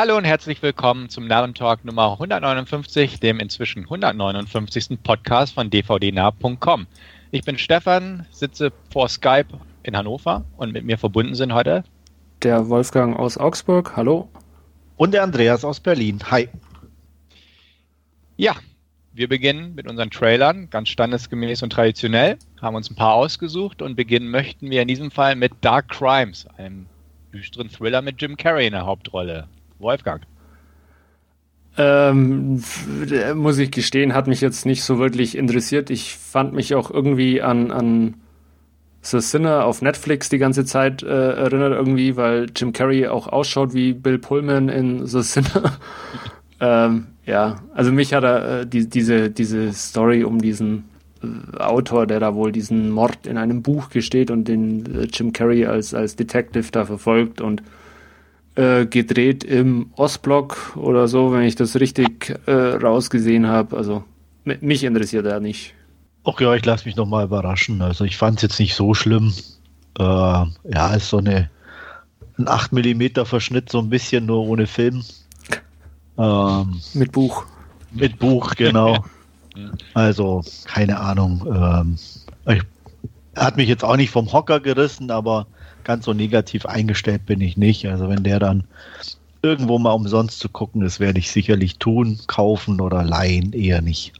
Hallo 0.00 0.16
und 0.16 0.24
herzlich 0.24 0.62
willkommen 0.62 1.10
zum 1.10 1.26
Narrentalk 1.26 1.84
Nummer 1.84 2.12
159, 2.12 3.20
dem 3.20 3.38
inzwischen 3.38 3.82
159. 3.82 5.02
Podcast 5.02 5.52
von 5.52 5.68
dvdnah.com. 5.68 6.86
Ich 7.32 7.42
bin 7.42 7.58
Stefan, 7.58 8.24
sitze 8.30 8.72
vor 8.90 9.10
Skype 9.10 9.48
in 9.82 9.94
Hannover 9.94 10.46
und 10.56 10.72
mit 10.72 10.86
mir 10.86 10.96
verbunden 10.96 11.34
sind 11.34 11.52
heute 11.52 11.84
der 12.42 12.70
Wolfgang 12.70 13.14
aus 13.14 13.36
Augsburg, 13.36 13.94
hallo. 13.94 14.30
Und 14.96 15.12
der 15.12 15.22
Andreas 15.22 15.66
aus 15.66 15.80
Berlin, 15.80 16.18
hi. 16.30 16.48
Ja, 18.38 18.56
wir 19.12 19.28
beginnen 19.28 19.74
mit 19.74 19.86
unseren 19.86 20.10
Trailern, 20.10 20.70
ganz 20.70 20.88
standesgemäß 20.88 21.62
und 21.62 21.74
traditionell, 21.74 22.38
haben 22.62 22.74
uns 22.74 22.90
ein 22.90 22.96
paar 22.96 23.12
ausgesucht 23.12 23.82
und 23.82 23.96
beginnen 23.96 24.30
möchten 24.30 24.70
wir 24.70 24.80
in 24.80 24.88
diesem 24.88 25.10
Fall 25.10 25.36
mit 25.36 25.52
Dark 25.60 25.90
Crimes, 25.90 26.46
einem 26.56 26.86
düsteren 27.34 27.68
Thriller 27.68 28.00
mit 28.00 28.22
Jim 28.22 28.38
Carrey 28.38 28.66
in 28.66 28.72
der 28.72 28.86
Hauptrolle. 28.86 29.46
Wolfgang. 29.80 30.22
Ähm, 31.76 32.62
muss 33.34 33.58
ich 33.58 33.70
gestehen, 33.70 34.14
hat 34.14 34.26
mich 34.26 34.40
jetzt 34.40 34.66
nicht 34.66 34.82
so 34.82 34.98
wirklich 34.98 35.36
interessiert. 35.36 35.88
Ich 35.90 36.16
fand 36.16 36.52
mich 36.52 36.74
auch 36.74 36.90
irgendwie 36.90 37.42
an, 37.42 37.70
an 37.70 38.14
The 39.02 39.20
Sinner 39.20 39.64
auf 39.64 39.80
Netflix 39.80 40.28
die 40.28 40.38
ganze 40.38 40.64
Zeit 40.64 41.02
äh, 41.02 41.32
erinnert 41.32 41.72
irgendwie, 41.72 42.16
weil 42.16 42.48
Jim 42.54 42.72
Carrey 42.72 43.06
auch 43.06 43.28
ausschaut 43.28 43.72
wie 43.72 43.94
Bill 43.94 44.18
Pullman 44.18 44.68
in 44.68 45.06
The 45.06 45.22
Sinner. 45.22 45.78
ähm, 46.60 47.06
ja, 47.24 47.62
also 47.72 47.92
mich 47.92 48.12
hat 48.12 48.24
er 48.24 48.60
äh, 48.60 48.66
die, 48.66 48.88
diese, 48.88 49.30
diese 49.30 49.72
Story 49.72 50.24
um 50.24 50.40
diesen 50.40 50.84
äh, 51.22 51.56
Autor, 51.58 52.06
der 52.06 52.20
da 52.20 52.34
wohl 52.34 52.52
diesen 52.52 52.90
Mord 52.90 53.26
in 53.26 53.38
einem 53.38 53.62
Buch 53.62 53.88
gesteht 53.88 54.30
und 54.30 54.48
den 54.48 54.84
äh, 54.94 55.08
Jim 55.10 55.32
Carrey 55.32 55.64
als, 55.64 55.94
als 55.94 56.16
Detective 56.16 56.70
da 56.72 56.84
verfolgt 56.84 57.40
und 57.40 57.62
äh, 58.60 58.86
gedreht 58.86 59.42
im 59.42 59.90
Ostblock 59.96 60.76
oder 60.76 61.08
so, 61.08 61.32
wenn 61.32 61.42
ich 61.42 61.56
das 61.56 61.80
richtig 61.80 62.38
äh, 62.46 62.52
rausgesehen 62.52 63.46
habe. 63.46 63.76
Also 63.76 64.04
mich 64.44 64.84
interessiert 64.84 65.26
er 65.26 65.40
nicht. 65.40 65.74
Ach 66.24 66.38
ja, 66.40 66.54
ich 66.54 66.64
lasse 66.64 66.84
mich 66.84 66.96
nochmal 66.96 67.24
überraschen. 67.24 67.80
Also 67.80 68.04
ich 68.04 68.18
fand 68.18 68.36
es 68.36 68.42
jetzt 68.42 68.60
nicht 68.60 68.74
so 68.74 68.92
schlimm. 68.92 69.32
Äh, 69.98 70.02
ja, 70.02 70.94
ist 70.94 71.08
so 71.08 71.18
eine 71.18 71.48
ein 72.38 72.48
8 72.48 72.72
mm 72.72 73.24
Verschnitt, 73.24 73.70
so 73.70 73.78
ein 73.78 73.90
bisschen 73.90 74.26
nur 74.26 74.46
ohne 74.46 74.66
Film. 74.66 75.02
Ähm, 76.18 76.80
mit 76.94 77.12
Buch. 77.12 77.46
Mit 77.92 78.18
Buch, 78.18 78.54
genau. 78.56 79.04
also, 79.94 80.42
keine 80.64 81.00
Ahnung. 81.00 81.46
Ähm, 81.46 81.98
ich, 82.54 82.62
hat 83.36 83.56
mich 83.56 83.68
jetzt 83.68 83.84
auch 83.84 83.96
nicht 83.96 84.10
vom 84.10 84.32
Hocker 84.32 84.60
gerissen, 84.60 85.10
aber 85.10 85.46
ganz 85.84 86.04
so 86.04 86.12
negativ 86.12 86.66
eingestellt 86.66 87.26
bin 87.26 87.40
ich 87.40 87.56
nicht. 87.56 87.86
Also 87.86 88.08
wenn 88.08 88.22
der 88.22 88.38
dann 88.38 88.64
irgendwo 89.42 89.78
mal 89.78 89.92
umsonst 89.92 90.38
zu 90.40 90.48
gucken 90.48 90.82
ist, 90.82 91.00
werde 91.00 91.18
ich 91.18 91.30
sicherlich 91.30 91.78
tun, 91.78 92.18
kaufen 92.26 92.80
oder 92.80 93.02
leihen, 93.04 93.52
eher 93.52 93.80
nicht. 93.80 94.12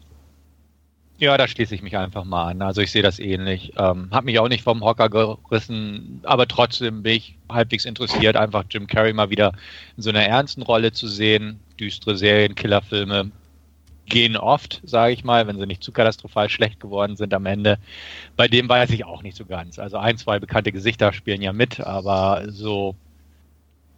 Ja, 1.18 1.36
da 1.36 1.46
schließe 1.46 1.74
ich 1.74 1.82
mich 1.82 1.98
einfach 1.98 2.24
mal 2.24 2.52
an. 2.52 2.62
Also 2.62 2.80
ich 2.80 2.90
sehe 2.90 3.02
das 3.02 3.18
ähnlich. 3.18 3.74
Ähm, 3.76 4.08
hab 4.10 4.24
mich 4.24 4.38
auch 4.38 4.48
nicht 4.48 4.64
vom 4.64 4.82
Hocker 4.82 5.10
gerissen, 5.10 6.20
aber 6.22 6.48
trotzdem 6.48 7.02
bin 7.02 7.12
ich 7.12 7.36
halbwegs 7.50 7.84
interessiert, 7.84 8.36
einfach 8.36 8.64
Jim 8.70 8.86
Carrey 8.86 9.12
mal 9.12 9.28
wieder 9.28 9.52
in 9.98 10.02
so 10.02 10.08
einer 10.08 10.22
ernsten 10.22 10.62
Rolle 10.62 10.92
zu 10.92 11.08
sehen. 11.08 11.60
Düstere 11.78 12.16
Serien, 12.16 12.54
Killerfilme 12.54 13.30
gehen 14.10 14.36
oft, 14.36 14.82
sage 14.84 15.14
ich 15.14 15.24
mal, 15.24 15.46
wenn 15.46 15.58
sie 15.58 15.66
nicht 15.66 15.82
zu 15.82 15.92
katastrophal 15.92 16.50
schlecht 16.50 16.80
geworden 16.80 17.16
sind 17.16 17.32
am 17.32 17.46
Ende. 17.46 17.78
Bei 18.36 18.48
dem 18.48 18.68
weiß 18.68 18.90
ich 18.90 19.06
auch 19.06 19.22
nicht 19.22 19.36
so 19.36 19.46
ganz. 19.46 19.78
Also 19.78 19.96
ein, 19.96 20.18
zwei 20.18 20.38
bekannte 20.38 20.72
Gesichter 20.72 21.14
spielen 21.14 21.40
ja 21.40 21.54
mit, 21.54 21.80
aber 21.80 22.44
so 22.48 22.94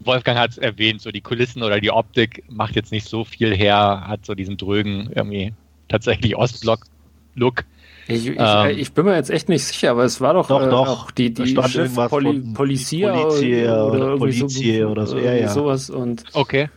Wolfgang 0.01 0.39
hat 0.39 0.51
es 0.53 0.59
erwähnt, 0.59 1.01
so 1.01 1.11
die 1.11 1.21
Kulissen 1.21 1.63
oder 1.63 1.81
die 1.81 1.91
Optik 1.91 2.45
macht 2.49 2.77
jetzt 2.77 2.93
nicht 2.93 3.09
so 3.09 3.25
viel 3.25 3.57
her, 3.57 4.05
hat 4.07 4.25
so 4.25 4.35
diesen 4.35 4.57
drögen, 4.57 5.11
irgendwie 5.15 5.53
tatsächlich 5.89 6.37
Ostblock-Look. 6.37 7.65
Ich, 8.09 8.27
ich, 8.27 8.37
ähm, 8.37 8.79
ich, 8.79 8.93
bin 8.93 9.05
mir 9.05 9.15
jetzt 9.15 9.31
echt 9.31 9.49
nicht 9.49 9.65
sicher, 9.65 9.93
aber 9.93 10.05
es 10.05 10.21
war 10.21 10.35
doch, 10.35 10.49
doch, 10.49 10.63
äh, 10.63 10.71
doch. 10.71 11.11
die, 11.13 11.33
die 11.33 11.57
Chef 11.69 11.95
Poli 11.95 12.41
Policia 12.53 13.13
Polizie 13.13 13.63
oder, 13.63 13.87
oder, 13.87 14.17
Polizie 14.17 14.81
so, 14.81 14.89
oder 14.89 15.07
so, 15.07 15.19
ja, 15.19 15.35
ja. 15.35 15.49
sowas 15.49 15.89
und 15.89 16.25
okay. 16.33 16.69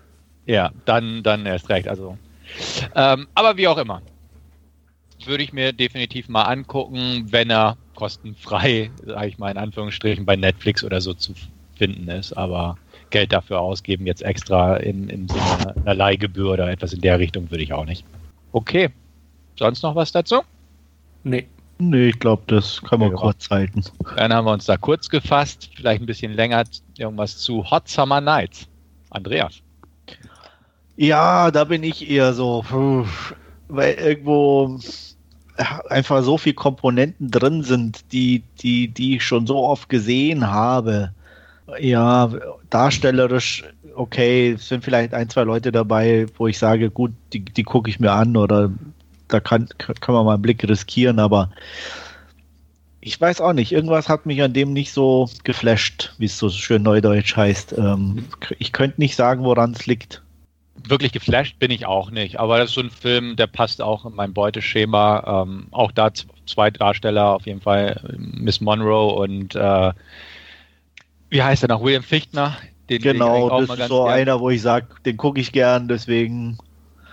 Ja, 0.45 0.71
dann, 0.85 1.23
dann 1.23 1.47
erst 1.47 1.69
recht. 1.69 1.87
Also 1.87 2.17
ähm, 2.95 3.27
aber 3.33 3.57
wie 3.57 3.67
auch 3.67 3.77
immer. 3.77 4.01
Würde 5.25 5.43
ich 5.43 5.53
mir 5.53 5.73
definitiv 5.73 6.29
mal 6.29 6.43
angucken, 6.43 7.25
wenn 7.29 7.49
er 7.49 7.77
kostenfrei, 7.95 8.91
sage 9.05 9.27
ich 9.27 9.37
mal 9.37 9.49
in 9.49 9.57
Anführungsstrichen, 9.57 10.25
bei 10.25 10.35
Netflix 10.35 10.83
oder 10.83 11.01
so 11.01 11.13
zu 11.13 11.33
finden 11.75 12.07
ist. 12.09 12.33
Aber 12.33 12.77
Geld 13.09 13.31
dafür 13.31 13.59
ausgeben, 13.59 14.05
jetzt 14.05 14.21
extra 14.21 14.77
in, 14.77 15.09
in 15.09 15.27
so 15.27 15.39
einer, 15.39 15.75
einer 15.77 15.93
Leihgebühr 15.95 16.51
oder 16.51 16.69
etwas 16.69 16.93
in 16.93 17.01
der 17.01 17.19
Richtung, 17.19 17.49
würde 17.49 17.63
ich 17.63 17.73
auch 17.73 17.85
nicht. 17.85 18.05
Okay. 18.51 18.89
Sonst 19.57 19.81
noch 19.83 19.95
was 19.95 20.11
dazu? 20.11 20.41
Nee. 21.23 21.47
Nee, 21.77 22.09
ich 22.09 22.19
glaube, 22.19 22.43
das 22.47 22.81
kann 22.81 22.99
man 22.99 23.11
ja. 23.11 23.15
kurz 23.17 23.49
halten. 23.49 23.83
Dann 24.15 24.33
haben 24.33 24.45
wir 24.45 24.53
uns 24.53 24.65
da 24.65 24.77
kurz 24.77 25.09
gefasst, 25.09 25.69
vielleicht 25.75 26.01
ein 26.01 26.05
bisschen 26.05 26.33
länger 26.33 26.63
irgendwas 26.97 27.37
zu 27.37 27.69
Hot 27.69 27.87
Summer 27.87 28.21
Nights. 28.21 28.67
Andreas. 29.09 29.61
Ja, 30.97 31.51
da 31.51 31.65
bin 31.65 31.83
ich 31.83 32.09
eher 32.09 32.33
so, 32.33 32.63
weil 33.67 33.93
irgendwo 33.95 34.79
einfach 35.89 36.23
so 36.23 36.37
viele 36.37 36.55
Komponenten 36.55 37.31
drin 37.31 37.63
sind, 37.63 38.11
die, 38.11 38.43
die, 38.61 38.87
die 38.87 39.17
ich 39.17 39.25
schon 39.25 39.47
so 39.47 39.57
oft 39.57 39.89
gesehen 39.89 40.51
habe. 40.51 41.11
Ja, 41.79 42.31
darstellerisch, 42.69 43.63
okay, 43.95 44.51
es 44.51 44.67
sind 44.67 44.83
vielleicht 44.83 45.13
ein, 45.13 45.29
zwei 45.29 45.43
Leute 45.43 45.71
dabei, 45.71 46.27
wo 46.37 46.47
ich 46.47 46.59
sage, 46.59 46.91
gut, 46.91 47.11
die, 47.33 47.39
die 47.43 47.63
gucke 47.63 47.89
ich 47.89 47.99
mir 47.99 48.11
an 48.11 48.37
oder 48.37 48.71
da 49.27 49.39
kann, 49.39 49.67
kann 49.77 50.15
man 50.15 50.25
mal 50.25 50.33
einen 50.33 50.43
Blick 50.43 50.67
riskieren, 50.67 51.19
aber 51.19 51.49
ich 53.01 53.19
weiß 53.19 53.41
auch 53.41 53.53
nicht, 53.53 53.71
irgendwas 53.71 54.09
hat 54.09 54.25
mich 54.25 54.41
an 54.41 54.53
dem 54.53 54.73
nicht 54.73 54.91
so 54.91 55.29
geflasht, 55.43 56.13
wie 56.17 56.25
es 56.25 56.37
so 56.37 56.49
schön 56.49 56.83
neudeutsch 56.83 57.35
heißt. 57.35 57.75
Ähm, 57.77 58.25
ich 58.59 58.71
könnte 58.71 58.99
nicht 58.99 59.15
sagen, 59.15 59.43
woran 59.43 59.71
es 59.71 59.85
liegt 59.85 60.21
wirklich 60.89 61.11
geflasht 61.11 61.59
bin 61.59 61.71
ich 61.71 61.85
auch 61.85 62.11
nicht, 62.11 62.39
aber 62.39 62.57
das 62.57 62.69
ist 62.69 62.75
so 62.75 62.81
ein 62.81 62.89
Film, 62.89 63.35
der 63.35 63.47
passt 63.47 63.81
auch 63.81 64.05
in 64.05 64.15
mein 64.15 64.33
Beuteschema. 64.33 65.43
Ähm, 65.43 65.67
auch 65.71 65.91
da 65.91 66.11
zwei 66.45 66.71
Darsteller, 66.71 67.35
auf 67.35 67.45
jeden 67.45 67.61
Fall 67.61 67.99
Miss 68.17 68.61
Monroe 68.61 69.13
und 69.13 69.55
äh, 69.55 69.91
wie 71.29 71.43
heißt 71.43 71.63
er 71.63 71.69
noch? 71.69 71.83
William 71.83 72.03
Fichtner. 72.03 72.57
Den, 72.89 73.01
genau, 73.01 73.49
den 73.49 73.67
das 73.67 73.79
ist 73.79 73.87
so 73.87 74.03
gern. 74.03 74.13
einer, 74.13 74.39
wo 74.39 74.49
ich 74.49 74.61
sage, 74.61 74.87
den 75.05 75.17
gucke 75.17 75.39
ich 75.39 75.51
gern, 75.51 75.87
deswegen. 75.87 76.57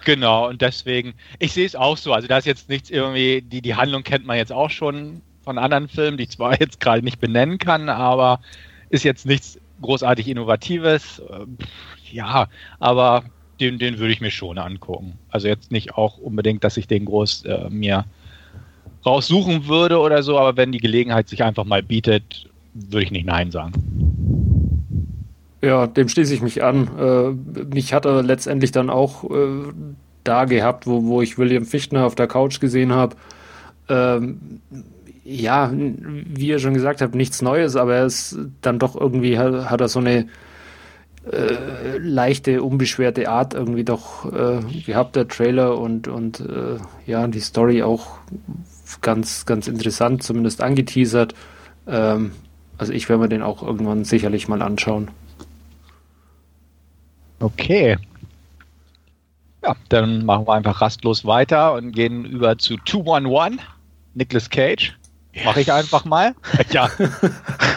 Genau, 0.05 0.49
und 0.49 0.61
deswegen, 0.61 1.15
ich 1.39 1.53
sehe 1.53 1.65
es 1.65 1.77
auch 1.77 1.97
so. 1.97 2.13
Also 2.13 2.29
da 2.29 2.39
ist 2.39 2.47
jetzt 2.47 2.69
nichts 2.69 2.91
irgendwie, 2.91 3.41
die, 3.41 3.63
die 3.63 3.75
Handlung 3.75 4.03
kennt 4.03 4.27
man 4.27 4.37
jetzt 4.37 4.53
auch 4.53 4.71
schon 4.71 5.23
von 5.45 5.59
anderen 5.59 5.89
Filmen, 5.89 6.17
die 6.17 6.25
ich 6.25 6.31
zwar 6.31 6.53
jetzt 6.61 6.81
gerade 6.81 7.03
nicht 7.03 7.21
benennen 7.21 7.59
kann, 7.59 7.89
aber 7.89 8.41
ist 8.91 9.05
jetzt 9.05 9.27
nichts 9.27 9.59
großartig 9.81 10.29
Innovatives. 10.29 11.23
Ja, 12.11 12.49
aber 12.79 13.25
den, 13.63 13.79
den 13.79 13.99
würde 13.99 14.13
ich 14.13 14.21
mir 14.21 14.31
schon 14.31 14.59
angucken. 14.59 15.15
Also 15.31 15.49
jetzt 15.49 15.71
nicht 15.71 15.95
auch 15.95 16.19
unbedingt, 16.19 16.65
dass 16.65 16.77
ich 16.77 16.87
den 16.87 17.05
groß 17.05 17.45
äh, 17.45 17.71
mir 17.71 18.05
raussuchen 19.07 19.69
würde 19.69 19.99
oder 19.99 20.23
so, 20.23 20.39
aber 20.39 20.57
wenn 20.57 20.73
die 20.73 20.79
Gelegenheit 20.79 21.29
sich 21.29 21.43
einfach 21.43 21.65
mal 21.65 21.83
bietet, 21.83 22.49
würde 22.75 23.05
ich 23.05 23.11
nicht 23.11 23.27
Nein 23.27 23.51
sagen. 23.51 23.73
Ja, 25.61 25.87
dem 25.87 26.09
schließe 26.09 26.35
ich 26.35 26.43
mich 26.43 26.63
an. 26.63 26.89
Äh, 26.99 27.65
mich 27.75 27.93
hat 27.95 28.05
er 28.05 28.23
letztendlich 28.23 28.73
dann 28.73 28.91
auch 28.91 29.25
äh, 29.31 29.73
da 30.25 30.45
gehabt, 30.45 30.87
wo, 30.87 31.05
wo 31.05 31.23
ich 31.23 31.39
William 31.39 31.65
Fichtner 31.65 32.05
auf 32.05 32.15
der 32.15 32.27
Couch 32.27 32.61
gesehen 32.61 32.93
habe. 32.93 33.17
Ähm, 33.89 34.61
ja, 35.25 35.71
wie 35.73 36.49
ihr 36.49 36.59
schon 36.59 36.75
gesagt 36.75 37.01
habt, 37.01 37.15
nichts 37.15 37.43
Neues, 37.43 37.77
aber 37.77 37.95
er 37.95 38.07
ist 38.07 38.37
dann 38.61 38.81
doch 38.81 39.01
irgendwie, 39.01 39.39
hat, 39.39 39.71
hat 39.71 39.81
er 39.81 39.89
so 39.89 40.01
eine 40.01 40.27
äh, 41.31 41.99
leichte, 41.99 42.63
unbeschwerte 42.63 43.29
Art 43.29 43.55
irgendwie 43.55 43.85
doch 43.85 44.33
äh, 44.33 44.61
gehabt, 44.85 45.17
der 45.17 45.29
Trailer 45.29 45.79
und, 45.79 46.09
und 46.09 46.41
äh, 46.41 46.79
ja, 47.07 47.27
die 47.29 47.41
Story 47.41 47.83
auch 47.83 48.19
ganz, 49.01 49.47
ganz 49.47 49.69
interessant, 49.69 50.23
zumindest 50.23 50.61
angeteasert. 50.61 51.35
Ähm, 51.87 52.33
also 52.77 52.93
ich 52.93 53.09
werde 53.09 53.23
mir 53.23 53.29
den 53.29 53.43
auch 53.43 53.63
irgendwann 53.63 54.05
sicherlich 54.05 54.49
mal 54.49 54.63
anschauen. 54.63 55.11
Okay. 57.39 57.99
Ja, 59.63 59.77
dann 59.89 60.25
machen 60.25 60.47
wir 60.47 60.55
einfach 60.55 60.81
rastlos 60.81 61.25
weiter 61.25 61.75
und 61.75 61.93
gehen 61.93 62.25
über 62.25 62.59
zu 62.59 62.77
211, 62.85 63.61
Nicolas 64.15 64.51
Cage. 64.51 64.97
Yes. 65.33 65.45
Mache 65.45 65.61
ich 65.61 65.73
einfach 65.73 66.05
mal. 66.05 66.35
Ja. 66.71 66.91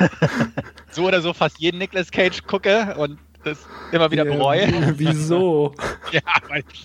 so 0.92 1.08
oder 1.08 1.22
so 1.22 1.34
fast 1.34 1.60
jeden 1.60 1.78
Nicolas 1.78 2.12
Cage 2.12 2.44
gucke 2.48 2.96
und 2.98 3.20
das 3.46 3.68
immer 3.92 4.12
wieder 4.12 4.26
bereue. 4.26 4.68
Wieso? 4.98 5.74
ja, 6.12 6.22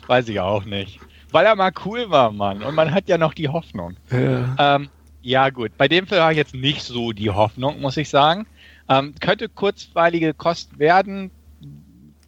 weiß 0.06 0.28
ich 0.28 0.40
auch 0.40 0.64
nicht. 0.64 1.00
Weil 1.32 1.46
er 1.46 1.56
mal 1.56 1.72
cool 1.84 2.10
war, 2.10 2.32
Mann. 2.32 2.62
Und 2.62 2.74
man 2.74 2.92
hat 2.92 3.08
ja 3.08 3.18
noch 3.18 3.34
die 3.34 3.48
Hoffnung. 3.48 3.96
Ja, 4.10 4.76
ähm, 4.76 4.88
ja 5.22 5.50
gut. 5.50 5.72
Bei 5.76 5.88
dem 5.88 6.06
Film 6.06 6.20
habe 6.20 6.32
ich 6.32 6.38
jetzt 6.38 6.54
nicht 6.54 6.82
so 6.82 7.12
die 7.12 7.30
Hoffnung, 7.30 7.80
muss 7.80 7.96
ich 7.96 8.08
sagen. 8.08 8.46
Ähm, 8.88 9.14
könnte 9.20 9.48
kurzweilige 9.48 10.34
Kost 10.34 10.78
werden. 10.78 11.30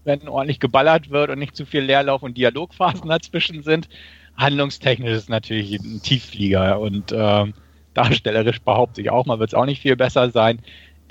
wenn 0.04 0.26
ordentlich 0.28 0.58
geballert 0.60 1.10
wird 1.10 1.30
und 1.30 1.38
nicht 1.38 1.54
zu 1.54 1.64
viel 1.64 1.82
Leerlauf 1.82 2.22
und 2.22 2.36
Dialogphasen 2.36 3.08
dazwischen 3.08 3.62
sind. 3.62 3.88
Handlungstechnisch 4.36 5.10
ist 5.10 5.22
es 5.24 5.28
natürlich 5.28 5.78
ein 5.78 6.02
Tiefflieger 6.02 6.80
und 6.80 7.12
ähm, 7.12 7.54
darstellerisch 7.94 8.60
behaupte 8.60 9.00
ich 9.00 9.10
auch 9.10 9.26
mal, 9.26 9.38
wird 9.38 9.50
es 9.50 9.54
auch 9.54 9.66
nicht 9.66 9.82
viel 9.82 9.96
besser 9.96 10.30
sein. 10.30 10.60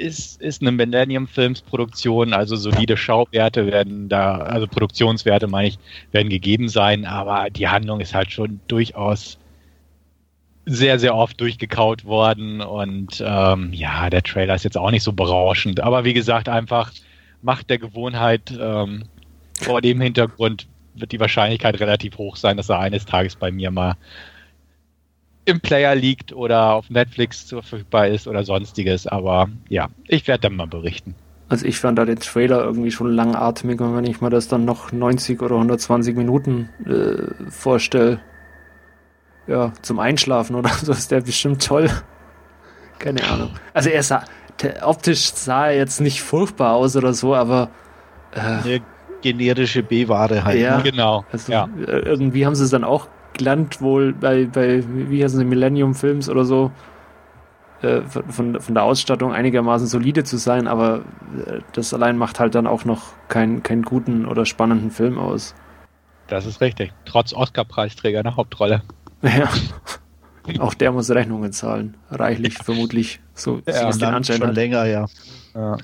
Ist, 0.02 0.42
ist 0.42 0.62
eine 0.62 0.72
Millennium 0.72 1.28
Films 1.28 1.62
Produktion, 1.62 2.34
also 2.34 2.56
solide 2.56 2.98
Schauwerte 2.98 3.68
werden 3.68 4.10
da, 4.10 4.38
also 4.38 4.68
Produktionswerte 4.68 5.48
meine 5.48 5.70
ich, 5.70 5.80
werden 6.12 6.30
gegeben 6.30 6.70
sein, 6.70 7.06
aber 7.06 7.50
die 7.52 7.68
Handlung 7.68 8.00
ist 8.00 8.16
halt 8.16 8.32
schon 8.32 8.60
durchaus 8.68 9.38
sehr, 10.66 11.00
sehr 11.00 11.16
oft 11.16 11.40
durchgekaut 11.40 12.06
worden 12.06 12.62
und 12.62 13.24
ähm, 13.26 13.74
ja, 13.74 14.10
der 14.10 14.24
Trailer 14.24 14.56
ist 14.56 14.64
jetzt 14.64 14.78
auch 14.78 14.92
nicht 14.92 15.04
so 15.04 15.14
berauschend, 15.14 15.80
aber 15.80 16.04
wie 16.04 16.14
gesagt, 16.14 16.50
einfach 16.50 16.92
Macht 17.44 17.70
der 17.70 17.80
Gewohnheit 17.80 18.54
ähm, 18.60 19.04
vor 19.60 19.82
dem 19.82 20.00
Hintergrund 20.02 20.68
wird 20.96 21.12
die 21.12 21.20
Wahrscheinlichkeit 21.20 21.80
relativ 21.80 22.18
hoch 22.18 22.36
sein, 22.36 22.58
dass 22.58 22.70
er 22.70 22.80
eines 22.80 23.06
Tages 23.06 23.36
bei 23.36 23.52
mir 23.52 23.72
mal 23.72 23.96
im 25.46 25.60
Player 25.60 25.96
liegt 25.96 26.34
oder 26.34 26.74
auf 26.74 26.90
Netflix 26.90 27.44
verfügbar 27.44 28.08
ist 28.08 28.28
oder 28.28 28.44
sonstiges. 28.44 29.08
Aber 29.08 29.50
ja, 29.70 29.90
ich 30.08 30.28
werde 30.28 30.42
dann 30.42 30.56
mal 30.56 30.68
berichten. 30.68 31.16
Also 31.50 31.66
ich 31.66 31.80
fand 31.80 31.98
da 31.98 32.06
den 32.06 32.20
Trailer 32.20 32.64
irgendwie 32.64 32.92
schon 32.92 33.12
langatmig 33.12 33.82
und 33.82 33.96
wenn 33.96 34.06
ich 34.06 34.22
mir 34.22 34.30
das 34.30 34.48
dann 34.48 34.64
noch 34.64 34.94
90 34.94 35.42
oder 35.42 35.56
120 35.56 36.16
Minuten 36.16 36.70
äh, 36.86 37.52
vorstelle, 37.52 38.22
ja, 39.48 39.74
zum 39.82 40.00
Einschlafen 40.00 40.56
oder 40.56 40.70
so, 40.70 40.94
ist 40.94 41.12
der 41.12 41.22
bestimmt 41.22 41.66
toll. 41.66 41.90
Keine 43.00 43.24
Ahnung. 43.30 43.50
Also 43.74 43.90
er 43.90 44.04
sah, 44.04 44.24
optisch 44.82 45.34
sah 45.34 45.68
er 45.68 45.76
jetzt 45.76 46.00
nicht 46.00 46.22
furchtbar 46.22 46.74
aus 46.74 46.96
oder 46.96 47.14
so, 47.14 47.36
aber 47.36 47.70
äh, 48.32 48.80
generische 49.22 49.84
B-Ware 49.84 50.46
halt. 50.46 50.60
Ja, 50.60 50.78
ne? 50.78 50.84
genau. 50.84 51.26
Also 51.32 51.52
ja. 51.52 51.68
Äh, 51.78 52.00
irgendwie 52.00 52.46
haben 52.46 52.56
sie 52.56 52.64
es 52.64 52.70
dann 52.70 52.84
auch 52.84 53.10
gelernt, 53.34 53.82
wohl 53.82 54.14
bei, 54.14 54.46
bei 54.46 54.84
wie 54.88 55.24
heißen 55.24 55.40
sie, 55.40 55.46
Millennium 55.46 55.96
Films 55.96 56.30
oder 56.30 56.46
so, 56.46 56.72
äh, 57.82 58.02
von, 58.02 58.60
von 58.60 58.76
der 58.76 58.84
Ausstattung 58.84 59.34
einigermaßen 59.34 59.88
solide 59.88 60.24
zu 60.24 60.38
sein, 60.38 60.68
aber 60.68 61.00
äh, 61.48 61.62
das 61.74 61.94
allein 61.94 62.18
macht 62.18 62.40
halt 62.40 62.54
dann 62.54 62.68
auch 62.68 62.86
noch 62.86 63.14
keinen 63.28 63.64
keinen 63.64 63.82
guten 63.82 64.26
oder 64.28 64.46
spannenden 64.46 64.92
Film 64.92 65.18
aus. 65.18 65.56
Das 66.28 66.46
ist 66.46 66.62
richtig. 66.62 66.94
Trotz 67.06 67.34
Oscar-Preisträger 67.34 68.20
in 68.20 68.24
der 68.24 68.36
Hauptrolle. 68.36 68.84
Ja. 69.24 69.48
Auch 70.58 70.74
der 70.74 70.92
muss 70.92 71.12
Rechnungen 71.12 71.52
zahlen. 71.54 71.96
Reichlich, 72.10 72.58
ja. 72.58 72.64
vermutlich. 72.64 73.20
So 73.36 73.62
ja, 73.68 73.88
ist 73.90 74.02
den 74.02 74.10
Anschein 74.10 74.38
schon 74.38 74.48
hat. 74.48 74.56
länger, 74.56 74.86
ja. 74.86 75.06
ja. 75.54 75.78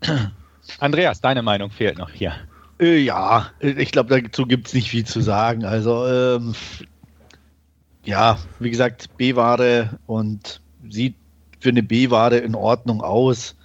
Andreas, 0.80 1.20
deine 1.20 1.42
Meinung 1.42 1.70
fehlt 1.70 1.98
noch 1.98 2.10
hier. 2.10 2.32
Äh, 2.78 2.98
ja, 2.98 3.50
ich 3.60 3.90
glaube, 3.90 4.20
dazu 4.20 4.46
gibt 4.46 4.68
es 4.68 4.74
nicht 4.74 4.90
viel 4.90 5.04
zu 5.04 5.20
sagen. 5.20 5.64
Also, 5.64 6.06
ähm, 6.06 6.54
ja, 8.04 8.38
wie 8.58 8.70
gesagt, 8.70 9.16
B-Ware 9.16 9.98
und 10.06 10.60
sieht 10.88 11.14
für 11.60 11.70
eine 11.70 11.82
B-Ware 11.82 12.38
in 12.38 12.54
Ordnung 12.54 13.02
aus. 13.02 13.56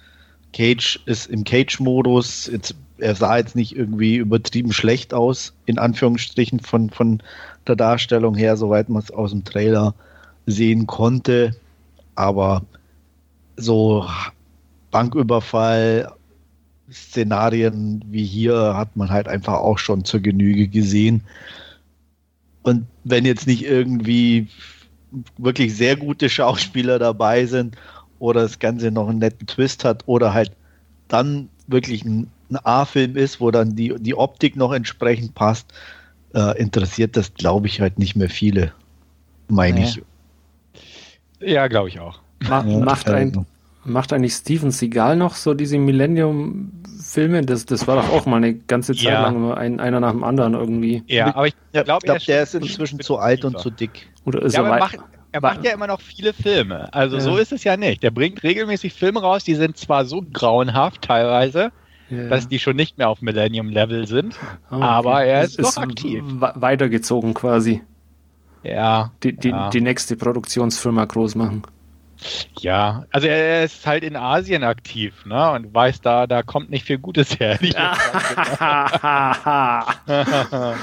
Cage 0.52 1.00
ist 1.06 1.30
im 1.30 1.44
Cage-Modus. 1.44 2.50
Er 2.98 3.14
sah 3.14 3.36
jetzt 3.36 3.56
nicht 3.56 3.76
irgendwie 3.76 4.16
übertrieben 4.16 4.72
schlecht 4.72 5.14
aus, 5.14 5.54
in 5.66 5.78
Anführungsstrichen, 5.78 6.60
von, 6.60 6.90
von 6.90 7.22
der 7.66 7.76
Darstellung 7.76 8.34
her, 8.34 8.56
soweit 8.56 8.88
man 8.88 9.02
es 9.02 9.10
aus 9.10 9.30
dem 9.30 9.44
Trailer 9.44 9.94
sehen 10.46 10.86
konnte. 10.86 11.54
Aber 12.14 12.62
so 13.56 14.06
Banküberfall, 14.90 16.12
Szenarien 16.92 18.04
wie 18.08 18.24
hier 18.24 18.76
hat 18.76 18.96
man 18.96 19.10
halt 19.10 19.28
einfach 19.28 19.54
auch 19.54 19.78
schon 19.78 20.04
zur 20.04 20.20
Genüge 20.20 20.68
gesehen. 20.68 21.22
Und 22.62 22.86
wenn 23.04 23.24
jetzt 23.24 23.46
nicht 23.46 23.64
irgendwie 23.64 24.48
wirklich 25.38 25.76
sehr 25.76 25.96
gute 25.96 26.28
Schauspieler 26.28 26.98
dabei 26.98 27.46
sind 27.46 27.76
oder 28.18 28.42
das 28.42 28.58
Ganze 28.58 28.90
noch 28.90 29.08
einen 29.08 29.18
netten 29.18 29.46
Twist 29.46 29.84
hat 29.84 30.04
oder 30.06 30.32
halt 30.32 30.52
dann 31.08 31.48
wirklich 31.66 32.04
ein, 32.04 32.30
ein 32.50 32.56
A-Film 32.64 33.16
ist, 33.16 33.40
wo 33.40 33.50
dann 33.50 33.74
die, 33.74 33.94
die 33.98 34.14
Optik 34.14 34.56
noch 34.56 34.72
entsprechend 34.72 35.34
passt, 35.34 35.72
äh, 36.34 36.58
interessiert 36.58 37.16
das, 37.16 37.34
glaube 37.34 37.66
ich, 37.66 37.80
halt 37.80 37.98
nicht 37.98 38.16
mehr 38.16 38.30
viele, 38.30 38.72
meine 39.48 39.80
nee. 39.80 39.86
ich. 39.86 40.02
Ja, 41.40 41.66
glaube 41.66 41.88
ich 41.88 42.00
auch. 42.00 42.20
Ma 42.48 42.64
ja, 42.64 42.78
macht, 42.78 43.08
ein, 43.08 43.28
also. 43.28 43.46
Macht 43.84 44.12
eigentlich 44.12 44.34
Steven 44.34 44.70
Seagal 44.70 45.16
noch 45.16 45.34
so 45.34 45.54
diese 45.54 45.78
Millennium-Filme? 45.78 47.42
Das, 47.42 47.66
das 47.66 47.86
war 47.86 47.96
doch 47.96 48.10
auch 48.10 48.26
mal 48.26 48.36
eine 48.36 48.54
ganze 48.54 48.94
Zeit 48.94 49.02
ja. 49.02 49.22
lang 49.22 49.36
immer 49.36 49.56
ein, 49.56 49.80
einer 49.80 50.00
nach 50.00 50.12
dem 50.12 50.24
anderen 50.24 50.54
irgendwie. 50.54 51.02
Ja, 51.06 51.34
aber 51.34 51.48
ich 51.48 51.54
glaube, 51.72 52.04
glaub, 52.04 52.18
der 52.18 52.42
ist 52.42 52.54
inzwischen 52.54 53.00
zu 53.00 53.18
alt 53.18 53.44
und 53.44 53.58
zu 53.58 53.70
dick. 53.70 54.08
Oder 54.24 54.42
ist 54.42 54.54
ja, 54.54 54.62
er, 54.62 54.78
macht, 54.78 54.98
er 55.32 55.40
macht 55.40 55.64
ja 55.64 55.72
immer 55.72 55.86
noch 55.86 56.00
viele 56.00 56.32
Filme. 56.32 56.92
Also 56.94 57.16
ja. 57.16 57.22
so 57.22 57.36
ist 57.36 57.52
es 57.52 57.64
ja 57.64 57.76
nicht. 57.76 58.02
Der 58.02 58.10
bringt 58.10 58.42
regelmäßig 58.42 58.92
Filme 58.94 59.20
raus, 59.20 59.44
die 59.44 59.54
sind 59.54 59.76
zwar 59.76 60.04
so 60.04 60.24
grauenhaft 60.32 61.02
teilweise, 61.02 61.72
ja. 62.08 62.28
dass 62.28 62.48
die 62.48 62.58
schon 62.58 62.76
nicht 62.76 62.98
mehr 62.98 63.08
auf 63.08 63.20
Millennium-Level 63.20 64.06
sind. 64.06 64.36
Oh, 64.70 64.76
okay. 64.76 64.84
Aber 64.84 65.24
er 65.24 65.42
ist, 65.42 65.58
ist 65.58 65.76
noch 65.76 65.82
aktiv. 65.82 66.22
Weitergezogen 66.38 67.34
quasi. 67.34 67.82
Ja. 68.62 69.10
Die, 69.24 69.36
die, 69.36 69.48
ja. 69.48 69.70
die 69.70 69.80
nächste 69.80 70.16
Produktionsfirma 70.16 71.04
groß 71.04 71.34
machen. 71.34 71.62
Ja, 72.60 73.04
also 73.10 73.26
er 73.26 73.64
ist 73.64 73.86
halt 73.86 74.04
in 74.04 74.16
Asien 74.16 74.64
aktiv, 74.64 75.26
ne? 75.26 75.50
Und 75.52 75.74
weiß 75.74 76.00
da, 76.00 76.26
da 76.26 76.42
kommt 76.42 76.70
nicht 76.70 76.86
viel 76.86 76.98
Gutes 76.98 77.38
her. 77.38 77.58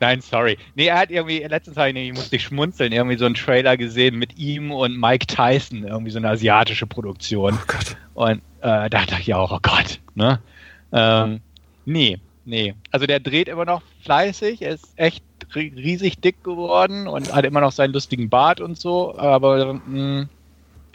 Nein, 0.00 0.20
sorry. 0.20 0.58
Nee, 0.74 0.86
er 0.86 0.98
hat 0.98 1.10
irgendwie, 1.10 1.38
letztens 1.38 1.76
habe 1.76 1.90
ich, 1.90 1.96
ich 1.96 2.12
musste 2.12 2.38
schmunzeln, 2.38 2.92
irgendwie 2.92 3.16
so 3.16 3.26
einen 3.26 3.34
Trailer 3.34 3.76
gesehen 3.76 4.16
mit 4.16 4.38
ihm 4.38 4.70
und 4.70 4.98
Mike 4.98 5.26
Tyson, 5.26 5.84
irgendwie 5.84 6.10
so 6.10 6.18
eine 6.18 6.30
asiatische 6.30 6.86
Produktion. 6.86 7.54
Oh 7.54 7.64
Gott. 7.66 7.96
Und 8.14 8.42
äh, 8.60 8.60
da 8.60 8.88
dachte 8.88 9.16
ich 9.20 9.34
auch, 9.34 9.52
oh 9.52 9.60
Gott, 9.62 10.00
ne? 10.14 10.40
Ähm, 10.92 11.40
nee, 11.84 12.18
nee. 12.44 12.74
Also 12.90 13.06
der 13.06 13.20
dreht 13.20 13.48
immer 13.48 13.64
noch 13.64 13.82
fleißig, 14.02 14.62
er 14.62 14.74
ist 14.74 14.92
echt 14.96 15.24
riesig 15.54 16.20
dick 16.20 16.42
geworden 16.42 17.06
und 17.06 17.34
hat 17.34 17.44
immer 17.44 17.60
noch 17.60 17.72
seinen 17.72 17.92
lustigen 17.92 18.28
Bart 18.28 18.60
und 18.60 18.78
so, 18.78 19.16
aber 19.16 19.74
mh, 19.74 19.80
hm, 19.86 20.28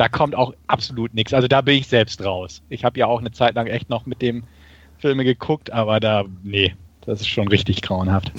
da 0.02 0.10
kommt 0.10 0.34
auch 0.34 0.56
absolut 0.66 1.14
nichts. 1.14 1.32
Also 1.32 1.48
da 1.48 1.62
bin 1.62 1.78
ich 1.78 1.86
selbst 1.86 2.26
raus. 2.26 2.64
Ich 2.70 2.84
habe 2.84 2.98
ja 2.98 3.06
auch 3.06 3.20
eine 3.20 3.32
Zeit 3.32 3.54
lang 3.54 3.68
echt 3.68 3.88
noch 3.92 4.08
mit 4.08 4.24
dem 4.24 4.46
Filme 4.98 5.24
geguckt, 5.24 5.72
aber 5.72 6.00
da, 6.00 6.26
nee, 6.42 6.74
das 7.02 7.22
ist 7.22 7.28
schon 7.28 7.48
richtig 7.48 7.84
grauenhaft. 7.84 8.32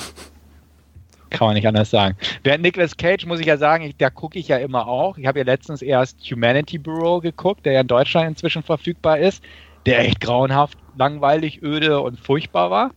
Kann 1.31 1.47
man 1.47 1.55
nicht 1.55 1.69
anders 1.69 1.89
sagen. 1.89 2.17
Während 2.43 2.65
Nicolas 2.65 2.97
Cage, 2.97 3.27
muss 3.27 3.39
ich 3.39 3.47
ja 3.47 3.59
sagen, 3.59 3.85
ich, 3.85 3.97
da 3.97 4.11
gucke 4.11 4.41
ich 4.41 4.49
ja 4.49 4.57
immer 4.57 4.89
auch. 4.89 5.19
Ich 5.19 5.27
habe 5.27 5.39
ja 5.39 5.45
letztens 5.45 5.83
erst 5.83 6.19
Humanity 6.29 6.79
Bureau 6.79 7.21
geguckt, 7.21 7.65
der 7.65 7.75
ja 7.75 7.83
in 7.83 7.87
Deutschland 7.87 8.27
inzwischen 8.27 8.65
verfügbar 8.65 9.21
ist, 9.21 9.41
der 9.87 10.01
echt 10.01 10.21
grauenhaft 10.21 10.77
langweilig, 10.99 11.63
öde 11.63 12.01
und 12.01 12.19
furchtbar 12.19 12.73
war. 12.73 12.91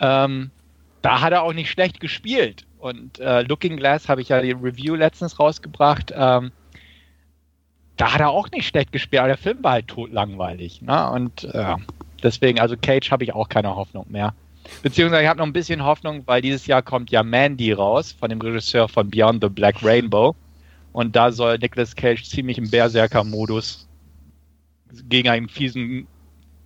Ähm, 0.00 0.50
da 1.02 1.20
hat 1.20 1.32
er 1.32 1.44
auch 1.44 1.52
nicht 1.52 1.70
schlecht 1.70 2.00
gespielt. 2.00 2.66
Und 2.80 3.20
äh, 3.20 3.42
Looking 3.42 3.76
Glass 3.76 4.08
habe 4.08 4.22
ich 4.22 4.30
ja 4.30 4.42
die 4.42 4.50
Review 4.50 4.96
letztens 4.96 5.38
rausgebracht. 5.38 6.12
Ähm, 6.16 6.50
da 8.02 8.12
hat 8.12 8.20
er 8.20 8.30
auch 8.30 8.50
nicht 8.50 8.66
schlecht 8.66 8.90
gespielt, 8.90 9.20
aber 9.20 9.28
der 9.28 9.38
Film 9.38 9.62
war 9.62 9.74
halt 9.74 9.86
totlangweilig. 9.86 10.82
Ne? 10.82 11.08
Und 11.10 11.44
äh, 11.44 11.76
deswegen, 12.20 12.58
also 12.58 12.74
Cage 12.76 13.12
habe 13.12 13.22
ich 13.22 13.32
auch 13.32 13.48
keine 13.48 13.76
Hoffnung 13.76 14.06
mehr. 14.08 14.34
Beziehungsweise 14.82 15.22
ich 15.22 15.28
habe 15.28 15.38
noch 15.38 15.46
ein 15.46 15.52
bisschen 15.52 15.84
Hoffnung, 15.84 16.22
weil 16.26 16.42
dieses 16.42 16.66
Jahr 16.66 16.82
kommt 16.82 17.12
ja 17.12 17.22
Mandy 17.22 17.70
raus 17.70 18.10
von 18.10 18.28
dem 18.28 18.40
Regisseur 18.40 18.88
von 18.88 19.08
Beyond 19.08 19.44
the 19.44 19.48
Black 19.48 19.84
Rainbow. 19.84 20.34
Und 20.92 21.14
da 21.14 21.30
soll 21.30 21.58
Nicolas 21.58 21.94
Cage 21.94 22.24
ziemlich 22.24 22.58
im 22.58 22.68
Berserker-Modus 22.68 23.88
gegen 25.08 25.28
einen 25.28 25.48
fiesen 25.48 26.08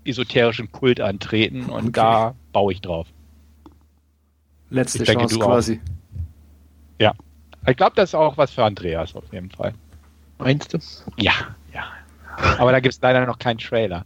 esoterischen 0.07 0.73
Kult 0.73 1.03
antreten 1.03 1.67
und 1.67 1.89
okay. 1.89 1.93
da 1.93 2.35
baue 2.53 2.73
ich 2.73 2.81
drauf. 2.81 3.09
Letzte 4.71 5.03
ich 5.03 5.11
Chance 5.11 5.35
denke, 5.35 5.45
quasi. 5.45 5.81
Ja. 6.99 7.13
Ich 7.67 7.77
glaube, 7.77 7.93
das 7.95 8.11
ist 8.11 8.15
auch 8.15 8.39
was 8.39 8.53
für 8.53 8.65
Andreas 8.65 9.15
auf 9.15 9.31
jeden 9.35 9.51
Fall. 9.51 9.75
Meinst 10.39 10.75
du? 10.75 10.79
Ja, 11.17 11.33
ja. 11.73 11.85
Aber 12.59 12.73
da 12.73 12.81
gibt 12.81 12.95
es 12.95 13.01
leider 13.01 13.25
noch 13.27 13.39
keinen 13.39 13.59
Trailer. 13.59 14.05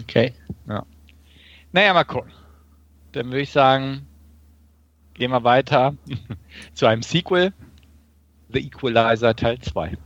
Okay. 0.00 0.32
Ja. 0.68 0.84
Naja, 1.72 1.94
mal 1.94 2.04
gucken. 2.04 2.32
Dann 3.12 3.26
würde 3.26 3.40
ich 3.40 3.50
sagen, 3.50 4.06
gehen 5.14 5.30
wir 5.30 5.44
weiter 5.44 5.94
zu 6.74 6.86
einem 6.86 7.02
Sequel. 7.02 7.52
The 8.52 8.66
Equalizer 8.66 9.34
Teil 9.34 9.58
2. 9.60 9.96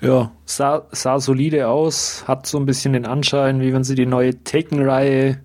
Ja, 0.00 0.32
sah, 0.44 0.86
sah 0.90 1.20
solide 1.20 1.68
aus, 1.68 2.26
hat 2.26 2.46
so 2.46 2.58
ein 2.58 2.66
bisschen 2.66 2.92
den 2.92 3.06
Anschein, 3.06 3.60
wie 3.60 3.72
wenn 3.72 3.84
sie 3.84 3.94
die 3.94 4.06
neue 4.06 4.42
Taken-Reihe 4.42 5.40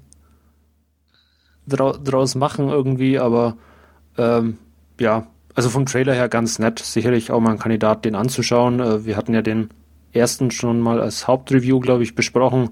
draus 1.68 2.36
machen 2.36 2.70
irgendwie, 2.70 3.20
aber 3.20 3.58
ähm, 4.18 4.58
ja, 5.00 5.28
also 5.58 5.72
vom 5.72 5.88
Trailer 5.88 6.14
her 6.14 6.30
ganz 6.30 6.60
nett. 6.60 6.78
Sicherlich 6.78 7.32
auch 7.32 7.40
mal 7.40 7.50
ein 7.50 7.58
Kandidat, 7.58 8.06
den 8.06 8.14
anzuschauen. 8.14 8.80
Äh, 8.80 9.06
wir 9.06 9.18
hatten 9.18 9.34
ja 9.34 9.42
den 9.42 9.72
ersten 10.14 10.52
schon 10.52 10.80
mal 10.80 11.02
als 11.02 11.28
Hauptreview, 11.28 11.80
glaube 11.80 12.04
ich, 12.04 12.14
besprochen. 12.14 12.70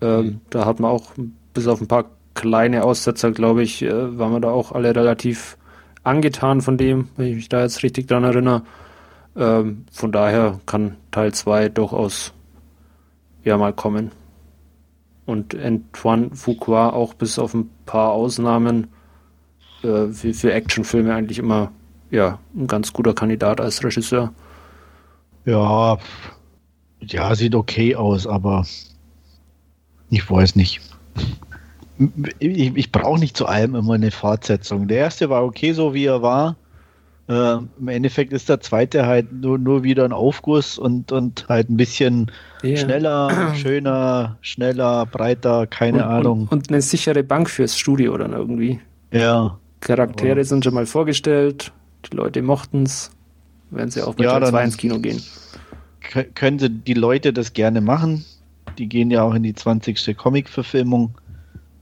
Ähm, 0.00 0.24
mhm. 0.24 0.40
Da 0.50 0.66
hat 0.66 0.78
man 0.78 0.92
auch 0.92 1.14
bis 1.52 1.66
auf 1.66 1.80
ein 1.80 1.88
paar 1.88 2.04
kleine 2.34 2.84
Aussetzer, 2.84 3.32
glaube 3.32 3.64
ich, 3.64 3.82
äh, 3.82 4.18
waren 4.18 4.30
wir 4.30 4.38
da 4.38 4.50
auch 4.50 4.70
alle 4.70 4.94
relativ 4.94 5.58
angetan 6.04 6.60
von 6.60 6.78
dem, 6.78 7.08
wenn 7.16 7.26
ich 7.26 7.34
mich 7.34 7.48
da 7.48 7.62
jetzt 7.62 7.82
richtig 7.82 8.06
dran 8.06 8.22
erinnere. 8.22 8.62
Ähm, 9.34 9.86
von 9.90 10.12
daher 10.12 10.60
kann 10.64 10.98
Teil 11.10 11.34
2 11.34 11.70
durchaus 11.70 12.32
ja 13.42 13.58
mal 13.58 13.72
kommen. 13.72 14.12
Und 15.24 15.56
Antoine 15.56 16.30
Fuqua 16.36 16.90
auch 16.90 17.14
bis 17.14 17.40
auf 17.40 17.52
ein 17.52 17.68
paar 17.84 18.12
Ausnahmen 18.12 18.92
äh, 19.82 20.06
für, 20.06 20.32
für 20.34 20.52
Actionfilme 20.52 21.12
eigentlich 21.12 21.40
immer 21.40 21.72
ja, 22.10 22.38
ein 22.54 22.66
ganz 22.66 22.92
guter 22.92 23.14
Kandidat 23.14 23.60
als 23.60 23.82
Regisseur. 23.82 24.32
Ja, 25.44 25.98
ja, 27.00 27.34
sieht 27.34 27.54
okay 27.54 27.94
aus, 27.94 28.26
aber 28.26 28.66
ich 30.10 30.28
weiß 30.28 30.56
nicht. 30.56 30.80
Ich, 32.38 32.76
ich 32.76 32.92
brauche 32.92 33.18
nicht 33.18 33.36
zu 33.36 33.46
allem 33.46 33.74
immer 33.74 33.94
eine 33.94 34.10
Fortsetzung. 34.10 34.88
Der 34.88 34.98
erste 34.98 35.30
war 35.30 35.44
okay, 35.44 35.72
so 35.72 35.94
wie 35.94 36.04
er 36.04 36.20
war. 36.22 36.56
Äh, 37.28 37.56
Im 37.78 37.88
Endeffekt 37.88 38.32
ist 38.32 38.48
der 38.48 38.60
zweite 38.60 39.06
halt 39.06 39.32
nur, 39.32 39.58
nur 39.58 39.82
wieder 39.82 40.04
ein 40.04 40.12
Aufguss 40.12 40.78
und, 40.78 41.10
und 41.10 41.46
halt 41.48 41.68
ein 41.70 41.76
bisschen 41.76 42.30
yeah. 42.62 42.76
schneller, 42.76 43.54
schöner, 43.56 44.38
schneller, 44.42 45.06
breiter, 45.06 45.66
keine 45.66 46.04
und, 46.04 46.04
Ahnung. 46.04 46.40
Und, 46.42 46.52
und, 46.52 46.68
eine 46.70 46.82
sichere 46.82 47.24
Bank 47.24 47.50
fürs 47.50 47.76
Studio 47.76 48.16
dann 48.16 48.32
irgendwie. 48.32 48.80
Ja. 49.10 49.58
Charaktere 49.80 50.44
sind 50.44 50.64
schon 50.64 50.74
mal 50.74 50.86
vorgestellt, 50.86 51.72
die 52.10 52.16
Leute 52.16 52.42
mochten 52.42 52.84
es, 52.84 53.10
werden 53.70 53.90
sie 53.90 54.02
auch 54.02 54.14
bei 54.14 54.24
ja, 54.24 54.38
Teil 54.38 54.48
2 54.48 54.64
ins 54.64 54.76
Kino 54.76 54.98
gehen. 54.98 55.22
Können 56.34 56.58
sie 56.58 56.70
die 56.70 56.94
Leute 56.94 57.32
das 57.32 57.52
gerne 57.52 57.80
machen? 57.80 58.24
Die 58.78 58.88
gehen 58.88 59.10
ja 59.10 59.22
auch 59.22 59.34
in 59.34 59.42
die 59.42 59.54
20. 59.54 60.16
Comic-Verfilmung. 60.16 61.18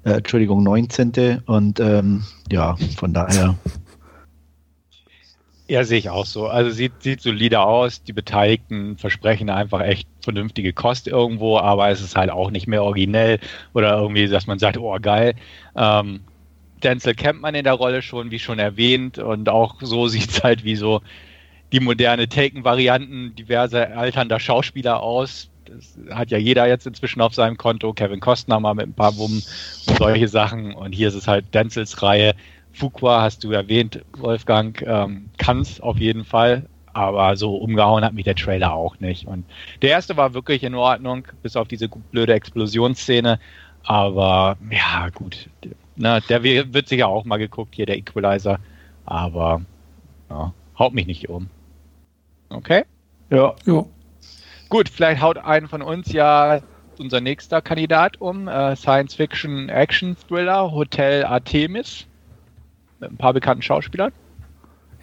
Äh, 0.05 0.15
Entschuldigung, 0.15 0.63
19. 0.63 1.43
Und 1.47 1.81
ähm, 1.81 2.25
ja, 2.51 2.77
von 2.97 3.13
daher. 3.13 3.57
Ja, 5.67 5.83
sehe 5.83 5.99
ich 5.99 6.11
auch 6.11 6.27
so. 6.27 6.47
Also 6.47 6.71
sieht, 6.71 6.93
sieht 7.01 7.23
solide 7.23 7.61
aus. 7.61 8.03
Die 8.03 8.13
Beteiligten 8.13 8.99
versprechen 8.99 9.49
einfach 9.49 9.81
echt 9.81 10.07
vernünftige 10.21 10.75
Kost 10.75 11.09
irgendwo, 11.09 11.59
aber 11.59 11.89
es 11.89 12.03
ist 12.03 12.17
halt 12.17 12.31
auch 12.31 12.51
nicht 12.51 12.67
mehr 12.67 12.83
originell 12.83 13.41
oder 13.73 13.97
irgendwie, 13.97 14.29
dass 14.29 14.47
man 14.47 14.59
sagt, 14.59 14.77
oh 14.77 14.99
geil. 15.01 15.35
Ähm, 15.75 16.21
Denzel 16.85 17.15
kennt 17.15 17.41
man 17.41 17.55
in 17.55 17.65
der 17.65 17.73
Rolle 17.73 18.03
schon, 18.03 18.31
wie 18.31 18.39
schon 18.39 18.59
erwähnt, 18.59 19.19
und 19.19 19.49
auch 19.49 19.77
so 19.81 20.09
sieht 20.09 20.31
es 20.31 20.45
halt 20.45 20.65
wie 20.65 20.77
so 20.77 21.01
die 21.73 21.81
moderne 21.81 22.29
Taken-Varianten 22.29 23.35
diverser 23.35 23.97
alternder 23.97 24.39
Schauspieler 24.39 25.03
aus. 25.03 25.51
Das 25.65 25.99
hat 26.15 26.31
ja 26.31 26.39
jeder 26.39 26.69
jetzt 26.69 26.87
inzwischen 26.87 27.21
auf 27.21 27.35
seinem 27.35 27.57
Konto. 27.57 27.93
Kevin 27.93 28.21
Costner 28.21 28.61
mal 28.61 28.75
mit 28.75 28.87
ein 28.87 28.93
paar 28.93 29.17
Wummen 29.17 29.43
und 29.87 29.99
solche 29.99 30.29
Sachen. 30.29 30.75
Und 30.75 30.93
hier 30.93 31.09
ist 31.09 31.15
es 31.15 31.27
halt 31.27 31.53
Denzels 31.53 32.03
Reihe. 32.03 32.35
Fuqua 32.73 33.23
hast 33.23 33.43
du 33.43 33.51
erwähnt, 33.51 34.05
Wolfgang, 34.17 34.81
ähm, 34.83 35.31
kann 35.39 35.61
es 35.61 35.81
auf 35.81 35.99
jeden 35.99 36.25
Fall. 36.25 36.67
Aber 36.93 37.37
so 37.37 37.57
umgehauen 37.57 38.05
hat 38.05 38.13
mich 38.13 38.25
der 38.25 38.37
Trailer 38.37 38.73
auch 38.73 39.01
nicht. 39.01 39.27
Und 39.27 39.45
der 39.83 39.91
erste 39.91 40.17
war 40.17 40.33
wirklich 40.33 40.63
in 40.63 40.77
Ordnung, 40.77 41.27
bis 41.43 41.57
auf 41.57 41.67
diese 41.67 41.89
blöde 41.89 42.35
Explosionsszene. 42.35 43.41
Aber 43.83 44.57
ja, 44.71 45.09
gut, 45.09 45.49
na, 45.97 46.21
der 46.21 46.43
wird 46.43 46.89
sicher 46.89 47.09
auch 47.09 47.25
mal 47.25 47.39
geguckt, 47.39 47.75
hier 47.75 47.87
der 47.87 47.99
Equalizer. 47.99 48.59
Aber 49.05 49.63
ja, 50.31 50.53
haut 50.79 50.95
mich 50.95 51.07
nicht 51.07 51.29
um. 51.29 51.49
Okay? 52.49 52.85
Ja. 53.31 53.55
ja. 53.65 53.85
Gut, 54.69 54.89
vielleicht 54.89 55.23
haut 55.23 55.39
einen 55.39 55.69
von 55.69 55.83
uns 55.83 56.13
ja 56.13 56.61
unser 56.99 57.21
nächster 57.21 57.61
Kandidat 57.61 58.21
um. 58.21 58.49
Äh, 58.49 58.77
Science 58.77 59.15
Fiction 59.15 59.69
Action 59.69 60.17
Thriller 60.29 60.73
Hotel 60.73 61.25
Artemis. 61.25 62.07
Mit 63.01 63.11
ein 63.11 63.17
paar 63.17 63.33
bekannten 63.33 63.63
Schauspielern. 63.63 64.13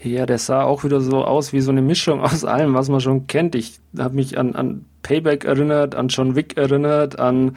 Ja, 0.04 0.26
der 0.26 0.40
sah 0.40 0.64
auch 0.64 0.84
wieder 0.84 1.00
so 1.00 1.24
aus 1.24 1.54
wie 1.54 1.62
so 1.62 1.72
eine 1.72 1.82
Mischung 1.82 2.22
aus 2.22 2.44
allem, 2.44 2.74
was 2.74 2.90
man 2.90 3.02
schon 3.02 3.28
kennt. 3.28 3.56
Ich 3.56 3.80
habe 3.98 4.16
mich 4.16 4.38
an, 4.38 4.56
an 4.56 4.86
Payback 5.04 5.46
erinnert, 5.46 5.96
an 5.96 6.08
John 6.08 6.36
Wick 6.36 6.58
erinnert, 6.58 7.20
an 7.20 7.56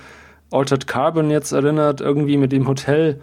Altered 0.55 0.87
Carbon 0.87 1.31
jetzt 1.31 1.53
erinnert, 1.53 2.01
irgendwie 2.01 2.37
mit 2.37 2.53
dem 2.53 2.69
Hotel. 2.69 3.21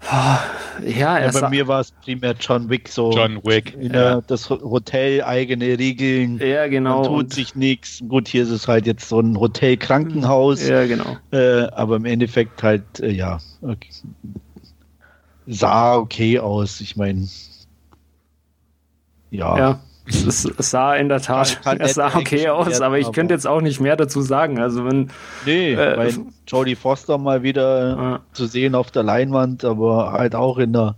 Ja, 0.00 1.18
ja 1.18 1.30
bei 1.32 1.48
mir 1.48 1.66
war 1.66 1.80
es 1.80 1.90
primär 1.90 2.34
John 2.38 2.70
Wick 2.70 2.88
so. 2.88 3.10
John 3.10 3.42
Wick. 3.44 3.76
Ja. 3.80 4.20
Das 4.20 4.48
Hotel, 4.48 5.24
eigene 5.24 5.78
Regeln. 5.78 6.38
Ja, 6.38 6.68
genau. 6.68 7.00
Man 7.00 7.04
tut 7.04 7.18
und 7.18 7.34
sich 7.34 7.56
nichts. 7.56 8.02
Gut, 8.08 8.28
hier 8.28 8.44
ist 8.44 8.50
es 8.50 8.68
halt 8.68 8.86
jetzt 8.86 9.08
so 9.08 9.18
ein 9.18 9.38
Hotel-Krankenhaus. 9.38 10.66
Ja, 10.66 10.86
genau. 10.86 11.16
Äh, 11.32 11.62
aber 11.72 11.96
im 11.96 12.04
Endeffekt 12.04 12.62
halt, 12.62 13.00
äh, 13.00 13.10
ja. 13.10 13.40
Okay. 13.60 13.90
Sah 15.48 15.96
okay 15.96 16.38
aus. 16.38 16.80
Ich 16.80 16.96
meine. 16.96 17.26
Ja. 19.30 19.58
ja. 19.58 19.80
Es, 20.08 20.44
es, 20.44 20.70
sah 20.70 20.94
in 20.94 21.08
der 21.08 21.20
Tat, 21.20 21.60
kann, 21.62 21.78
kann 21.78 21.86
es 21.86 21.94
sah 21.94 22.14
okay 22.14 22.48
aus, 22.48 22.80
aber 22.80 22.98
ich 22.98 23.12
könnte 23.12 23.34
jetzt 23.34 23.46
auch 23.46 23.60
nicht 23.60 23.80
mehr 23.80 23.96
dazu 23.96 24.22
sagen. 24.22 24.58
Also 24.58 24.84
wenn 24.84 25.10
nee, 25.46 25.74
äh, 25.74 26.12
Jodie 26.46 26.76
Foster 26.76 27.18
mal 27.18 27.42
wieder 27.42 28.20
äh, 28.20 28.34
zu 28.34 28.46
sehen 28.46 28.74
auf 28.74 28.90
der 28.90 29.02
Leinwand, 29.02 29.64
aber 29.64 30.12
halt 30.12 30.34
auch 30.34 30.58
in 30.58 30.74
einer 30.74 30.96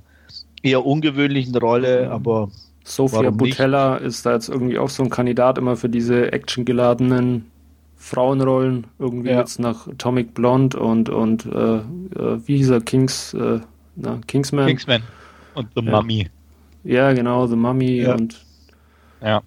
eher 0.63 0.85
ungewöhnlichen 0.85 1.57
Rolle, 1.57 2.07
mhm. 2.07 2.13
aber 2.13 2.49
Sophia 2.85 3.31
Butella 3.31 3.95
nicht? 3.95 4.07
ist 4.07 4.27
da 4.27 4.33
jetzt 4.33 4.49
irgendwie 4.49 4.79
auch 4.79 4.91
so 4.91 5.03
ein 5.03 5.11
Kandidat 5.11 5.59
immer 5.59 5.77
für 5.77 5.89
diese 5.89 6.33
actiongeladenen 6.33 7.51
Frauenrollen, 7.97 8.87
irgendwie 8.99 9.31
ja. 9.31 9.39
jetzt 9.39 9.61
nach 9.61 9.87
Atomic 9.87 10.35
Blonde 10.35 10.79
und 10.79 11.11
und 11.11 11.47
äh, 11.47 11.77
äh 11.77 11.83
wie 12.47 12.57
hieß 12.57 12.71
er 12.71 12.81
Kings 12.81 13.35
äh, 13.35 13.61
na, 13.97 14.19
Kingsman. 14.27 14.67
Kingsman 14.67 15.03
und 15.55 15.69
The 15.75 15.83
ja. 15.83 15.91
Mummy. 15.91 16.29
Ja, 16.85 17.13
genau, 17.13 17.47
The 17.47 17.57
Mummy 17.57 18.03
ja. 18.03 18.15
und 18.15 18.41
ja. 19.23 19.43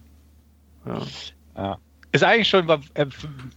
ja. 0.85 1.01
ja. 1.57 1.77
Ist 2.11 2.23
eigentlich 2.23 2.47
schon, 2.47 2.69
äh, 2.69 3.07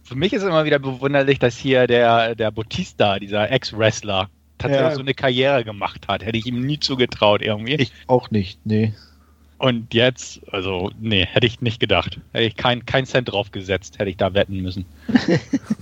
für 0.03 0.15
mich 0.15 0.33
ist 0.33 0.41
immer 0.41 0.65
wieder 0.65 0.79
bewunderlich, 0.79 1.37
dass 1.37 1.57
hier 1.57 1.85
der, 1.85 2.33
der 2.33 2.49
Bautista, 2.51 3.19
dieser 3.19 3.51
Ex-Wrestler, 3.51 4.29
tatsächlich 4.57 4.89
ja. 4.89 4.95
so 4.95 5.01
eine 5.01 5.13
Karriere 5.13 5.63
gemacht 5.63 6.07
hat. 6.07 6.25
Hätte 6.25 6.37
ich 6.37 6.47
ihm 6.47 6.65
nie 6.65 6.79
zugetraut 6.79 7.41
irgendwie. 7.41 7.75
Ich 7.75 7.91
auch 8.07 8.31
nicht, 8.31 8.59
nee. 8.65 8.93
Und 9.59 9.93
jetzt, 9.93 10.41
also, 10.51 10.91
nee, 10.99 11.25
hätte 11.25 11.47
ich 11.47 11.61
nicht 11.61 11.79
gedacht. 11.79 12.19
Hätte 12.31 12.45
ich 12.45 12.55
keinen 12.55 12.85
kein 12.85 13.05
Cent 13.05 13.31
drauf 13.31 13.51
gesetzt, 13.51 13.97
hätte 13.97 14.09
ich 14.09 14.17
da 14.17 14.33
wetten 14.33 14.61
müssen. 14.61 14.85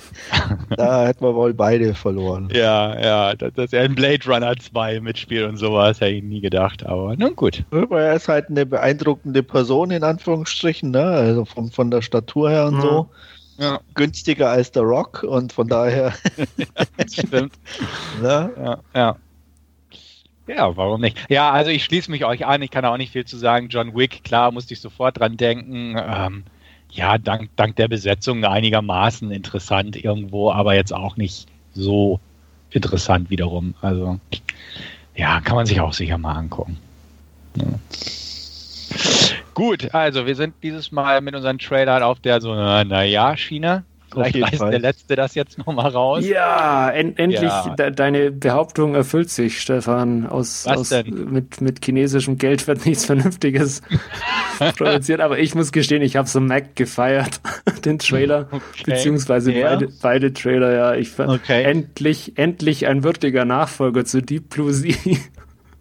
da 0.77 1.05
hätten 1.05 1.23
wir 1.23 1.35
wohl 1.35 1.53
beide 1.53 1.93
verloren. 1.93 2.49
Ja, 2.55 2.99
ja, 2.99 3.35
dass 3.35 3.73
er 3.73 3.85
in 3.85 3.95
Blade 3.95 4.25
Runner 4.25 4.55
2 4.55 5.01
mitspielt 5.01 5.47
und 5.47 5.57
sowas, 5.57 5.99
hätte 5.99 6.13
ich 6.13 6.23
nie 6.23 6.41
gedacht, 6.41 6.85
aber 6.85 7.15
nun 7.15 7.35
gut. 7.35 7.63
Er 7.71 8.15
ist 8.15 8.27
halt 8.27 8.49
eine 8.49 8.65
beeindruckende 8.65 9.43
Person, 9.43 9.91
in 9.91 10.03
Anführungsstrichen, 10.03 10.91
ne? 10.91 11.03
Also 11.03 11.45
von, 11.45 11.69
von 11.69 11.91
der 11.91 12.01
Statur 12.01 12.49
her 12.49 12.67
und 12.67 12.77
mhm. 12.77 12.81
so. 12.81 13.09
Ja. 13.57 13.79
Günstiger 13.93 14.49
als 14.49 14.71
der 14.71 14.83
Rock 14.83 15.23
und 15.23 15.53
von 15.53 15.67
daher. 15.67 16.13
ja, 16.57 17.07
stimmt. 17.07 17.53
Ne? 18.21 18.51
Ja, 18.57 18.79
ja. 18.93 19.15
Ja, 20.47 20.77
warum 20.77 21.01
nicht? 21.01 21.17
Ja, 21.27 21.51
also 21.51 21.71
ich 21.71 21.83
schließe 21.83 22.11
mich 22.11 22.23
euch 22.23 22.45
an, 22.45 22.61
ich 22.61 22.69
kann 22.69 22.85
auch 22.85 22.97
nicht 22.97 23.11
viel 23.11 23.25
zu 23.25 23.37
sagen. 23.37 23.67
John 23.69 23.95
Wick, 23.95 24.23
klar, 24.23 24.51
musste 24.51 24.75
ich 24.75 24.79
sofort 24.79 25.19
dran 25.19 25.37
denken. 25.37 25.95
Ähm, 25.97 26.43
ja, 26.95 27.17
dank, 27.17 27.49
dank 27.57 27.75
der 27.75 27.89
Besetzung 27.89 28.45
einigermaßen 28.45 29.29
interessant 29.31 30.01
irgendwo, 30.01 30.51
aber 30.51 30.75
jetzt 30.75 30.93
auch 30.93 31.17
nicht 31.17 31.47
so 31.73 32.19
interessant 32.71 33.29
wiederum. 33.29 33.73
Also, 33.81 34.19
ja, 35.15 35.41
kann 35.41 35.57
man 35.57 35.65
sich 35.65 35.81
auch 35.81 35.93
sicher 35.93 36.17
mal 36.17 36.33
angucken. 36.33 36.77
Ja. 37.57 37.65
Gut, 39.53 39.93
also 39.93 40.25
wir 40.25 40.35
sind 40.35 40.55
dieses 40.63 40.91
Mal 40.91 41.21
mit 41.21 41.35
unseren 41.35 41.59
Trailern 41.59 42.03
auf 42.03 42.19
der 42.19 42.41
so, 42.41 42.53
naja, 42.53 43.35
Schiene. 43.37 43.83
Vielleicht 44.15 44.41
reißt 44.41 44.57
Fall. 44.57 44.71
der 44.71 44.79
Letzte 44.79 45.15
das 45.15 45.35
jetzt 45.35 45.57
nochmal 45.57 45.91
raus. 45.91 46.25
Ja, 46.25 46.89
en 46.89 47.17
endlich, 47.17 47.41
ja. 47.41 47.75
De 47.75 47.91
deine 47.91 48.31
Behauptung 48.31 48.95
erfüllt 48.95 49.29
sich, 49.29 49.61
Stefan. 49.61 50.27
Aus, 50.27 50.65
aus 50.67 50.91
Mit, 51.05 51.61
mit 51.61 51.83
chinesischem 51.83 52.37
Geld 52.37 52.67
wird 52.67 52.85
nichts 52.85 53.05
Vernünftiges 53.05 53.81
produziert. 54.77 55.21
Aber 55.21 55.39
ich 55.39 55.55
muss 55.55 55.71
gestehen, 55.71 56.01
ich 56.01 56.15
habe 56.15 56.27
so 56.27 56.39
Mac 56.39 56.75
gefeiert, 56.75 57.39
den 57.85 57.99
Trailer. 57.99 58.47
Okay. 58.51 58.63
Beziehungsweise 58.85 59.51
ja. 59.51 59.69
beide, 59.69 59.89
beide 60.01 60.33
Trailer, 60.33 60.73
ja. 60.73 60.95
Ich 60.95 61.09
fand 61.09 61.29
okay. 61.31 61.63
endlich, 61.63 62.37
endlich 62.37 62.87
ein 62.87 63.03
würdiger 63.03 63.45
Nachfolger 63.45 64.05
zu 64.05 64.21
Deep 64.21 64.49
Blue 64.49 64.73
Sea. 64.73 64.95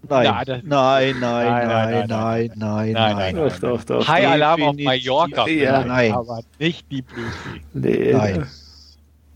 Nein. 0.09 0.25
Ja, 0.25 0.43
nein, 0.47 0.63
nein, 0.65 1.19
nein, 1.21 2.07
nein, 2.09 2.51
nein, 2.57 2.93
nein, 2.93 2.93
nein, 2.93 3.37
Doch, 3.37 3.59
doch, 3.59 3.85
doch. 3.85 4.09
High 4.09 4.27
Alarm 4.27 4.63
auf 4.63 4.77
Mallorca. 4.77 5.47
Ja, 5.49 5.85
nein. 5.85 6.13
Aber 6.13 6.41
nicht 6.59 6.91
die 6.91 7.03
Blue 7.03 7.25
Nee. 7.73 8.13
Nein. 8.13 8.47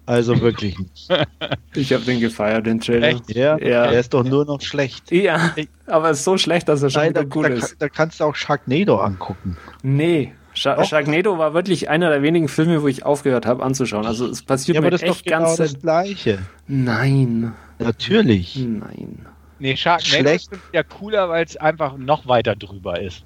Also 0.06 0.40
wirklich 0.40 0.78
nicht. 0.78 1.08
Ich 1.74 1.92
habe 1.92 2.02
den 2.04 2.18
gefeiert, 2.18 2.66
den 2.66 2.80
Trailer. 2.80 3.08
Echt? 3.08 3.34
Ja, 3.34 3.58
ja. 3.58 3.84
Er 3.84 4.00
ist 4.00 4.14
doch 4.14 4.24
nur 4.24 4.44
noch 4.46 4.60
schlecht. 4.60 5.12
Ja, 5.12 5.54
aber 5.86 6.10
ist 6.10 6.24
so 6.24 6.38
schlecht, 6.38 6.68
dass 6.68 6.82
er 6.82 6.90
schon 6.90 7.02
Nein, 7.02 7.10
wieder 7.10 7.22
da, 7.22 7.28
gut 7.28 7.44
da, 7.44 7.48
ist. 7.50 7.76
Da 7.78 7.88
kannst 7.88 8.18
du 8.18 8.24
auch 8.24 8.34
Sharknado 8.34 8.96
angucken. 8.96 9.56
Nee, 9.82 10.32
Scha 10.54 10.82
Sharknado 10.84 11.38
war 11.38 11.54
wirklich 11.54 11.88
einer 11.88 12.10
der 12.10 12.22
wenigen 12.22 12.48
Filme, 12.48 12.82
wo 12.82 12.88
ich 12.88 13.04
aufgehört 13.04 13.46
habe 13.46 13.62
anzuschauen. 13.62 14.06
Also 14.06 14.26
es 14.26 14.42
passiert 14.42 14.74
Ja, 14.74 14.80
mir 14.80 14.88
aber 14.88 14.90
das 14.90 15.02
ist 15.02 15.08
echt 15.08 15.20
doch 15.20 15.24
genau 15.24 15.44
ganz 15.44 15.56
das 15.56 15.78
Gleiche. 15.80 16.38
Nein. 16.66 17.52
Natürlich. 17.78 18.56
Nein. 18.56 19.26
Nee, 19.58 19.76
Sharknado 19.76 20.20
Schlecht. 20.22 20.52
ist 20.52 20.60
ja 20.72 20.82
cooler, 20.82 21.28
weil 21.28 21.44
es 21.44 21.56
einfach 21.56 21.96
noch 21.96 22.26
weiter 22.26 22.54
drüber 22.56 23.00
ist. 23.00 23.24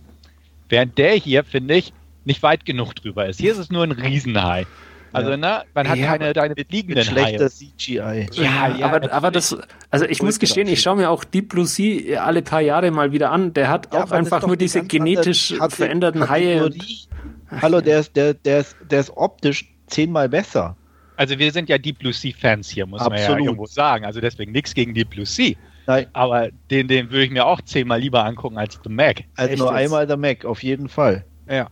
Während 0.69 0.97
der 0.99 1.13
hier, 1.15 1.45
finde 1.45 1.75
ich, 1.75 1.93
nicht 2.25 2.43
weit 2.43 2.65
genug 2.65 2.95
drüber 2.95 3.27
ist. 3.27 3.39
Hier 3.41 3.53
ist 3.53 3.59
es 3.59 3.71
nur 3.71 3.83
ein 3.85 3.93
Riesenhai. 3.93 4.67
Also, 5.13 5.33
Ja. 5.33 5.37
ne, 5.37 5.63
man 5.75 5.89
hat 5.89 5.99
Ja, 5.99 6.07
keine 6.07 6.33
deine 6.33 6.55
Mit 6.57 6.73
liegenden 6.73 7.05
schlechter 7.05 7.45
Haie. 7.45 7.51
CGI. 7.51 8.27
Ja, 8.33 8.69
ja, 8.75 8.87
aber, 8.87 9.13
aber 9.13 9.31
das, 9.31 9.55
also 9.91 10.07
ich 10.07 10.23
muss 10.23 10.39
gestehen, 10.39 10.69
ich 10.69 10.81
schaue 10.81 10.97
mir 10.97 11.11
auch 11.11 11.25
Deep 11.25 11.51
Blue 11.51 11.67
Sea 11.67 12.23
alle 12.25 12.41
paar 12.41 12.63
Jahre 12.63 12.91
mal 12.91 13.13
wieder 13.13 13.31
an. 13.31 13.53
Der 13.53 13.69
hat 13.69 13.93
Ja, 13.93 14.05
auch 14.05 14.11
einfach 14.11 14.47
nur 14.47 14.57
diese 14.57 14.81
andere 14.81 14.99
genetisch 14.99 15.55
Kate- 15.59 15.77
veränderten 15.77 16.31
Haie. 16.31 16.71
Hallo, 17.61 17.83
der 17.83 18.01
ist, 18.01 18.17
der, 18.17 18.33
der, 18.33 18.61
ist, 18.61 18.75
der 18.91 19.01
ist 19.01 19.11
optisch 19.15 19.69
zehnmal 19.89 20.31
besser. 20.31 20.77
Also 21.17 21.39
wir 21.39 21.53
sind 21.53 21.69
ja 21.69 21.77
Deep 21.77 21.99
Blue 21.99 22.15
Sea 22.15 22.33
Fans 22.41 22.71
hier, 22.71 22.87
muss 22.87 23.01
man 23.03 23.13
ja 23.13 23.19
Absolut. 23.19 23.45
irgendwo 23.45 23.67
sagen. 23.67 24.07
Also 24.07 24.23
deswegen 24.23 24.53
nichts 24.53 24.73
gegen 24.73 24.95
Deep 24.95 25.11
Blue 25.11 25.27
Sea. 25.27 25.55
Nein, 25.87 26.07
Aber 26.13 26.49
den, 26.71 26.87
den 26.89 27.11
würde 27.11 27.25
ich 27.25 27.31
mir 27.31 27.45
auch 27.47 27.61
zehnmal 27.61 28.01
lieber 28.01 28.25
angucken 28.25 28.59
als 28.59 28.79
The 28.83 28.91
Mac. 28.91 29.25
also 29.37 29.51
Echt 29.51 29.59
nur 29.59 29.73
jetzt? 29.73 29.85
einmal 29.85 30.07
der 30.07 30.17
Mac, 30.17 30.45
auf 30.45 30.63
jeden 30.63 30.89
Fall. 30.89 31.25
Ja. 31.49 31.69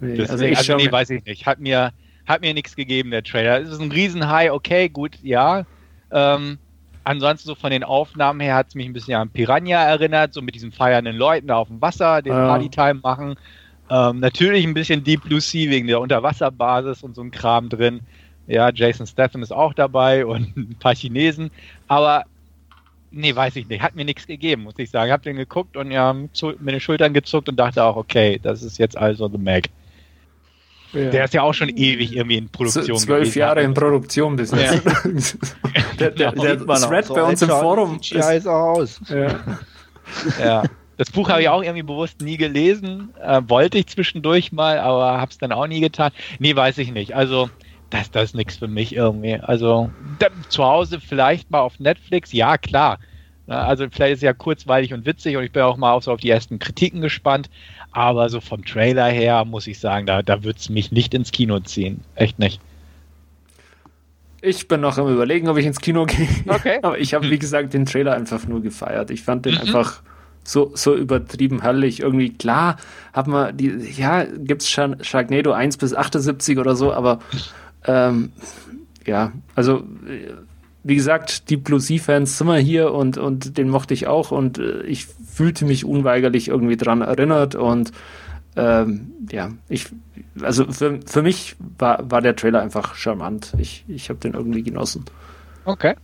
Nee, 0.00 0.16
Deswegen, 0.16 0.30
also 0.30 0.44
ich 0.44 0.58
also 0.58 0.76
nee, 0.76 0.92
weiß 0.92 1.10
ich 1.10 1.24
nicht. 1.24 1.46
Hat 1.46 1.58
mir, 1.60 1.92
hat 2.26 2.40
mir 2.40 2.54
nichts 2.54 2.76
gegeben, 2.76 3.10
der 3.10 3.22
Trailer. 3.22 3.60
Es 3.60 3.68
ist 3.70 3.80
ein 3.80 3.90
Riesenhai, 3.92 4.52
okay, 4.52 4.88
gut, 4.88 5.18
ja. 5.22 5.64
Ähm, 6.12 6.58
ansonsten 7.04 7.48
so 7.48 7.54
von 7.54 7.70
den 7.70 7.84
Aufnahmen 7.84 8.40
her 8.40 8.54
hat 8.54 8.68
es 8.68 8.74
mich 8.74 8.86
ein 8.86 8.92
bisschen 8.92 9.14
an 9.14 9.30
Piranha 9.30 9.82
erinnert, 9.82 10.32
so 10.32 10.40
mit 10.42 10.54
diesen 10.54 10.72
feiernden 10.72 11.16
Leuten 11.16 11.48
da 11.48 11.56
auf 11.56 11.68
dem 11.68 11.82
Wasser, 11.82 12.22
den 12.22 12.32
Ja. 12.32 12.46
Partytime 12.46 13.00
machen. 13.02 13.34
Ähm, 13.90 14.20
natürlich 14.20 14.64
ein 14.64 14.74
bisschen 14.74 15.02
Deep 15.02 15.24
Blue 15.24 15.40
Sea 15.40 15.68
wegen 15.70 15.88
der 15.88 16.00
Unterwasserbasis 16.00 17.02
und 17.02 17.16
so 17.16 17.22
ein 17.22 17.32
Kram 17.32 17.68
drin. 17.68 18.00
Ja, 18.46 18.70
Jason 18.72 19.06
Statham 19.06 19.42
ist 19.42 19.52
auch 19.52 19.74
dabei 19.74 20.24
und 20.24 20.56
ein 20.56 20.76
paar 20.78 20.94
Chinesen. 20.94 21.50
Aber 21.88 22.24
nee, 23.10 23.34
weiß 23.34 23.56
ich 23.56 23.68
nicht. 23.68 23.82
Hat 23.82 23.94
mir 23.96 24.04
nichts 24.04 24.26
gegeben, 24.26 24.62
muss 24.64 24.74
ich 24.78 24.90
sagen. 24.90 25.06
Ich 25.08 25.12
habe 25.12 25.22
den 25.22 25.36
geguckt 25.36 25.76
und 25.76 25.90
ja, 25.90 26.14
zu, 26.32 26.52
mit 26.60 26.74
den 26.74 26.80
Schultern 26.80 27.12
gezuckt 27.14 27.48
und 27.48 27.56
dachte 27.56 27.82
auch, 27.84 27.96
okay, 27.96 28.38
das 28.42 28.62
ist 28.62 28.78
jetzt 28.78 28.96
also 28.96 29.28
The 29.28 29.38
Mac. 29.38 29.64
ja. 30.92 31.10
Der 31.10 31.24
ist 31.24 31.34
ja 31.34 31.42
auch 31.42 31.54
schon 31.54 31.68
ewig 31.68 32.14
irgendwie 32.16 32.36
in 32.38 32.44
Z- 32.46 32.52
Produktion. 32.52 32.98
zwölf 32.98 33.20
gewesen. 33.22 33.38
Jahre 33.38 33.62
in 33.62 33.74
Produktion 33.74 34.36
bis 34.36 34.50
jetzt. 34.52 35.36
der 36.00 36.10
der, 36.10 36.32
der 36.32 36.56
man 36.64 36.82
auch. 36.82 36.88
Thread 36.88 37.04
So 37.06 37.14
bei 37.14 37.22
uns 37.22 37.42
im 37.42 37.48
Forum 37.48 38.02
CGI 38.02 38.36
ist, 38.36 38.46
aus. 38.46 39.00
ja. 39.08 39.40
Ja. 40.42 40.62
Das 40.96 41.10
Buch 41.10 41.28
habe 41.30 41.40
ich 41.40 41.48
auch 41.48 41.62
irgendwie 41.62 41.82
bewusst 41.84 42.20
nie 42.20 42.36
gelesen. 42.36 43.14
Äh, 43.22 43.40
wollte 43.46 43.78
ich 43.78 43.86
zwischendurch 43.86 44.52
mal, 44.52 44.78
aber 44.78 45.18
habe 45.20 45.30
es 45.30 45.38
dann 45.38 45.52
auch 45.52 45.66
nie 45.66 45.80
getan. 45.80 46.10
Nee, 46.40 46.54
weiß 46.54 46.76
ich 46.78 46.92
nicht. 46.92 47.14
Also, 47.14 47.48
das, 47.90 48.10
das 48.10 48.24
ist 48.24 48.34
nichts 48.34 48.56
für 48.56 48.68
mich 48.68 48.94
irgendwie. 48.94 49.34
Also, 49.34 49.90
da, 50.18 50.28
zu 50.48 50.64
Hause 50.64 51.00
vielleicht 51.00 51.50
mal 51.50 51.60
auf 51.60 51.78
Netflix, 51.80 52.32
ja, 52.32 52.56
klar. 52.58 52.98
Also, 53.46 53.86
vielleicht 53.90 54.12
ist 54.12 54.18
es 54.18 54.22
ja 54.22 54.32
kurzweilig 54.32 54.94
und 54.94 55.06
witzig 55.06 55.36
und 55.36 55.42
ich 55.42 55.50
bin 55.50 55.62
auch 55.62 55.76
mal 55.76 55.92
auf, 55.92 56.04
so 56.04 56.12
auf 56.12 56.20
die 56.20 56.30
ersten 56.30 56.58
Kritiken 56.60 57.00
gespannt. 57.00 57.50
Aber 57.90 58.28
so 58.28 58.40
vom 58.40 58.64
Trailer 58.64 59.06
her 59.08 59.44
muss 59.44 59.66
ich 59.66 59.80
sagen, 59.80 60.06
da, 60.06 60.22
da 60.22 60.44
wird 60.44 60.58
es 60.58 60.68
mich 60.68 60.92
nicht 60.92 61.12
ins 61.14 61.32
Kino 61.32 61.58
ziehen. 61.58 62.02
Echt 62.14 62.38
nicht. 62.38 62.60
Ich 64.42 64.68
bin 64.68 64.80
noch 64.80 64.96
am 64.96 65.12
überlegen, 65.12 65.48
ob 65.48 65.58
ich 65.58 65.66
ins 65.66 65.80
Kino 65.80 66.06
gehe. 66.06 66.28
Okay. 66.46 66.78
Aber 66.82 66.98
ich 66.98 67.12
habe, 67.12 67.28
wie 67.28 67.38
gesagt, 67.38 67.74
den 67.74 67.84
Trailer 67.86 68.14
einfach 68.14 68.46
nur 68.46 68.62
gefeiert. 68.62 69.10
Ich 69.10 69.22
fand 69.22 69.44
den 69.44 69.54
Mhm. 69.54 69.60
einfach 69.60 70.00
so, 70.44 70.70
so 70.74 70.94
übertrieben 70.94 71.60
herrlich. 71.60 72.00
Irgendwie, 72.00 72.30
klar, 72.30 72.76
hat 73.12 73.26
man 73.26 73.56
die, 73.56 73.68
ja, 73.98 74.24
gibt's 74.24 74.70
Shark 74.70 75.04
Sharknado 75.04 75.52
1 75.52 75.76
bis 75.76 75.94
78 75.94 76.56
oder 76.58 76.74
so, 76.74 76.92
aber 76.92 77.18
ähm, 77.86 78.32
ja, 79.06 79.32
also 79.54 79.78
äh, 80.06 80.32
wie 80.82 80.96
gesagt, 80.96 81.50
die 81.50 81.56
Blue 81.56 81.80
Sea-Fans 81.80 82.38
sind 82.38 82.46
wir 82.46 82.58
hier 82.58 82.92
und, 82.92 83.18
und 83.18 83.58
den 83.58 83.68
mochte 83.68 83.94
ich 83.94 84.06
auch 84.06 84.30
und 84.30 84.58
äh, 84.58 84.82
ich 84.82 85.06
fühlte 85.06 85.64
mich 85.64 85.84
unweigerlich 85.84 86.48
irgendwie 86.48 86.76
dran 86.76 87.02
erinnert 87.02 87.54
und 87.54 87.92
ähm, 88.56 89.12
ja, 89.30 89.50
ich, 89.68 89.86
also 90.42 90.64
für, 90.72 91.00
für 91.06 91.22
mich 91.22 91.56
war, 91.78 92.10
war 92.10 92.20
der 92.20 92.34
Trailer 92.34 92.60
einfach 92.60 92.94
charmant. 92.94 93.54
Ich, 93.58 93.84
ich 93.88 94.08
habe 94.08 94.18
den 94.18 94.34
irgendwie 94.34 94.62
genossen. 94.62 95.04
Okay. 95.64 95.94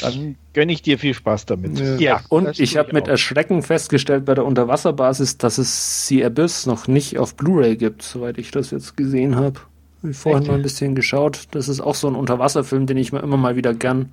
Dann 0.00 0.36
gönne 0.52 0.72
ich 0.72 0.82
dir 0.82 0.98
viel 0.98 1.14
Spaß 1.14 1.46
damit. 1.46 2.00
Ja. 2.00 2.22
Und 2.28 2.44
das 2.44 2.58
ich 2.58 2.76
habe 2.76 2.92
mit. 2.92 3.08
Erschrecken 3.08 3.62
festgestellt 3.62 4.24
bei 4.24 4.34
der 4.34 4.44
Unterwasserbasis, 4.44 5.38
dass 5.38 5.58
es 5.58 6.06
Sea 6.06 6.26
Abyss 6.26 6.66
noch 6.66 6.88
nicht 6.88 7.18
auf 7.18 7.34
Blu-ray 7.36 7.76
gibt, 7.76 8.02
soweit 8.02 8.38
ich 8.38 8.50
das 8.50 8.70
jetzt 8.70 8.96
gesehen 8.96 9.36
habe. 9.36 9.60
Hab 10.02 10.10
ich 10.10 10.16
vorhin 10.16 10.42
Echt? 10.42 10.50
mal 10.50 10.56
ein 10.56 10.62
bisschen 10.62 10.94
geschaut. 10.94 11.46
Das 11.52 11.68
ist 11.68 11.80
auch 11.80 11.94
so 11.94 12.08
ein 12.08 12.14
Unterwasserfilm, 12.14 12.86
den 12.86 12.96
ich 12.96 13.12
mir 13.12 13.20
immer 13.20 13.36
mal 13.36 13.56
wieder 13.56 13.74
gern 13.74 14.12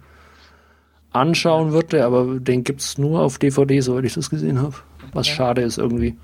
anschauen 1.11 1.71
würde, 1.71 2.05
aber 2.05 2.39
den 2.39 2.63
gibt's 2.63 2.97
nur 2.97 3.21
auf 3.21 3.39
DVD, 3.39 3.79
soweit 3.81 4.05
ich 4.05 4.13
das 4.13 4.29
gesehen 4.29 4.61
habe. 4.61 4.75
Was 5.13 5.27
Okay. 5.27 5.35
schade 5.37 5.61
ist 5.63 5.77
irgendwie. 5.77 6.15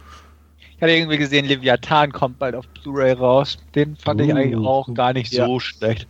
Ich 0.75 0.81
hatte 0.81 0.91
irgendwie 0.91 1.17
gesehen, 1.17 1.45
Leviathan 1.45 2.11
kommt 2.11 2.37
bald 2.37 2.53
auf 2.53 2.67
Blu-ray 2.67 3.13
raus. 3.13 3.57
Den 3.73 3.95
fand 3.95 4.21
ich 4.21 4.31
Uh, 4.31 4.35
eigentlich 4.35 4.55
auch 4.57 4.93
gar 4.93 5.13
nicht 5.13 5.33
ja. 5.33 5.47
so 5.47 5.59
schlecht. 5.59 6.07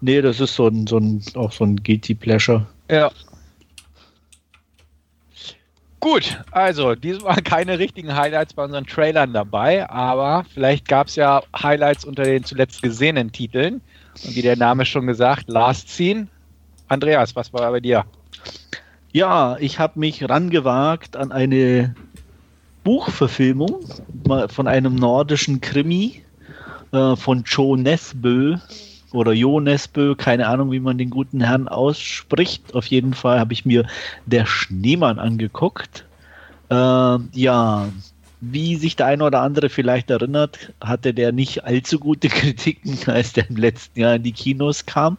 Nee, 0.00 0.20
das 0.20 0.40
ist 0.40 0.54
so 0.54 0.68
ein, 0.68 0.86
so 0.86 0.98
ein, 0.98 1.22
auch 1.34 1.50
so 1.52 1.64
ein 1.64 1.76
Guilty 1.76 2.14
Pleasure. 2.14 2.66
Ja. 2.90 3.10
Gut, 6.02 6.36
also 6.50 6.96
diesmal 6.96 7.36
keine 7.44 7.78
richtigen 7.78 8.16
Highlights 8.16 8.54
bei 8.54 8.64
unseren 8.64 8.86
Trailern 8.86 9.32
dabei, 9.32 9.88
aber 9.88 10.44
vielleicht 10.52 10.88
gab 10.88 11.06
es 11.06 11.14
ja 11.14 11.42
Highlights 11.56 12.04
unter 12.04 12.24
den 12.24 12.42
zuletzt 12.42 12.82
gesehenen 12.82 13.30
Titeln. 13.30 13.80
Und 14.24 14.34
wie 14.34 14.42
der 14.42 14.56
Name 14.56 14.84
schon 14.84 15.06
gesagt, 15.06 15.48
Last 15.48 15.88
Scene. 15.88 16.26
Andreas, 16.88 17.36
was 17.36 17.52
war 17.52 17.70
bei 17.70 17.78
dir? 17.78 18.04
Ja, 19.12 19.56
ich 19.60 19.78
habe 19.78 20.00
mich 20.00 20.28
rangewagt 20.28 21.16
an 21.16 21.30
eine 21.30 21.94
Buchverfilmung 22.82 23.84
von 24.48 24.66
einem 24.66 24.96
nordischen 24.96 25.60
Krimi 25.60 26.20
äh, 26.90 27.14
von 27.14 27.44
Joe 27.44 27.78
Nesbø 27.78 28.56
oder 29.12 29.32
Jo 29.32 29.60
Nesbø, 29.60 30.14
keine 30.14 30.46
Ahnung, 30.46 30.70
wie 30.72 30.80
man 30.80 30.98
den 30.98 31.10
guten 31.10 31.40
Herrn 31.40 31.68
ausspricht. 31.68 32.74
Auf 32.74 32.86
jeden 32.86 33.14
Fall 33.14 33.38
habe 33.38 33.52
ich 33.52 33.64
mir 33.64 33.86
Der 34.26 34.46
Schneemann 34.46 35.18
angeguckt. 35.18 36.04
Äh, 36.70 36.74
ja, 36.74 37.88
wie 38.40 38.74
sich 38.76 38.96
der 38.96 39.06
eine 39.06 39.24
oder 39.24 39.40
andere 39.40 39.68
vielleicht 39.68 40.10
erinnert, 40.10 40.72
hatte 40.80 41.14
der 41.14 41.30
nicht 41.30 41.64
allzu 41.64 42.00
gute 42.00 42.28
Kritiken, 42.30 42.98
als 43.06 43.32
der 43.32 43.48
im 43.48 43.56
letzten 43.56 44.00
Jahr 44.00 44.16
in 44.16 44.24
die 44.24 44.32
Kinos 44.32 44.84
kam. 44.84 45.16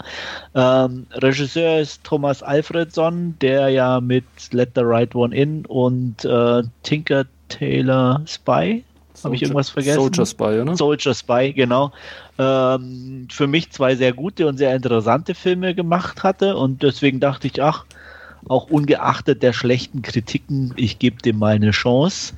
Ähm, 0.53 1.07
Regisseur 1.13 1.79
ist 1.79 2.03
Thomas 2.03 2.43
Alfredson, 2.43 3.35
der 3.39 3.69
ja 3.69 4.01
mit 4.01 4.25
Let 4.51 4.71
the 4.75 4.81
Right 4.83 5.15
One 5.15 5.33
In 5.33 5.65
und 5.65 6.25
äh, 6.25 6.63
Tinker 6.83 7.25
Taylor 7.47 8.21
Spy, 8.25 8.83
habe 9.23 9.35
ich 9.35 9.43
irgendwas 9.43 9.69
vergessen? 9.69 9.99
Soldier 9.99 10.25
Spy, 10.25 10.63
ne? 10.65 10.75
Soldier 10.75 11.13
Spy, 11.13 11.53
genau. 11.53 11.91
Ähm, 12.39 13.27
für 13.31 13.47
mich 13.47 13.71
zwei 13.71 13.95
sehr 13.95 14.13
gute 14.13 14.47
und 14.47 14.57
sehr 14.57 14.75
interessante 14.75 15.35
Filme 15.35 15.75
gemacht 15.75 16.23
hatte 16.23 16.57
und 16.57 16.81
deswegen 16.81 17.19
dachte 17.19 17.47
ich, 17.47 17.61
ach, 17.61 17.85
auch 18.47 18.69
ungeachtet 18.69 19.43
der 19.43 19.53
schlechten 19.53 20.01
Kritiken, 20.01 20.73
ich 20.75 20.99
gebe 20.99 21.21
dem 21.21 21.37
mal 21.39 21.55
eine 21.55 21.71
Chance. 21.71 22.33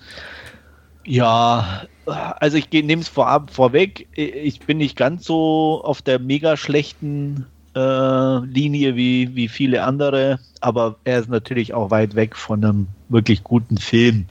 Ja, 1.05 1.84
also 2.05 2.58
ich 2.58 2.71
nehme 2.71 3.01
es 3.01 3.08
vorab 3.08 3.51
vorweg. 3.51 4.08
Ich 4.15 4.60
bin 4.62 4.77
nicht 4.77 4.97
ganz 4.97 5.25
so 5.25 5.81
auf 5.84 6.01
der 6.01 6.19
mega 6.19 6.58
schlechten 6.58 7.45
äh, 7.75 8.39
Linie 8.45 8.95
wie, 8.95 9.36
wie 9.36 9.47
viele 9.47 9.84
andere, 9.84 10.39
aber 10.62 10.97
er 11.03 11.19
ist 11.19 11.29
natürlich 11.29 11.73
auch 11.73 11.91
weit 11.91 12.15
weg 12.15 12.36
von 12.36 12.63
einem 12.63 12.88
wirklich 13.10 13.43
guten 13.43 13.77
Film. 13.77 14.25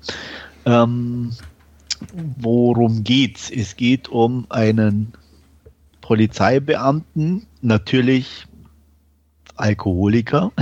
Ähm, 0.66 1.32
worum 2.38 3.04
geht's? 3.04 3.50
Es 3.50 3.76
geht 3.76 4.08
um 4.08 4.46
einen 4.48 5.12
Polizeibeamten, 6.04 7.46
natürlich 7.62 8.46
Alkoholiker. 9.56 10.52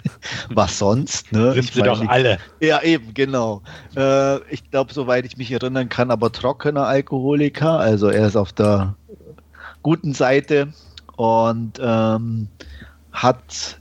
Was 0.50 0.78
sonst? 0.78 1.32
Ne? 1.32 1.54
Sind 1.54 1.64
Ich 1.64 1.72
sie 1.72 1.82
doch 1.82 2.06
alle. 2.06 2.38
ja, 2.60 2.80
eben, 2.82 3.12
genau. 3.12 3.62
Äh, 3.96 4.36
ich 4.52 4.70
glaube, 4.70 4.92
soweit 4.94 5.26
ich 5.26 5.36
mich 5.36 5.50
erinnern 5.50 5.88
kann, 5.88 6.12
aber 6.12 6.30
trockener 6.30 6.86
Alkoholiker. 6.86 7.80
Also 7.80 8.10
er 8.10 8.28
ist 8.28 8.36
auf 8.36 8.52
der 8.52 8.94
guten 9.82 10.14
Seite 10.14 10.72
und 11.16 11.80
ähm, 11.82 12.46
hat 13.10 13.80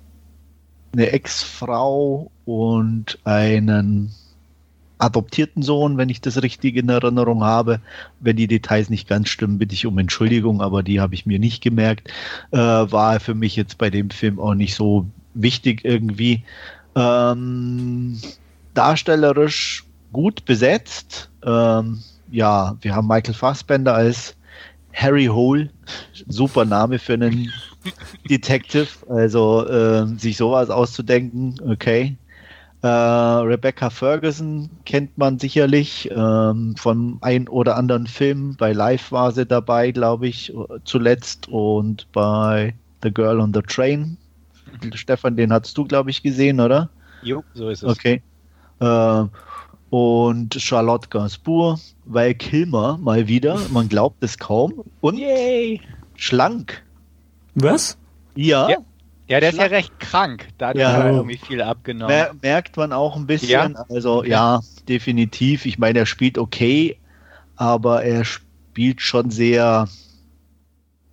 eine 0.94 1.12
Ex-Frau 1.12 2.32
und 2.46 3.20
einen 3.26 4.12
adoptierten 5.02 5.64
Sohn, 5.64 5.98
wenn 5.98 6.10
ich 6.10 6.22
das 6.22 6.42
richtig 6.42 6.76
in 6.76 6.90
Erinnerung 6.90 7.44
habe. 7.44 7.82
Wenn 8.20 8.36
die 8.36 8.48
Details 8.48 8.90
nicht 8.90 9.08
ganz 9.08 9.30
stimmen, 9.30 9.58
bitte 9.58 9.74
ich 9.74 9.86
um 9.86 9.98
Entschuldigung, 9.98 10.62
aber 10.62 10.84
die 10.84 11.00
habe 11.00 11.16
ich 11.16 11.26
mir 11.26 11.40
nicht 11.40 11.64
gemerkt. 11.64 12.10
Äh, 12.52 12.58
war 12.58 13.20
für 13.20 13.34
mich 13.34 13.56
jetzt 13.56 13.78
bei 13.78 13.90
dem 13.90 14.10
Film 14.10 14.40
auch 14.40 14.54
nicht 14.54 14.76
so 14.76 15.08
wichtig 15.34 15.84
irgendwie. 15.84 16.44
Ähm, 16.96 18.18
darstellerisch 18.74 19.86
gut 20.14 20.46
besetzt. 20.46 21.30
Ähm, 21.44 22.00
ja, 22.30 22.76
wir 22.82 22.96
haben 22.96 23.08
Michael 23.08 23.34
Fassbender 23.34 23.96
als 23.96 24.36
Harry 24.94 25.26
Hole, 25.26 25.70
super 26.28 26.66
Name 26.66 27.00
für 27.00 27.14
einen 27.14 27.52
Detective, 28.30 28.88
also 29.10 29.68
äh, 29.68 30.06
sich 30.18 30.38
sowas 30.38 30.70
auszudenken, 30.70 31.56
okay. 31.66 32.18
Äh, 32.84 32.88
Rebecca 32.88 33.92
Ferguson 33.92 34.70
kennt 34.86 35.16
man 35.18 35.38
sicherlich 35.38 36.10
ähm, 36.12 36.76
von 36.78 37.20
ein 37.22 37.48
oder 37.48 37.78
anderen 37.78 38.08
Film. 38.08 38.56
Bei 38.58 38.74
Live 38.74 39.12
war 39.12 39.32
sie 39.32 39.46
dabei, 39.46 39.92
glaube 39.92 40.28
ich, 40.28 40.52
zuletzt 40.84 41.48
und 41.48 42.12
bei 42.12 42.74
The 43.04 43.12
Girl 43.12 43.40
on 43.40 43.54
the 43.54 43.62
Train. 43.62 44.18
Stefan, 44.94 45.38
den 45.38 45.54
hast 45.54 45.78
du, 45.78 45.86
glaube 45.86 46.10
ich, 46.10 46.24
gesehen, 46.24 46.60
oder? 46.60 46.90
Jo, 47.22 47.44
so 47.54 47.70
ist 47.70 47.84
es. 47.84 47.90
Okay. 47.90 48.24
Äh, 48.80 49.26
und 49.92 50.56
Charlotte 50.56 51.10
Gainsbourg, 51.10 51.80
Val 52.06 52.34
Kilmer 52.34 52.98
mal 52.98 53.28
wieder, 53.28 53.60
man 53.72 53.90
glaubt 53.90 54.24
es 54.24 54.38
kaum. 54.38 54.86
Und 55.02 55.18
Yay. 55.18 55.82
schlank. 56.16 56.84
Was? 57.56 57.98
Ja. 58.34 58.70
ja. 58.70 58.78
Ja, 59.32 59.40
der 59.40 59.52
ist 59.52 59.60
ja 59.60 59.68
recht 59.68 59.98
krank. 60.02 60.50
Da 60.58 60.68
hat 60.68 60.76
ja. 60.76 60.92
er 60.92 61.10
irgendwie 61.10 61.38
viel 61.38 61.62
abgenommen. 61.62 62.14
Mer 62.14 62.36
merkt 62.42 62.76
man 62.76 62.92
auch 62.92 63.16
ein 63.16 63.28
bisschen. 63.28 63.50
Ja. 63.50 63.86
Also 63.88 64.18
okay. 64.18 64.32
ja, 64.32 64.60
definitiv. 64.90 65.66
Ich 65.66 65.80
meine, 65.80 66.00
er 66.00 66.06
spielt 66.06 66.38
okay, 66.38 66.98
aber 67.56 68.04
er 68.04 68.26
spielt 68.26 69.00
schon 69.00 69.32
sehr 69.32 69.88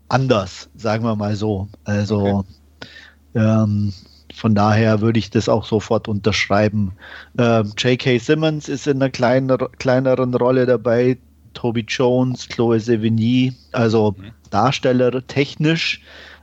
anders, 0.09 0.69
sagen 0.75 1.05
wir 1.05 1.15
mal 1.15 1.37
so. 1.37 1.69
Also 1.85 2.45
okay. 2.81 2.89
ähm, 3.37 3.93
von 4.35 4.53
daher 4.57 5.01
würde 5.01 5.21
ich 5.21 5.31
das 5.31 5.49
auch 5.49 5.65
sofort 5.65 6.09
unterschreiben. 6.09 6.95
Ähm, 7.39 7.73
J.K. 7.79 8.19
Simmons 8.19 8.69
ist 8.69 8.89
in 8.89 8.97
einer 8.97 9.11
kleiner, 9.11 9.59
kleineren 9.79 10.35
Rolle 10.35 10.67
dabei. 10.67 11.19
Toby 11.55 11.85
Jones, 11.87 12.49
Chloe 12.49 12.81
Sevigny, 12.81 13.53
also 13.71 14.17
mhm. 14.19 14.33
Darsteller 14.51 15.25
technisch 15.29 16.03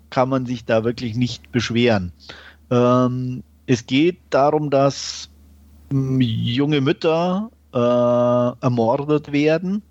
kann 0.09 0.29
man 0.29 0.45
sich 0.45 0.65
da 0.65 0.83
wirklich 0.83 1.15
nicht 1.15 1.51
beschweren. 1.51 2.11
Ähm, 2.71 3.43
es 3.67 3.85
geht 3.85 4.17
darum, 4.29 4.69
dass 4.69 5.29
ähm, 5.91 6.21
junge 6.21 6.81
Mütter 6.81 7.49
äh, 7.73 7.77
ermordet 7.77 9.31
werden 9.31 9.81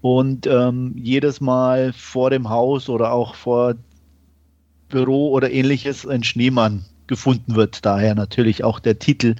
und 0.00 0.46
ähm, 0.46 0.94
jedes 0.96 1.40
Mal 1.40 1.92
vor 1.92 2.30
dem 2.30 2.48
Haus 2.48 2.88
oder 2.88 3.12
auch 3.12 3.34
vor 3.34 3.74
Büro 4.88 5.30
oder 5.30 5.50
ähnliches 5.50 6.06
ein 6.06 6.22
Schneemann 6.22 6.84
gefunden 7.06 7.54
wird, 7.54 7.84
daher 7.84 8.14
natürlich 8.14 8.64
auch 8.64 8.80
der 8.80 8.98
Titel. 8.98 9.36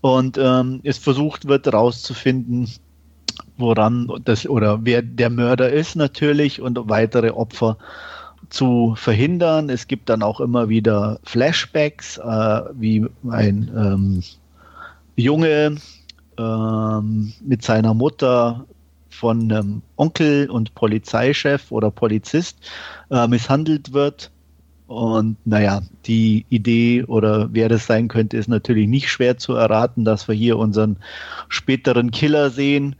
Und 0.00 0.38
ähm, 0.38 0.80
es 0.84 0.98
versucht 0.98 1.48
wird 1.48 1.66
herauszufinden, 1.66 2.68
woran 3.56 4.10
das 4.24 4.48
oder 4.48 4.84
wer 4.84 5.02
der 5.02 5.30
Mörder 5.30 5.70
ist 5.70 5.96
natürlich 5.96 6.60
und 6.60 6.78
weitere 6.88 7.30
Opfer 7.30 7.78
zu 8.48 8.94
verhindern. 8.96 9.70
Es 9.70 9.86
gibt 9.86 10.08
dann 10.08 10.22
auch 10.22 10.40
immer 10.40 10.68
wieder 10.68 11.20
Flashbacks, 11.24 12.18
äh, 12.18 12.60
wie 12.74 13.06
ein 13.30 13.70
ähm, 13.76 14.22
Junge 15.16 15.76
ähm, 16.38 17.32
mit 17.40 17.62
seiner 17.62 17.94
Mutter 17.94 18.64
von 19.10 19.52
einem 19.52 19.82
Onkel 19.96 20.48
und 20.48 20.74
Polizeichef 20.74 21.70
oder 21.70 21.90
Polizist 21.90 22.58
äh, 23.10 23.26
misshandelt 23.28 23.92
wird 23.92 24.30
und 24.90 25.36
naja, 25.46 25.82
die 26.06 26.46
Idee 26.48 27.04
oder 27.04 27.48
wer 27.52 27.68
das 27.68 27.86
sein 27.86 28.08
könnte, 28.08 28.36
ist 28.36 28.48
natürlich 28.48 28.88
nicht 28.88 29.08
schwer 29.08 29.38
zu 29.38 29.54
erraten, 29.54 30.04
dass 30.04 30.26
wir 30.26 30.34
hier 30.34 30.58
unseren 30.58 30.96
späteren 31.48 32.10
Killer 32.10 32.50
sehen. 32.50 32.96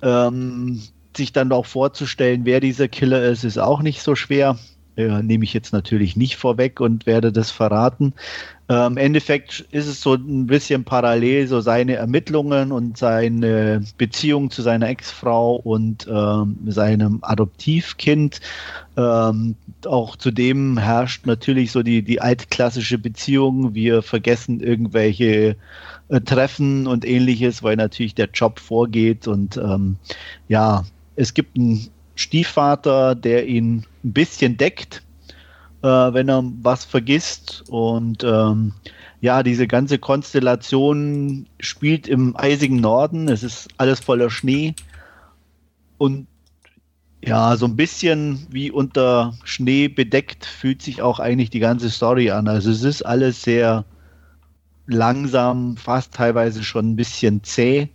Ähm, 0.00 0.80
sich 1.16 1.32
dann 1.32 1.52
auch 1.52 1.66
vorzustellen, 1.66 2.44
wer 2.44 2.60
dieser 2.60 2.88
Killer 2.88 3.22
ist, 3.24 3.44
ist 3.44 3.58
auch 3.58 3.82
nicht 3.82 4.02
so 4.02 4.14
schwer. 4.14 4.58
Äh, 4.94 5.22
nehme 5.22 5.44
ich 5.44 5.54
jetzt 5.54 5.72
natürlich 5.72 6.16
nicht 6.16 6.36
vorweg 6.36 6.78
und 6.78 7.06
werde 7.06 7.32
das 7.32 7.50
verraten. 7.50 8.12
Äh, 8.68 8.86
Im 8.86 8.98
Endeffekt 8.98 9.60
ist 9.70 9.86
es 9.86 10.02
so 10.02 10.14
ein 10.14 10.46
bisschen 10.46 10.84
parallel, 10.84 11.46
so 11.46 11.62
seine 11.62 11.94
Ermittlungen 11.94 12.72
und 12.72 12.98
seine 12.98 13.82
Beziehung 13.96 14.50
zu 14.50 14.60
seiner 14.60 14.88
Ex-Frau 14.90 15.56
und 15.56 16.06
ähm, 16.10 16.58
seinem 16.66 17.20
Adoptivkind. 17.22 18.42
Ähm, 18.98 19.56
auch 19.86 20.16
zudem 20.16 20.76
herrscht 20.76 21.24
natürlich 21.24 21.72
so 21.72 21.82
die, 21.82 22.02
die 22.02 22.20
altklassische 22.20 22.98
Beziehung. 22.98 23.74
Wir 23.74 24.02
vergessen 24.02 24.60
irgendwelche 24.60 25.56
äh, 26.08 26.20
Treffen 26.20 26.86
und 26.86 27.06
ähnliches, 27.06 27.62
weil 27.62 27.76
natürlich 27.76 28.14
der 28.14 28.28
Job 28.28 28.58
vorgeht 28.58 29.26
und 29.26 29.56
ähm, 29.56 29.96
ja, 30.48 30.84
es 31.16 31.34
gibt 31.34 31.56
einen 31.56 31.88
Stiefvater, 32.14 33.14
der 33.14 33.46
ihn 33.46 33.84
ein 34.04 34.12
bisschen 34.12 34.56
deckt, 34.56 35.02
äh, 35.82 35.86
wenn 35.86 36.28
er 36.28 36.44
was 36.62 36.84
vergisst. 36.84 37.64
Und 37.68 38.24
ähm, 38.24 38.74
ja, 39.20 39.42
diese 39.42 39.66
ganze 39.66 39.98
Konstellation 39.98 41.46
spielt 41.60 42.08
im 42.08 42.36
eisigen 42.36 42.76
Norden. 42.76 43.28
Es 43.28 43.42
ist 43.42 43.68
alles 43.76 44.00
voller 44.00 44.30
Schnee. 44.30 44.74
Und 45.98 46.26
ja, 47.24 47.56
so 47.56 47.66
ein 47.66 47.76
bisschen 47.76 48.46
wie 48.50 48.70
unter 48.70 49.34
Schnee 49.44 49.86
bedeckt 49.88 50.44
fühlt 50.44 50.82
sich 50.82 51.02
auch 51.02 51.20
eigentlich 51.20 51.50
die 51.50 51.60
ganze 51.60 51.88
Story 51.88 52.30
an. 52.30 52.48
Also 52.48 52.70
es 52.70 52.82
ist 52.82 53.02
alles 53.02 53.42
sehr 53.42 53.84
langsam, 54.86 55.76
fast 55.76 56.14
teilweise 56.14 56.64
schon 56.64 56.90
ein 56.90 56.96
bisschen 56.96 57.44
zäh. 57.44 57.88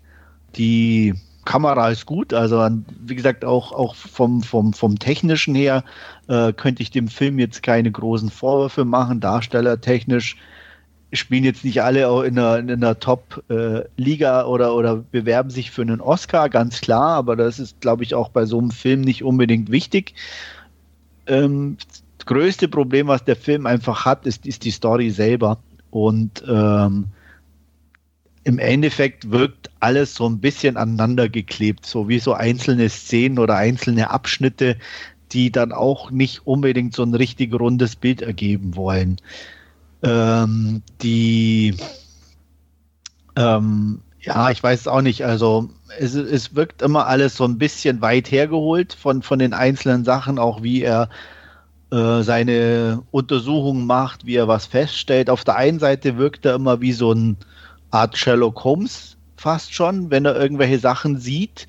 Die 0.56 1.14
Kamera 1.48 1.90
ist 1.90 2.06
gut, 2.06 2.34
also 2.34 2.68
wie 3.00 3.16
gesagt, 3.16 3.46
auch, 3.46 3.72
auch 3.72 3.96
vom, 3.96 4.42
vom, 4.44 4.74
vom 4.74 5.00
technischen 5.00 5.56
her 5.56 5.86
äh, 6.28 6.52
könnte 6.52 6.84
ich 6.84 6.92
dem 6.92 7.08
Film 7.08 7.40
jetzt 7.40 7.64
keine 7.64 7.90
großen 7.90 8.30
Vorwürfe 8.30 8.84
machen. 8.84 9.22
Darstellertechnisch 9.22 10.36
spielen 11.14 11.46
jetzt 11.46 11.64
nicht 11.64 11.82
alle 11.82 12.10
auch 12.10 12.24
in 12.24 12.38
einer, 12.38 12.58
in 12.60 12.70
einer 12.70 13.00
Top-Liga 13.00 14.42
äh, 14.42 14.44
oder, 14.44 14.76
oder 14.76 14.98
bewerben 14.98 15.50
sich 15.50 15.72
für 15.72 15.84
einen 15.84 16.02
Oscar, 16.02 16.50
ganz 16.50 16.82
klar, 16.82 17.16
aber 17.16 17.38
das 17.38 17.60
ist, 17.60 17.80
glaube 17.80 18.04
ich, 18.04 18.14
auch 18.14 18.28
bei 18.28 18.46
so 18.46 18.60
einem 18.60 18.72
Film 18.72 19.00
nicht 19.00 19.24
unbedingt 19.24 19.72
wichtig. 19.72 20.16
Ähm, 21.28 21.78
das 22.18 22.26
größte 22.26 22.68
Problem, 22.68 23.08
was 23.08 23.24
der 23.24 23.38
Film 23.38 23.66
einfach 23.66 24.04
hat, 24.04 24.26
ist, 24.26 24.46
ist 24.46 24.66
die 24.66 24.72
Story 24.72 25.12
selber. 25.12 25.60
Und 25.92 26.44
ähm, 26.46 27.06
im 28.48 28.60
Endeffekt 28.60 29.30
wirkt 29.30 29.70
alles 29.82 30.16
so 30.16 30.26
ein 30.26 30.40
bisschen 30.40 30.78
aneinander 30.78 31.28
geklebt, 31.28 31.86
so 31.86 32.08
wie 32.08 32.20
so 32.20 32.32
einzelne 32.32 32.88
Szenen 32.88 33.40
oder 33.40 33.58
einzelne 33.58 34.10
Abschnitte, 34.10 34.78
die 35.34 35.52
dann 35.52 35.74
auch 35.74 36.12
nicht 36.12 36.48
unbedingt 36.48 36.96
so 36.96 37.04
ein 37.04 37.14
richtig 37.14 37.54
rundes 37.54 37.98
Bild 37.98 38.22
ergeben 38.22 38.78
wollen. 38.78 39.18
Ähm, 40.02 40.82
die, 41.02 41.76
ähm, 43.36 44.00
ja, 44.22 44.50
ich 44.50 44.64
weiß 44.64 44.80
es 44.80 44.88
auch 44.88 45.02
nicht, 45.02 45.26
also 45.26 45.70
es, 46.00 46.16
es 46.16 46.56
wirkt 46.56 46.82
immer 46.82 47.06
alles 47.08 47.36
so 47.36 47.44
ein 47.44 47.58
bisschen 47.58 48.00
weit 48.00 48.32
hergeholt 48.32 48.94
von, 48.94 49.24
von 49.24 49.40
den 49.40 49.54
einzelnen 49.54 50.06
Sachen, 50.06 50.40
auch 50.40 50.64
wie 50.64 50.84
er 50.84 51.10
äh, 51.92 52.22
seine 52.22 53.04
Untersuchungen 53.12 53.86
macht, 53.86 54.26
wie 54.26 54.36
er 54.36 54.48
was 54.48 54.68
feststellt. 54.68 55.30
Auf 55.30 55.44
der 55.44 55.58
einen 55.58 55.80
Seite 55.80 56.16
wirkt 56.18 56.46
er 56.46 56.56
immer 56.56 56.80
wie 56.80 56.94
so 56.94 57.12
ein 57.12 57.36
Art 57.92 58.18
Sherlock 58.18 58.64
Holmes 58.64 59.18
fast 59.38 59.74
schon, 59.74 60.10
wenn 60.12 60.26
er 60.26 60.36
irgendwelche 60.36 60.80
Sachen 60.80 61.18
sieht. 61.18 61.68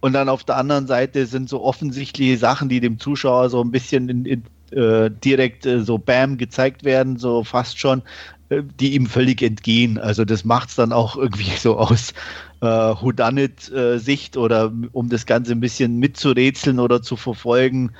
Und 0.00 0.12
dann 0.12 0.28
auf 0.28 0.44
der 0.44 0.56
anderen 0.56 0.86
Seite 0.86 1.26
sind 1.26 1.48
so 1.48 1.62
offensichtliche 1.62 2.36
Sachen, 2.36 2.68
die 2.68 2.80
dem 2.80 2.98
Zuschauer 2.98 3.50
so 3.50 3.62
ein 3.62 3.70
bisschen 3.70 4.08
in, 4.08 4.24
in, 4.24 4.42
äh, 4.70 5.10
direkt 5.10 5.66
äh, 5.66 5.80
so 5.80 5.98
Bam 5.98 6.38
gezeigt 6.38 6.84
werden, 6.84 7.16
so 7.16 7.42
fast 7.42 7.78
schon, 7.78 8.02
äh, 8.50 8.62
die 8.78 8.94
ihm 8.94 9.06
völlig 9.06 9.42
entgehen. 9.42 9.98
Also 9.98 10.24
das 10.24 10.44
macht 10.44 10.68
es 10.68 10.76
dann 10.76 10.92
auch 10.92 11.16
irgendwie 11.16 11.50
so 11.56 11.78
aus 11.78 12.12
äh, 12.60 12.66
Whodunit-Sicht 12.66 14.36
oder 14.36 14.72
um 14.92 15.08
das 15.08 15.26
Ganze 15.26 15.52
ein 15.52 15.60
bisschen 15.60 15.98
mitzurätseln 15.98 16.78
oder 16.78 17.02
zu 17.02 17.16
verfolgen, 17.16 17.92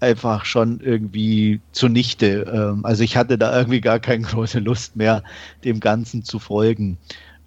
einfach 0.00 0.44
schon 0.44 0.80
irgendwie 0.80 1.60
zunichte. 1.72 2.50
Ähm, 2.52 2.84
also 2.84 3.04
ich 3.04 3.16
hatte 3.16 3.38
da 3.38 3.56
irgendwie 3.56 3.80
gar 3.80 3.98
keine 4.00 4.24
große 4.24 4.58
Lust 4.58 4.96
mehr, 4.96 5.22
dem 5.64 5.80
Ganzen 5.80 6.24
zu 6.24 6.38
folgen. 6.38 6.98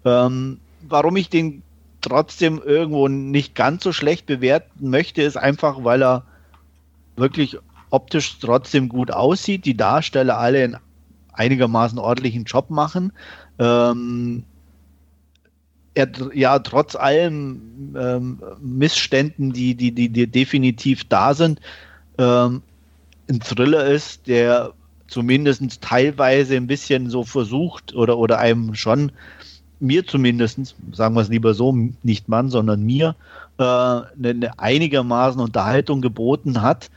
Ähm, 0.04 0.58
warum 0.88 1.16
ich 1.16 1.28
den 1.28 1.62
trotzdem 2.00 2.60
irgendwo 2.64 3.08
nicht 3.08 3.54
ganz 3.54 3.82
so 3.82 3.92
schlecht 3.92 4.26
bewerten 4.26 4.90
möchte, 4.90 5.22
ist 5.22 5.36
einfach, 5.36 5.84
weil 5.84 6.02
er 6.02 6.24
wirklich 7.16 7.58
optisch 7.90 8.38
trotzdem 8.40 8.88
gut 8.88 9.10
aussieht, 9.10 9.64
die 9.64 9.76
Darsteller 9.76 10.38
alle 10.38 10.64
einen 10.64 10.76
einigermaßen 11.32 11.98
ordentlichen 11.98 12.44
Job 12.44 12.70
machen. 12.70 13.12
Ähm, 13.58 14.44
er 15.94 16.08
ja 16.34 16.58
trotz 16.58 16.96
allem 16.96 17.94
ähm, 17.96 18.42
Missständen, 18.60 19.52
die, 19.52 19.74
die, 19.74 19.92
die, 19.92 20.08
die 20.08 20.26
definitiv 20.26 21.04
da 21.04 21.34
sind, 21.34 21.60
ähm, 22.18 22.62
ein 23.28 23.40
Thriller 23.40 23.86
ist, 23.86 24.26
der 24.26 24.72
zumindest 25.06 25.80
teilweise 25.80 26.56
ein 26.56 26.66
bisschen 26.66 27.10
so 27.10 27.24
versucht 27.24 27.94
oder, 27.94 28.18
oder 28.18 28.38
einem 28.38 28.74
schon 28.74 29.12
mir 29.80 30.06
zumindest, 30.06 30.74
sagen 30.92 31.14
wir 31.14 31.20
es 31.20 31.28
lieber 31.28 31.54
so, 31.54 31.76
nicht 32.02 32.28
Mann, 32.28 32.48
sondern 32.50 32.82
mir, 32.82 33.16
äh, 33.58 33.62
eine, 33.62 34.06
eine 34.22 34.58
einigermaßen 34.58 35.40
Unterhaltung 35.40 36.00
geboten 36.00 36.62
hat. 36.62 36.90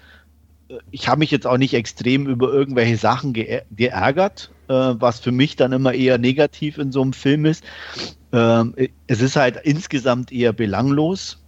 Ich 0.91 1.08
habe 1.08 1.19
mich 1.19 1.32
jetzt 1.32 1.47
auch 1.47 1.58
nicht 1.58 1.73
extrem 1.73 2.27
über 2.27 2.51
irgendwelche 2.51 2.97
Sachen 2.97 3.34
ge 3.34 3.62
geärgert, 3.75 4.51
äh, 4.67 4.73
was 4.73 5.19
für 5.19 5.32
mich 5.32 5.56
dann 5.56 5.71
immer 5.71 5.93
eher 5.93 6.17
negativ 6.17 6.77
in 6.77 6.91
so 6.91 7.01
einem 7.01 7.13
Film 7.13 7.45
ist. 7.45 7.63
Ähm, 8.32 8.73
es 9.08 9.21
ist 9.21 9.36
halt 9.36 9.58
insgesamt 9.63 10.32
eher 10.32 10.53
belanglos. 10.53 11.41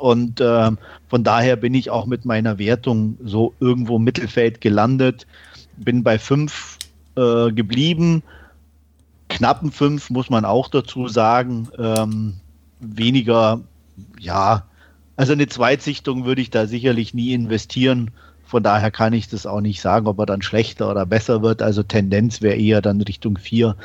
Und 0.00 0.40
äh, 0.40 0.70
von 1.08 1.24
daher 1.24 1.56
bin 1.56 1.74
ich 1.74 1.90
auch 1.90 2.06
mit 2.06 2.24
meiner 2.24 2.58
Wertung 2.58 3.18
so 3.22 3.52
irgendwo 3.60 3.96
im 3.96 4.04
Mittelfeld 4.04 4.62
gelandet. 4.62 5.26
Bin 5.76 6.02
bei 6.02 6.18
fünf 6.18 6.78
äh, 7.16 7.52
geblieben. 7.52 8.22
Knappen 9.28 9.70
fünf 9.70 10.08
muss 10.08 10.30
man 10.30 10.46
auch 10.46 10.68
dazu 10.68 11.06
sagen. 11.06 11.68
Ähm, 11.78 12.34
weniger, 12.80 13.60
ja, 14.18 14.64
also 15.16 15.34
eine 15.34 15.48
Zweitsichtung 15.48 16.24
würde 16.24 16.40
ich 16.40 16.48
da 16.48 16.66
sicherlich 16.66 17.12
nie 17.12 17.34
investieren. 17.34 18.10
Von 18.46 18.62
daher 18.62 18.90
kann 18.90 19.12
ich 19.12 19.28
das 19.28 19.44
auch 19.44 19.60
nicht 19.60 19.82
sagen, 19.82 20.06
ob 20.06 20.18
er 20.18 20.24
dann 20.24 20.40
schlechter 20.40 20.90
oder 20.90 21.04
besser 21.04 21.42
wird. 21.42 21.60
Also 21.60 21.82
Tendenz 21.82 22.40
wäre 22.40 22.56
eher 22.56 22.80
dann 22.80 23.02
Richtung 23.02 23.36
vier. 23.36 23.76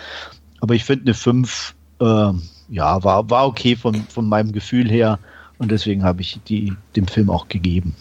Aber 0.62 0.76
ich 0.76 0.86
finde 0.86 1.08
eine 1.08 1.14
fünf, 1.14 1.76
äh, 2.00 2.32
ja, 2.70 3.04
war, 3.04 3.30
war 3.30 3.48
okay 3.48 3.76
von, 3.76 3.96
von 3.96 4.30
meinem 4.30 4.54
Gefühl 4.54 4.90
her. 4.90 5.20
Und 5.58 5.72
deswegen 5.72 6.04
habe 6.04 6.22
ich 6.22 6.40
die, 6.48 6.74
dem 6.96 7.08
Film 7.08 7.30
auch 7.30 7.48
gegeben. 7.48 7.96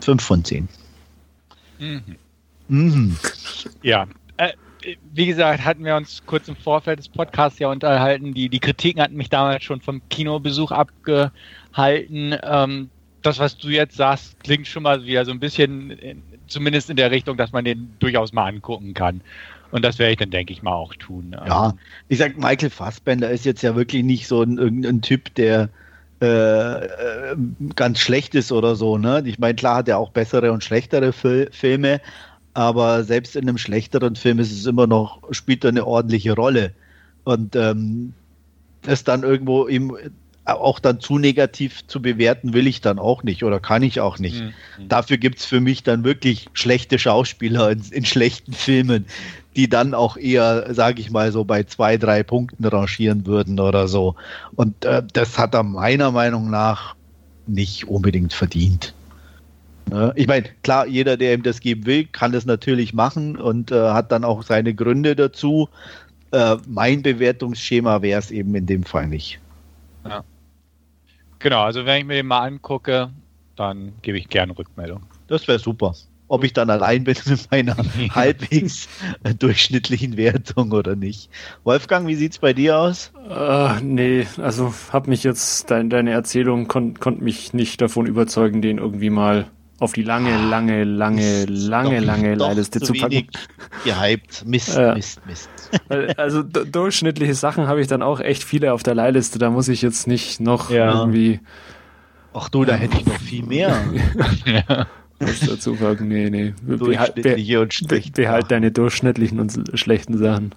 Fünf 0.00 0.22
von 0.22 0.44
zehn. 0.44 0.68
Mhm. 1.78 2.16
Mhm. 2.68 3.16
Ja. 3.82 4.06
Äh, 4.36 4.52
wie 5.12 5.26
gesagt, 5.26 5.64
hatten 5.64 5.84
wir 5.84 5.96
uns 5.96 6.22
kurz 6.26 6.48
im 6.48 6.56
Vorfeld 6.56 6.98
des 6.98 7.08
Podcasts 7.08 7.58
ja 7.58 7.68
unterhalten. 7.68 8.34
Die, 8.34 8.48
die 8.48 8.60
Kritiken 8.60 9.02
hatten 9.02 9.16
mich 9.16 9.30
damals 9.30 9.64
schon 9.64 9.80
vom 9.80 10.02
Kinobesuch 10.08 10.70
abgehalten. 10.70 12.36
Ähm, 12.42 12.90
das, 13.22 13.38
was 13.38 13.58
du 13.58 13.68
jetzt 13.68 13.96
sagst, 13.96 14.42
klingt 14.42 14.66
schon 14.66 14.84
mal 14.84 15.04
wieder 15.04 15.24
so 15.24 15.32
ein 15.32 15.40
bisschen, 15.40 15.90
in, 15.90 16.22
zumindest 16.46 16.90
in 16.90 16.96
der 16.96 17.10
Richtung, 17.10 17.36
dass 17.36 17.52
man 17.52 17.64
den 17.64 17.94
durchaus 17.98 18.32
mal 18.32 18.46
angucken 18.46 18.94
kann. 18.94 19.20
Und 19.70 19.84
das 19.84 19.98
werde 19.98 20.12
ich 20.12 20.18
dann, 20.18 20.30
denke 20.30 20.52
ich 20.52 20.62
mal, 20.62 20.72
auch 20.72 20.94
tun. 20.94 21.36
Ja, 21.46 21.74
ich 22.08 22.18
sag, 22.18 22.38
Michael 22.38 22.70
Fassbender 22.70 23.30
ist 23.30 23.44
jetzt 23.44 23.62
ja 23.62 23.76
wirklich 23.76 24.02
nicht 24.02 24.26
so 24.26 24.42
ein, 24.42 24.56
irgendein 24.56 25.02
Typ, 25.02 25.34
der 25.34 25.68
äh, 26.20 26.84
äh, 26.84 27.36
ganz 27.76 28.00
schlecht 28.00 28.34
ist 28.34 28.50
oder 28.50 28.74
so. 28.74 28.98
Ne? 28.98 29.22
Ich 29.26 29.38
meine, 29.38 29.54
klar 29.54 29.76
hat 29.76 29.88
er 29.88 29.98
auch 29.98 30.10
bessere 30.10 30.52
und 30.52 30.64
schlechtere 30.64 31.12
Fil 31.12 31.48
Filme, 31.52 32.00
aber 32.54 33.04
selbst 33.04 33.36
in 33.36 33.42
einem 33.42 33.58
schlechteren 33.58 34.16
Film 34.16 34.40
ist 34.40 34.50
es 34.50 34.66
immer 34.66 34.86
noch, 34.86 35.22
spielt 35.30 35.64
er 35.64 35.70
eine 35.70 35.86
ordentliche 35.86 36.34
Rolle. 36.34 36.72
Und 37.24 37.54
ähm, 37.54 38.14
das 38.82 39.04
dann 39.04 39.22
irgendwo 39.22 39.68
ihm 39.68 39.96
auch 40.44 40.78
dann 40.78 40.98
zu 41.00 41.18
negativ 41.18 41.86
zu 41.86 42.00
bewerten, 42.00 42.54
will 42.54 42.66
ich 42.66 42.80
dann 42.80 42.98
auch 42.98 43.22
nicht 43.22 43.44
oder 43.44 43.60
kann 43.60 43.82
ich 43.82 44.00
auch 44.00 44.18
nicht. 44.18 44.42
Mhm. 44.42 44.88
Dafür 44.88 45.18
gibt 45.18 45.38
es 45.38 45.44
für 45.44 45.60
mich 45.60 45.82
dann 45.82 46.04
wirklich 46.04 46.48
schlechte 46.54 46.98
Schauspieler 46.98 47.70
in, 47.70 47.82
in 47.90 48.04
schlechten 48.04 48.52
Filmen, 48.52 49.06
die 49.58 49.68
dann 49.68 49.92
auch 49.92 50.16
eher, 50.16 50.72
sage 50.72 51.00
ich 51.00 51.10
mal, 51.10 51.32
so 51.32 51.42
bei 51.42 51.64
zwei, 51.64 51.96
drei 51.96 52.22
Punkten 52.22 52.64
rangieren 52.64 53.26
würden 53.26 53.58
oder 53.58 53.88
so. 53.88 54.14
Und 54.54 54.84
äh, 54.84 55.02
das 55.12 55.36
hat 55.36 55.52
er 55.52 55.64
meiner 55.64 56.12
Meinung 56.12 56.48
nach 56.48 56.94
nicht 57.48 57.88
unbedingt 57.88 58.32
verdient. 58.32 58.94
Ne? 59.90 60.12
Ich 60.14 60.28
meine, 60.28 60.46
klar, 60.62 60.86
jeder, 60.86 61.16
der 61.16 61.34
ihm 61.34 61.42
das 61.42 61.58
geben 61.58 61.86
will, 61.86 62.06
kann 62.06 62.30
das 62.30 62.46
natürlich 62.46 62.94
machen 62.94 63.36
und 63.36 63.72
äh, 63.72 63.90
hat 63.90 64.12
dann 64.12 64.22
auch 64.22 64.44
seine 64.44 64.74
Gründe 64.74 65.16
dazu. 65.16 65.68
Äh, 66.30 66.58
mein 66.68 67.02
Bewertungsschema 67.02 68.00
wäre 68.00 68.20
es 68.20 68.30
eben 68.30 68.54
in 68.54 68.66
dem 68.66 68.84
Fall 68.84 69.08
nicht. 69.08 69.40
Ja. 70.08 70.22
Genau, 71.40 71.62
also 71.62 71.84
wenn 71.84 71.98
ich 71.98 72.04
mir 72.04 72.14
den 72.14 72.28
mal 72.28 72.46
angucke, 72.46 73.10
dann 73.56 73.92
gebe 74.02 74.18
ich 74.18 74.28
gerne 74.28 74.56
Rückmeldung. 74.56 75.02
Das 75.26 75.48
wäre 75.48 75.58
super 75.58 75.96
ob 76.28 76.44
ich 76.44 76.52
dann 76.52 76.70
allein 76.70 77.04
bin 77.04 77.16
mit 77.26 77.50
meiner 77.50 77.76
halbwegs 78.14 78.88
durchschnittlichen 79.38 80.16
Wertung 80.16 80.72
oder 80.72 80.94
nicht. 80.94 81.30
Wolfgang, 81.64 82.06
wie 82.06 82.14
sieht's 82.14 82.38
bei 82.38 82.52
dir 82.52 82.78
aus? 82.78 83.12
Uh, 83.28 83.70
nee, 83.82 84.26
also 84.36 84.72
hab 84.92 85.08
mich 85.08 85.24
jetzt, 85.24 85.70
dein, 85.70 85.90
deine 85.90 86.12
Erzählung 86.12 86.68
kon, 86.68 86.98
konnte 86.98 87.24
mich 87.24 87.52
nicht 87.52 87.80
davon 87.80 88.06
überzeugen, 88.06 88.62
den 88.62 88.78
irgendwie 88.78 89.10
mal 89.10 89.46
auf 89.80 89.92
die 89.92 90.02
lange, 90.02 90.36
lange, 90.48 90.82
lange, 90.82 91.44
lange, 91.44 92.00
lange 92.00 92.34
Leihliste 92.34 92.80
zu 92.80 92.92
packen. 92.94 93.28
Gehypt. 93.84 94.44
Mist, 94.44 94.76
äh, 94.76 94.94
Mist, 94.94 95.20
Mist. 95.24 95.48
Also 96.16 96.42
durchschnittliche 96.42 97.34
Sachen 97.34 97.68
habe 97.68 97.80
ich 97.80 97.86
dann 97.86 98.02
auch 98.02 98.18
echt 98.18 98.42
viele 98.42 98.72
auf 98.72 98.82
der 98.82 98.96
Leihliste. 98.96 99.38
Da 99.38 99.50
muss 99.50 99.68
ich 99.68 99.82
jetzt 99.82 100.08
nicht 100.08 100.40
noch 100.40 100.70
ja. 100.70 100.92
irgendwie. 100.92 101.40
Ach 102.34 102.48
du, 102.48 102.64
da 102.64 102.74
hätte 102.74 102.98
ich 102.98 103.06
noch 103.06 103.20
viel 103.20 103.44
mehr. 103.44 103.80
ja. 104.44 104.86
Was 105.20 105.40
dazu 105.40 105.74
sagen, 105.74 106.08
nee, 106.08 106.30
nee. 106.30 106.54
Durchschnittliche 106.62 107.60
und 107.60 107.74
schlechte. 107.74 108.22
Behalt 108.22 108.50
deine 108.50 108.70
durchschnittlichen 108.70 109.40
und 109.40 109.70
schlechten 109.74 110.16
Sachen. 110.18 110.54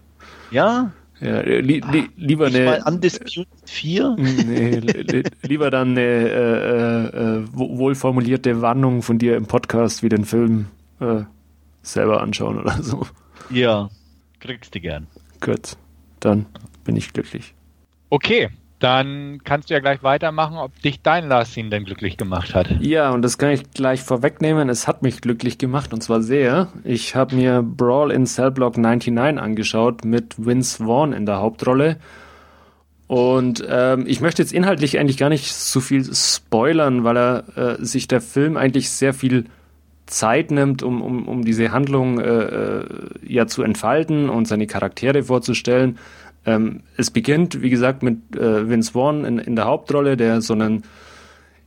Ja? 0.51 0.91
Ja, 1.19 1.41
li 1.41 1.81
li 1.91 2.09
lieber 2.15 2.47
ich 2.47 2.55
eine. 2.55 2.65
Mal 2.65 2.83
Undisputed 2.87 3.47
4? 3.65 4.15
Nee, 4.17 4.79
li 4.79 5.23
lieber 5.43 5.69
dann 5.69 5.91
eine 5.91 6.01
äh, 6.01 7.05
äh, 7.05 7.43
wohlformulierte 7.53 8.61
Warnung 8.61 9.03
von 9.03 9.19
dir 9.19 9.35
im 9.35 9.45
Podcast 9.45 10.01
wie 10.01 10.09
den 10.09 10.25
Film 10.25 10.67
äh, 10.99 11.21
selber 11.83 12.21
anschauen 12.21 12.59
oder 12.59 12.81
so. 12.81 13.05
Ja, 13.51 13.89
kriegst 14.39 14.73
du 14.73 14.79
gern. 14.79 15.07
Gut, 15.41 15.77
dann 16.19 16.47
bin 16.83 16.95
ich 16.95 17.13
glücklich. 17.13 17.53
Okay, 18.09 18.49
dann 18.81 19.41
kannst 19.43 19.69
du 19.69 19.75
ja 19.75 19.79
gleich 19.79 20.01
weitermachen, 20.01 20.57
ob 20.57 20.79
dich 20.81 21.01
dein 21.01 21.27
Last 21.27 21.53
Scene 21.53 21.69
denn 21.69 21.85
glücklich 21.85 22.17
gemacht 22.17 22.55
hat. 22.55 22.67
Ja, 22.81 23.11
und 23.11 23.21
das 23.21 23.37
kann 23.37 23.51
ich 23.51 23.71
gleich 23.71 24.01
vorwegnehmen. 24.01 24.69
Es 24.69 24.87
hat 24.87 25.03
mich 25.03 25.21
glücklich 25.21 25.57
gemacht 25.59 25.93
und 25.93 26.01
zwar 26.01 26.21
sehr. 26.21 26.69
Ich 26.83 27.15
habe 27.15 27.35
mir 27.35 27.61
Brawl 27.61 28.11
in 28.11 28.25
Cellblock 28.25 28.77
99 28.77 29.39
angeschaut 29.39 30.03
mit 30.03 30.43
Vince 30.43 30.83
Vaughn 30.83 31.13
in 31.13 31.25
der 31.25 31.39
Hauptrolle. 31.39 31.97
Und 33.07 33.63
ähm, 33.69 34.05
ich 34.07 34.21
möchte 34.21 34.41
jetzt 34.41 34.53
inhaltlich 34.53 34.97
eigentlich 34.97 35.17
gar 35.17 35.29
nicht 35.29 35.53
so 35.53 35.79
viel 35.79 36.03
spoilern, 36.13 37.03
weil 37.03 37.17
er 37.17 37.43
äh, 37.57 37.85
sich 37.85 38.07
der 38.07 38.21
Film 38.21 38.57
eigentlich 38.57 38.89
sehr 38.89 39.13
viel 39.13 39.45
Zeit 40.07 40.49
nimmt, 40.49 40.81
um, 40.81 41.01
um, 41.01 41.27
um 41.27 41.43
diese 41.43 41.71
Handlung 41.71 42.19
äh, 42.19 42.29
äh 42.29 42.85
ja 43.27 43.47
zu 43.47 43.63
entfalten 43.63 44.29
und 44.29 44.47
seine 44.47 44.65
Charaktere 44.65 45.23
vorzustellen. 45.23 45.99
Ähm, 46.45 46.81
es 46.97 47.11
beginnt, 47.11 47.61
wie 47.61 47.69
gesagt, 47.69 48.03
mit 48.03 48.35
äh, 48.35 48.67
Vince 48.69 48.93
Vaughn 48.93 49.25
in, 49.25 49.39
in 49.39 49.55
der 49.55 49.65
Hauptrolle, 49.65 50.17
der 50.17 50.41
so 50.41 50.53
einen 50.53 50.83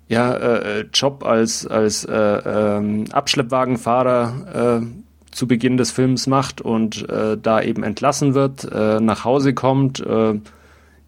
ja, 0.08 0.34
äh, 0.34 0.86
Job 0.92 1.24
als, 1.24 1.66
als 1.66 2.04
äh, 2.04 2.12
ähm, 2.14 3.04
Abschleppwagenfahrer 3.12 4.80
äh, 4.82 4.86
zu 5.30 5.48
Beginn 5.48 5.76
des 5.76 5.90
Films 5.90 6.26
macht 6.26 6.60
und 6.60 7.08
äh, 7.08 7.36
da 7.40 7.62
eben 7.62 7.82
entlassen 7.82 8.34
wird, 8.34 8.64
äh, 8.70 9.00
nach 9.00 9.24
Hause 9.24 9.54
kommt, 9.54 10.00
äh, 10.00 10.38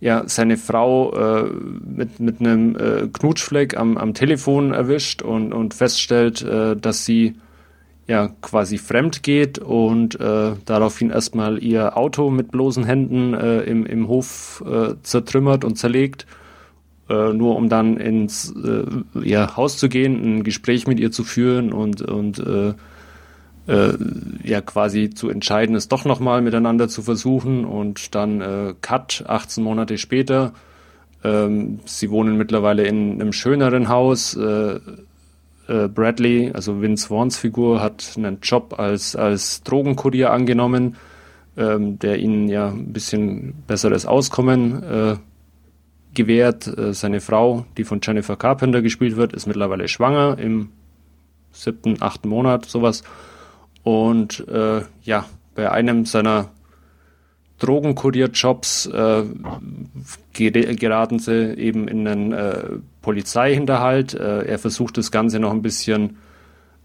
ja, 0.00 0.24
seine 0.26 0.56
Frau 0.56 1.12
äh, 1.14 1.50
mit, 1.84 2.20
mit 2.20 2.40
einem 2.40 2.76
äh, 2.76 3.08
Knutschfleck 3.12 3.76
am, 3.76 3.96
am 3.96 4.14
Telefon 4.14 4.72
erwischt 4.72 5.22
und, 5.22 5.52
und 5.52 5.74
feststellt, 5.74 6.42
äh, 6.42 6.76
dass 6.76 7.04
sie 7.04 7.36
ja 8.06 8.28
quasi 8.40 8.78
fremd 8.78 9.22
geht 9.22 9.58
und 9.58 10.18
äh, 10.20 10.52
daraufhin 10.64 11.10
erstmal 11.10 11.62
ihr 11.62 11.96
Auto 11.96 12.30
mit 12.30 12.52
bloßen 12.52 12.84
Händen 12.84 13.34
äh, 13.34 13.62
im, 13.62 13.84
im 13.84 14.08
Hof 14.08 14.62
äh, 14.66 14.94
zertrümmert 15.02 15.64
und 15.64 15.76
zerlegt, 15.76 16.26
äh, 17.08 17.32
nur 17.32 17.56
um 17.56 17.68
dann 17.68 17.96
ins 17.96 18.54
äh, 18.54 18.84
ja, 19.28 19.56
Haus 19.56 19.76
zu 19.76 19.88
gehen, 19.88 20.38
ein 20.38 20.44
Gespräch 20.44 20.86
mit 20.86 21.00
ihr 21.00 21.10
zu 21.10 21.24
führen 21.24 21.72
und, 21.72 22.02
und 22.02 22.38
äh, 22.38 22.74
ja 23.68 24.60
quasi 24.60 25.10
zu 25.10 25.28
entscheiden, 25.28 25.74
es 25.74 25.88
doch 25.88 26.04
nochmal 26.04 26.40
miteinander 26.40 26.88
zu 26.88 27.02
versuchen 27.02 27.64
und 27.64 28.14
dann 28.14 28.76
Cut 28.80 29.24
18 29.26 29.64
Monate 29.64 29.98
später. 29.98 30.52
Ähm, 31.24 31.80
sie 31.84 32.10
wohnen 32.10 32.36
mittlerweile 32.36 32.84
in 32.84 33.20
einem 33.20 33.32
schöneren 33.32 33.88
Haus, 33.88 34.38
äh, 35.68 35.88
Bradley, 35.88 36.50
also 36.52 36.80
Vince 36.80 37.08
Vaughns 37.08 37.36
Figur, 37.38 37.80
hat 37.80 38.14
einen 38.16 38.38
Job 38.42 38.78
als, 38.78 39.16
als 39.16 39.62
Drogenkurier 39.62 40.32
angenommen, 40.32 40.96
ähm, 41.56 41.98
der 41.98 42.18
ihnen 42.18 42.48
ja 42.48 42.68
ein 42.68 42.92
bisschen 42.92 43.54
besseres 43.66 44.06
Auskommen 44.06 44.82
äh, 44.82 45.16
gewährt. 46.14 46.66
Äh, 46.66 46.94
seine 46.94 47.20
Frau, 47.20 47.64
die 47.76 47.84
von 47.84 48.00
Jennifer 48.02 48.36
Carpenter 48.36 48.82
gespielt 48.82 49.16
wird, 49.16 49.32
ist 49.32 49.46
mittlerweile 49.46 49.88
schwanger 49.88 50.38
im 50.38 50.70
siebten, 51.52 51.96
achten 52.00 52.28
Monat, 52.28 52.66
sowas. 52.66 53.02
Und 53.82 54.46
äh, 54.48 54.82
ja, 55.02 55.26
bei 55.54 55.70
einem 55.70 56.04
seiner 56.04 56.50
Drogenkurierjobs 57.58 58.86
äh, 58.86 59.24
geraten 60.32 61.18
sie 61.18 61.54
eben 61.56 61.88
in 61.88 62.06
einen 62.06 62.32
äh, 62.32 62.64
Polizeihinterhalt. 63.06 64.14
Äh, 64.14 64.46
er 64.46 64.58
versucht 64.58 64.98
das 64.98 65.12
Ganze 65.12 65.38
noch 65.38 65.52
ein 65.52 65.62
bisschen 65.62 66.16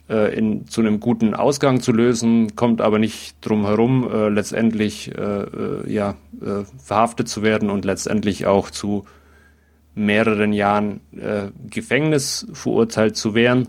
äh, 0.07 0.37
in, 0.37 0.67
zu 0.67 0.81
einem 0.81 0.99
guten 0.99 1.33
Ausgang 1.33 1.81
zu 1.81 1.91
lösen, 1.91 2.55
kommt 2.55 2.79
aber 2.79 2.99
nicht 2.99 3.37
drum 3.41 3.65
herum, 3.65 4.07
äh, 4.07 4.29
letztendlich 4.29 5.11
äh, 5.17 5.19
äh 5.19 5.91
ja, 5.91 6.11
äh, 6.39 6.63
verhaftet 6.77 7.27
zu 7.27 7.41
werden 7.41 7.71
und 7.71 7.85
letztendlich 7.85 8.45
auch 8.45 8.69
zu 8.69 9.05
mehreren 9.95 10.53
Jahren 10.53 11.01
Gefängnis 11.69 12.47
verurteilt 12.53 13.17
zu 13.17 13.35
werden. 13.35 13.67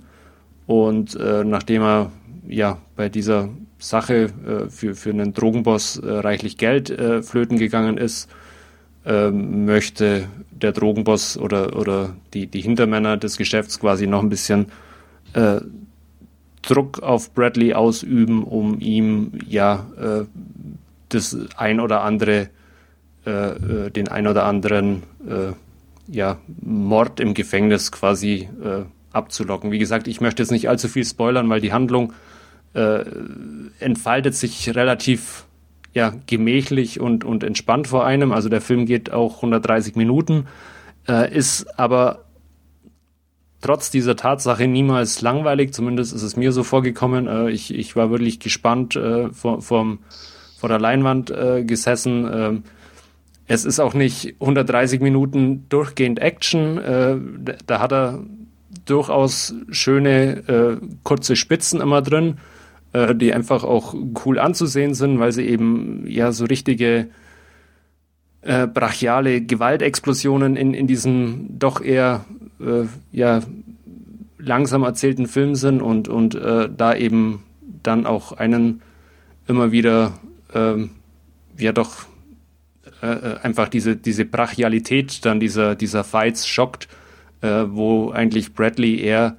Und 0.69 1.19
nachdem 1.19 1.83
er 1.83 2.13
ja 2.47 2.79
bei 2.95 3.09
dieser 3.09 3.49
Sache 3.81 4.29
für, 4.69 4.95
für 4.95 5.11
einen 5.11 5.35
Drogenboss 5.35 6.01
reichlich 6.01 6.59
Geld 6.59 6.97
flöten 7.25 7.59
gegangen 7.59 7.99
ist, 7.99 8.31
möchte 9.05 10.29
der 10.51 10.73
Drogenboss 10.73 11.37
oder, 11.37 11.77
oder 11.77 12.15
die, 12.35 12.47
die 12.47 12.61
Hintermänner 12.61 13.17
des 13.17 13.37
Geschäfts 13.37 13.81
quasi 13.81 14.07
noch 14.07 14.23
ein 14.23 14.29
bisschen 14.29 14.67
äh, 15.33 15.61
Druck 16.63 17.03
auf 17.03 17.35
Bradley 17.35 17.75
ausüben, 17.75 18.45
um 18.45 18.79
ihm 18.81 19.33
ja 19.49 19.87
äh, 20.01 20.25
das 21.09 21.37
ein 21.57 21.81
oder 21.81 22.03
andere, 22.03 22.49
äh, 23.27 23.31
äh, 23.31 23.91
den 23.91 24.09
ein 24.09 24.27
oder 24.27 24.47
anderen 24.47 25.03
äh, 25.29 25.53
ja, 26.09 26.39
Mord 26.61 27.21
im 27.21 27.35
Gefängnis 27.35 27.93
quasi 27.93 28.49
äh, 28.63 28.85
abzulocken. 29.13 29.73
Wie 29.73 29.79
gesagt, 29.79 30.09
ich 30.09 30.21
möchte 30.21 30.43
jetzt 30.43 30.51
nicht 30.53 30.69
allzu 30.69 30.89
viel 30.89 31.05
spoilern, 31.05 31.49
weil 31.49 31.61
die 31.61 31.73
Handlung 31.73 32.13
entfaltet 33.81 34.35
sich 34.35 34.75
relativ 34.75 35.45
ja, 35.95 36.15
gemächlich 36.27 37.01
und, 37.01 37.25
und 37.25 37.45
entspannt 37.45 37.89
vor 37.89 38.05
einem. 38.05 38.33
Also 38.33 38.49
der 38.49 38.61
Film 38.61 38.87
geht 38.87 39.13
auch 39.13 39.37
130 39.37 39.97
Minuten, 39.97 40.47
ist 41.31 41.79
aber 41.79 42.25
trotz 43.63 43.91
dieser 43.91 44.17
Tatsache 44.17 44.69
niemals 44.69 45.23
langweilig, 45.23 45.73
zumindest 45.73 46.13
ist 46.13 46.23
es 46.23 46.37
mir 46.37 46.53
so 46.53 46.63
vorgekommen. 46.63 47.27
Äh, 47.27 47.51
ich, 47.51 47.73
ich 47.73 47.97
war 47.97 48.11
wirklich 48.11 48.41
gespannt 48.41 48.97
äh, 48.97 49.31
vor, 49.31 49.63
vor, 49.63 49.97
vor 50.59 50.69
der 50.69 50.79
Leinwand 50.79 51.31
äh, 51.31 51.65
gesessen. 51.65 52.29
Ähm, 52.31 52.63
es 53.47 53.65
ist 53.65 53.81
auch 53.81 53.95
nicht 53.95 54.35
130 54.41 55.01
Minuten 55.01 55.67
durchgehend 55.69 56.19
Action. 56.19 56.79
Äh, 56.79 57.17
da 57.67 57.81
hat 57.81 57.93
er 57.93 58.21
durchaus 58.85 59.55
schöne 59.71 60.49
äh, 60.49 60.87
kurze 61.03 61.37
Spitzen 61.37 61.81
immer 61.81 62.03
drin, 62.03 62.39
äh, 62.93 63.15
die 63.15 63.33
einfach 63.33 63.65
auch 63.65 63.95
cool 64.25 64.39
anzusehen 64.39 64.95
sind, 64.95 65.19
weil 65.19 65.33
sie 65.33 65.47
eben 65.47 66.05
ja 66.07 66.33
so 66.33 66.45
richtige 66.45 67.09
äh, 68.43 68.67
brachiale 68.67 69.41
Gewaltexplosionen 69.41 70.57
in, 70.57 70.75
in 70.75 70.87
diesem 70.87 71.59
doch 71.59 71.81
eher 71.81 72.25
äh, 72.61 72.87
ja, 73.13 73.41
langsam 74.39 74.83
erzählten 74.83 75.27
Film 75.27 75.55
sind 75.55 75.81
und, 75.81 76.09
und 76.09 76.35
äh, 76.35 76.69
da 76.75 76.95
eben 76.95 77.43
dann 77.83 78.07
auch 78.07 78.33
einen 78.33 78.83
immer 79.47 79.73
wieder 79.73 80.15
ähm, 80.55 80.91
ja 81.59 81.73
doch 81.73 82.07
äh, 83.03 83.07
äh, 83.07 83.39
einfach 83.43 83.69
diese, 83.69 83.97
diese 83.97 84.25
Brachialität 84.25 85.25
dann 85.25 85.41
dieser, 85.41 85.75
dieser 85.75 86.05
Fights 86.05 86.47
schockt, 86.47 86.89
äh, 87.41 87.65
wo 87.67 88.11
eigentlich 88.11 88.55
Bradley 88.55 89.01
eher 89.01 89.37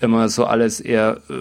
immer 0.00 0.28
so 0.28 0.44
alles 0.44 0.80
eher 0.80 1.20
äh, 1.28 1.34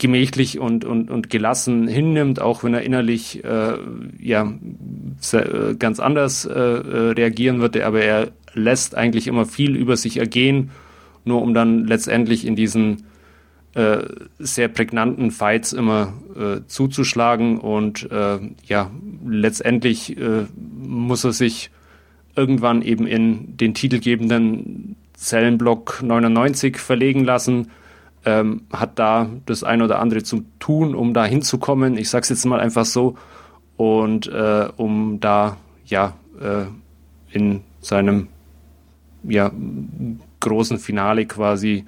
gemächlich 0.00 0.58
und, 0.58 0.84
und, 0.84 1.10
und 1.10 1.30
gelassen 1.30 1.86
hinnimmt, 1.86 2.40
auch 2.40 2.64
wenn 2.64 2.74
er 2.74 2.82
innerlich 2.82 3.44
äh, 3.44 3.78
ja 4.18 4.52
äh, 5.32 5.74
ganz 5.78 6.00
anders 6.00 6.44
äh, 6.46 6.52
äh, 6.52 7.10
reagieren 7.12 7.60
würde, 7.60 7.86
aber 7.86 8.02
er 8.02 8.28
lässt 8.54 8.96
eigentlich 8.96 9.28
immer 9.28 9.46
viel 9.46 9.76
über 9.76 9.96
sich 9.96 10.16
ergehen, 10.16 10.70
nur 11.24 11.42
um 11.42 11.54
dann 11.54 11.86
letztendlich 11.86 12.46
in 12.46 12.56
diesen 12.56 13.04
äh, 13.74 13.98
sehr 14.38 14.68
prägnanten 14.68 15.30
Fights 15.30 15.72
immer 15.72 16.14
äh, 16.34 16.66
zuzuschlagen. 16.66 17.58
Und 17.58 18.10
äh, 18.10 18.38
ja, 18.64 18.90
letztendlich 19.24 20.18
äh, 20.18 20.46
muss 20.56 21.22
er 21.22 21.32
sich 21.32 21.70
irgendwann 22.34 22.82
eben 22.82 23.06
in 23.06 23.56
den 23.56 23.74
titelgebenden 23.74 24.96
Zellenblock 25.14 26.02
99 26.02 26.78
verlegen 26.78 27.24
lassen, 27.24 27.68
ähm, 28.24 28.62
hat 28.72 28.98
da 28.98 29.28
das 29.46 29.64
ein 29.64 29.82
oder 29.82 29.98
andere 29.98 30.22
zu 30.22 30.44
tun, 30.58 30.94
um 30.94 31.14
da 31.14 31.24
hinzukommen. 31.24 31.96
Ich 31.96 32.10
sag's 32.10 32.28
jetzt 32.28 32.44
mal 32.44 32.60
einfach 32.60 32.84
so. 32.84 33.16
Und 33.76 34.26
äh, 34.26 34.68
um 34.76 35.20
da 35.20 35.56
ja 35.86 36.14
äh, 36.40 36.64
in 37.30 37.62
seinem 37.80 38.28
ja, 39.22 39.50
großen 40.40 40.78
Finale 40.78 41.26
quasi 41.26 41.86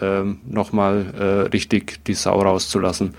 ähm, 0.00 0.40
nochmal 0.46 1.14
äh, 1.18 1.24
richtig 1.48 2.04
die 2.04 2.14
Sau 2.14 2.40
rauszulassen. 2.40 3.14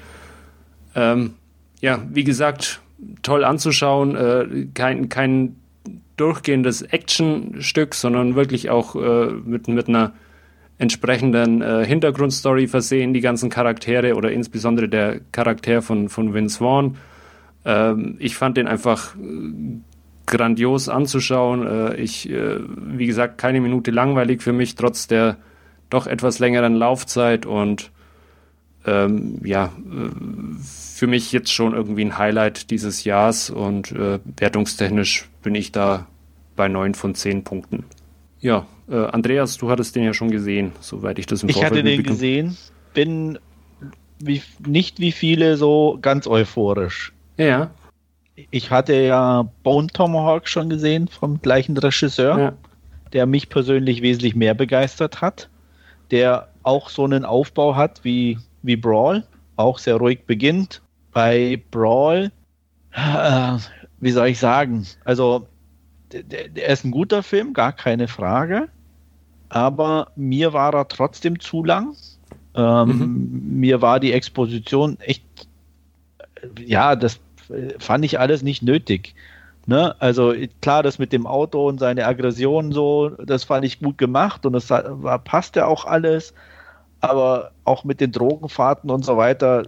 Ähm, 0.95 1.35
ja, 1.79 1.99
wie 2.09 2.23
gesagt, 2.23 2.81
toll 3.21 3.43
anzuschauen, 3.43 4.15
äh, 4.15 4.67
kein, 4.73 5.09
kein 5.09 5.55
durchgehendes 6.17 6.81
Actionstück, 6.81 7.95
sondern 7.95 8.35
wirklich 8.35 8.69
auch 8.69 8.95
äh, 8.95 9.27
mit, 9.27 9.67
mit 9.67 9.87
einer 9.87 10.13
entsprechenden 10.81 11.61
äh, 11.61 11.85
Hintergrundstory 11.85 12.67
versehen, 12.67 13.13
die 13.13 13.21
ganzen 13.21 13.51
Charaktere 13.51 14.15
oder 14.15 14.31
insbesondere 14.31 14.89
der 14.89 15.21
Charakter 15.31 15.83
von, 15.83 16.09
von 16.09 16.33
Vince 16.33 16.57
Vaughn. 16.57 16.97
Ähm, 17.65 18.15
ich 18.17 18.35
fand 18.35 18.57
den 18.57 18.67
einfach 18.67 19.15
äh, 19.15 19.19
grandios 20.25 20.89
anzuschauen. 20.89 21.67
Äh, 21.67 21.95
ich, 21.97 22.27
äh, 22.31 22.59
wie 22.67 23.05
gesagt, 23.05 23.37
keine 23.37 23.61
Minute 23.61 23.91
langweilig 23.91 24.41
für 24.41 24.53
mich, 24.53 24.73
trotz 24.73 25.05
der 25.05 25.37
doch 25.91 26.07
etwas 26.07 26.39
längeren 26.39 26.73
Laufzeit 26.73 27.45
und 27.45 27.91
ähm, 28.87 29.39
ja, 29.43 29.65
äh, 29.65 30.09
für 30.63 31.05
mich 31.05 31.31
jetzt 31.31 31.53
schon 31.53 31.75
irgendwie 31.75 32.05
ein 32.05 32.17
Highlight 32.17 32.71
dieses 32.71 33.03
Jahres 33.03 33.51
und 33.51 33.91
äh, 33.91 34.17
wertungstechnisch 34.37 35.29
bin 35.43 35.53
ich 35.53 35.71
da 35.71 36.07
bei 36.55 36.67
neun 36.67 36.95
von 36.95 37.13
zehn 37.13 37.43
Punkten. 37.43 37.85
Ja, 38.41 38.65
äh, 38.89 38.95
Andreas, 38.95 39.58
du 39.58 39.69
hattest 39.69 39.95
den 39.95 40.04
ja 40.04 40.13
schon 40.13 40.32
gesehen, 40.32 40.73
soweit 40.80 41.19
ich 41.19 41.27
das 41.27 41.43
im 41.43 41.49
ich 41.49 41.56
Vorfeld 41.56 41.86
Ich 41.86 41.97
hatte 41.97 41.97
den 41.97 42.04
gesehen, 42.04 42.58
bin 42.93 43.39
wie, 44.19 44.41
nicht 44.65 44.99
wie 44.99 45.12
viele 45.12 45.58
so 45.58 45.97
ganz 46.01 46.27
euphorisch. 46.27 47.13
Ja. 47.38 47.71
Ich 48.49 48.71
hatte 48.71 48.93
ja 48.93 49.49
Bone 49.63 49.88
Tomahawk 49.88 50.47
schon 50.47 50.69
gesehen 50.69 51.08
vom 51.08 51.41
gleichen 51.41 51.77
Regisseur, 51.77 52.39
ja. 52.39 52.54
der 53.13 53.25
mich 53.25 53.49
persönlich 53.49 54.01
wesentlich 54.01 54.36
mehr 54.36 54.54
begeistert 54.54 55.21
hat, 55.21 55.49
der 56.10 56.49
auch 56.63 56.89
so 56.89 57.04
einen 57.04 57.25
Aufbau 57.25 57.75
hat 57.75 58.04
wie, 58.04 58.39
wie 58.63 58.75
Brawl, 58.75 59.23
auch 59.56 59.77
sehr 59.77 59.95
ruhig 59.95 60.25
beginnt. 60.25 60.82
Bei 61.12 61.62
Brawl, 61.71 62.32
äh, 62.93 63.58
wie 63.99 64.12
soll 64.12 64.27
ich 64.27 64.39
sagen, 64.39 64.88
also 65.04 65.47
der, 66.13 66.47
der 66.50 66.67
ist 66.67 66.84
ein 66.84 66.91
guter 66.91 67.24
Film, 67.24 67.54
gar 67.54 67.74
keine 67.74 68.08
Frage. 68.08 68.67
Aber 69.50 70.12
mir 70.15 70.54
war 70.54 70.74
er 70.74 70.88
trotzdem 70.88 71.39
zu 71.39 71.63
lang. 71.63 71.95
Ähm, 72.56 72.88
mhm. 72.88 73.60
Mir 73.60 73.82
war 73.82 74.00
die 74.00 74.13
Exposition 74.13 74.97
echt, 75.00 75.24
ja, 76.60 76.95
das 76.95 77.19
fand 77.80 78.06
ich 78.06 78.19
alles 78.19 78.43
nicht 78.43 78.63
nötig. 78.63 79.13
Ne? 79.65 79.95
Also 80.00 80.34
klar, 80.62 80.84
das 80.84 81.00
mit 81.00 81.13
dem 81.13 81.28
Auto 81.28 81.67
und 81.67 81.80
seine 81.80 82.06
Aggression 82.06 82.71
so, 82.71 83.10
das 83.10 83.43
fand 83.43 83.65
ich 83.65 83.80
gut 83.80 83.97
gemacht 83.97 84.45
und 84.45 84.54
das 84.54 84.69
war, 84.69 85.19
passt 85.19 85.56
ja 85.56 85.65
auch 85.65 85.86
alles. 85.86 86.34
Aber 87.00 87.52
auch 87.63 87.84
mit 87.84 88.00
den 88.00 88.12
Drogenfahrten 88.12 88.89
und 88.89 89.04
so 89.04 89.17
weiter, 89.17 89.63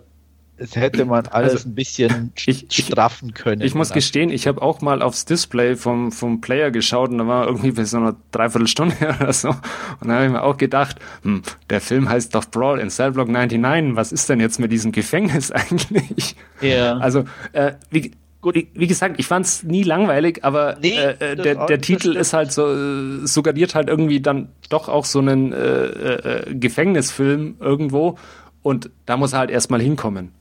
es 0.58 0.76
hätte 0.76 1.06
man 1.06 1.26
alles 1.28 1.54
also, 1.54 1.70
ein 1.70 1.76
bisschen 1.76 2.32
ich, 2.46 2.68
straffen 2.70 3.34
können. 3.34 3.62
Ich 3.62 3.74
muss 3.74 3.92
gestehen, 3.92 4.30
ich 4.30 4.48
habe 4.48 4.62
auch 4.62 4.82
mal 4.82 5.02
aufs 5.02 5.26
Display 5.26 5.76
vom, 5.76 6.12
vom 6.12 6.42
Player 6.42 6.72
geschaut 6.72 7.10
und 7.10 7.18
da 7.18 7.28
war 7.28 7.48
irgendwie 7.48 7.72
bis 7.72 7.92
so 7.92 7.98
eine 7.98 8.16
Dreiviertelstunde 8.32 8.96
oder 9.20 9.34
so. 9.34 9.50
Und 9.50 10.08
da 10.08 10.14
habe 10.14 10.26
ich 10.26 10.32
mir 10.32 10.44
auch 10.44 10.58
gedacht, 10.58 10.98
hm, 11.24 11.42
der 11.70 11.82
Film 11.82 12.08
heißt 12.08 12.36
doch 12.36 12.46
Brawl 12.46 12.80
in 12.80 12.90
Cellblock 12.90 13.30
99. 13.30 13.96
Was 13.96 14.12
ist 14.12 14.30
denn 14.30 14.40
jetzt 14.40 14.60
mit 14.60 14.72
diesem 14.72 14.92
Gefängnis 14.92 15.52
eigentlich? 15.52 16.36
Ja. 16.62 16.98
Also, 16.98 17.26
äh, 17.54 17.74
wie, 17.90 18.12
Gut. 18.42 18.56
Wie, 18.56 18.68
wie, 18.74 18.88
gesagt, 18.88 19.16
ich 19.20 19.28
fand 19.28 19.46
es 19.46 19.64
nie 19.64 19.84
langweilig, 19.84 20.44
aber 20.44 20.76
nee, 20.82 20.98
äh, 20.98 21.32
äh 21.32 21.36
der, 21.38 21.66
der 21.66 21.80
Titel 21.80 22.18
ist 22.18 22.34
halt 22.34 22.52
so, 22.52 22.68
äh, 22.68 23.26
suggeriert 23.26 23.74
halt 23.74 23.88
irgendwie 23.88 24.20
dann 24.20 24.50
doch 24.70 24.90
auch 24.90 25.06
so 25.06 25.20
einen 25.20 25.54
äh, 25.54 25.86
äh, 25.86 26.54
Gefängnisfilm 26.54 27.56
irgendwo 27.62 28.18
und 28.62 28.90
da 29.06 29.16
muss 29.16 29.32
er 29.32 29.40
halt 29.40 29.50
erstmal 29.50 29.82
hinkommen. 29.82 30.34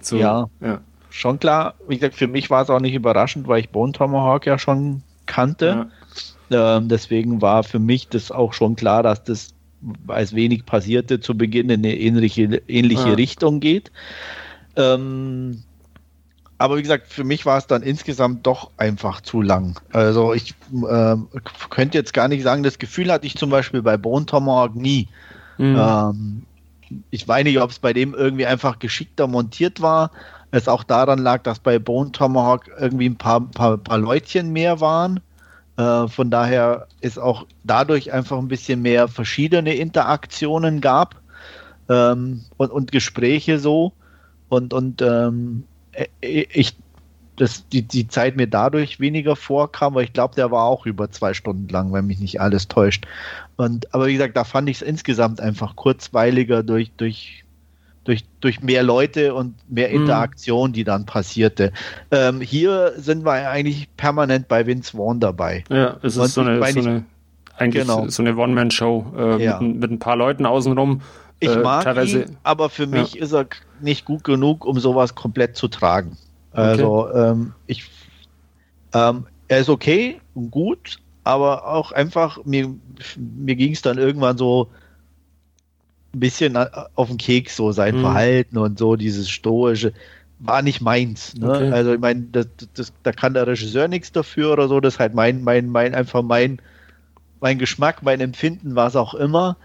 So, 0.00 0.16
ja, 0.16 0.48
ja, 0.60 0.80
schon 1.10 1.38
klar. 1.38 1.74
Wie 1.88 1.96
gesagt, 1.96 2.14
für 2.14 2.28
mich 2.28 2.50
war 2.50 2.62
es 2.62 2.70
auch 2.70 2.80
nicht 2.80 2.94
überraschend, 2.94 3.48
weil 3.48 3.60
ich 3.60 3.70
Bone 3.70 3.92
Tomahawk 3.92 4.46
ja 4.46 4.58
schon 4.58 5.02
kannte. 5.26 5.88
Ja. 6.50 6.76
Ähm, 6.78 6.88
deswegen 6.88 7.42
war 7.42 7.64
für 7.64 7.78
mich 7.78 8.08
das 8.08 8.30
auch 8.30 8.52
schon 8.52 8.76
klar, 8.76 9.02
dass 9.02 9.24
das, 9.24 9.54
als 10.06 10.34
wenig 10.34 10.64
passierte, 10.64 11.20
zu 11.20 11.36
Beginn 11.36 11.70
in 11.70 11.80
eine 11.80 11.96
ähnliche, 11.96 12.62
ähnliche 12.68 13.08
ja. 13.08 13.14
Richtung 13.14 13.60
geht. 13.60 13.90
Ähm, 14.76 15.62
aber 16.58 16.78
wie 16.78 16.82
gesagt, 16.82 17.08
für 17.08 17.24
mich 17.24 17.44
war 17.44 17.58
es 17.58 17.66
dann 17.66 17.82
insgesamt 17.82 18.46
doch 18.46 18.70
einfach 18.76 19.20
zu 19.20 19.42
lang. 19.42 19.78
Also 19.92 20.32
ich 20.32 20.54
äh, 20.72 21.16
könnte 21.68 21.98
jetzt 21.98 22.14
gar 22.14 22.28
nicht 22.28 22.42
sagen, 22.42 22.62
das 22.62 22.78
Gefühl 22.78 23.12
hatte 23.12 23.26
ich 23.26 23.36
zum 23.36 23.50
Beispiel 23.50 23.82
bei 23.82 23.96
Bone 23.96 24.24
Tomahawk 24.24 24.74
nie. 24.74 25.08
Mhm. 25.58 25.76
Ähm, 25.78 26.42
ich 27.10 27.26
weiß 27.26 27.44
nicht, 27.44 27.60
ob 27.60 27.70
es 27.70 27.78
bei 27.78 27.92
dem 27.92 28.14
irgendwie 28.14 28.46
einfach 28.46 28.78
geschickter 28.78 29.26
montiert 29.26 29.80
war. 29.80 30.10
Es 30.50 30.68
auch 30.68 30.84
daran 30.84 31.18
lag, 31.18 31.42
dass 31.42 31.58
bei 31.58 31.78
Bone 31.78 32.12
Tomahawk 32.12 32.70
irgendwie 32.78 33.08
ein 33.08 33.16
paar, 33.16 33.40
paar, 33.40 33.78
paar 33.78 33.98
Leutchen 33.98 34.52
mehr 34.52 34.80
waren. 34.80 35.20
Äh, 35.76 36.08
von 36.08 36.30
daher 36.30 36.86
ist 37.00 37.18
auch 37.18 37.46
dadurch 37.64 38.12
einfach 38.12 38.38
ein 38.38 38.48
bisschen 38.48 38.82
mehr 38.82 39.08
verschiedene 39.08 39.74
Interaktionen 39.74 40.80
gab 40.80 41.16
ähm, 41.88 42.42
und, 42.56 42.70
und 42.70 42.92
Gespräche 42.92 43.58
so. 43.58 43.92
Und, 44.48 44.72
und 44.72 45.02
ähm, 45.02 45.64
äh, 45.92 46.06
ich, 46.20 46.76
dass 47.36 47.68
die, 47.68 47.82
die 47.82 48.08
Zeit 48.08 48.36
mir 48.36 48.46
dadurch 48.46 48.98
weniger 48.98 49.36
vorkam, 49.36 49.94
weil 49.94 50.04
ich 50.04 50.12
glaube, 50.12 50.34
der 50.34 50.50
war 50.50 50.64
auch 50.64 50.86
über 50.86 51.10
zwei 51.10 51.34
Stunden 51.34 51.68
lang, 51.68 51.92
wenn 51.92 52.06
mich 52.06 52.18
nicht 52.18 52.40
alles 52.40 52.68
täuscht. 52.68 53.06
Und, 53.56 53.92
aber 53.94 54.06
wie 54.06 54.14
gesagt, 54.14 54.36
da 54.36 54.44
fand 54.44 54.68
ich 54.68 54.76
es 54.76 54.82
insgesamt 54.82 55.40
einfach 55.40 55.76
kurzweiliger 55.76 56.62
durch, 56.62 56.92
durch, 56.96 57.44
durch, 58.04 58.24
durch 58.40 58.62
mehr 58.62 58.82
Leute 58.82 59.34
und 59.34 59.54
mehr 59.70 59.90
mhm. 59.90 60.02
Interaktion, 60.02 60.72
die 60.72 60.84
dann 60.84 61.06
passierte. 61.06 61.72
Ähm, 62.10 62.40
hier 62.40 62.94
sind 62.96 63.24
wir 63.24 63.50
eigentlich 63.50 63.88
permanent 63.96 64.48
bei 64.48 64.66
Vince 64.66 64.96
Vaughn 64.96 65.20
dabei. 65.20 65.64
Ja, 65.70 65.96
es 66.02 66.16
ist 66.16 66.34
so 66.34 66.40
eine, 66.40 66.56
so 66.72 66.80
eine, 66.80 67.04
eigentlich 67.56 67.82
genau. 67.82 68.08
so 68.08 68.22
eine 68.22 68.36
One-Man-Show 68.36 69.06
äh, 69.16 69.44
ja. 69.44 69.60
mit, 69.60 69.76
mit, 69.76 69.90
ein 69.90 69.98
paar 69.98 70.16
Leuten 70.16 70.46
außenrum. 70.46 71.02
Ich 71.40 71.50
äh, 71.50 71.58
mag 71.58 71.84
teilweise, 71.84 72.22
ihn, 72.22 72.36
aber 72.42 72.70
für 72.70 72.86
mich 72.86 73.14
ja. 73.14 73.22
ist 73.22 73.32
er 73.32 73.46
nicht 73.80 74.06
gut 74.06 74.24
genug, 74.24 74.64
um 74.64 74.78
sowas 74.78 75.14
komplett 75.14 75.56
zu 75.56 75.68
tragen. 75.68 76.16
Also 76.56 77.08
okay. 77.08 77.30
ähm, 77.30 77.52
ich, 77.66 77.84
ähm, 78.94 79.26
er 79.48 79.58
ist 79.60 79.68
okay 79.68 80.20
und 80.34 80.50
gut, 80.50 80.98
aber 81.24 81.66
auch 81.66 81.92
einfach, 81.92 82.44
mir, 82.44 82.74
mir 83.16 83.56
ging 83.56 83.72
es 83.72 83.82
dann 83.82 83.98
irgendwann 83.98 84.38
so 84.38 84.70
ein 86.14 86.20
bisschen 86.20 86.56
auf 86.56 87.08
den 87.08 87.18
Keks, 87.18 87.56
so 87.56 87.72
sein 87.72 87.96
mhm. 87.96 88.00
Verhalten 88.00 88.58
und 88.58 88.78
so, 88.78 88.96
dieses 88.96 89.28
stoische, 89.28 89.92
war 90.38 90.62
nicht 90.62 90.80
meins. 90.80 91.34
Ne? 91.36 91.50
Okay. 91.50 91.72
Also 91.72 91.94
ich 91.94 92.00
meine, 92.00 92.22
das, 92.32 92.46
das, 92.74 92.92
da 93.02 93.12
kann 93.12 93.34
der 93.34 93.46
Regisseur 93.46 93.88
nichts 93.88 94.12
dafür 94.12 94.52
oder 94.52 94.68
so, 94.68 94.80
das 94.80 94.94
ist 94.94 95.00
halt 95.00 95.14
mein, 95.14 95.42
mein, 95.42 95.68
mein, 95.68 95.94
einfach 95.94 96.22
mein, 96.22 96.60
mein 97.40 97.58
Geschmack, 97.58 98.02
mein 98.02 98.20
Empfinden, 98.20 98.76
was 98.76 98.96
auch 98.96 99.14
immer. 99.14 99.56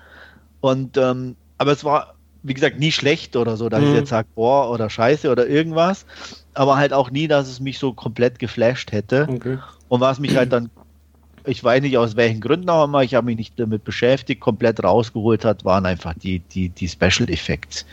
Und 0.59 0.97
ähm, 0.97 1.35
aber 1.57 1.71
es 1.71 1.83
war 1.83 2.15
wie 2.43 2.53
gesagt, 2.53 2.79
nie 2.79 2.91
schlecht 2.91 3.35
oder 3.35 3.55
so, 3.55 3.69
dass 3.69 3.81
mhm. 3.81 3.89
ich 3.89 3.93
jetzt 3.95 4.09
sage, 4.09 4.27
boah, 4.35 4.69
oder 4.71 4.89
scheiße 4.89 5.29
oder 5.29 5.47
irgendwas. 5.47 6.05
Aber 6.53 6.77
halt 6.77 6.93
auch 6.93 7.11
nie, 7.11 7.27
dass 7.27 7.47
es 7.47 7.59
mich 7.59 7.79
so 7.79 7.93
komplett 7.93 8.39
geflasht 8.39 8.91
hätte. 8.91 9.27
Okay. 9.29 9.57
Und 9.87 10.01
was 10.01 10.19
mich 10.19 10.35
halt 10.35 10.51
dann, 10.51 10.69
ich 11.45 11.63
weiß 11.63 11.81
nicht 11.81 11.97
aus 11.97 12.15
welchen 12.15 12.41
Gründen 12.41 12.69
auch 12.69 12.85
immer, 12.85 13.03
ich 13.03 13.15
habe 13.15 13.25
mich 13.25 13.37
nicht 13.37 13.59
damit 13.59 13.83
beschäftigt, 13.83 14.41
komplett 14.41 14.83
rausgeholt 14.83 15.45
hat, 15.45 15.63
waren 15.65 15.85
einfach 15.85 16.13
die, 16.13 16.39
die, 16.39 16.69
die 16.69 16.87
Special 16.87 17.29
Effects. 17.29 17.85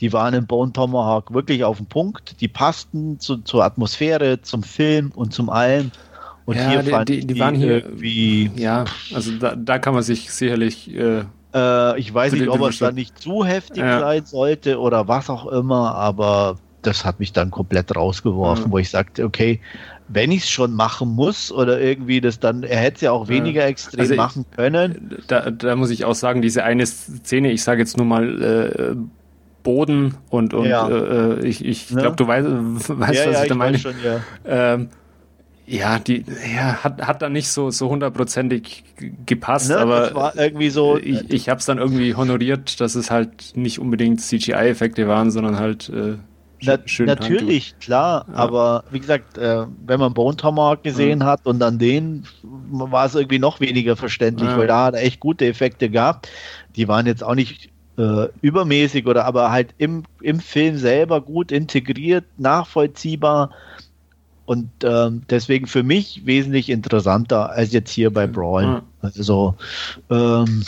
Die 0.00 0.12
waren 0.12 0.34
im 0.34 0.46
Bone 0.46 0.72
Tomahawk 0.72 1.32
wirklich 1.32 1.64
auf 1.64 1.78
den 1.78 1.86
Punkt, 1.86 2.40
die 2.40 2.48
passten 2.48 3.18
zu, 3.18 3.38
zur 3.38 3.64
Atmosphäre, 3.64 4.42
zum 4.42 4.62
Film 4.62 5.10
und 5.14 5.32
zum 5.32 5.48
allem. 5.48 5.90
Und 6.44 6.56
ja, 6.56 6.68
hier 6.68 6.82
die, 6.82 6.90
fand 6.90 7.08
die, 7.08 7.20
die, 7.20 7.34
die 7.34 7.40
waren 7.40 7.54
hier 7.54 7.84
wie. 7.94 8.50
Ja, 8.56 8.84
also 9.14 9.32
da, 9.38 9.54
da 9.54 9.78
kann 9.78 9.94
man 9.94 10.02
sich 10.02 10.30
sicherlich. 10.32 10.92
Äh 10.94 11.24
äh, 11.54 11.98
ich 11.98 12.12
weiß 12.12 12.32
nicht, 12.32 12.48
ob 12.48 12.60
es 12.62 12.78
dann 12.78 12.94
nicht 12.94 13.18
zu 13.18 13.44
heftig 13.44 13.82
ja. 13.82 14.00
sein 14.00 14.24
sollte 14.24 14.80
oder 14.80 15.08
was 15.08 15.28
auch 15.30 15.46
immer, 15.46 15.94
aber 15.94 16.56
das 16.82 17.04
hat 17.04 17.20
mich 17.20 17.32
dann 17.32 17.50
komplett 17.50 17.94
rausgeworfen, 17.94 18.66
ja. 18.66 18.70
wo 18.70 18.78
ich 18.78 18.90
sagte, 18.90 19.24
okay, 19.24 19.60
wenn 20.08 20.30
ich 20.30 20.42
es 20.42 20.50
schon 20.50 20.74
machen 20.74 21.08
muss 21.08 21.50
oder 21.50 21.80
irgendwie 21.80 22.20
das 22.20 22.38
dann, 22.38 22.62
er 22.64 22.78
hätte 22.78 22.96
es 22.96 23.00
ja 23.02 23.12
auch 23.12 23.28
weniger 23.28 23.64
extrem 23.64 24.00
also 24.00 24.14
machen 24.14 24.44
können. 24.54 25.18
Da, 25.28 25.50
da, 25.50 25.76
muss 25.76 25.90
ich 25.90 26.04
auch 26.04 26.14
sagen, 26.14 26.42
diese 26.42 26.64
eine 26.64 26.84
Szene, 26.86 27.50
ich 27.50 27.62
sage 27.62 27.80
jetzt 27.80 27.96
nur 27.96 28.06
mal 28.06 28.42
äh, 28.42 28.96
Boden 29.62 30.16
und, 30.28 30.54
und 30.54 30.66
ja. 30.66 30.88
äh, 30.88 31.46
ich, 31.46 31.64
ich 31.64 31.88
glaube, 31.88 32.10
ne? 32.10 32.16
du 32.16 32.26
weißt, 32.26 32.48
weißt 32.98 33.26
was 33.26 33.42
ich 33.42 33.48
da 33.48 33.54
meine. 33.54 33.78
Schon, 33.78 33.94
ähm, 34.46 34.88
ja, 35.64 35.98
die 36.00 36.24
ja, 36.54 36.82
hat, 36.82 37.06
hat 37.06 37.22
dann 37.22 37.32
nicht 37.32 37.48
so 37.48 37.70
so 37.70 37.88
hundertprozentig 37.88 38.84
gepasst, 39.24 39.70
ne, 39.70 39.78
aber 39.78 40.34
irgendwie 40.36 40.70
so. 40.70 40.98
Ich, 40.98 41.30
ich 41.30 41.48
habe 41.48 41.60
es 41.60 41.66
dann 41.66 41.78
irgendwie 41.78 42.14
honoriert, 42.14 42.80
dass 42.80 42.96
es 42.96 43.10
halt 43.10 43.56
nicht 43.56 43.78
unbedingt 43.78 44.20
CGI-Effekte 44.20 45.06
waren, 45.06 45.30
sondern 45.30 45.58
halt 45.58 45.88
äh, 45.88 46.16
Na, 46.62 46.78
Natürlich, 47.04 47.70
Handtuch. 47.72 47.84
klar, 47.84 48.26
ja. 48.28 48.34
aber 48.34 48.84
wie 48.90 49.00
gesagt, 49.00 49.38
äh, 49.38 49.66
wenn 49.86 50.00
man 50.00 50.14
Bone 50.14 50.36
Tomahawk 50.36 50.82
gesehen 50.82 51.20
ja. 51.20 51.26
hat 51.26 51.46
und 51.46 51.58
dann 51.58 51.78
den, 51.78 52.24
war 52.42 53.06
es 53.06 53.14
irgendwie 53.14 53.38
noch 53.38 53.60
weniger 53.60 53.96
verständlich, 53.96 54.48
ja. 54.48 54.58
weil 54.58 54.66
da 54.66 54.86
hat 54.86 54.94
er 54.94 55.02
echt 55.02 55.20
gute 55.20 55.46
Effekte 55.46 55.90
gehabt. 55.90 56.28
Die 56.76 56.88
waren 56.88 57.06
jetzt 57.06 57.24
auch 57.24 57.34
nicht 57.34 57.70
äh, 57.98 58.28
übermäßig 58.40 59.06
oder 59.06 59.24
aber 59.24 59.50
halt 59.50 59.74
im, 59.78 60.04
im 60.20 60.40
Film 60.40 60.78
selber 60.78 61.20
gut 61.20 61.52
integriert, 61.52 62.24
nachvollziehbar 62.38 63.50
und 64.44 64.70
ähm, 64.84 65.22
deswegen 65.30 65.66
für 65.66 65.82
mich 65.82 66.26
wesentlich 66.26 66.68
interessanter 66.68 67.50
als 67.50 67.72
jetzt 67.72 67.90
hier 67.90 68.12
bei 68.12 68.26
Brawl. 68.26 68.66
Mhm. 68.66 68.82
Also, 69.00 69.54
ähm, 70.10 70.64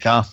ja. 0.00 0.26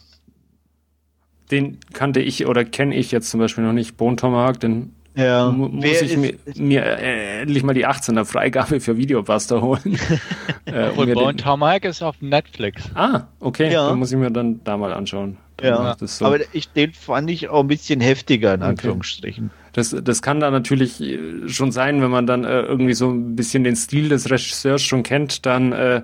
Den 1.52 1.80
kannte 1.94 2.20
ich 2.20 2.46
oder 2.46 2.64
kenne 2.64 2.96
ich 2.96 3.12
jetzt 3.12 3.30
zum 3.30 3.40
Beispiel 3.40 3.64
noch 3.64 3.74
nicht, 3.74 3.98
Bone 3.98 4.16
Tomahawk, 4.16 4.60
den 4.60 4.94
ja. 5.16 5.52
muss 5.52 5.72
Wer 5.84 6.02
ich 6.02 6.18
mir, 6.18 6.36
mir 6.56 6.86
äh, 6.86 7.42
endlich 7.42 7.64
mal 7.64 7.74
die 7.74 7.88
18er 7.88 8.26
Freigabe 8.26 8.80
für 8.80 8.98
Videobuster 8.98 9.62
holen. 9.62 10.00
äh, 10.66 10.90
Und 10.90 11.14
Bone 11.14 11.36
Tomahawk 11.36 11.86
ist 11.86 12.02
auf 12.02 12.22
Netflix. 12.22 12.84
Ah, 12.94 13.24
okay, 13.40 13.72
ja. 13.72 13.90
dann 13.90 14.00
muss 14.00 14.12
ich 14.12 14.18
mir 14.18 14.32
dann 14.32 14.62
da 14.64 14.78
mal 14.78 14.94
anschauen. 14.94 15.38
Ja, 15.62 15.98
so. 16.00 16.26
aber 16.26 16.40
ich, 16.54 16.72
den 16.72 16.94
fand 16.94 17.30
ich 17.30 17.50
auch 17.50 17.62
ein 17.62 17.68
bisschen 17.68 18.00
heftiger, 18.00 18.54
in 18.54 18.62
Anführungsstrichen. 18.62 19.46
Okay. 19.48 19.70
Das, 19.74 19.96
das 20.02 20.22
kann 20.22 20.40
da 20.40 20.52
natürlich 20.52 21.02
äh, 21.02 21.50
schon 21.50 21.72
sein, 21.72 22.02
wenn 22.02 22.12
man 22.12 22.26
dann 22.26 22.46
äh, 22.46 22.62
irgendwie 22.62 22.94
so 22.94 23.10
ein 23.10 23.36
bisschen 23.36 23.64
den 23.64 23.76
Stil 23.76 24.10
des 24.10 24.30
Regisseurs 24.32 24.82
schon 24.82 25.04
kennt, 25.04 25.46
dann 25.46 25.74
äh, 25.74 26.02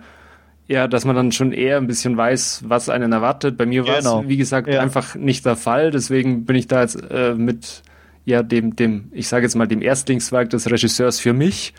ja, 0.67 0.87
dass 0.87 1.05
man 1.05 1.15
dann 1.15 1.31
schon 1.31 1.51
eher 1.51 1.77
ein 1.77 1.87
bisschen 1.87 2.17
weiß, 2.17 2.63
was 2.67 2.89
einen 2.89 3.11
erwartet. 3.11 3.57
Bei 3.57 3.65
mir 3.65 3.87
war 3.87 3.97
es, 3.97 4.05
genau. 4.05 4.27
wie 4.27 4.37
gesagt, 4.37 4.67
ja. 4.67 4.81
einfach 4.81 5.15
nicht 5.15 5.45
der 5.45 5.55
Fall. 5.55 5.91
Deswegen 5.91 6.45
bin 6.45 6.55
ich 6.55 6.67
da 6.67 6.81
jetzt 6.81 6.97
äh, 7.11 7.35
mit 7.35 7.83
ja 8.25 8.41
dem, 8.41 8.75
dem, 8.75 9.09
ich 9.11 9.27
sage 9.27 9.45
jetzt 9.45 9.55
mal, 9.55 9.67
dem 9.67 9.81
Erstlingswerk 9.81 10.49
des 10.49 10.69
Regisseurs 10.69 11.19
für 11.19 11.33
mich 11.33 11.73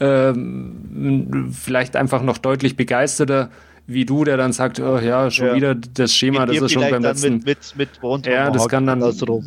ähm, 0.00 1.50
vielleicht 1.52 1.96
einfach 1.96 2.22
noch 2.22 2.38
deutlich 2.38 2.76
begeisterter 2.76 3.50
wie 3.94 4.04
du, 4.04 4.24
der 4.24 4.36
dann 4.36 4.52
sagt, 4.52 4.80
oh 4.80 4.98
ja, 4.98 5.30
schon 5.30 5.48
ja. 5.48 5.54
wieder 5.54 5.74
das 5.74 6.14
Schema, 6.14 6.46
das 6.46 6.60
ist 6.60 6.72
schon 6.72 6.88
beim 6.88 7.02
letzten. 7.02 7.34
Mit, 7.34 7.74
mit, 7.76 7.88
mit 8.02 8.26
ja, 8.26 8.50
das 8.50 8.68
kann 8.68 8.86
dann 8.86 9.00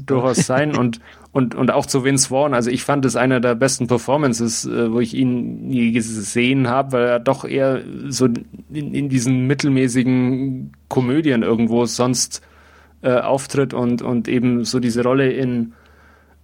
durchaus 0.05 0.37
sein 0.37 0.75
und, 0.75 0.99
und, 1.31 1.55
und 1.55 1.71
auch 1.71 1.85
zu 1.85 2.03
Vince 2.03 2.29
Vaughn. 2.29 2.53
Also 2.53 2.69
ich 2.69 2.83
fand 2.83 3.05
es 3.05 3.15
einer 3.15 3.39
der 3.39 3.55
besten 3.55 3.87
Performances, 3.87 4.65
äh, 4.65 4.91
wo 4.91 4.99
ich 4.99 5.13
ihn 5.13 5.67
nie 5.67 5.91
gesehen 5.91 6.67
habe, 6.67 6.93
weil 6.93 7.05
er 7.05 7.19
doch 7.19 7.45
eher 7.45 7.81
so 8.07 8.25
in, 8.25 8.93
in 8.93 9.09
diesen 9.09 9.47
mittelmäßigen 9.47 10.71
Komödien 10.87 11.43
irgendwo 11.43 11.85
sonst 11.85 12.41
äh, 13.01 13.19
auftritt 13.19 13.73
und, 13.73 14.01
und 14.01 14.27
eben 14.27 14.63
so 14.63 14.79
diese 14.79 15.03
Rolle 15.03 15.31
in 15.31 15.73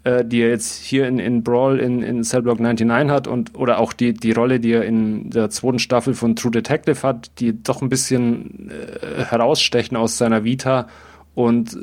äh, 0.04 0.26
die 0.26 0.42
er 0.42 0.50
jetzt 0.50 0.84
hier 0.84 1.08
in, 1.08 1.20
in 1.20 1.44
Brawl 1.44 1.80
in, 1.80 2.02
in 2.02 2.24
Cellblock 2.24 2.60
99 2.60 3.12
hat 3.12 3.28
und 3.28 3.56
oder 3.56 3.80
auch 3.80 3.94
die, 3.94 4.14
die 4.14 4.32
Rolle, 4.32 4.60
die 4.60 4.72
er 4.72 4.84
in 4.84 5.30
der 5.30 5.50
zweiten 5.50 5.80
Staffel 5.80 6.14
von 6.14 6.36
True 6.36 6.52
Detective 6.52 7.04
hat, 7.04 7.32
die 7.40 7.62
doch 7.62 7.82
ein 7.82 7.90
bisschen 7.90 8.72
äh, 8.72 9.26
herausstechen 9.26 9.96
aus 9.98 10.18
seiner 10.18 10.44
Vita 10.44 10.88
und 11.36 11.74
äh, 11.74 11.80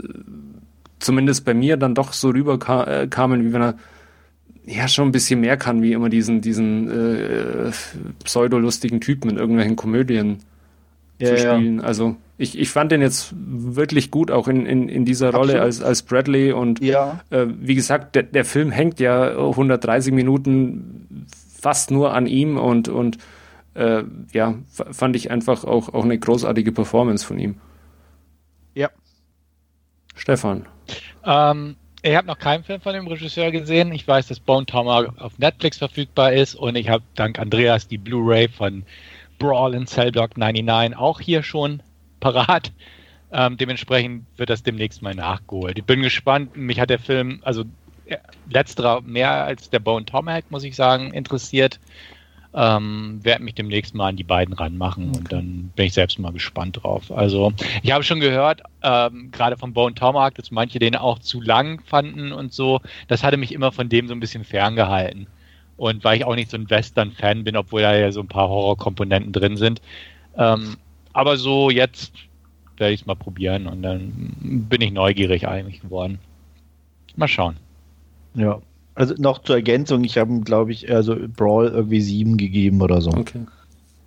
zumindest 0.98 1.44
bei 1.44 1.54
mir 1.54 1.76
dann 1.76 1.94
doch 1.94 2.12
so 2.12 2.30
rüberkamen, 2.30 3.40
äh, 3.40 3.44
wie 3.44 3.52
wenn 3.52 3.62
er 3.62 3.74
ja 4.66 4.88
schon 4.88 5.08
ein 5.08 5.12
bisschen 5.12 5.40
mehr 5.40 5.56
kann, 5.56 5.82
wie 5.82 5.92
immer 5.92 6.08
diesen, 6.08 6.40
diesen 6.40 6.90
äh, 6.90 7.70
pseudolustigen 8.24 9.00
Typen 9.00 9.30
in 9.30 9.36
irgendwelchen 9.38 9.76
Komödien 9.76 10.38
ja, 11.18 11.28
zu 11.28 11.38
spielen. 11.38 11.78
Ja. 11.78 11.84
Also 11.84 12.16
ich, 12.40 12.56
ich 12.56 12.70
fand 12.70 12.92
den 12.92 13.02
jetzt 13.02 13.34
wirklich 13.36 14.12
gut, 14.12 14.30
auch 14.30 14.46
in, 14.46 14.64
in, 14.64 14.88
in 14.88 15.04
dieser 15.04 15.34
Rolle 15.34 15.60
als, 15.60 15.82
als 15.82 16.02
Bradley. 16.02 16.52
Und 16.52 16.80
ja. 16.80 17.20
äh, 17.30 17.46
wie 17.48 17.74
gesagt, 17.74 18.14
der, 18.14 18.22
der 18.22 18.44
Film 18.44 18.70
hängt 18.70 19.00
ja 19.00 19.36
130 19.36 20.14
Minuten 20.14 21.26
fast 21.60 21.90
nur 21.90 22.14
an 22.14 22.28
ihm 22.28 22.56
und, 22.56 22.88
und 22.88 23.18
äh, 23.74 24.04
ja, 24.32 24.54
fand 24.68 25.16
ich 25.16 25.32
einfach 25.32 25.64
auch, 25.64 25.92
auch 25.92 26.04
eine 26.04 26.16
großartige 26.16 26.70
Performance 26.70 27.26
von 27.26 27.40
ihm. 27.40 27.56
Ja. 28.74 28.90
Stefan. 30.14 30.66
Ähm, 31.24 31.74
ich 32.02 32.14
habe 32.14 32.28
noch 32.28 32.38
keinen 32.38 32.62
Film 32.62 32.80
von 32.80 32.94
dem 32.94 33.08
Regisseur 33.08 33.50
gesehen. 33.50 33.90
Ich 33.90 34.06
weiß, 34.06 34.28
dass 34.28 34.38
Bone 34.38 34.64
Tomahawk 34.64 35.12
auf 35.18 35.38
Netflix 35.38 35.78
verfügbar 35.78 36.32
ist 36.32 36.54
und 36.54 36.76
ich 36.76 36.88
habe 36.88 37.02
dank 37.16 37.40
Andreas 37.40 37.88
die 37.88 37.98
Blu-ray 37.98 38.48
von 38.48 38.84
Brawl 39.40 39.74
in 39.74 39.88
Cellblock 39.88 40.36
99 40.36 40.96
auch 40.96 41.20
hier 41.20 41.42
schon 41.42 41.82
parat. 42.20 42.72
Ähm, 43.30 43.56
dementsprechend 43.56 44.24
wird 44.36 44.50
das 44.50 44.62
demnächst 44.62 45.02
mal 45.02 45.14
nachgeholt. 45.14 45.78
Ich 45.78 45.84
bin 45.84 46.02
gespannt. 46.02 46.56
Mich 46.56 46.80
hat 46.80 46.90
der 46.90 46.98
Film, 46.98 47.40
also 47.42 47.64
äh, 48.06 48.16
letzterer 48.50 49.02
mehr 49.02 49.44
als 49.44 49.68
der 49.68 49.80
Bone 49.80 50.06
Tomahawk, 50.06 50.50
muss 50.50 50.64
ich 50.64 50.74
sagen, 50.74 51.12
interessiert. 51.12 51.78
Ähm, 52.54 53.20
werde 53.22 53.44
mich 53.44 53.54
demnächst 53.54 53.94
mal 53.94 54.08
an 54.08 54.16
die 54.16 54.24
beiden 54.24 54.54
ranmachen 54.54 55.10
okay. 55.10 55.18
und 55.18 55.32
dann 55.32 55.72
bin 55.76 55.86
ich 55.86 55.92
selbst 55.92 56.18
mal 56.18 56.32
gespannt 56.32 56.82
drauf. 56.82 57.12
Also 57.12 57.52
ich 57.82 57.92
habe 57.92 58.02
schon 58.02 58.20
gehört, 58.20 58.62
ähm, 58.82 59.30
gerade 59.30 59.58
von 59.58 59.74
Bone 59.74 59.94
Tomahawk, 59.94 60.34
dass 60.36 60.50
manche 60.50 60.78
den 60.78 60.96
auch 60.96 61.18
zu 61.18 61.42
lang 61.42 61.82
fanden 61.84 62.32
und 62.32 62.54
so. 62.54 62.80
Das 63.06 63.22
hatte 63.22 63.36
mich 63.36 63.52
immer 63.52 63.70
von 63.70 63.90
dem 63.90 64.08
so 64.08 64.14
ein 64.14 64.20
bisschen 64.20 64.44
ferngehalten. 64.44 65.26
Und 65.76 66.02
weil 66.04 66.16
ich 66.16 66.24
auch 66.24 66.34
nicht 66.34 66.50
so 66.50 66.56
ein 66.56 66.70
Western-Fan 66.70 67.44
bin, 67.44 67.56
obwohl 67.56 67.82
da 67.82 67.94
ja 67.94 68.10
so 68.10 68.20
ein 68.20 68.28
paar 68.28 68.48
Horrorkomponenten 68.48 69.32
drin 69.32 69.58
sind. 69.58 69.82
Ähm, 70.36 70.78
aber 71.12 71.36
so 71.36 71.70
jetzt 71.70 72.12
werde 72.76 72.94
ich 72.94 73.02
es 73.02 73.06
mal 73.06 73.16
probieren 73.16 73.66
und 73.66 73.82
dann 73.82 74.32
bin 74.40 74.80
ich 74.80 74.92
neugierig 74.92 75.48
eigentlich 75.48 75.80
geworden. 75.80 76.18
Mal 77.16 77.28
schauen. 77.28 77.56
Ja, 78.34 78.60
also 78.94 79.14
noch 79.18 79.42
zur 79.42 79.56
Ergänzung, 79.56 80.04
ich 80.04 80.18
habe, 80.18 80.40
glaube 80.40 80.72
ich, 80.72 80.90
also 80.90 81.16
Brawl 81.36 81.68
irgendwie 81.68 82.00
sieben 82.00 82.36
gegeben 82.36 82.80
oder 82.82 83.00
so. 83.00 83.10
Okay. 83.10 83.46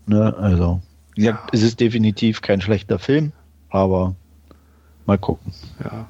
Ne, 0.06 0.36
also, 0.38 0.82
ja, 1.16 1.42
es 1.52 1.62
ist 1.62 1.80
definitiv 1.80 2.42
kein 2.42 2.62
schlechter 2.62 3.00
Film, 3.00 3.32
aber 3.70 4.16
mal 5.06 5.18
gucken. 5.18 5.54
Ja. 5.84 6.08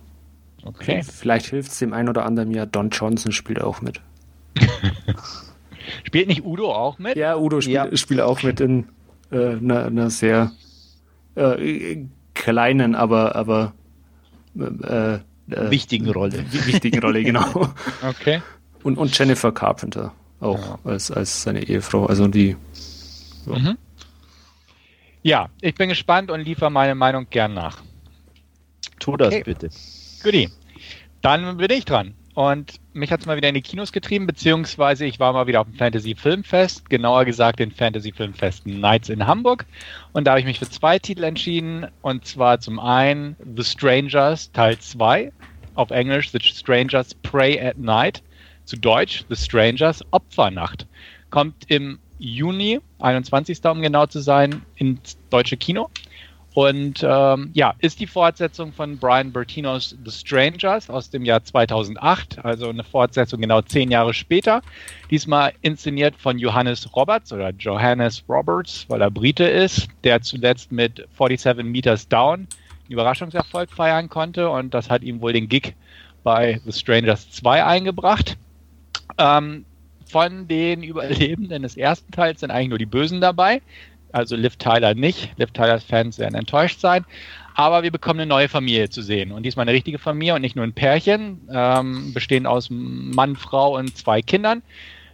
Okay. 0.63 1.01
Vielleicht 1.03 1.47
hilft 1.47 1.71
es 1.71 1.79
dem 1.79 1.93
einen 1.93 2.09
oder 2.09 2.25
anderen 2.25 2.51
ja, 2.51 2.65
Don 2.65 2.89
Johnson 2.89 3.31
spielt 3.31 3.61
auch 3.61 3.81
mit. 3.81 3.99
spielt 6.03 6.27
nicht 6.27 6.45
Udo 6.45 6.73
auch 6.73 6.99
mit? 6.99 7.15
Ja, 7.15 7.37
Udo 7.37 7.61
spielt, 7.61 7.75
ja. 7.75 7.97
spielt 7.97 8.21
auch 8.21 8.43
mit 8.43 8.59
in 8.59 8.85
äh, 9.31 9.55
einer 9.55 10.09
sehr 10.09 10.51
äh, 11.35 12.05
kleinen, 12.33 12.95
aber, 12.95 13.35
aber 13.35 13.73
äh, 14.55 15.15
äh 15.15 15.19
wichtigen 15.47 16.09
Rolle. 16.09 16.45
Wichtigen 16.51 16.99
Rolle, 16.99 17.23
genau. 17.23 17.69
Okay. 18.07 18.41
Und, 18.83 18.97
und 18.97 19.17
Jennifer 19.17 19.51
Carpenter 19.51 20.11
auch 20.39 20.59
ja. 20.59 20.79
als, 20.91 21.11
als 21.11 21.43
seine 21.43 21.63
Ehefrau. 21.63 22.07
Also 22.07 22.27
die. 22.27 22.57
So. 23.45 23.53
Mhm. 23.53 23.77
Ja, 25.23 25.49
ich 25.61 25.75
bin 25.75 25.89
gespannt 25.89 26.31
und 26.31 26.41
liefere 26.41 26.71
meine 26.71 26.95
Meinung 26.95 27.27
gern 27.29 27.53
nach. 27.53 27.81
Tu 28.99 29.15
das 29.17 29.33
okay. 29.33 29.43
bitte. 29.43 29.69
Goodie. 30.23 30.49
Dann 31.21 31.57
bin 31.57 31.71
ich 31.71 31.85
dran. 31.85 32.15
Und 32.33 32.79
mich 32.93 33.11
hat 33.11 33.19
es 33.19 33.25
mal 33.25 33.35
wieder 33.35 33.49
in 33.49 33.55
die 33.55 33.61
Kinos 33.61 33.91
getrieben, 33.91 34.25
beziehungsweise 34.25 35.05
ich 35.05 35.19
war 35.19 35.33
mal 35.33 35.47
wieder 35.47 35.61
auf 35.61 35.67
dem 35.67 35.75
Fantasy 35.75 36.15
Filmfest, 36.15 36.89
genauer 36.89 37.25
gesagt 37.25 37.59
den 37.59 37.71
Fantasy 37.71 38.11
Filmfest 38.11 38.65
Nights 38.65 39.09
in 39.09 39.27
Hamburg. 39.27 39.65
Und 40.13 40.25
da 40.25 40.31
habe 40.31 40.39
ich 40.39 40.45
mich 40.45 40.59
für 40.59 40.69
zwei 40.69 40.97
Titel 40.97 41.23
entschieden. 41.23 41.87
Und 42.01 42.25
zwar 42.25 42.59
zum 42.59 42.79
einen 42.79 43.35
The 43.55 43.63
Strangers 43.63 44.51
Teil 44.51 44.77
2, 44.77 45.31
auf 45.75 45.91
Englisch 45.91 46.31
The 46.31 46.39
Strangers 46.41 47.13
Pray 47.15 47.59
at 47.59 47.77
Night, 47.77 48.21
zu 48.65 48.77
Deutsch 48.77 49.25
The 49.29 49.35
Strangers 49.35 50.03
Opfernacht. 50.11 50.87
Kommt 51.29 51.55
im 51.67 51.99
Juni, 52.19 52.79
21. 52.99 53.63
um 53.65 53.81
genau 53.81 54.05
zu 54.05 54.19
sein, 54.19 54.61
ins 54.75 55.17
deutsche 55.29 55.57
Kino. 55.57 55.89
Und 56.53 57.01
ähm, 57.07 57.51
ja, 57.53 57.73
ist 57.79 58.01
die 58.01 58.07
Fortsetzung 58.07 58.73
von 58.73 58.97
Brian 58.97 59.31
Bertinos 59.31 59.95
The 60.03 60.11
Strangers 60.11 60.89
aus 60.89 61.09
dem 61.09 61.23
Jahr 61.23 61.43
2008, 61.43 62.43
also 62.43 62.67
eine 62.67 62.83
Fortsetzung 62.83 63.39
genau 63.39 63.61
zehn 63.61 63.89
Jahre 63.89 64.13
später. 64.13 64.61
Diesmal 65.09 65.53
inszeniert 65.61 66.15
von 66.17 66.37
Johannes 66.37 66.93
Roberts 66.93 67.31
oder 67.31 67.51
Johannes 67.51 68.23
Roberts, 68.27 68.85
weil 68.89 69.01
er 69.01 69.09
Brite 69.09 69.45
ist, 69.45 69.87
der 70.03 70.21
zuletzt 70.21 70.73
mit 70.73 71.07
47 71.17 71.63
Meters 71.63 72.09
Down 72.09 72.33
einen 72.33 72.47
Überraschungserfolg 72.89 73.71
feiern 73.71 74.09
konnte 74.09 74.49
und 74.49 74.73
das 74.73 74.89
hat 74.89 75.03
ihm 75.03 75.21
wohl 75.21 75.31
den 75.31 75.47
Gig 75.47 75.73
bei 76.23 76.59
The 76.65 76.73
Strangers 76.73 77.31
2 77.31 77.63
eingebracht. 77.63 78.37
Ähm, 79.17 79.63
von 80.05 80.49
den 80.49 80.83
Überlebenden 80.83 81.63
des 81.63 81.77
ersten 81.77 82.11
Teils 82.11 82.41
sind 82.41 82.51
eigentlich 82.51 82.69
nur 82.69 82.77
die 82.77 82.85
Bösen 82.85 83.21
dabei 83.21 83.61
also 84.13 84.35
Liv 84.35 84.57
Tyler 84.57 84.93
nicht. 84.93 85.31
Liv 85.37 85.51
Tylers 85.51 85.83
Fans 85.83 86.19
werden 86.19 86.35
enttäuscht 86.35 86.79
sein. 86.79 87.05
Aber 87.55 87.83
wir 87.83 87.91
bekommen 87.91 88.21
eine 88.21 88.29
neue 88.29 88.47
Familie 88.47 88.89
zu 88.89 89.01
sehen. 89.01 89.31
Und 89.31 89.43
diesmal 89.43 89.63
eine 89.63 89.73
richtige 89.73 89.99
Familie 89.99 90.35
und 90.35 90.41
nicht 90.41 90.55
nur 90.55 90.65
ein 90.65 90.73
Pärchen, 90.73 91.41
ähm, 91.51 92.13
bestehend 92.13 92.47
aus 92.47 92.67
Mann, 92.69 93.35
Frau 93.35 93.77
und 93.77 93.97
zwei 93.97 94.21
Kindern. 94.21 94.61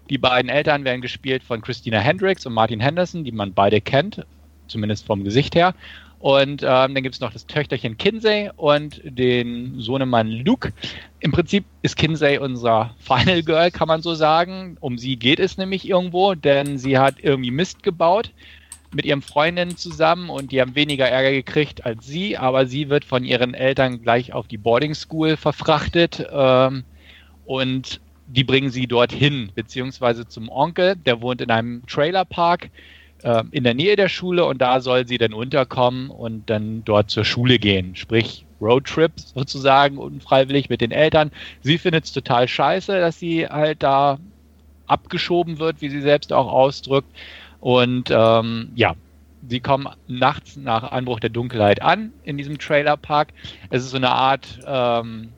Die 0.09 0.17
beiden 0.17 0.49
Eltern 0.49 0.85
werden 0.85 1.01
gespielt 1.01 1.43
von 1.43 1.61
Christina 1.61 1.99
Hendricks 1.99 2.45
und 2.45 2.53
Martin 2.53 2.79
Henderson, 2.79 3.23
die 3.23 3.31
man 3.31 3.53
beide 3.53 3.81
kennt, 3.81 4.25
zumindest 4.67 5.05
vom 5.05 5.23
Gesicht 5.23 5.55
her. 5.55 5.73
Und 6.19 6.63
ähm, 6.63 6.95
dann 6.95 7.03
gibt 7.03 7.15
es 7.15 7.21
noch 7.21 7.31
das 7.31 7.45
Töchterchen 7.45 7.97
Kinsey 7.97 8.49
und 8.55 9.01
den 9.03 9.79
Sohnemann 9.79 10.31
Luke. 10.31 10.73
Im 11.19 11.31
Prinzip 11.31 11.65
ist 11.83 11.95
Kinsey 11.95 12.39
unser 12.39 12.95
Final 12.97 13.43
Girl, 13.43 13.69
kann 13.69 13.87
man 13.87 14.01
so 14.01 14.15
sagen. 14.15 14.77
Um 14.79 14.97
sie 14.97 15.17
geht 15.17 15.39
es 15.39 15.57
nämlich 15.57 15.87
irgendwo, 15.87 16.33
denn 16.33 16.79
sie 16.79 16.97
hat 16.97 17.15
irgendwie 17.21 17.51
Mist 17.51 17.83
gebaut 17.83 18.31
mit 18.93 19.05
ihren 19.05 19.21
Freundinnen 19.21 19.77
zusammen 19.77 20.29
und 20.29 20.51
die 20.51 20.61
haben 20.61 20.75
weniger 20.75 21.07
Ärger 21.07 21.31
gekriegt 21.31 21.85
als 21.85 22.05
sie, 22.05 22.37
aber 22.37 22.65
sie 22.65 22.89
wird 22.89 23.05
von 23.05 23.23
ihren 23.23 23.53
Eltern 23.53 24.01
gleich 24.01 24.33
auf 24.33 24.47
die 24.47 24.57
Boarding 24.57 24.93
School 24.93 25.37
verfrachtet 25.37 26.25
ähm, 26.31 26.83
und 27.45 27.99
die 28.27 28.43
bringen 28.43 28.69
sie 28.69 28.87
dorthin, 28.87 29.51
beziehungsweise 29.55 30.27
zum 30.27 30.49
Onkel, 30.49 30.95
der 30.95 31.21
wohnt 31.21 31.41
in 31.41 31.51
einem 31.51 31.85
Trailerpark 31.85 32.69
äh, 33.23 33.43
in 33.51 33.63
der 33.63 33.73
Nähe 33.73 33.95
der 33.95 34.09
Schule 34.09 34.45
und 34.45 34.61
da 34.61 34.81
soll 34.81 35.07
sie 35.07 35.17
dann 35.17 35.33
unterkommen 35.33 36.09
und 36.09 36.49
dann 36.49 36.83
dort 36.83 37.09
zur 37.09 37.25
Schule 37.25 37.59
gehen, 37.59 37.95
sprich 37.95 38.45
Roadtrip 38.61 39.11
sozusagen 39.17 39.97
unfreiwillig 39.97 40.69
mit 40.69 40.81
den 40.81 40.91
Eltern. 40.91 41.31
Sie 41.61 41.77
findet 41.77 42.05
es 42.05 42.11
total 42.11 42.47
scheiße, 42.47 42.99
dass 42.99 43.19
sie 43.19 43.47
halt 43.47 43.83
da 43.83 44.19
abgeschoben 44.87 45.59
wird, 45.59 45.81
wie 45.81 45.89
sie 45.89 46.01
selbst 46.01 46.33
auch 46.33 46.51
ausdrückt. 46.51 47.09
Und 47.59 48.09
ähm, 48.11 48.71
ja, 48.75 48.95
sie 49.47 49.59
kommen 49.59 49.87
nachts 50.07 50.57
nach 50.57 50.91
Anbruch 50.91 51.19
der 51.19 51.29
Dunkelheit 51.29 51.81
an 51.81 52.13
in 52.23 52.37
diesem 52.37 52.57
Trailerpark. 52.57 53.29
Es 53.69 53.83
ist 53.83 53.91
so 53.91 53.97
eine 53.97 54.11
Art 54.11 54.59
ähm, 54.65 55.29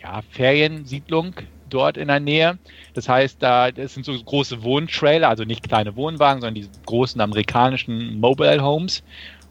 ja, 0.00 0.22
Feriensiedlung 0.30 1.34
dort 1.68 1.96
in 1.96 2.08
der 2.08 2.20
Nähe. 2.20 2.58
Das 2.94 3.08
heißt, 3.08 3.42
da 3.42 3.70
das 3.70 3.94
sind 3.94 4.04
so 4.04 4.12
große 4.12 4.62
Wohntrailer, 4.62 5.28
also 5.28 5.44
nicht 5.44 5.62
kleine 5.62 5.96
Wohnwagen, 5.96 6.40
sondern 6.40 6.54
die 6.62 6.68
großen 6.86 7.20
amerikanischen 7.20 8.18
Mobile 8.20 8.62
Homes. 8.62 9.02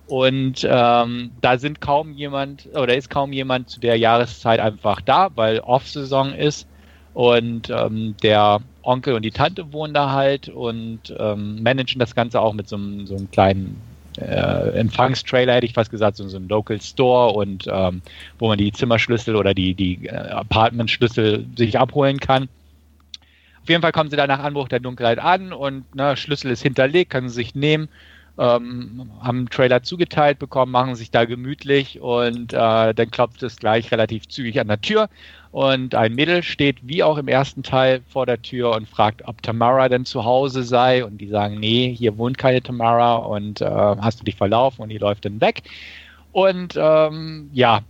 Und 0.08 0.68
ähm, 0.70 1.32
da 1.40 1.58
sind 1.60 1.82
kaum 1.82 2.14
jemand 2.14 2.68
oder 2.74 2.98
ist 2.98 3.12
kaum 3.12 3.32
jemand 3.32 3.70
zu 3.70 3.80
der 3.80 3.96
Jahreszeit 3.96 4.60
einfach 4.60 5.02
da, 5.02 5.30
weil 5.36 5.60
Off-Saison 5.60 6.34
ist. 6.34 6.68
Und 7.14 7.70
ähm, 7.70 8.16
der 8.24 8.62
Onkel 8.84 9.14
und 9.14 9.24
die 9.24 9.32
Tante 9.32 9.74
wohnen 9.74 9.94
da 9.94 10.12
halt 10.12 10.50
und 10.50 11.14
ähm, 11.18 11.62
managen 11.62 12.00
das 12.00 12.16
Ganze 12.16 12.42
auch 12.42 12.54
mit 12.54 12.68
so 12.70 12.76
einem, 12.76 13.08
so 13.08 13.16
einem 13.16 13.30
kleinen 13.32 13.82
äh, 14.18 14.78
Empfangstrailer, 14.78 15.54
hätte 15.54 15.66
ich 15.66 15.74
fast 15.74 15.92
gesagt, 15.92 16.18
so, 16.18 16.28
so 16.28 16.38
ein 16.38 16.48
Local 16.48 16.82
Store 16.82 17.34
und 17.34 17.68
ähm, 17.72 18.02
wo 18.38 18.48
man 18.48 18.58
die 18.58 18.72
Zimmerschlüssel 18.72 19.36
oder 19.36 19.54
die, 19.54 19.74
die 19.74 20.08
äh, 20.08 20.12
Apartmentschlüssel 20.12 21.46
sich 21.58 21.80
abholen 21.80 22.20
kann. 22.20 22.50
Auf 23.62 23.70
jeden 23.70 23.82
Fall 23.82 23.92
kommen 23.92 24.10
sie 24.10 24.18
da 24.18 24.26
nach 24.26 24.40
Anbruch 24.40 24.68
der 24.68 24.80
Dunkelheit 24.80 25.20
an 25.20 25.54
und 25.54 25.94
ne, 25.96 26.18
Schlüssel 26.18 26.52
ist 26.52 26.64
hinterlegt, 26.64 27.12
können 27.12 27.30
sie 27.30 27.36
sich 27.36 27.56
nehmen, 27.56 27.90
ähm, 28.38 29.10
haben 29.22 29.40
einen 29.40 29.50
Trailer 29.50 29.84
zugeteilt 29.84 30.40
bekommen, 30.40 30.72
machen 30.72 30.96
sich 30.96 31.12
da 31.12 31.26
gemütlich 31.26 32.00
und 32.00 32.54
äh, 32.54 32.94
dann 32.94 33.12
klopft 33.12 33.44
es 33.44 33.58
gleich 33.58 33.92
relativ 33.92 34.28
zügig 34.28 34.60
an 34.60 34.68
der 34.68 34.82
Tür 34.82 35.10
und 35.52 35.96
ein 35.96 36.14
Mädel 36.14 36.44
steht 36.44 36.78
wie 36.88 37.02
auch 37.02 37.18
im 37.18 37.28
ersten 37.28 37.64
Teil 37.64 38.02
vor 38.08 38.26
der 38.28 38.42
Tür 38.42 38.76
und 38.76 38.88
fragt, 38.88 39.28
ob 39.28 39.42
Tamara 39.42 39.90
denn 39.90 40.06
zu 40.06 40.24
Hause 40.24 40.64
sei. 40.64 41.04
Und 41.04 41.18
die 41.18 41.28
sagen, 41.28 41.60
nee, 41.60 41.94
hier 41.96 42.18
wohnt 42.18 42.38
keine 42.38 42.62
Tamara 42.62 43.16
und 43.16 43.62
äh, 43.62 43.66
hast 43.66 44.20
du 44.20 44.24
dich 44.24 44.36
verlaufen? 44.36 44.84
Und 44.84 44.90
die 44.90 45.00
läuft 45.00 45.26
dann 45.26 45.42
weg. 45.42 45.64
Und 46.32 46.76
ähm, 46.78 47.50
ja, 47.52 47.82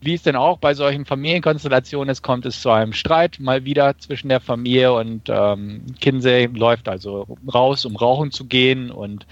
wie 0.00 0.14
es 0.14 0.22
denn 0.22 0.36
auch 0.36 0.58
bei 0.58 0.74
solchen 0.74 1.04
Familienkonstellationen 1.04 2.10
ist, 2.10 2.22
kommt 2.22 2.46
es 2.46 2.60
zu 2.60 2.70
einem 2.70 2.92
Streit 2.92 3.40
mal 3.40 3.64
wieder 3.64 3.98
zwischen 3.98 4.28
der 4.28 4.40
Familie 4.40 4.92
und 4.92 5.22
ähm, 5.28 5.82
Kinsey 6.00 6.46
läuft 6.46 6.88
also 6.88 7.26
raus, 7.52 7.84
um 7.84 7.96
rauchen 7.96 8.30
zu 8.30 8.44
gehen 8.44 8.90
und 8.90 9.26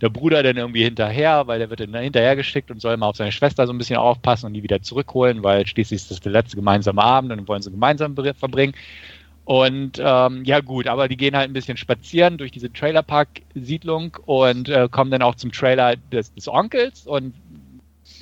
der 0.00 0.08
Bruder 0.08 0.42
dann 0.42 0.56
irgendwie 0.56 0.84
hinterher, 0.84 1.46
weil 1.46 1.58
der 1.58 1.70
wird 1.70 1.80
dann 1.80 1.94
hinterher 1.94 2.36
geschickt 2.36 2.70
und 2.70 2.80
soll 2.80 2.96
mal 2.96 3.08
auf 3.08 3.16
seine 3.16 3.32
Schwester 3.32 3.66
so 3.66 3.72
ein 3.72 3.78
bisschen 3.78 3.96
aufpassen 3.96 4.46
und 4.46 4.54
die 4.54 4.62
wieder 4.62 4.82
zurückholen, 4.82 5.42
weil 5.42 5.66
schließlich 5.66 6.00
ist 6.00 6.10
das 6.10 6.20
der 6.20 6.32
letzte 6.32 6.56
gemeinsame 6.56 7.02
Abend 7.02 7.30
und 7.30 7.38
dann 7.38 7.48
wollen 7.48 7.62
sie 7.62 7.70
gemeinsam 7.70 8.14
verbringen. 8.14 8.74
Und 9.44 10.00
ähm, 10.02 10.44
ja 10.44 10.60
gut, 10.60 10.86
aber 10.86 11.08
die 11.08 11.16
gehen 11.16 11.36
halt 11.36 11.50
ein 11.50 11.54
bisschen 11.54 11.76
spazieren 11.76 12.38
durch 12.38 12.52
diese 12.52 12.72
Trailerpark-Siedlung 12.72 14.16
und 14.26 14.68
äh, 14.68 14.88
kommen 14.90 15.10
dann 15.10 15.22
auch 15.22 15.34
zum 15.34 15.50
Trailer 15.50 15.96
des, 16.12 16.32
des 16.34 16.46
Onkels 16.46 17.06
und 17.06 17.34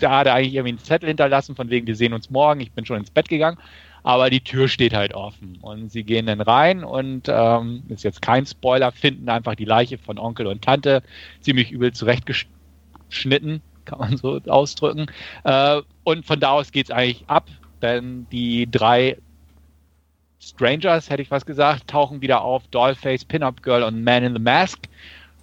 da 0.00 0.18
hat 0.18 0.26
er 0.26 0.34
eigentlich 0.34 0.54
irgendwie 0.54 0.70
einen 0.70 0.84
Zettel 0.84 1.08
hinterlassen, 1.08 1.56
von 1.56 1.70
wegen, 1.70 1.86
wir 1.86 1.96
sehen 1.96 2.12
uns 2.12 2.30
morgen, 2.30 2.60
ich 2.60 2.72
bin 2.72 2.84
schon 2.84 2.98
ins 2.98 3.10
Bett 3.10 3.28
gegangen 3.28 3.58
aber 4.02 4.30
die 4.30 4.40
Tür 4.40 4.68
steht 4.68 4.94
halt 4.94 5.14
offen 5.14 5.58
und 5.60 5.90
sie 5.90 6.04
gehen 6.04 6.26
dann 6.26 6.40
rein 6.40 6.84
und 6.84 7.28
ähm, 7.28 7.82
ist 7.88 8.04
jetzt 8.04 8.22
kein 8.22 8.46
Spoiler, 8.46 8.92
finden 8.92 9.28
einfach 9.28 9.54
die 9.54 9.64
Leiche 9.64 9.98
von 9.98 10.18
Onkel 10.18 10.46
und 10.46 10.62
Tante 10.62 11.02
ziemlich 11.40 11.70
übel 11.70 11.92
zurechtgeschnitten, 11.92 13.60
kann 13.84 13.98
man 13.98 14.16
so 14.16 14.40
ausdrücken. 14.46 15.06
Äh, 15.44 15.82
und 16.04 16.24
von 16.24 16.40
da 16.40 16.52
aus 16.52 16.72
geht 16.72 16.86
es 16.86 16.90
eigentlich 16.90 17.24
ab, 17.26 17.48
denn 17.82 18.26
die 18.30 18.70
drei 18.70 19.18
Strangers, 20.40 21.10
hätte 21.10 21.22
ich 21.22 21.30
was 21.30 21.44
gesagt, 21.44 21.88
tauchen 21.88 22.22
wieder 22.22 22.42
auf, 22.42 22.66
Dollface, 22.68 23.24
Pin-Up 23.24 23.62
Girl 23.62 23.82
und 23.82 24.04
Man 24.04 24.24
in 24.24 24.32
the 24.32 24.40
Mask. 24.40 24.78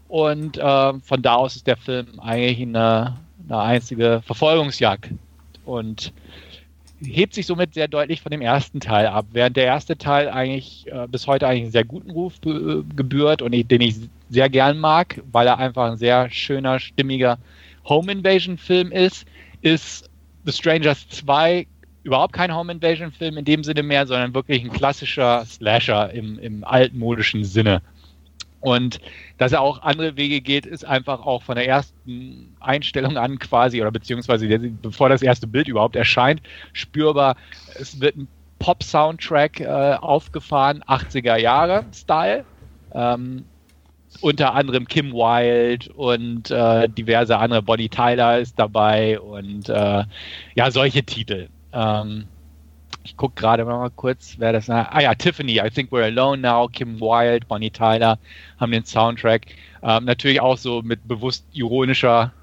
Und 0.07 0.57
äh, 0.57 0.93
von 1.01 1.21
da 1.21 1.35
aus 1.35 1.55
ist 1.55 1.67
der 1.67 1.77
Film 1.77 2.19
eigentlich 2.19 2.61
eine, 2.61 3.17
eine 3.47 3.59
einzige 3.59 4.21
Verfolgungsjagd. 4.25 5.09
Und 5.65 6.13
hebt 7.03 7.33
sich 7.33 7.45
somit 7.45 7.73
sehr 7.73 7.87
deutlich 7.87 8.21
von 8.21 8.31
dem 8.31 8.41
ersten 8.41 8.79
Teil 8.79 9.07
ab, 9.07 9.25
während 9.31 9.57
der 9.57 9.65
erste 9.65 9.97
Teil 9.97 10.29
eigentlich 10.29 10.85
äh, 10.87 11.07
bis 11.07 11.27
heute 11.27 11.47
eigentlich 11.47 11.63
einen 11.63 11.71
sehr 11.71 11.85
guten 11.85 12.11
Ruf 12.11 12.39
gebührt 12.41 13.41
und 13.41 13.53
ich, 13.53 13.67
den 13.67 13.81
ich 13.81 13.95
sehr 14.29 14.49
gern 14.49 14.79
mag, 14.79 15.21
weil 15.31 15.47
er 15.47 15.57
einfach 15.57 15.91
ein 15.91 15.97
sehr 15.97 16.29
schöner, 16.29 16.79
stimmiger 16.79 17.37
Home 17.83 18.11
Invasion 18.11 18.57
Film 18.57 18.91
ist, 18.91 19.25
ist 19.61 20.09
The 20.45 20.51
Strangers 20.51 21.07
2 21.09 21.67
überhaupt 22.03 22.33
kein 22.33 22.53
Home 22.53 22.71
Invasion 22.71 23.11
Film 23.11 23.37
in 23.37 23.45
dem 23.45 23.63
Sinne 23.63 23.83
mehr, 23.83 24.05
sondern 24.07 24.33
wirklich 24.33 24.63
ein 24.63 24.71
klassischer 24.71 25.43
Slasher 25.45 26.11
im, 26.11 26.39
im 26.39 26.63
altmodischen 26.63 27.43
Sinne. 27.43 27.81
Und 28.61 28.99
dass 29.37 29.51
er 29.51 29.61
auch 29.61 29.81
andere 29.83 30.17
Wege 30.17 30.41
geht, 30.41 30.65
ist 30.65 30.85
einfach 30.85 31.25
auch 31.25 31.43
von 31.43 31.55
der 31.55 31.67
ersten 31.67 32.55
Einstellung 32.59 33.17
an 33.17 33.37
quasi, 33.37 33.81
oder 33.81 33.91
beziehungsweise 33.91 34.47
bevor 34.81 35.09
das 35.09 35.21
erste 35.21 35.45
Bild 35.45 35.67
überhaupt 35.67 35.95
erscheint, 35.95 36.41
spürbar. 36.73 37.35
Es 37.79 37.99
wird 37.99 38.17
ein 38.17 38.27
Pop-Soundtrack 38.59 39.59
äh, 39.59 39.97
aufgefahren, 40.01 40.81
80er 40.83 41.37
Jahre 41.37 41.85
Style. 41.93 42.45
Ähm, 42.93 43.45
unter 44.21 44.53
anderem 44.53 44.87
Kim 44.87 45.11
Wilde 45.11 45.91
und 45.93 46.49
äh, 46.49 46.87
diverse 46.89 47.37
andere. 47.37 47.61
Bonnie 47.61 47.89
Tyler 47.89 48.39
ist 48.39 48.57
dabei 48.57 49.19
und 49.19 49.69
äh, 49.69 50.03
ja, 50.55 50.71
solche 50.71 51.03
Titel. 51.03 51.49
Ähm, 51.73 52.25
ich 53.05 53.15
gucke 53.15 53.35
gerade 53.39 53.63
mal 53.63 53.91
kurz, 53.91 54.35
wer 54.39 54.51
das 54.51 54.67
Ah 54.67 54.99
ja, 54.99 55.13
Tiffany, 55.13 55.59
I 55.59 55.69
Think 55.69 55.91
We're 55.91 56.05
Alone 56.05 56.41
Now, 56.41 56.67
Kim 56.67 56.99
Wilde, 56.99 57.45
Bonnie 57.45 57.69
Tyler 57.69 58.17
haben 58.59 58.71
den 58.71 58.83
Soundtrack. 58.83 59.45
Ähm, 59.83 60.05
natürlich 60.05 60.41
auch 60.41 60.57
so 60.57 60.81
mit 60.81 61.07
bewusst 61.07 61.45
ironischer 61.53 62.33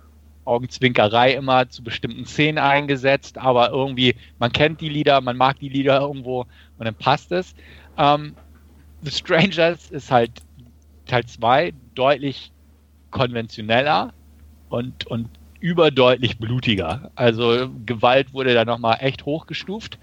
Augenzwinkerei 0.45 1.33
immer 1.35 1.69
zu 1.69 1.83
bestimmten 1.83 2.27
Szenen 2.27 2.59
eingesetzt, 2.59 3.39
aber 3.39 3.71
irgendwie, 3.71 4.15
man 4.39 4.53
kennt 4.53 4.81
die 4.81 4.89
Lieder, 4.89 5.21
man 5.21 5.37
mag 5.37 5.59
die 5.59 5.69
Lieder 5.69 6.01
irgendwo 6.01 6.47
und 6.79 6.85
dann 6.85 6.95
passt 6.95 7.33
es. 7.33 7.55
Ähm, 7.99 8.35
The 9.03 9.11
Strangers 9.11 9.91
ist 9.91 10.13
halt 10.13 10.31
Teil 11.07 11.27
2 11.27 11.75
deutlich 11.97 12.53
konventioneller 13.11 14.13
und, 14.69 15.09
und 15.09 15.29
überdeutlich 15.59 16.39
blutiger. 16.39 17.11
Also 17.17 17.69
Gewalt 17.85 18.33
wurde 18.33 18.55
da 18.55 18.65
nochmal 18.65 18.99
echt 19.01 19.27
hochgestuft. 19.27 19.99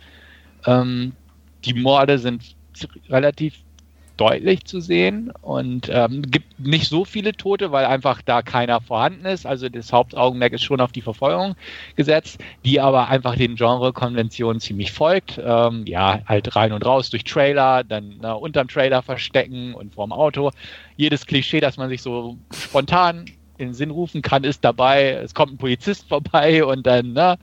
Ähm, 0.66 1.14
die 1.66 1.74
Morde 1.74 2.18
sind 2.18 2.56
relativ 3.10 3.56
deutlich 4.20 4.66
zu 4.66 4.82
sehen 4.82 5.32
und 5.42 5.90
ähm, 5.90 6.24
gibt 6.24 6.60
nicht 6.60 6.90
so 6.90 7.06
viele 7.06 7.32
Tote, 7.32 7.72
weil 7.72 7.86
einfach 7.86 8.22
da 8.22 8.42
keiner 8.42 8.82
vorhanden 8.82 9.26
ist. 9.26 9.46
Also 9.46 9.70
das 9.70 9.94
Hauptaugenmerk 9.94 10.52
ist 10.52 10.64
schon 10.64 10.82
auf 10.82 10.92
die 10.92 11.02
Verfolgung 11.02 11.56
gesetzt, 11.96 12.42
die 12.66 12.82
aber 12.82 13.08
einfach 13.08 13.36
den 13.38 13.56
Genre-Konventionen 13.56 14.60
ziemlich 14.60 14.92
folgt. 14.92 15.40
Ähm, 15.42 15.86
ja, 15.86 16.20
halt 16.26 16.54
rein 16.56 16.74
und 16.74 16.86
raus 16.86 17.10
durch 17.10 17.24
Trailer, 17.24 17.86
dann 17.86 18.16
na, 18.20 18.34
unterm 18.34 18.68
Trailer 18.68 19.02
verstecken 19.02 19.74
und 19.74 19.96
vorm 19.96 20.12
Auto. 20.12 20.52
Jedes 20.98 21.26
Klischee, 21.26 21.62
das 21.62 21.78
man 21.78 21.88
sich 21.88 22.02
so 22.02 22.38
spontan 22.54 23.26
in 23.58 23.70
den 23.70 23.74
Sinn 23.74 23.90
rufen 23.90 24.22
kann, 24.22 24.44
ist 24.44 24.66
dabei. 24.66 25.12
Es 25.12 25.34
kommt 25.34 25.54
ein 25.54 25.58
Polizist 25.58 26.10
vorbei 26.10 26.66
und 26.66 26.86
dann, 26.86 27.14
na, 27.14 27.38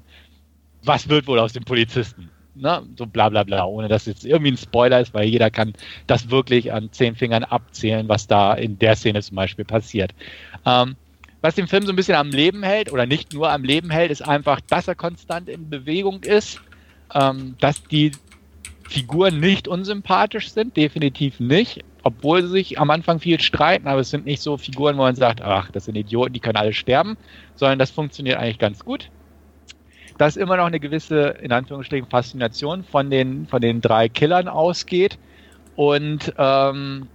was 0.83 1.09
wird 1.09 1.27
wohl 1.27 1.39
aus 1.39 1.55
dem 1.55 1.65
Polizisten? 1.65 2.29
Ne, 2.57 2.83
so 2.97 3.07
bla 3.07 3.29
bla 3.29 3.45
bla, 3.45 3.65
ohne 3.65 3.89
dass 3.89 4.07
jetzt 4.07 4.25
irgendwie 4.25 4.53
ein 4.53 4.57
Spoiler 4.57 5.01
ist, 5.01 5.15
weil 5.15 5.29
jeder 5.29 5.51
kann 5.51 5.75
das 6.07 6.31
wirklich 6.31 6.73
an 6.73 6.91
zehn 6.93 7.15
Fingern 7.15 7.45
abzählen, 7.45 8.09
was 8.09 8.27
da 8.27 8.55
in 8.55 8.79
der 8.79 8.97
Szene 8.97 9.23
zum 9.23 9.37
Beispiel 9.37 9.65
passiert. 9.65 10.13
Ähm, 10.65 10.97
was 11.43 11.55
den 11.55 11.69
Film 11.69 11.85
so 11.85 11.93
ein 11.93 11.97
bisschen 11.97 12.17
am 12.17 12.31
Leben 12.31 12.63
hält, 12.63 12.93
oder 12.93 13.07
nicht 13.07 13.33
nur 13.33 13.51
am 13.51 13.63
Leben 13.63 13.91
hält, 13.91 14.11
ist 14.11 14.27
einfach, 14.27 14.61
dass 14.61 14.89
er 14.89 14.95
konstant 14.95 15.49
in 15.49 15.71
Bewegung 15.71 16.23
ist, 16.23 16.61
ähm, 17.15 17.57
dass 17.61 17.83
die 17.85 18.13
Figuren 18.89 19.39
nicht 19.39 19.69
unsympathisch 19.69 20.51
sind, 20.51 20.77
definitiv 20.77 21.41
nicht, 21.41 21.85
obwohl 22.03 22.43
sie 22.43 22.49
sich 22.49 22.79
am 22.79 22.91
Anfang 22.91 23.21
viel 23.21 23.41
streiten, 23.41 23.89
aber 23.89 24.01
es 24.01 24.11
sind 24.11 24.25
nicht 24.25 24.41
so 24.41 24.57
Figuren, 24.57 24.97
wo 24.97 25.03
man 25.03 25.17
sagt, 25.17 25.43
ach, 25.43 25.71
das 25.71 25.85
sind 25.85 25.97
Idioten, 25.97 26.33
die 26.33 26.41
können 26.41 26.57
alle 26.57 26.73
sterben, 26.73 27.17
sondern 27.57 27.79
das 27.79 27.91
funktioniert 27.91 28.39
eigentlich 28.39 28.59
ganz 28.59 28.85
gut 28.85 29.11
dass 30.19 30.37
immer 30.37 30.57
noch 30.57 30.67
eine 30.67 30.81
gewisse, 30.81 31.29
in 31.41 31.53
Anführungsstrichen, 31.53 32.09
Faszination 32.09 32.85
von 32.85 33.11
den, 33.11 33.47
von 33.47 33.61
den 33.61 33.81
drei 33.81 34.09
Killern 34.09 34.49
ausgeht 34.49 35.19
und 35.77 36.33
ähm, 36.39 37.09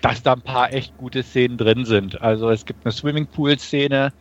dass 0.00 0.22
da 0.22 0.34
ein 0.34 0.42
paar 0.42 0.72
echt 0.72 0.96
gute 0.98 1.22
Szenen 1.22 1.58
drin 1.58 1.84
sind. 1.84 2.20
Also 2.20 2.50
es 2.50 2.64
gibt 2.64 2.84
eine 2.84 2.92
Swimmingpool-Szene, 2.92 4.12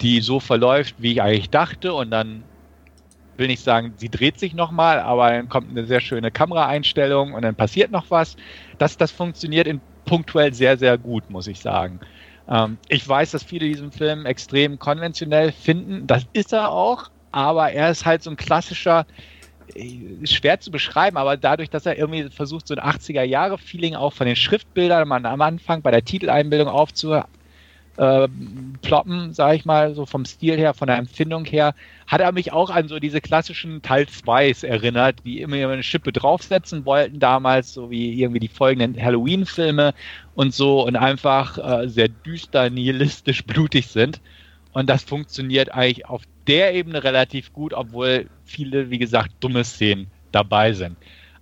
die 0.00 0.20
so 0.20 0.40
verläuft, 0.40 0.96
wie 0.98 1.12
ich 1.12 1.22
eigentlich 1.22 1.50
dachte 1.50 1.94
und 1.94 2.10
dann 2.10 2.44
will 3.36 3.46
nicht 3.46 3.62
sagen, 3.62 3.94
sie 3.96 4.08
dreht 4.08 4.38
sich 4.38 4.54
nochmal, 4.54 5.00
aber 5.00 5.30
dann 5.30 5.48
kommt 5.48 5.70
eine 5.70 5.86
sehr 5.86 6.00
schöne 6.00 6.30
Kameraeinstellung 6.30 7.32
und 7.34 7.42
dann 7.42 7.54
passiert 7.54 7.90
noch 7.90 8.10
was. 8.10 8.36
Das, 8.78 8.96
das 8.96 9.10
funktioniert 9.10 9.66
in 9.66 9.80
punktuell 10.04 10.52
sehr, 10.52 10.76
sehr 10.76 10.98
gut, 10.98 11.30
muss 11.30 11.46
ich 11.46 11.60
sagen. 11.60 12.00
Ähm, 12.48 12.78
ich 12.88 13.08
weiß, 13.08 13.30
dass 13.30 13.42
viele 13.42 13.66
diesen 13.66 13.92
Film 13.92 14.26
extrem 14.26 14.78
konventionell 14.78 15.52
finden. 15.52 16.06
Das 16.06 16.26
ist 16.32 16.52
er 16.52 16.70
auch, 16.70 17.10
aber 17.32 17.72
er 17.72 17.90
ist 17.90 18.04
halt 18.04 18.22
so 18.22 18.30
ein 18.30 18.36
klassischer, 18.36 19.06
äh, 19.74 20.26
schwer 20.26 20.60
zu 20.60 20.70
beschreiben, 20.70 21.16
aber 21.16 21.36
dadurch, 21.36 21.70
dass 21.70 21.86
er 21.86 21.98
irgendwie 21.98 22.30
versucht, 22.30 22.68
so 22.68 22.74
ein 22.74 22.80
80er-Jahre-Feeling 22.80 23.94
auch 23.94 24.12
von 24.12 24.26
den 24.26 24.36
Schriftbildern 24.36 25.10
am 25.10 25.40
Anfang 25.40 25.82
bei 25.82 25.90
der 25.90 26.04
Titeleinbildung 26.04 26.68
aufzuploppen, 26.68 27.30
äh, 27.96 29.32
sage 29.32 29.56
ich 29.56 29.64
mal, 29.64 29.94
so 29.94 30.04
vom 30.04 30.24
Stil 30.26 30.56
her, 30.56 30.74
von 30.74 30.88
der 30.88 30.98
Empfindung 30.98 31.46
her, 31.46 31.74
hat 32.06 32.20
er 32.20 32.32
mich 32.32 32.52
auch 32.52 32.68
an 32.68 32.88
so 32.88 32.98
diese 32.98 33.22
klassischen 33.22 33.80
Teil 33.80 34.04
2s 34.04 34.66
erinnert, 34.66 35.16
die 35.24 35.40
immer 35.40 35.56
eine 35.56 35.82
Schippe 35.82 36.12
draufsetzen 36.12 36.84
wollten 36.84 37.18
damals, 37.18 37.72
so 37.72 37.90
wie 37.90 38.20
irgendwie 38.20 38.40
die 38.40 38.48
folgenden 38.48 39.02
Halloween-Filme 39.02 39.94
und 40.34 40.52
so 40.54 40.84
und 40.86 40.96
einfach 40.96 41.56
äh, 41.56 41.88
sehr 41.88 42.08
düster, 42.08 42.68
nihilistisch, 42.68 43.44
blutig 43.44 43.88
sind. 43.88 44.20
Und 44.72 44.88
das 44.88 45.02
funktioniert 45.02 45.72
eigentlich 45.72 46.06
auf 46.06 46.22
der 46.46 46.74
Ebene 46.74 47.04
relativ 47.04 47.52
gut, 47.52 47.74
obwohl 47.74 48.28
viele, 48.44 48.90
wie 48.90 48.98
gesagt, 48.98 49.32
dumme 49.40 49.64
Szenen 49.64 50.10
dabei 50.32 50.72
sind. 50.72 50.96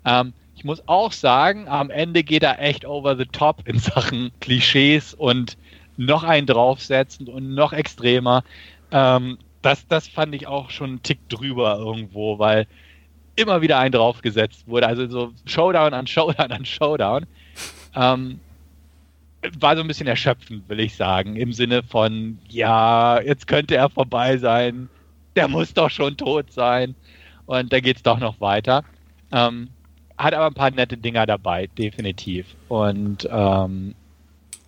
Ähm, 0.05 0.33
ich 0.57 0.65
muss 0.65 0.87
auch 0.89 1.13
sagen, 1.13 1.69
am 1.69 1.91
Ende 1.91 2.23
geht 2.23 2.43
er 2.43 2.61
echt 2.61 2.85
over 2.85 3.17
the 3.17 3.25
top 3.25 3.67
in 3.67 3.79
Sachen 3.79 4.31
Klischees 4.41 5.15
und 5.15 5.57
noch 5.97 6.25
einen 6.25 6.47
draufsetzen 6.47 7.29
und 7.29 7.55
noch 7.55 7.73
extremer. 7.73 8.43
Ähm, 8.91 9.39
das, 9.63 9.87
das 9.87 10.09
fand 10.09 10.35
ich 10.35 10.47
auch 10.47 10.71
schon 10.71 10.91
einen 10.91 11.03
Tick 11.03 11.29
drüber 11.29 11.79
irgendwo, 11.79 12.39
weil 12.39 12.67
immer 13.37 13.63
wieder 13.63 13.79
ein 13.79 13.93
draufgesetzt 13.93 14.67
wurde. 14.67 14.87
Also 14.87 15.07
so 15.09 15.33
Showdown 15.45 15.95
an 15.95 16.07
Showdown 16.07 16.51
an 16.53 16.65
Showdown. 16.65 17.27
Ähm, 17.93 18.39
war 19.59 19.77
so 19.77 19.83
ein 19.83 19.89
bisschen 19.89 20.07
erschöpfend, 20.07 20.69
will 20.69 20.81
ich 20.81 20.97
sagen, 20.97 21.37
im 21.37 21.53
Sinne 21.53 21.83
von, 21.83 22.39
ja, 22.49 23.21
jetzt 23.21 23.47
könnte 23.47 23.77
er 23.77 23.89
vorbei 23.89 24.37
sein, 24.37 24.89
der 25.37 25.49
muss 25.49 25.73
doch 25.73 25.91
schon 25.91 26.17
tot 26.17 26.53
sein. 26.53 26.95
Und 27.47 27.73
da 27.73 27.81
geht 27.81 27.97
es 27.97 28.03
doch 28.03 28.19
noch 28.19 28.41
weiter. 28.41 28.85
Ähm, 29.33 29.71
hat 30.19 30.35
aber 30.35 30.47
ein 30.47 30.55
paar 30.55 30.71
nette 30.71 30.97
Dinger 30.97 31.27
dabei, 31.27 31.67
definitiv. 31.67 32.47
Und 32.69 33.29
ähm, 33.31 33.95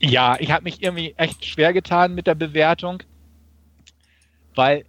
ja, 0.00 0.36
ich 0.40 0.50
habe 0.50 0.64
mich 0.64 0.82
irgendwie 0.82 1.14
echt 1.16 1.44
schwer 1.44 1.72
getan 1.72 2.14
mit 2.14 2.26
der 2.26 2.34
Bewertung, 2.34 3.02
weil 4.54 4.84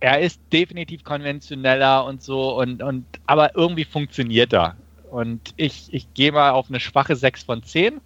er 0.00 0.20
ist 0.20 0.40
definitiv 0.52 1.04
konventioneller 1.04 2.04
und 2.06 2.22
so 2.22 2.58
und, 2.58 2.82
und 2.82 3.04
aber 3.26 3.54
irgendwie 3.54 3.84
funktioniert 3.84 4.52
er. 4.52 4.76
Und 5.10 5.52
ich, 5.56 5.92
ich 5.92 6.12
gehe 6.14 6.32
mal 6.32 6.50
auf 6.50 6.68
eine 6.68 6.80
schwache 6.80 7.14
6 7.14 7.44
von 7.44 7.62
10 7.62 8.00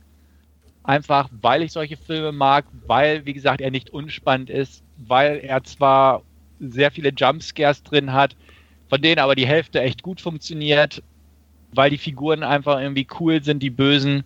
Einfach 0.86 1.28
weil 1.42 1.62
ich 1.62 1.72
solche 1.72 1.96
Filme 1.96 2.30
mag, 2.30 2.64
weil, 2.86 3.26
wie 3.26 3.32
gesagt, 3.32 3.60
er 3.60 3.72
nicht 3.72 3.90
unspannend 3.90 4.50
ist, 4.50 4.84
weil 4.96 5.38
er 5.38 5.64
zwar 5.64 6.22
sehr 6.60 6.92
viele 6.92 7.10
Jumpscares 7.10 7.82
drin 7.82 8.12
hat, 8.12 8.36
von 8.88 9.02
denen 9.02 9.18
aber 9.18 9.34
die 9.34 9.48
Hälfte 9.48 9.80
echt 9.80 10.04
gut 10.04 10.20
funktioniert, 10.20 11.02
weil 11.72 11.90
die 11.90 11.98
Figuren 11.98 12.44
einfach 12.44 12.80
irgendwie 12.80 13.06
cool 13.18 13.42
sind, 13.42 13.64
die 13.64 13.70
Bösen. 13.70 14.22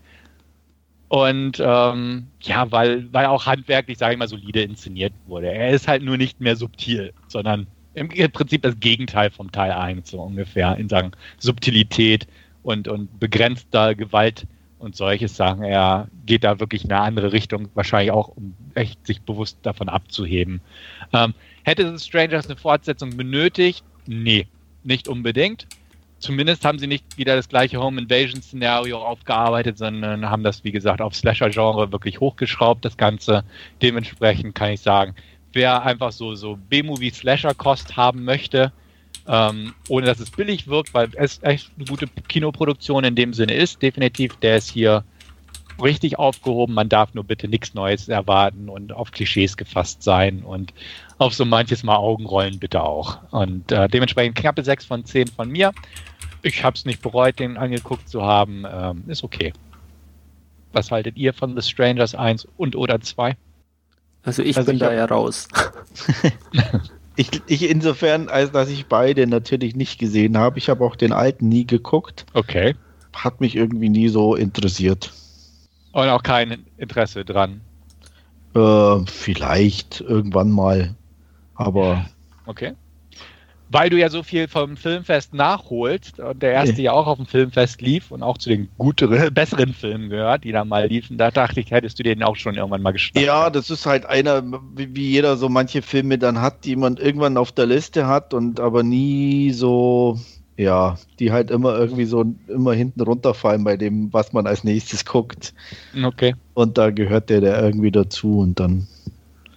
Und 1.09 1.59
ähm, 1.65 2.27
ja, 2.43 2.71
weil, 2.71 3.11
weil 3.11 3.25
auch 3.25 3.47
handwerklich, 3.47 3.97
sage 3.97 4.13
ich 4.13 4.19
mal, 4.19 4.29
solide 4.29 4.61
inszeniert 4.61 5.15
wurde. 5.27 5.51
Er 5.51 5.71
ist 5.71 5.89
halt 5.89 6.03
nur 6.03 6.19
nicht 6.19 6.41
mehr 6.41 6.57
subtil, 6.57 7.15
sondern 7.27 7.67
im 7.95 8.09
Prinzip 8.33 8.61
das 8.61 8.79
Gegenteil 8.79 9.31
vom 9.31 9.51
Teil 9.51 9.73
1, 9.73 10.11
so 10.11 10.21
ungefähr, 10.21 10.77
in 10.77 10.91
Sachen 10.91 11.13
Subtilität 11.39 12.27
und, 12.63 12.87
und 12.87 13.19
begrenzter 13.19 13.95
Gewalt 13.95 14.47
und 14.81 14.97
solche 14.97 15.29
Sachen. 15.29 15.63
Er 15.63 16.09
geht 16.27 16.43
da 16.43 16.59
wirklich 16.59 16.85
in 16.85 16.93
eine 16.93 17.03
andere 17.03 17.33
Richtung, 17.33 17.69
wahrscheinlich 17.75 18.11
auch, 18.11 18.29
um 18.29 18.55
echt 18.75 19.07
sich 19.07 19.21
bewusst 19.23 19.59
davon 19.63 19.89
abzuheben. 19.89 20.61
Ähm, 21.13 21.35
hätte 21.63 21.97
The 21.97 22.05
Strangers 22.05 22.47
eine 22.47 22.57
Fortsetzung 22.57 23.17
benötigt? 23.17 23.85
Nee, 24.07 24.47
nicht 24.83 25.07
unbedingt. 25.07 25.67
zumindest 26.21 26.65
haben 26.65 26.79
sie 26.79 26.87
nicht 26.87 27.17
wieder 27.17 27.35
das 27.35 27.49
gleiche 27.49 27.81
Home 27.81 28.01
Invasion 28.01 28.43
Szenario 28.43 28.99
aufgearbeitet, 28.99 29.79
sondern 29.79 30.29
haben 30.29 30.43
das, 30.43 30.63
wie 30.65 30.73
gesagt, 30.73 31.01
auf 31.01 31.17
Slasher-Genre 31.17 31.91
wirklich 31.93 32.21
hochgeschraubt, 32.21 32.85
das 32.85 32.97
Ganze. 32.97 33.43
Dementsprechend 33.83 34.55
kann 34.55 34.73
ich 34.73 34.81
sagen, 34.81 35.15
wer 35.53 35.83
einfach 35.83 36.13
so, 36.13 36.35
so 36.35 36.57
B-Movie-Slasher-Kost 36.69 37.97
haben 37.97 38.25
möchte, 38.25 38.73
ähm, 39.31 39.75
ohne 39.89 40.07
dass 40.07 40.19
es 40.19 40.31
billig 40.31 40.67
wirkt, 40.67 40.93
weil 40.93 41.09
es 41.15 41.41
echt 41.43 41.71
eine 41.77 41.87
gute 41.87 42.09
Kinoproduktion 42.29 43.05
in 43.05 43.15
dem 43.15 43.33
Sinne 43.33 43.55
ist, 43.55 43.81
definitiv, 43.81 44.37
der 44.37 44.57
ist 44.57 44.69
hier 44.69 45.05
richtig 45.81 46.19
aufgehoben. 46.19 46.75
Man 46.75 46.89
darf 46.89 47.15
nur 47.15 47.23
bitte 47.23 47.47
nichts 47.47 47.73
Neues 47.73 48.09
erwarten 48.09 48.69
und 48.69 48.93
auf 48.93 49.13
Klischees 49.13 49.57
gefasst 49.57 50.03
sein 50.03 50.43
und 50.43 50.75
auf 51.19 51.33
so 51.33 51.45
manches 51.45 51.85
Mal 51.85 51.97
Augenrollen 51.97 52.59
bitte 52.59 52.83
auch. 52.83 53.19
Und 53.31 53.71
äh, 53.71 53.89
dementsprechend 53.89 54.37
knappe 54.37 54.65
6 54.65 54.85
von 54.85 55.05
10 55.05 55.29
von 55.29 55.49
mir. 55.49 55.73
Ich 56.43 56.65
habe 56.65 56.75
es 56.75 56.85
nicht 56.85 57.01
bereut, 57.01 57.39
den 57.39 57.57
angeguckt 57.57 58.09
zu 58.09 58.23
haben. 58.23 58.65
Ähm, 58.69 59.05
ist 59.07 59.23
okay. 59.23 59.53
Was 60.73 60.91
haltet 60.91 61.17
ihr 61.17 61.33
von 61.33 61.59
The 61.59 61.67
Strangers 61.67 62.17
1 62.17 62.49
und 62.57 62.75
oder 62.75 63.01
2? 63.01 63.37
Also 64.25 64.43
ich 64.43 64.57
also 64.57 64.67
bin 64.67 64.77
ich 64.77 64.81
da 64.81 64.93
ja 64.93 65.05
raus. 65.05 65.47
ich, 67.21 67.43
ich 67.47 67.69
insofern, 67.69 68.29
als 68.29 68.51
dass 68.51 68.71
ich 68.71 68.87
beide 68.87 69.27
natürlich 69.27 69.77
nicht 69.77 69.99
gesehen 69.99 70.39
habe. 70.39 70.59
Ich 70.59 70.71
habe 70.71 70.85
auch 70.85 70.97
den 70.97 71.13
alten 71.13 71.49
nie 71.49 71.67
geguckt. 71.67 72.25
Okay. 72.33 72.75
Hat 73.13 73.41
mich 73.41 73.57
irgendwie 73.57 73.91
nie 73.91 74.09
so 74.09 74.35
interessiert. 74.35 75.13
Und 75.93 76.09
auch 76.09 76.23
kein 76.23 76.65
Interesse 76.79 77.27
dran. 77.27 77.61
Äh, 78.55 79.01
vielleicht 79.07 80.01
irgendwann 80.01 80.51
mal. 80.51 80.95
Aber. 81.55 82.07
Okay. 82.47 82.73
Weil 83.73 83.89
du 83.89 83.99
ja 83.99 84.09
so 84.11 84.25
viel 84.25 84.49
vom 84.49 84.77
Filmfest 84.77 85.33
nachholst 85.33 86.19
und 86.19 86.43
der 86.43 86.53
erste 86.53 86.83
ja 86.83 86.93
auch 86.93 87.07
auf 87.07 87.19
dem 87.19 87.27
Filmfest 87.27 87.81
lief 87.81 88.11
und 88.11 88.23
auch 88.23 88.37
zu 88.37 88.49
den 88.49 88.69
guteren, 88.79 89.33
besseren 89.35 89.73
Filmen 89.73 90.11
gehört, 90.11 90.43
die 90.43 90.51
da 90.51 90.65
mal 90.65 90.87
liefen, 90.87 91.19
da 91.19 91.31
dachte 91.31 91.61
ich, 91.61 91.71
hättest 91.71 91.99
du 91.99 92.03
den 92.03 92.25
auch 92.25 92.35
schon 92.35 92.57
irgendwann 92.57 92.83
mal 92.83 92.91
gestartet. 92.91 93.27
Ja, 93.29 93.49
das 93.49 93.71
ist 93.71 93.87
halt 93.87 94.07
einer, 94.07 94.43
wie 94.75 95.11
jeder 95.11 95.37
so 95.37 95.49
manche 95.49 95.83
Filme 95.83 96.19
dann 96.19 96.41
hat, 96.41 96.65
die 96.65 96.75
man 96.75 96.97
irgendwann 96.97 97.37
auf 97.37 97.53
der 97.53 97.67
Liste 97.67 98.09
hat 98.09 98.35
und 98.35 98.59
aber 98.59 98.83
nie 98.83 99.53
so 99.53 100.19
ja, 100.61 100.99
die 101.19 101.33
halt 101.33 101.51
immer 101.51 101.75
irgendwie 101.75 102.05
so 102.05 102.23
immer 102.47 102.75
hinten 102.75 103.01
runterfallen 103.01 103.65
bei 103.65 103.79
dem, 103.79 104.13
was 104.13 104.35
man 104.35 104.47
als 104.47 104.63
nächstes 104.63 105.07
guckt. 105.07 105.55
Okay. 106.05 106.35
Und 106.53 106.77
da 106.77 106.91
gehört 106.91 107.31
der, 107.31 107.41
der 107.41 107.63
irgendwie 107.63 107.91
dazu 107.91 108.41
und 108.41 108.61
dann. 108.61 108.87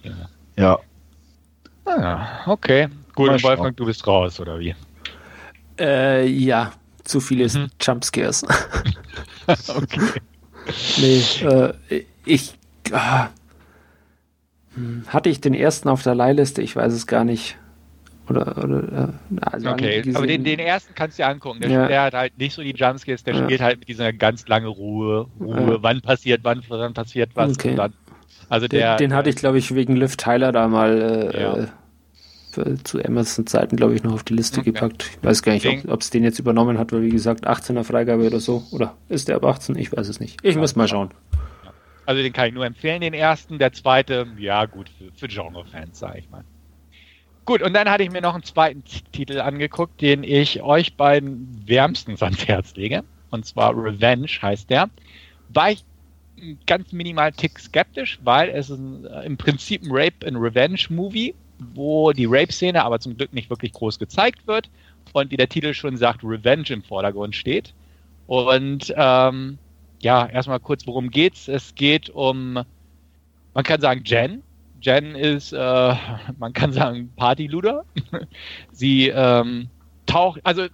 Ja. 0.02 0.12
ja. 0.56 0.78
Ah, 1.84 2.50
okay. 2.50 2.88
Gut, 3.14 3.30
und 3.30 3.42
Wolfgang, 3.42 3.76
du 3.76 3.86
bist 3.86 4.06
raus, 4.06 4.40
oder 4.40 4.58
wie? 4.58 4.74
Äh, 5.78 6.26
ja, 6.26 6.72
zu 7.04 7.20
viele 7.20 7.44
mhm. 7.44 7.68
Jumpscares. 7.80 8.44
okay. 9.46 10.20
nee, 10.98 11.22
äh, 11.46 12.04
ich. 12.24 12.54
Ah, 12.92 13.28
hm, 14.74 15.04
hatte 15.08 15.28
ich 15.28 15.40
den 15.40 15.54
ersten 15.54 15.88
auf 15.88 16.02
der 16.02 16.14
Leihliste? 16.14 16.62
Ich 16.62 16.76
weiß 16.76 16.92
es 16.92 17.06
gar 17.06 17.24
nicht. 17.24 17.56
Oder, 18.28 18.56
oder 18.56 19.12
äh, 19.30 19.40
also 19.42 19.70
okay, 19.70 20.02
aber 20.14 20.26
den, 20.26 20.44
den 20.44 20.58
ersten 20.58 20.94
kannst 20.94 21.18
du 21.18 21.22
dir 21.22 21.28
angucken. 21.28 21.60
Der, 21.60 21.70
ja. 21.70 21.88
der, 21.88 22.02
hat 22.02 22.14
halt 22.14 22.38
nicht 22.38 22.54
so 22.54 22.62
die 22.62 22.72
Jumpscares, 22.74 23.22
der 23.22 23.34
ja. 23.34 23.44
spielt 23.44 23.60
halt 23.60 23.80
mit 23.80 23.88
dieser 23.88 24.12
ganz 24.12 24.48
lange 24.48 24.68
Ruhe. 24.68 25.26
Ruhe, 25.38 25.74
ja. 25.74 25.82
wann 25.82 26.00
passiert, 26.00 26.40
wann, 26.42 26.62
wann 26.68 26.94
passiert 26.94 27.30
was. 27.34 27.52
Okay. 27.52 27.74
Dann, 27.74 27.92
also 28.48 28.66
der, 28.66 28.96
den, 28.96 29.10
den 29.10 29.16
hatte 29.16 29.28
ich, 29.28 29.36
glaube 29.36 29.58
ich, 29.58 29.74
wegen 29.74 29.96
Liv 29.96 30.16
Tyler 30.16 30.52
da 30.52 30.68
mal 30.68 31.32
äh, 31.34 31.62
äh, 31.62 31.66
zu 32.84 32.98
Emerson-Zeiten, 32.98 33.76
glaube 33.76 33.94
ich, 33.94 34.02
noch 34.02 34.12
auf 34.12 34.24
die 34.24 34.34
Liste 34.34 34.60
okay. 34.60 34.72
gepackt. 34.72 35.10
Ich 35.20 35.24
weiß 35.26 35.42
gar 35.42 35.52
nicht, 35.52 35.88
ob 35.88 36.00
es 36.00 36.10
den 36.10 36.24
jetzt 36.24 36.38
übernommen 36.38 36.78
hat, 36.78 36.92
weil, 36.92 37.02
wie 37.02 37.10
gesagt, 37.10 37.46
18er 37.46 37.84
Freigabe 37.84 38.26
oder 38.26 38.40
so. 38.40 38.64
Oder 38.70 38.96
ist 39.08 39.28
der 39.28 39.36
ab 39.36 39.44
18? 39.44 39.76
Ich 39.76 39.92
weiß 39.92 40.08
es 40.08 40.20
nicht. 40.20 40.38
Ich 40.42 40.56
muss 40.56 40.76
mal 40.76 40.88
schauen. 40.88 41.10
Also 42.06 42.22
den 42.22 42.32
kann 42.32 42.48
ich 42.48 42.54
nur 42.54 42.66
empfehlen, 42.66 43.00
den 43.00 43.14
ersten. 43.14 43.58
Der 43.58 43.72
zweite, 43.72 44.26
ja 44.38 44.66
gut, 44.66 44.90
für, 44.90 45.10
für 45.14 45.28
Genre-Fans, 45.28 45.98
sage 45.98 46.18
ich 46.18 46.30
mal. 46.30 46.44
Gut, 47.44 47.60
und 47.62 47.74
dann 47.74 47.90
hatte 47.90 48.02
ich 48.02 48.10
mir 48.10 48.22
noch 48.22 48.34
einen 48.34 48.42
zweiten 48.42 48.84
Titel 49.12 49.40
angeguckt, 49.40 50.00
den 50.00 50.24
ich 50.24 50.62
euch 50.62 50.96
beiden 50.96 51.62
wärmstens 51.66 52.22
ans 52.22 52.46
Herz 52.46 52.74
lege. 52.74 53.04
Und 53.30 53.44
zwar 53.44 53.76
Revenge 53.76 54.28
heißt 54.40 54.70
der. 54.70 54.88
War 55.50 55.72
ich 55.72 55.84
ganz 56.66 56.92
minimal 56.92 57.32
tick 57.32 57.58
skeptisch, 57.58 58.18
weil 58.22 58.48
es 58.50 58.70
ist 58.70 58.78
ein, 58.78 59.04
äh, 59.06 59.26
im 59.26 59.36
Prinzip 59.36 59.82
ein 59.82 59.90
Rape 59.90 60.26
and 60.26 60.36
Revenge 60.36 60.80
Movie, 60.88 61.34
wo 61.58 62.12
die 62.12 62.26
Rape-Szene 62.26 62.84
aber 62.84 63.00
zum 63.00 63.16
Glück 63.16 63.32
nicht 63.32 63.50
wirklich 63.50 63.72
groß 63.72 63.98
gezeigt 63.98 64.46
wird 64.46 64.70
und 65.12 65.30
wie 65.30 65.36
der 65.36 65.48
Titel 65.48 65.74
schon 65.74 65.96
sagt, 65.96 66.24
Revenge 66.24 66.70
im 66.70 66.82
Vordergrund 66.82 67.36
steht. 67.36 67.74
Und 68.26 68.92
ähm, 68.96 69.58
ja, 70.00 70.26
erstmal 70.26 70.60
kurz, 70.60 70.86
worum 70.86 71.10
geht's? 71.10 71.48
Es 71.48 71.74
geht 71.74 72.10
um, 72.10 72.54
man 73.54 73.64
kann 73.64 73.80
sagen, 73.80 74.02
Jen, 74.04 74.42
Jen 74.80 75.14
ist, 75.14 75.52
äh, 75.52 75.94
man 76.38 76.52
kann 76.52 76.72
sagen, 76.72 77.12
Partyluder. 77.16 77.84
Sie 78.72 79.08
ähm, 79.08 79.68
taucht, 80.06 80.40
also 80.44 80.66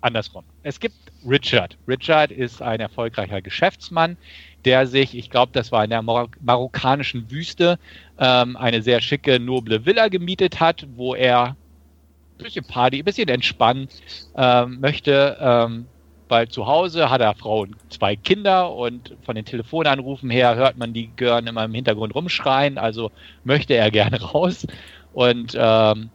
andersrum. 0.00 0.44
Es 0.68 0.80
gibt 0.80 0.96
Richard. 1.26 1.78
Richard 1.88 2.30
ist 2.30 2.60
ein 2.60 2.78
erfolgreicher 2.78 3.40
Geschäftsmann, 3.40 4.18
der 4.66 4.86
sich, 4.86 5.16
ich 5.16 5.30
glaube, 5.30 5.50
das 5.54 5.72
war 5.72 5.82
in 5.82 5.88
der 5.88 6.02
Mar 6.02 6.28
marokkanischen 6.42 7.30
Wüste, 7.30 7.78
ähm, 8.18 8.54
eine 8.54 8.82
sehr 8.82 9.00
schicke, 9.00 9.40
noble 9.40 9.86
Villa 9.86 10.08
gemietet 10.08 10.60
hat, 10.60 10.86
wo 10.94 11.14
er 11.14 11.56
ein 12.38 12.44
bisschen 12.44 12.66
Party, 12.66 12.98
ein 12.98 13.04
bisschen 13.06 13.30
entspannen 13.30 13.88
ähm, 14.36 14.80
möchte. 14.80 15.38
Ähm, 15.40 15.86
weil 16.28 16.48
zu 16.48 16.66
Hause 16.66 17.08
hat 17.08 17.22
er 17.22 17.34
Frau 17.34 17.62
und 17.62 17.76
zwei 17.90 18.14
Kinder 18.14 18.70
und 18.70 19.16
von 19.22 19.36
den 19.36 19.46
Telefonanrufen 19.46 20.28
her 20.28 20.54
hört 20.54 20.76
man 20.76 20.92
die 20.92 21.08
Gören 21.16 21.46
immer 21.46 21.64
im 21.64 21.72
Hintergrund 21.72 22.14
rumschreien, 22.14 22.76
also 22.76 23.10
möchte 23.42 23.72
er 23.72 23.90
gerne 23.90 24.20
raus 24.34 24.66
und 25.14 25.56
ähm, 25.58 26.10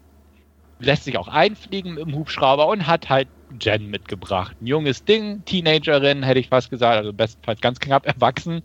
lässt 0.78 1.06
sich 1.06 1.18
auch 1.18 1.28
einfliegen 1.28 1.98
im 1.98 2.14
Hubschrauber 2.14 2.68
und 2.68 2.86
hat 2.86 3.10
halt 3.10 3.28
Jen 3.62 3.90
mitgebracht. 3.90 4.56
Ein 4.62 4.68
junges 4.68 5.04
Ding, 5.06 5.44
Teenagerin, 5.46 6.24
hätte 6.24 6.40
ich 6.40 6.50
fast 6.50 6.70
gesagt, 6.70 6.98
also 6.98 7.14
bestenfalls 7.14 7.62
ganz 7.62 7.80
knapp 7.80 8.06
erwachsen. 8.06 8.62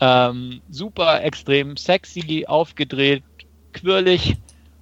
Ähm, 0.00 0.60
super, 0.68 1.22
extrem 1.22 1.76
sexy, 1.76 2.44
aufgedreht, 2.46 3.22
quirlig 3.72 4.36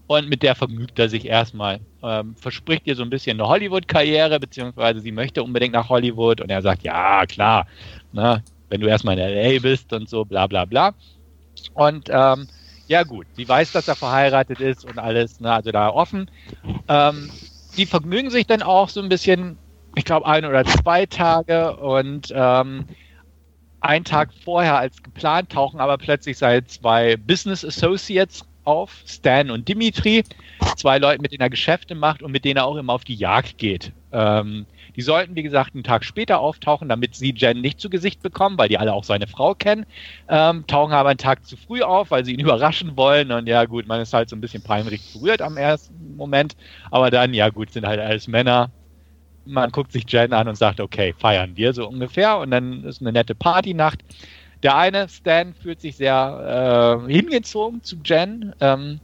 und 0.06 0.28
mit 0.28 0.42
der 0.42 0.54
vergnügt 0.56 0.98
er 0.98 1.08
sich 1.08 1.26
erstmal. 1.26 1.80
Ähm, 2.02 2.34
verspricht 2.34 2.86
ihr 2.86 2.96
so 2.96 3.02
ein 3.02 3.10
bisschen 3.10 3.40
eine 3.40 3.48
Hollywood-Karriere, 3.48 4.40
beziehungsweise 4.40 5.00
sie 5.00 5.12
möchte 5.12 5.42
unbedingt 5.42 5.74
nach 5.74 5.88
Hollywood 5.88 6.40
und 6.40 6.50
er 6.50 6.62
sagt, 6.62 6.82
ja, 6.82 7.24
klar, 7.26 7.66
ne, 8.12 8.42
wenn 8.68 8.80
du 8.80 8.88
erstmal 8.88 9.18
in 9.18 9.24
LA 9.24 9.60
bist 9.60 9.92
und 9.92 10.08
so, 10.08 10.24
bla 10.24 10.46
bla 10.46 10.64
bla. 10.64 10.94
Und 11.74 12.08
ähm, 12.10 12.48
ja 12.88 13.04
gut, 13.04 13.28
sie 13.36 13.48
weiß, 13.48 13.70
dass 13.70 13.86
er 13.86 13.94
verheiratet 13.94 14.58
ist 14.58 14.84
und 14.84 14.98
alles, 14.98 15.38
ne, 15.38 15.52
also 15.52 15.70
da 15.70 15.90
offen. 15.90 16.28
Ähm, 16.88 17.30
die 17.76 17.86
vergnügen 17.86 18.30
sich 18.30 18.46
dann 18.46 18.62
auch 18.62 18.88
so 18.88 19.00
ein 19.00 19.08
bisschen, 19.08 19.58
ich 19.94 20.04
glaube 20.04 20.26
ein 20.26 20.44
oder 20.44 20.64
zwei 20.64 21.06
Tage 21.06 21.76
und 21.76 22.32
ähm, 22.34 22.86
einen 23.80 24.04
Tag 24.04 24.30
vorher 24.44 24.76
als 24.78 25.02
geplant 25.02 25.50
tauchen 25.50 25.80
aber 25.80 25.96
plötzlich 25.98 26.36
seine 26.38 26.66
zwei 26.66 27.16
Business 27.16 27.64
Associates 27.64 28.44
auf, 28.64 29.02
Stan 29.06 29.50
und 29.50 29.68
Dimitri, 29.68 30.22
zwei 30.76 30.98
Leute, 30.98 31.22
mit 31.22 31.32
denen 31.32 31.40
er 31.40 31.50
Geschäfte 31.50 31.94
macht 31.94 32.22
und 32.22 32.30
mit 32.30 32.44
denen 32.44 32.58
er 32.58 32.66
auch 32.66 32.76
immer 32.76 32.92
auf 32.92 33.04
die 33.04 33.14
Jagd 33.14 33.58
geht. 33.58 33.92
Ähm, 34.12 34.66
die 35.00 35.04
sollten, 35.04 35.34
wie 35.34 35.42
gesagt, 35.42 35.74
einen 35.74 35.82
Tag 35.82 36.04
später 36.04 36.40
auftauchen, 36.40 36.90
damit 36.90 37.14
sie 37.14 37.32
Jen 37.34 37.62
nicht 37.62 37.80
zu 37.80 37.88
Gesicht 37.88 38.20
bekommen, 38.20 38.58
weil 38.58 38.68
die 38.68 38.76
alle 38.76 38.92
auch 38.92 39.04
seine 39.04 39.26
Frau 39.26 39.54
kennen. 39.54 39.86
Ähm, 40.28 40.66
tauchen 40.66 40.92
aber 40.92 41.08
einen 41.08 41.16
Tag 41.16 41.46
zu 41.46 41.56
früh 41.56 41.80
auf, 41.80 42.10
weil 42.10 42.26
sie 42.26 42.34
ihn 42.34 42.40
überraschen 42.46 42.98
wollen. 42.98 43.32
Und 43.32 43.46
ja, 43.46 43.64
gut, 43.64 43.88
man 43.88 44.02
ist 44.02 44.12
halt 44.12 44.28
so 44.28 44.36
ein 44.36 44.42
bisschen 44.42 44.62
peinlich 44.62 45.00
berührt 45.14 45.40
am 45.40 45.56
ersten 45.56 46.16
Moment. 46.16 46.54
Aber 46.90 47.10
dann, 47.10 47.32
ja, 47.32 47.48
gut, 47.48 47.72
sind 47.72 47.86
halt 47.86 47.98
alles 47.98 48.28
Männer. 48.28 48.70
Man 49.46 49.70
guckt 49.70 49.90
sich 49.90 50.04
Jen 50.06 50.34
an 50.34 50.48
und 50.48 50.56
sagt, 50.56 50.80
okay, 50.80 51.14
feiern 51.16 51.56
wir 51.56 51.72
so 51.72 51.88
ungefähr. 51.88 52.36
Und 52.36 52.50
dann 52.50 52.84
ist 52.84 53.00
eine 53.00 53.12
nette 53.12 53.34
Partynacht. 53.34 54.00
Der 54.62 54.76
eine, 54.76 55.08
Stan, 55.08 55.54
fühlt 55.54 55.80
sich 55.80 55.96
sehr 55.96 57.00
äh, 57.08 57.10
hingezogen 57.10 57.82
zu 57.82 57.96
Jen. 58.04 58.54
Ähm, 58.60 59.00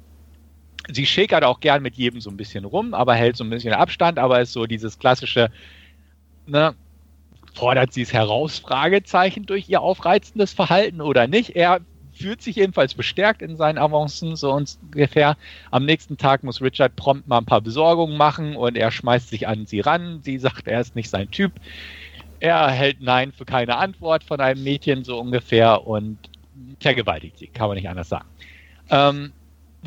sie 0.93 1.07
schäkert 1.07 1.45
auch 1.45 1.61
gern 1.61 1.83
mit 1.83 1.97
jedem 1.97 2.21
so 2.21 2.31
ein 2.31 2.37
bisschen 2.37 2.65
rum, 2.65 2.95
aber 2.95 3.15
hält 3.15 3.37
so 3.37 3.45
ein 3.45 3.51
bisschen 3.51 3.75
Abstand, 3.75 4.19
aber 4.19 4.41
ist 4.41 4.53
so 4.53 4.67
dieses 4.67 4.99
klassische, 4.99 5.51
ne, 6.47 6.75
fordert 7.55 7.93
sie 7.93 8.03
es 8.03 8.13
heraus, 8.13 8.59
Fragezeichen 8.59 9.47
durch 9.47 9.69
ihr 9.69 9.81
aufreizendes 9.81 10.53
Verhalten 10.53 11.01
oder 11.01 11.27
nicht. 11.27 11.57
Er 11.57 11.81
fühlt 12.13 12.41
sich 12.41 12.57
jedenfalls 12.57 12.95
bestärkt 12.95 13.43
in 13.43 13.57
seinen 13.57 13.79
Avancen, 13.79 14.37
so 14.37 14.53
ungefähr. 14.53 15.37
Am 15.71 15.85
nächsten 15.85 16.17
Tag 16.17 16.45
muss 16.45 16.63
Richard 16.63 16.97
prompt 16.97 17.27
mal 17.27 17.39
ein 17.39 17.45
paar 17.45 17.61
Besorgungen 17.61 18.17
machen 18.17 18.57
und 18.57 18.77
er 18.77 18.91
schmeißt 18.91 19.29
sich 19.29 19.47
an 19.47 19.67
sie 19.67 19.81
ran. 19.81 20.21
Sie 20.23 20.39
sagt, 20.39 20.67
er 20.67 20.81
ist 20.81 20.97
nicht 20.97 21.11
sein 21.11 21.31
Typ 21.31 21.53
er 22.41 22.71
hält 22.71 23.01
Nein 23.01 23.33
für 23.33 23.45
keine 23.45 23.77
Antwort 23.77 24.25
von 24.25 24.41
einem 24.41 24.63
Mädchen 24.63 25.05
so 25.05 25.19
ungefähr 25.19 25.87
und 25.87 26.19
vergewaltigt 26.81 27.39
sie, 27.39 27.49
kann 27.49 27.69
man 27.69 27.77
nicht 27.77 27.89
anders 27.89 28.09
sagen. 28.09 28.29
Ähm, 28.91 29.33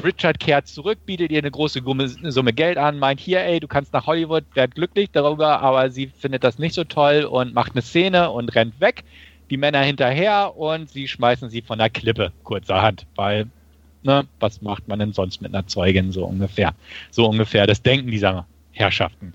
Richard 0.04 0.40
kehrt 0.40 0.68
zurück, 0.68 1.00
bietet 1.06 1.32
ihr 1.32 1.40
eine 1.40 1.52
große 1.52 1.82
Summe 2.32 2.54
Geld 2.54 2.78
an, 2.78 3.00
meint 3.00 3.20
hier, 3.20 3.42
ey, 3.42 3.60
du 3.60 3.68
kannst 3.68 3.94
nach 3.94 4.08
Hollywood, 4.08 4.46
werd 4.54 4.76
glücklich 4.76 5.10
darüber, 5.12 5.62
aber 5.62 5.90
sie 5.92 6.08
findet 6.08 6.44
das 6.44 6.58
nicht 6.60 6.74
so 6.74 6.84
toll 6.84 7.24
und 7.24 7.54
macht 7.54 7.74
eine 7.74 7.82
Szene 7.82 8.30
und 8.30 8.56
rennt 8.56 8.80
weg. 8.80 9.04
Die 9.50 9.58
Männer 9.58 9.82
hinterher 9.82 10.56
und 10.56 10.90
sie 10.90 11.08
schmeißen 11.08 11.50
sie 11.50 11.62
von 11.62 11.80
der 11.80 11.90
Klippe, 11.90 12.32
kurzerhand, 12.44 13.08
weil, 13.16 13.48
ne, 14.04 14.28
was 14.40 14.62
macht 14.62 14.88
man 14.88 15.00
denn 15.00 15.14
sonst 15.14 15.42
mit 15.42 15.54
einer 15.54 15.68
Zeugin, 15.68 16.12
so 16.12 16.26
ungefähr. 16.26 16.76
So 17.10 17.26
ungefähr 17.26 17.66
das 17.68 17.82
Denken 17.82 18.12
dieser 18.12 18.46
Herrschaften. 18.72 19.34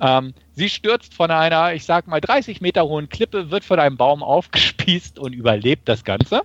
Ähm, 0.00 0.34
sie 0.52 0.68
stürzt 0.68 1.14
von 1.14 1.30
einer, 1.30 1.74
ich 1.74 1.84
sag 1.84 2.06
mal, 2.06 2.20
30 2.20 2.60
Meter 2.60 2.86
hohen 2.86 3.08
Klippe, 3.08 3.50
wird 3.50 3.64
von 3.64 3.78
einem 3.78 3.96
Baum 3.96 4.22
aufgespießt 4.22 5.18
und 5.18 5.32
überlebt 5.32 5.88
das 5.88 6.04
Ganze. 6.04 6.42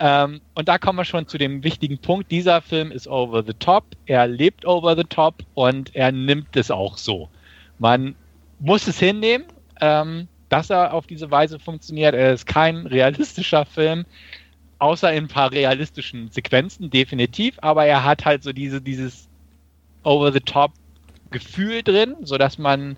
Ähm, 0.00 0.40
und 0.54 0.68
da 0.68 0.78
kommen 0.78 0.98
wir 0.98 1.04
schon 1.04 1.28
zu 1.28 1.38
dem 1.38 1.62
wichtigen 1.62 1.98
Punkt. 1.98 2.30
Dieser 2.30 2.60
Film 2.60 2.90
ist 2.90 3.06
over 3.06 3.42
the 3.44 3.54
top. 3.54 3.84
Er 4.06 4.26
lebt 4.26 4.66
over 4.66 4.96
the 4.96 5.04
top 5.04 5.44
und 5.54 5.94
er 5.94 6.12
nimmt 6.12 6.56
es 6.56 6.70
auch 6.70 6.98
so. 6.98 7.28
Man 7.78 8.14
muss 8.58 8.86
es 8.86 8.98
hinnehmen, 8.98 9.46
ähm, 9.80 10.28
dass 10.48 10.70
er 10.70 10.94
auf 10.94 11.06
diese 11.06 11.30
Weise 11.30 11.58
funktioniert. 11.58 12.14
Er 12.14 12.32
ist 12.32 12.46
kein 12.46 12.86
realistischer 12.86 13.64
Film, 13.64 14.04
außer 14.78 15.12
in 15.12 15.24
ein 15.24 15.28
paar 15.28 15.52
realistischen 15.52 16.30
Sequenzen, 16.30 16.90
definitiv. 16.90 17.56
Aber 17.60 17.86
er 17.86 18.04
hat 18.04 18.24
halt 18.24 18.42
so 18.42 18.52
diese, 18.52 18.80
dieses 18.80 19.28
over 20.02 20.32
the 20.32 20.40
top 20.40 20.72
Gefühl 21.30 21.82
drin, 21.82 22.16
sodass 22.22 22.58
man 22.58 22.96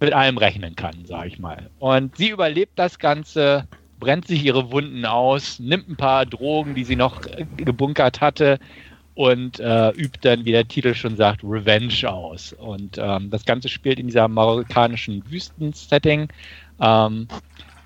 mit 0.00 0.12
allem 0.12 0.36
rechnen 0.36 0.76
kann, 0.76 1.06
sage 1.06 1.28
ich 1.28 1.38
mal. 1.38 1.70
Und 1.78 2.16
sie 2.16 2.28
überlebt 2.28 2.78
das 2.78 2.98
Ganze 2.98 3.66
brennt 3.98 4.26
sich 4.26 4.44
ihre 4.44 4.70
Wunden 4.70 5.04
aus, 5.04 5.58
nimmt 5.58 5.88
ein 5.88 5.96
paar 5.96 6.26
Drogen, 6.26 6.74
die 6.74 6.84
sie 6.84 6.96
noch 6.96 7.22
gebunkert 7.56 8.20
hatte 8.20 8.58
und 9.14 9.60
äh, 9.60 9.90
übt 9.90 10.18
dann, 10.20 10.44
wie 10.44 10.52
der 10.52 10.68
Titel 10.68 10.94
schon 10.94 11.16
sagt, 11.16 11.42
Revenge 11.42 12.04
aus. 12.04 12.52
Und 12.52 12.98
ähm, 12.98 13.30
das 13.30 13.44
Ganze 13.46 13.68
spielt 13.68 13.98
in 13.98 14.06
dieser 14.06 14.28
marokkanischen 14.28 15.24
Wüstensetting. 15.30 16.28
Ähm, 16.80 17.26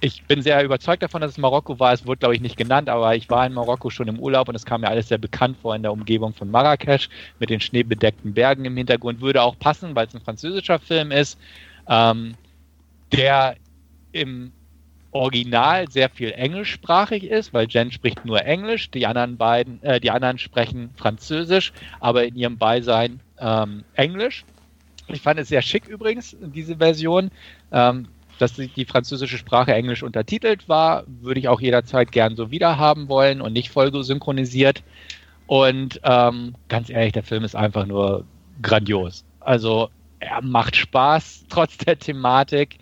ich 0.00 0.24
bin 0.24 0.42
sehr 0.42 0.64
überzeugt 0.64 1.02
davon, 1.02 1.20
dass 1.20 1.32
es 1.32 1.38
Marokko 1.38 1.78
war. 1.78 1.92
Es 1.92 2.04
wurde, 2.04 2.18
glaube 2.18 2.34
ich, 2.34 2.40
nicht 2.40 2.56
genannt, 2.56 2.88
aber 2.88 3.14
ich 3.14 3.30
war 3.30 3.46
in 3.46 3.52
Marokko 3.52 3.90
schon 3.90 4.08
im 4.08 4.18
Urlaub 4.18 4.48
und 4.48 4.54
es 4.54 4.64
kam 4.64 4.80
mir 4.80 4.88
alles 4.88 5.08
sehr 5.08 5.18
bekannt 5.18 5.56
vor 5.60 5.76
in 5.76 5.82
der 5.82 5.92
Umgebung 5.92 6.32
von 6.32 6.50
Marrakesch 6.50 7.08
mit 7.38 7.50
den 7.50 7.60
schneebedeckten 7.60 8.34
Bergen 8.34 8.64
im 8.64 8.76
Hintergrund. 8.76 9.20
Würde 9.20 9.42
auch 9.42 9.58
passen, 9.58 9.94
weil 9.94 10.06
es 10.06 10.14
ein 10.14 10.22
französischer 10.22 10.80
Film 10.80 11.12
ist, 11.12 11.38
ähm, 11.86 12.34
der 13.12 13.56
im 14.12 14.52
Original 15.12 15.90
sehr 15.90 16.08
viel 16.08 16.32
englischsprachig 16.32 17.24
ist, 17.24 17.52
weil 17.52 17.66
Jen 17.68 17.90
spricht 17.90 18.24
nur 18.24 18.44
Englisch, 18.44 18.90
die 18.90 19.06
anderen 19.06 19.36
beiden, 19.36 19.82
äh, 19.82 20.00
die 20.00 20.10
anderen 20.10 20.38
sprechen 20.38 20.90
Französisch, 20.96 21.72
aber 21.98 22.24
in 22.24 22.36
ihrem 22.36 22.58
Beisein 22.58 23.20
ähm, 23.38 23.84
Englisch. 23.94 24.44
Ich 25.08 25.20
fand 25.22 25.40
es 25.40 25.48
sehr 25.48 25.62
schick 25.62 25.88
übrigens, 25.88 26.36
diese 26.40 26.76
Version. 26.76 27.30
Ähm, 27.72 28.08
dass 28.40 28.54
die 28.54 28.86
französische 28.86 29.36
Sprache 29.36 29.74
englisch 29.74 30.02
untertitelt 30.02 30.66
war, 30.66 31.04
würde 31.20 31.40
ich 31.40 31.48
auch 31.48 31.60
jederzeit 31.60 32.10
gern 32.10 32.36
so 32.36 32.50
wieder 32.50 32.78
haben 32.78 33.08
wollen 33.10 33.42
und 33.42 33.52
nicht 33.52 33.68
voll 33.68 33.92
so 33.92 34.00
synchronisiert. 34.00 34.82
Und 35.46 36.00
ähm, 36.04 36.54
ganz 36.68 36.88
ehrlich, 36.88 37.12
der 37.12 37.22
Film 37.22 37.44
ist 37.44 37.54
einfach 37.54 37.84
nur 37.84 38.24
grandios. 38.62 39.24
Also 39.40 39.90
er 40.20 40.40
macht 40.42 40.76
Spaß 40.76 41.44
trotz 41.50 41.76
der 41.76 41.98
Thematik 41.98 42.78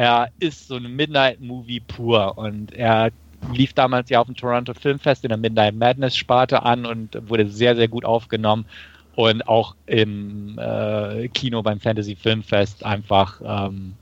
er 0.00 0.30
ist 0.38 0.66
so 0.66 0.76
ein 0.76 0.96
Midnight-Movie 0.96 1.80
pur 1.80 2.38
und 2.38 2.72
er 2.72 3.10
lief 3.52 3.74
damals 3.74 4.08
ja 4.08 4.20
auf 4.20 4.26
dem 4.28 4.34
Toronto 4.34 4.72
Filmfest 4.72 5.24
in 5.24 5.28
der 5.28 5.36
Midnight 5.36 5.74
Madness 5.74 6.16
Sparte 6.16 6.62
an 6.62 6.86
und 6.86 7.28
wurde 7.28 7.46
sehr, 7.46 7.76
sehr 7.76 7.86
gut 7.86 8.06
aufgenommen 8.06 8.64
und 9.14 9.46
auch 9.46 9.76
im 9.84 10.58
äh, 10.58 11.28
Kino 11.28 11.62
beim 11.62 11.80
Fantasy 11.80 12.16
Filmfest 12.16 12.82
einfach, 12.82 13.42
ähm, 13.44 13.92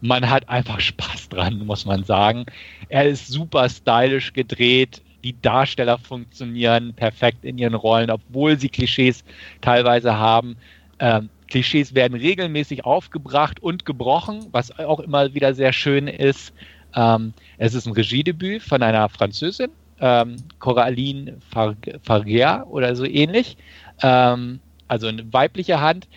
man 0.00 0.30
hat 0.30 0.48
einfach 0.48 0.78
Spaß 0.78 1.30
dran, 1.30 1.66
muss 1.66 1.86
man 1.86 2.04
sagen. 2.04 2.46
Er 2.88 3.08
ist 3.08 3.26
super 3.26 3.68
stylisch 3.68 4.32
gedreht, 4.32 5.02
die 5.24 5.34
Darsteller 5.42 5.98
funktionieren 5.98 6.94
perfekt 6.94 7.44
in 7.44 7.58
ihren 7.58 7.74
Rollen, 7.74 8.12
obwohl 8.12 8.56
sie 8.60 8.68
Klischees 8.68 9.24
teilweise 9.60 10.16
haben. 10.16 10.56
Ähm, 11.00 11.30
Klischees 11.52 11.94
werden 11.94 12.18
regelmäßig 12.18 12.86
aufgebracht 12.86 13.60
und 13.60 13.84
gebrochen, 13.84 14.46
was 14.52 14.78
auch 14.78 15.00
immer 15.00 15.34
wieder 15.34 15.52
sehr 15.52 15.74
schön 15.74 16.08
ist. 16.08 16.54
Ähm, 16.94 17.34
es 17.58 17.74
ist 17.74 17.84
ein 17.86 17.92
Regiedebüt 17.92 18.62
von 18.62 18.82
einer 18.82 19.06
Französin, 19.10 19.68
ähm, 20.00 20.36
Coraline 20.60 21.36
Farguer 21.50 22.66
oder 22.70 22.96
so 22.96 23.04
ähnlich. 23.04 23.58
Ähm, 24.02 24.60
also 24.88 25.08
eine 25.08 25.30
weibliche 25.30 25.78
Hand. 25.82 26.08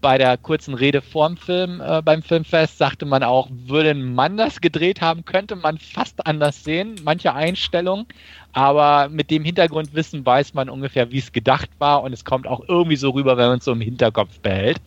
Bei 0.00 0.16
der 0.16 0.36
kurzen 0.36 0.74
Rede 0.74 1.02
vorm 1.02 1.36
Film, 1.36 1.80
äh, 1.80 2.02
beim 2.02 2.22
Filmfest, 2.22 2.78
sagte 2.78 3.04
man 3.04 3.24
auch, 3.24 3.48
würde 3.50 3.94
Mann 3.94 4.36
das 4.36 4.60
gedreht 4.60 5.00
haben, 5.00 5.24
könnte 5.24 5.56
man 5.56 5.78
fast 5.78 6.24
anders 6.26 6.62
sehen, 6.62 6.94
manche 7.02 7.34
Einstellungen. 7.34 8.06
Aber 8.52 9.08
mit 9.08 9.30
dem 9.30 9.44
Hintergrundwissen 9.44 10.24
weiß 10.24 10.54
man 10.54 10.70
ungefähr, 10.70 11.10
wie 11.10 11.18
es 11.18 11.32
gedacht 11.32 11.70
war 11.78 12.02
und 12.02 12.12
es 12.12 12.24
kommt 12.24 12.46
auch 12.46 12.62
irgendwie 12.68 12.96
so 12.96 13.10
rüber, 13.10 13.36
wenn 13.36 13.48
man 13.48 13.58
es 13.58 13.64
so 13.64 13.72
im 13.72 13.80
Hinterkopf 13.80 14.38
behält. 14.40 14.80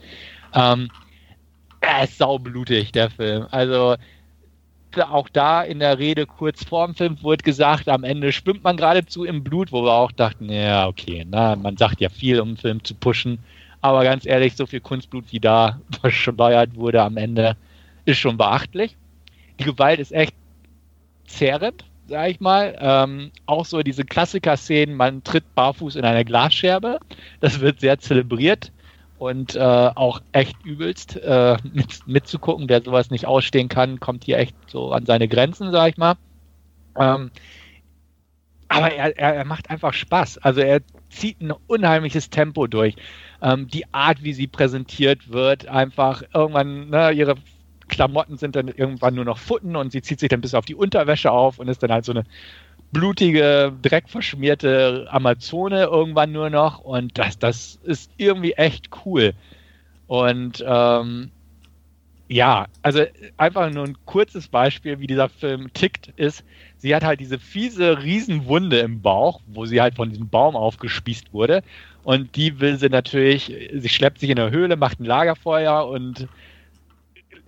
Ähm, 0.53 0.89
er 1.81 2.03
ist 2.03 2.17
saublutig, 2.17 2.91
der 2.91 3.09
Film. 3.09 3.47
Also 3.51 3.97
auch 4.99 5.29
da 5.29 5.63
in 5.63 5.79
der 5.79 5.99
Rede 5.99 6.25
kurz 6.25 6.63
vor 6.63 6.85
dem 6.85 6.95
Film 6.95 7.17
wurde 7.21 7.43
gesagt, 7.43 7.87
am 7.87 8.03
Ende 8.03 8.31
schwimmt 8.31 8.63
man 8.63 8.77
geradezu 8.77 9.23
im 9.23 9.43
Blut, 9.43 9.71
wo 9.71 9.83
wir 9.83 9.93
auch 9.93 10.11
dachten, 10.11 10.49
ja, 10.49 10.87
okay, 10.87 11.25
na, 11.29 11.55
man 11.55 11.77
sagt 11.77 12.01
ja 12.01 12.09
viel, 12.09 12.39
um 12.39 12.49
einen 12.49 12.57
Film 12.57 12.83
zu 12.83 12.93
pushen. 12.95 13.39
Aber 13.81 14.03
ganz 14.03 14.25
ehrlich, 14.25 14.55
so 14.55 14.65
viel 14.65 14.79
Kunstblut, 14.79 15.25
wie 15.31 15.39
da 15.39 15.79
verschleiert 16.01 16.75
wurde 16.75 17.01
am 17.01 17.17
Ende, 17.17 17.57
ist 18.05 18.19
schon 18.19 18.37
beachtlich. 18.37 18.95
Die 19.59 19.65
Gewalt 19.65 19.99
ist 19.99 20.11
echt 20.11 20.33
zehrend, 21.25 21.85
sag 22.07 22.29
ich 22.29 22.39
mal. 22.39 22.75
Ähm, 22.79 23.31
auch 23.45 23.65
so 23.65 23.81
diese 23.81 24.05
Klassiker-Szenen, 24.05 24.95
man 24.95 25.23
tritt 25.23 25.55
barfuß 25.55 25.95
in 25.95 26.05
eine 26.05 26.25
Glasscherbe. 26.25 26.99
Das 27.39 27.59
wird 27.59 27.79
sehr 27.79 27.99
zelebriert 27.99 28.71
und 29.17 29.55
äh, 29.55 29.59
auch 29.59 30.21
echt 30.31 30.55
übelst 30.65 31.15
äh, 31.17 31.57
mit, 31.73 32.07
mitzugucken. 32.07 32.69
Wer 32.69 32.81
sowas 32.81 33.11
nicht 33.11 33.27
ausstehen 33.27 33.69
kann, 33.69 33.99
kommt 33.99 34.23
hier 34.23 34.39
echt 34.39 34.55
so 34.67 34.91
an 34.91 35.05
seine 35.05 35.27
Grenzen, 35.27 35.71
sag 35.71 35.89
ich 35.91 35.97
mal. 35.97 36.15
Ähm, 36.99 37.31
aber 38.67 38.93
er, 38.93 39.17
er, 39.19 39.35
er 39.35 39.45
macht 39.45 39.69
einfach 39.69 39.93
Spaß. 39.93 40.39
Also 40.39 40.61
er 40.61 40.81
zieht 41.09 41.41
ein 41.41 41.51
unheimliches 41.67 42.29
Tempo 42.29 42.67
durch. 42.67 42.95
Ähm, 43.41 43.67
die 43.67 43.91
Art, 43.93 44.23
wie 44.23 44.33
sie 44.33 44.47
präsentiert 44.47 45.31
wird, 45.31 45.67
einfach 45.67 46.23
irgendwann, 46.33 46.89
ne, 46.89 47.11
ihre 47.11 47.35
Klamotten 47.87 48.37
sind 48.37 48.55
dann 48.55 48.67
irgendwann 48.69 49.15
nur 49.15 49.25
noch 49.25 49.37
Futten 49.37 49.75
und 49.75 49.91
sie 49.91 50.01
zieht 50.01 50.19
sich 50.19 50.29
dann 50.29 50.41
bis 50.41 50.53
auf 50.53 50.65
die 50.65 50.75
Unterwäsche 50.75 51.31
auf 51.31 51.59
und 51.59 51.67
ist 51.67 51.83
dann 51.83 51.91
halt 51.91 52.05
so 52.05 52.13
eine 52.13 52.23
blutige, 52.91 53.73
dreckverschmierte 53.81 55.07
Amazone 55.09 55.83
irgendwann 55.83 56.31
nur 56.31 56.49
noch 56.49 56.79
und 56.79 57.17
das, 57.17 57.37
das 57.39 57.79
ist 57.83 58.11
irgendwie 58.17 58.53
echt 58.53 58.89
cool. 59.05 59.33
Und 60.07 60.63
ähm, 60.67 61.31
ja, 62.27 62.67
also 62.81 63.03
einfach 63.37 63.69
nur 63.71 63.85
ein 63.85 63.97
kurzes 64.05 64.47
Beispiel, 64.47 64.99
wie 64.99 65.07
dieser 65.07 65.27
Film 65.27 65.71
tickt, 65.73 66.13
ist, 66.15 66.45
sie 66.77 66.95
hat 66.95 67.03
halt 67.03 67.19
diese 67.19 67.39
fiese 67.39 68.03
Riesenwunde 68.03 68.79
im 68.79 69.01
Bauch, 69.01 69.41
wo 69.47 69.65
sie 69.65 69.81
halt 69.81 69.95
von 69.95 70.09
diesem 70.09 70.29
Baum 70.29 70.55
aufgespießt 70.55 71.33
wurde. 71.33 71.61
Und 72.03 72.35
die 72.35 72.59
will 72.59 72.77
sie 72.77 72.89
natürlich, 72.89 73.53
sie 73.73 73.89
schleppt 73.89 74.19
sich 74.19 74.29
in 74.29 74.35
der 74.35 74.51
Höhle, 74.51 74.75
macht 74.75 74.99
ein 74.99 75.05
Lagerfeuer 75.05 75.87
und 75.87 76.27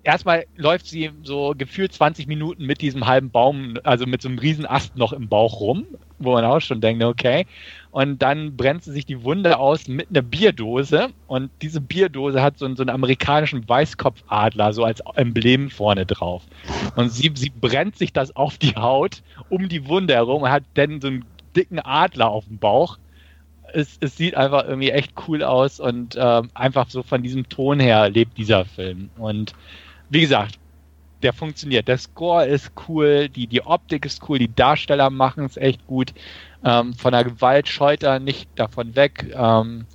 erstmal 0.04 0.46
läuft 0.56 0.86
sie 0.86 1.12
so 1.24 1.54
gefühlt 1.58 1.94
20 1.94 2.28
Minuten 2.28 2.66
mit 2.66 2.82
diesem 2.82 3.06
halben 3.08 3.32
Baum, 3.32 3.76
also 3.84 4.06
mit 4.06 4.22
so 4.22 4.30
einem 4.30 4.40
riesen 4.40 4.66
Ast 4.66 4.96
noch 4.96 5.14
im 5.14 5.28
Bauch 5.28 5.60
rum, 5.60 5.86
wo 6.20 6.34
man 6.34 6.46
auch 6.46 6.60
schon 6.60 6.82
denkt, 6.82 7.04
okay. 7.04 7.46
Und 7.92 8.22
dann 8.22 8.56
brennt 8.56 8.84
sie 8.84 8.92
sich 8.92 9.06
die 9.06 9.24
Wunde 9.24 9.58
aus 9.58 9.88
mit 9.88 10.10
einer 10.10 10.22
Bierdose 10.22 11.10
und 11.28 11.50
diese 11.62 11.80
Bierdose 11.80 12.42
hat 12.42 12.58
so, 12.58 12.66
einen, 12.66 12.76
so 12.76 12.84
einen 12.84 12.90
amerikanischen 12.90 13.68
Weißkopfadler 13.68 14.74
so 14.74 14.84
als 14.84 15.02
Emblem 15.16 15.70
vorne 15.70 16.06
drauf. 16.06 16.44
Und 16.96 17.10
sie, 17.10 17.32
sie 17.36 17.50
brennt 17.50 17.98
sich 17.98 18.14
das 18.14 18.36
auf 18.36 18.58
die 18.58 18.76
Haut 18.76 19.22
um 19.50 19.70
die 19.70 19.88
Wunde 19.88 20.14
herum 20.14 20.44
und 20.44 20.50
hat 20.50 20.64
dann 20.74 21.02
so 21.02 21.08
einen 21.08 21.26
dicken 21.56 21.80
Adler 21.80 22.30
auf 22.30 22.46
dem 22.46 22.58
Bauch. 22.58 22.98
Es, 23.74 23.98
es 24.00 24.18
sieht 24.18 24.36
einfach 24.36 24.66
irgendwie 24.66 24.92
echt 24.92 25.14
cool 25.28 25.44
aus 25.44 25.80
und 25.80 26.16
äh, 26.16 26.42
einfach 26.54 26.90
so 26.90 27.04
von 27.04 27.24
diesem 27.24 27.50
Ton 27.50 27.80
her 27.80 28.10
lebt 28.10 28.38
dieser 28.38 28.66
Film. 28.66 29.10
Und 29.18 29.54
wie 30.10 30.22
gesagt, 30.22 30.60
der 31.24 31.34
funktioniert. 31.34 31.88
Der 31.88 31.98
Score 31.98 32.46
ist 32.46 32.72
cool, 32.88 33.30
die, 33.30 33.48
die 33.48 33.66
Optik 33.66 34.06
ist 34.06 34.28
cool, 34.30 34.40
die 34.40 34.54
Darsteller 34.54 35.10
machen 35.10 35.46
es 35.46 35.58
echt 35.58 35.86
gut. 35.88 36.14
Ähm, 36.64 36.94
von 36.94 37.14
der 37.14 37.24
Gewalt 37.24 37.68
scheut 37.68 38.04
er 38.04 38.20
nicht 38.20 38.50
davon 38.56 38.96
weg. 38.96 39.34
Ähm, 39.34 39.86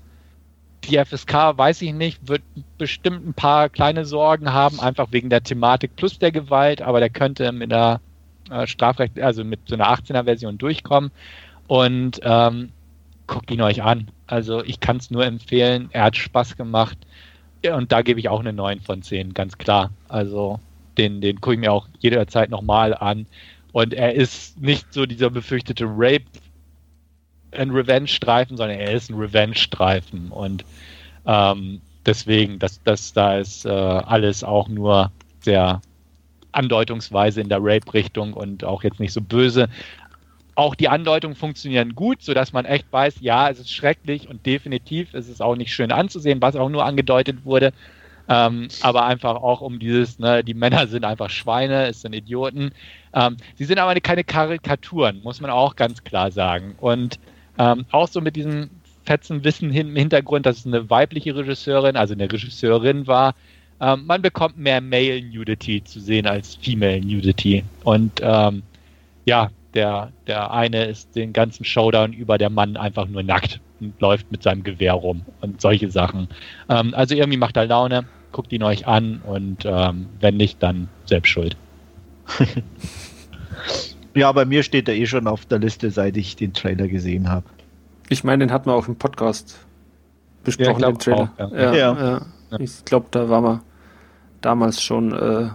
die 0.84 0.96
FSK, 0.96 1.56
weiß 1.56 1.82
ich 1.82 1.92
nicht, 1.92 2.28
wird 2.28 2.42
bestimmt 2.78 3.26
ein 3.26 3.34
paar 3.34 3.68
kleine 3.68 4.04
Sorgen 4.04 4.52
haben, 4.52 4.80
einfach 4.80 5.08
wegen 5.10 5.28
der 5.28 5.42
Thematik 5.42 5.96
plus 5.96 6.18
der 6.18 6.32
Gewalt, 6.32 6.82
aber 6.82 7.00
der 7.00 7.10
könnte 7.10 7.52
mit 7.52 7.70
der 7.70 8.00
äh, 8.50 8.66
Strafrecht, 8.66 9.20
also 9.20 9.44
mit 9.44 9.60
so 9.66 9.74
einer 9.74 9.92
18er 9.92 10.24
Version 10.24 10.56
durchkommen. 10.56 11.10
Und 11.66 12.20
ähm, 12.22 12.70
guckt 13.28 13.50
ihn 13.50 13.62
euch 13.62 13.82
an. 13.82 14.10
Also 14.26 14.64
ich 14.64 14.80
kann 14.80 14.96
es 14.96 15.10
nur 15.10 15.24
empfehlen. 15.24 15.88
Er 15.92 16.04
hat 16.04 16.16
Spaß 16.16 16.56
gemacht. 16.56 16.98
Ja, 17.64 17.76
und 17.76 17.92
da 17.92 18.02
gebe 18.02 18.18
ich 18.18 18.28
auch 18.28 18.40
eine 18.40 18.52
9 18.52 18.80
von 18.80 19.02
10, 19.02 19.34
ganz 19.34 19.58
klar. 19.58 19.90
Also 20.08 20.58
den, 20.96 21.20
den 21.20 21.40
gucke 21.40 21.54
ich 21.54 21.60
mir 21.60 21.72
auch 21.72 21.86
jederzeit 22.00 22.50
nochmal 22.50 22.94
an. 22.94 23.26
Und 23.72 23.94
er 23.94 24.14
ist 24.14 24.60
nicht 24.60 24.92
so 24.92 25.06
dieser 25.06 25.30
befürchtete 25.30 25.84
Rape 25.86 26.24
ein 27.52 27.70
Revenge-Streifen, 27.70 28.56
sondern 28.56 28.78
er 28.78 28.92
ist 28.92 29.10
ein 29.10 29.16
Revenge-Streifen. 29.16 30.30
Und 30.30 30.64
ähm, 31.26 31.80
deswegen, 32.04 32.58
das, 32.58 32.82
das, 32.82 33.12
da 33.12 33.38
ist 33.38 33.64
äh, 33.64 33.70
alles 33.70 34.44
auch 34.44 34.68
nur 34.68 35.12
sehr 35.40 35.80
andeutungsweise 36.52 37.40
in 37.40 37.48
der 37.48 37.60
Rape-Richtung 37.60 38.32
und 38.32 38.64
auch 38.64 38.82
jetzt 38.82 39.00
nicht 39.00 39.12
so 39.12 39.20
böse. 39.20 39.68
Auch 40.58 40.74
die 40.74 40.88
Andeutungen 40.88 41.36
funktionieren 41.36 41.94
gut, 41.94 42.20
sodass 42.20 42.52
man 42.52 42.64
echt 42.64 42.92
weiß, 42.92 43.18
ja, 43.20 43.48
es 43.48 43.60
ist 43.60 43.72
schrecklich 43.72 44.28
und 44.28 44.44
definitiv 44.44 45.14
ist 45.14 45.28
es 45.28 45.40
auch 45.40 45.54
nicht 45.54 45.72
schön 45.72 45.92
anzusehen, 45.92 46.42
was 46.42 46.56
auch 46.56 46.68
nur 46.68 46.84
angedeutet 46.84 47.44
wurde. 47.44 47.72
Ähm, 48.28 48.66
aber 48.82 49.06
einfach 49.06 49.36
auch 49.36 49.60
um 49.60 49.78
dieses, 49.78 50.18
ne, 50.18 50.42
die 50.42 50.54
Männer 50.54 50.88
sind 50.88 51.04
einfach 51.04 51.30
Schweine, 51.30 51.86
es 51.86 52.00
sind 52.00 52.12
Idioten. 52.12 52.72
Ähm, 53.14 53.36
sie 53.54 53.66
sind 53.66 53.78
aber 53.78 53.94
keine 54.00 54.24
Karikaturen, 54.24 55.20
muss 55.22 55.40
man 55.40 55.52
auch 55.52 55.76
ganz 55.76 56.02
klar 56.02 56.32
sagen. 56.32 56.74
Und 56.80 57.20
ähm, 57.56 57.84
auch 57.92 58.08
so 58.08 58.20
mit 58.20 58.34
diesem 58.34 58.68
fetzen 59.04 59.44
Wissen 59.44 59.72
im 59.72 59.94
Hintergrund, 59.94 60.44
dass 60.44 60.58
es 60.58 60.66
eine 60.66 60.90
weibliche 60.90 61.36
Regisseurin, 61.36 61.96
also 61.96 62.14
eine 62.14 62.32
Regisseurin 62.32 63.06
war. 63.06 63.36
Ähm, 63.80 64.06
man 64.06 64.22
bekommt 64.22 64.58
mehr 64.58 64.80
Male 64.80 65.22
Nudity 65.22 65.84
zu 65.84 66.00
sehen 66.00 66.26
als 66.26 66.56
Female 66.56 67.00
Nudity. 67.00 67.62
Und 67.84 68.20
ähm, 68.24 68.64
ja, 69.24 69.52
der, 69.74 70.12
der 70.26 70.50
eine 70.50 70.84
ist 70.86 71.14
den 71.14 71.32
ganzen 71.32 71.64
Showdown 71.64 72.12
über 72.12 72.38
der 72.38 72.50
Mann 72.50 72.76
einfach 72.76 73.06
nur 73.06 73.22
nackt 73.22 73.60
und 73.80 74.00
läuft 74.00 74.30
mit 74.32 74.42
seinem 74.42 74.62
Gewehr 74.62 74.94
rum 74.94 75.22
und 75.40 75.60
solche 75.60 75.90
Sachen. 75.90 76.28
Ähm, 76.68 76.94
also 76.94 77.14
irgendwie 77.14 77.38
macht 77.38 77.56
er 77.56 77.66
Laune 77.66 78.06
guckt 78.32 78.52
ihn 78.52 78.62
euch 78.62 78.86
an 78.86 79.20
und 79.24 79.64
ähm, 79.64 80.06
wenn 80.20 80.36
nicht, 80.36 80.62
dann 80.62 80.88
selbst 81.06 81.28
schuld. 81.28 81.56
ja, 84.14 84.30
bei 84.32 84.44
mir 84.44 84.62
steht 84.62 84.88
er 84.88 84.94
eh 84.94 85.06
schon 85.06 85.26
auf 85.26 85.46
der 85.46 85.58
Liste, 85.58 85.90
seit 85.90 86.16
ich 86.16 86.36
den 86.36 86.52
Trailer 86.52 86.88
gesehen 86.88 87.28
habe. 87.28 87.46
Ich 88.08 88.24
meine, 88.24 88.46
den 88.46 88.52
hatten 88.52 88.68
wir 88.68 88.74
auch 88.74 88.88
im 88.88 88.96
Podcast 88.96 89.58
besprochen, 90.44 90.82
ja, 90.82 90.88
den 90.88 90.98
Trailer. 90.98 91.32
Auch, 91.38 91.52
ja. 91.52 91.74
Ja, 91.74 92.20
ja. 92.50 92.58
Ich 92.58 92.84
glaube, 92.84 93.06
da 93.10 93.28
waren 93.28 93.44
wir 93.44 93.62
damals 94.40 94.82
schon 94.82 95.12
äh, 95.12 95.48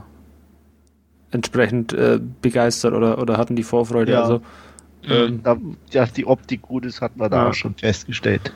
entsprechend 1.33 1.93
äh, 1.93 2.19
begeistert 2.41 2.93
oder, 2.93 3.19
oder 3.19 3.37
hatten 3.37 3.55
die 3.55 3.63
Vorfreude. 3.63 4.19
Also, 4.21 4.41
ähm, 5.07 5.41
da, 5.43 5.57
dass 5.91 6.13
die 6.13 6.25
Optik 6.25 6.61
gut 6.61 6.85
ist, 6.85 7.01
hat 7.01 7.17
man 7.17 7.29
da 7.29 7.49
auch 7.49 7.53
schon 7.53 7.75
festgestellt. 7.75 8.53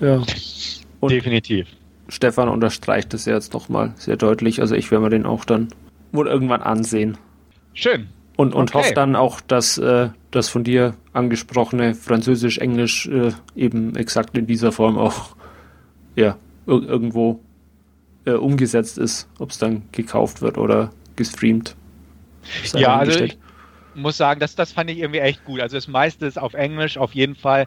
Ja. 0.00 0.22
Und 1.00 1.10
Definitiv. 1.10 1.68
Stefan 2.08 2.48
unterstreicht 2.48 3.12
das 3.14 3.24
ja 3.24 3.34
jetzt 3.34 3.52
nochmal 3.52 3.92
sehr 3.96 4.16
deutlich. 4.16 4.60
Also 4.60 4.74
ich 4.74 4.90
werde 4.90 5.04
mir 5.04 5.10
den 5.10 5.26
auch 5.26 5.44
dann 5.44 5.68
wohl 6.12 6.26
irgendwann 6.26 6.62
ansehen. 6.62 7.18
Schön. 7.74 8.08
Und, 8.36 8.54
und 8.54 8.70
okay. 8.70 8.78
hoffe 8.78 8.94
dann 8.94 9.16
auch, 9.16 9.40
dass 9.40 9.78
äh, 9.78 10.10
das 10.30 10.48
von 10.48 10.64
dir 10.64 10.94
angesprochene 11.12 11.94
Französisch, 11.94 12.58
Englisch 12.58 13.06
äh, 13.08 13.32
eben 13.56 13.96
exakt 13.96 14.38
in 14.38 14.46
dieser 14.46 14.72
Form 14.72 14.96
auch 14.96 15.34
ja, 16.14 16.36
ir 16.66 16.82
irgendwo 16.82 17.40
äh, 18.24 18.32
umgesetzt 18.32 18.98
ist, 18.98 19.28
ob 19.38 19.50
es 19.50 19.58
dann 19.58 19.82
gekauft 19.92 20.40
wird 20.40 20.58
oder 20.58 20.90
gestreamt. 21.18 21.76
Ja, 22.72 22.96
also 22.96 23.20
ich 23.20 23.36
muss 23.94 24.16
sagen, 24.16 24.40
das, 24.40 24.54
das 24.54 24.72
fand 24.72 24.88
ich 24.90 24.98
irgendwie 24.98 25.20
echt 25.20 25.44
gut. 25.44 25.60
Also 25.60 25.76
das 25.76 25.88
meiste 25.88 26.24
ist 26.24 26.38
auf 26.38 26.54
Englisch 26.54 26.96
auf 26.96 27.14
jeden 27.14 27.34
Fall 27.34 27.66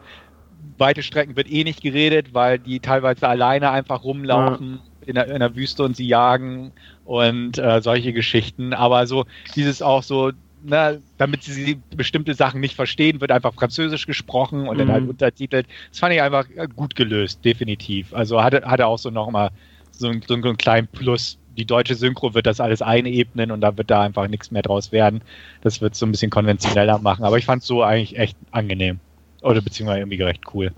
weite 0.78 1.04
Strecken 1.04 1.36
wird 1.36 1.52
eh 1.52 1.64
nicht 1.64 1.82
geredet, 1.82 2.34
weil 2.34 2.60
die 2.60 2.80
teilweise 2.80 3.28
alleine 3.28 3.72
einfach 3.72 4.04
rumlaufen 4.04 4.80
ja. 5.02 5.08
in, 5.08 5.16
der, 5.16 5.28
in, 5.28 5.40
der, 5.40 5.56
Wüste 5.56 5.84
und 5.84 5.96
sie 5.96 6.08
jagen 6.08 6.72
und 7.06 7.58
äh, 7.58 7.82
solche 7.82 8.14
Geschichten. 8.14 8.74
Aber 8.74 9.08
so 9.08 9.26
dieses 9.56 9.82
auch 9.82 10.04
so, 10.04 10.32
na, 10.64 10.92
ne, 10.92 11.02
damit 11.18 11.44
sie 11.44 11.80
bestimmte 11.96 12.34
Sachen 12.34 12.62
nicht 12.62 12.76
verstehen, 12.76 13.22
wird 13.22 13.32
einfach 13.32 13.54
Französisch 13.54 14.06
gesprochen 14.06 14.68
und 14.68 14.76
mhm. 14.76 14.80
dann 14.80 14.92
halt 14.92 15.10
untertitelt. 15.10 15.68
Das 15.90 16.00
fand 16.00 16.14
ich 16.14 16.22
einfach 16.22 16.46
gut 16.76 16.96
gelöst, 16.96 17.44
definitiv. 17.44 18.14
Also 18.14 18.44
hatte, 18.44 18.62
hatte 18.66 18.88
auch 18.88 19.00
so 19.00 19.10
nochmal 19.10 19.50
so, 19.92 20.12
so 20.28 20.34
einen 20.34 20.58
kleinen 20.58 20.88
Plus. 20.88 21.38
Die 21.58 21.66
deutsche 21.66 21.96
Synchro 21.96 22.34
wird 22.34 22.46
das 22.46 22.60
alles 22.60 22.82
einebnen 22.82 23.52
und 23.52 23.62
da 23.62 23.78
wird 23.78 23.92
da 23.92 24.02
einfach 24.02 24.28
nichts 24.28 24.52
mehr 24.52 24.62
draus 24.62 24.92
werden. 24.92 25.22
Das 25.62 25.82
wird 25.82 25.96
so 25.96 26.06
ein 26.06 26.12
bisschen 26.12 26.32
konventioneller 26.32 27.00
machen. 27.00 27.24
Aber 27.26 27.38
ich 27.38 27.46
fand 27.46 27.62
es 27.62 27.68
so 27.68 27.84
eigentlich 27.84 28.18
echt 28.18 28.38
angenehm. 28.52 29.00
Oder 29.42 29.62
beziehungsweise 29.62 30.00
irgendwie 30.00 30.22
recht 30.22 30.44
cool. 30.54 30.72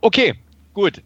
Okay, 0.00 0.34
gut. 0.72 1.02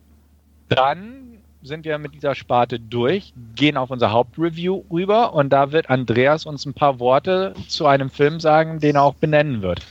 Dann 0.69 1.39
sind 1.63 1.85
wir 1.85 1.99
mit 1.99 2.15
dieser 2.15 2.35
Sparte 2.35 2.79
durch, 2.79 3.33
gehen 3.55 3.77
auf 3.77 3.91
unser 3.91 4.13
Hauptreview 4.13 4.85
rüber 4.91 5.35
und 5.35 5.51
da 5.51 5.73
wird 5.73 5.91
Andreas 5.91 6.47
uns 6.47 6.65
ein 6.65 6.75
paar 6.75 7.01
Worte 7.01 7.55
zu 7.69 7.87
einem 7.87 8.11
Film 8.11 8.41
sagen, 8.41 8.79
den 8.79 8.97
er 8.97 9.03
auch 9.03 9.15
benennen 9.15 9.63
wird. 9.63 9.85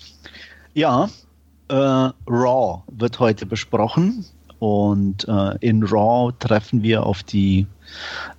Ja, 0.74 1.10
äh, 1.68 1.74
Raw 1.76 2.84
wird 2.88 3.20
heute 3.20 3.46
besprochen 3.46 4.26
und 4.60 5.28
äh, 5.28 5.58
in 5.60 5.84
Raw 5.84 6.34
treffen 6.40 6.84
wir 6.84 7.06
auf 7.06 7.24
die 7.24 7.68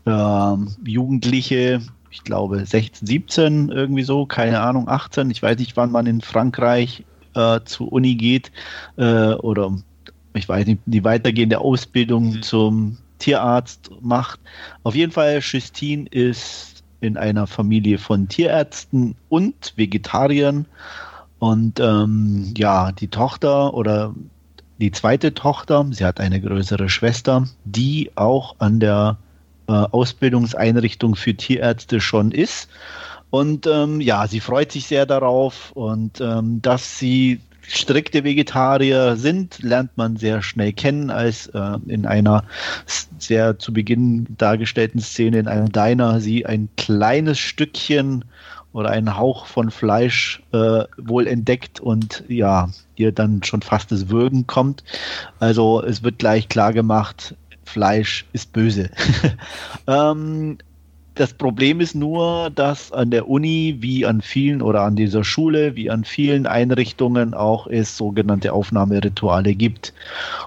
äh, 0.07 0.57
Jugendliche, 0.85 1.81
ich 2.11 2.25
glaube 2.25 2.65
16, 2.65 3.07
17 3.07 3.69
irgendwie 3.69 4.03
so, 4.03 4.27
keine 4.27 4.61
Ahnung, 4.61 4.89
18, 4.89 5.31
ich 5.31 5.43
weiß 5.43 5.59
nicht, 5.59 5.77
wann 5.77 5.93
man 5.93 6.07
in 6.07 6.21
Frankreich 6.21 7.05
äh, 7.35 7.61
zur 7.65 7.93
Uni 7.93 8.15
geht 8.15 8.51
äh, 8.97 9.35
oder 9.35 9.77
ich 10.35 10.49
weiß 10.49 10.67
nicht, 10.67 10.81
die 10.87 11.05
weitergehende 11.05 11.61
Ausbildung 11.61 12.35
mhm. 12.35 12.43
zum 12.43 12.99
Tierarzt 13.19 13.91
macht. 14.01 14.41
Auf 14.83 14.95
jeden 14.95 15.13
Fall, 15.13 15.41
Justine 15.41 16.07
ist 16.11 16.85
in 17.01 17.17
einer 17.17 17.47
Familie 17.47 17.99
von 17.99 18.29
Tierärzten 18.29 19.17
und 19.29 19.73
Vegetariern. 19.77 20.67
Und 21.39 21.81
ähm, 21.81 22.53
ja, 22.57 22.93
die 22.93 23.09
Tochter 23.09 23.75
oder 23.75 24.15
die 24.79 24.91
zweite 24.91 25.35
Tochter, 25.35 25.87
sie 25.91 26.05
hat 26.05 26.21
eine 26.21 26.41
größere 26.41 26.89
Schwester, 26.89 27.49
die 27.65 28.11
auch 28.15 28.57
an 28.59 28.81
der 28.81 29.17
äh, 29.69 29.73
Ausbildungseinrichtung 29.73 31.17
für 31.17 31.35
Tierärzte 31.35 32.01
schon 32.01 32.31
ist. 32.31 32.69
Und 33.31 33.67
ähm, 33.67 34.01
ja, 34.01 34.27
sie 34.27 34.41
freut 34.41 34.73
sich 34.73 34.87
sehr 34.87 35.07
darauf 35.07 35.73
und 35.73 36.21
ähm, 36.21 36.63
dass 36.63 36.99
sie 36.99 37.41
strikte 37.63 38.23
Vegetarier 38.23 39.17
sind, 39.17 39.63
lernt 39.63 39.97
man 39.97 40.17
sehr 40.17 40.43
schnell 40.43 40.73
kennen, 40.73 41.11
als 41.11 41.49
äh, 41.49 41.79
in 41.89 42.07
einer 42.07 42.45
sehr 43.19 43.59
zu 43.59 43.73
Beginn 43.73 44.27
dargestellten 44.39 45.01
Szene 45.01 45.39
in 45.39 45.49
einem 45.49 45.73
Diner 45.73 46.21
sie 46.21 46.47
ein 46.47 46.69
kleines 46.77 47.39
Stückchen 47.39 48.25
oder 48.73 48.91
einen 48.91 49.17
Hauch 49.17 49.47
von 49.47 49.71
Fleisch 49.71 50.43
äh, 50.53 50.85
wohl 50.97 51.27
entdeckt 51.27 51.81
und 51.81 52.23
ja, 52.29 52.69
ihr 52.99 53.13
dann 53.13 53.43
schon 53.43 53.63
fast 53.63 53.93
das 53.93 54.09
Würgen 54.09 54.47
kommt. 54.47 54.85
Also 55.39 55.83
es 55.83 56.03
wird 56.03 56.19
gleich 56.19 56.49
klar 56.49 56.73
gemacht, 56.73 57.35
Fleisch 57.65 58.25
ist 58.33 58.53
böse. 58.53 58.91
ähm, 59.87 60.59
das 61.17 61.33
Problem 61.33 61.81
ist 61.81 61.95
nur, 61.95 62.51
dass 62.51 62.93
an 62.93 63.11
der 63.11 63.29
Uni 63.29 63.79
wie 63.81 64.05
an 64.05 64.21
vielen 64.21 64.61
oder 64.61 64.83
an 64.83 64.97
dieser 64.97 65.25
Schule 65.25 65.75
wie 65.75 65.91
an 65.91 66.05
vielen 66.05 66.47
Einrichtungen 66.47 67.33
auch 67.33 67.67
es 67.67 67.97
sogenannte 67.97 68.53
Aufnahmerituale 68.53 69.55
gibt. 69.55 69.95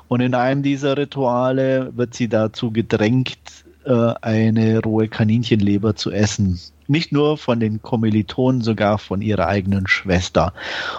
Und 0.08 0.22
in 0.22 0.36
einem 0.36 0.62
dieser 0.62 0.96
Rituale 0.96 1.92
wird 1.96 2.14
sie 2.14 2.30
dazu 2.30 2.72
gedrängt, 2.72 3.40
äh, 3.86 4.14
eine 4.22 4.80
rohe 4.84 5.08
Kaninchenleber 5.08 5.96
zu 5.96 6.12
essen. 6.12 6.60
Nicht 6.90 7.12
nur 7.12 7.38
von 7.38 7.60
den 7.60 7.82
Kommilitonen, 7.82 8.62
sogar 8.62 8.98
von 8.98 9.22
ihrer 9.22 9.46
eigenen 9.48 9.88
Schwester. 9.88 10.54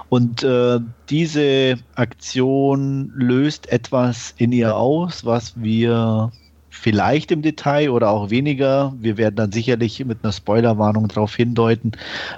Und 0.09 0.45
äh, 0.45 0.79
diese 1.09 1.79
Aktion 1.97 3.13
löst 3.15 3.71
etwas 3.71 4.33
in 4.37 4.53
ihr 4.53 4.77
aus, 4.77 5.25
was 5.25 5.61
wir 5.61 6.31
vielleicht 6.71 7.33
im 7.33 7.43
Detail 7.43 7.91
oder 7.91 8.11
auch 8.11 8.31
weniger, 8.31 8.95
wir 8.99 9.17
werden 9.17 9.35
dann 9.35 9.53
sicherlich 9.53 10.03
mit 10.05 10.19
einer 10.23 10.33
Spoilerwarnung 10.33 11.09
darauf 11.09 11.35
hindeuten, 11.35 11.93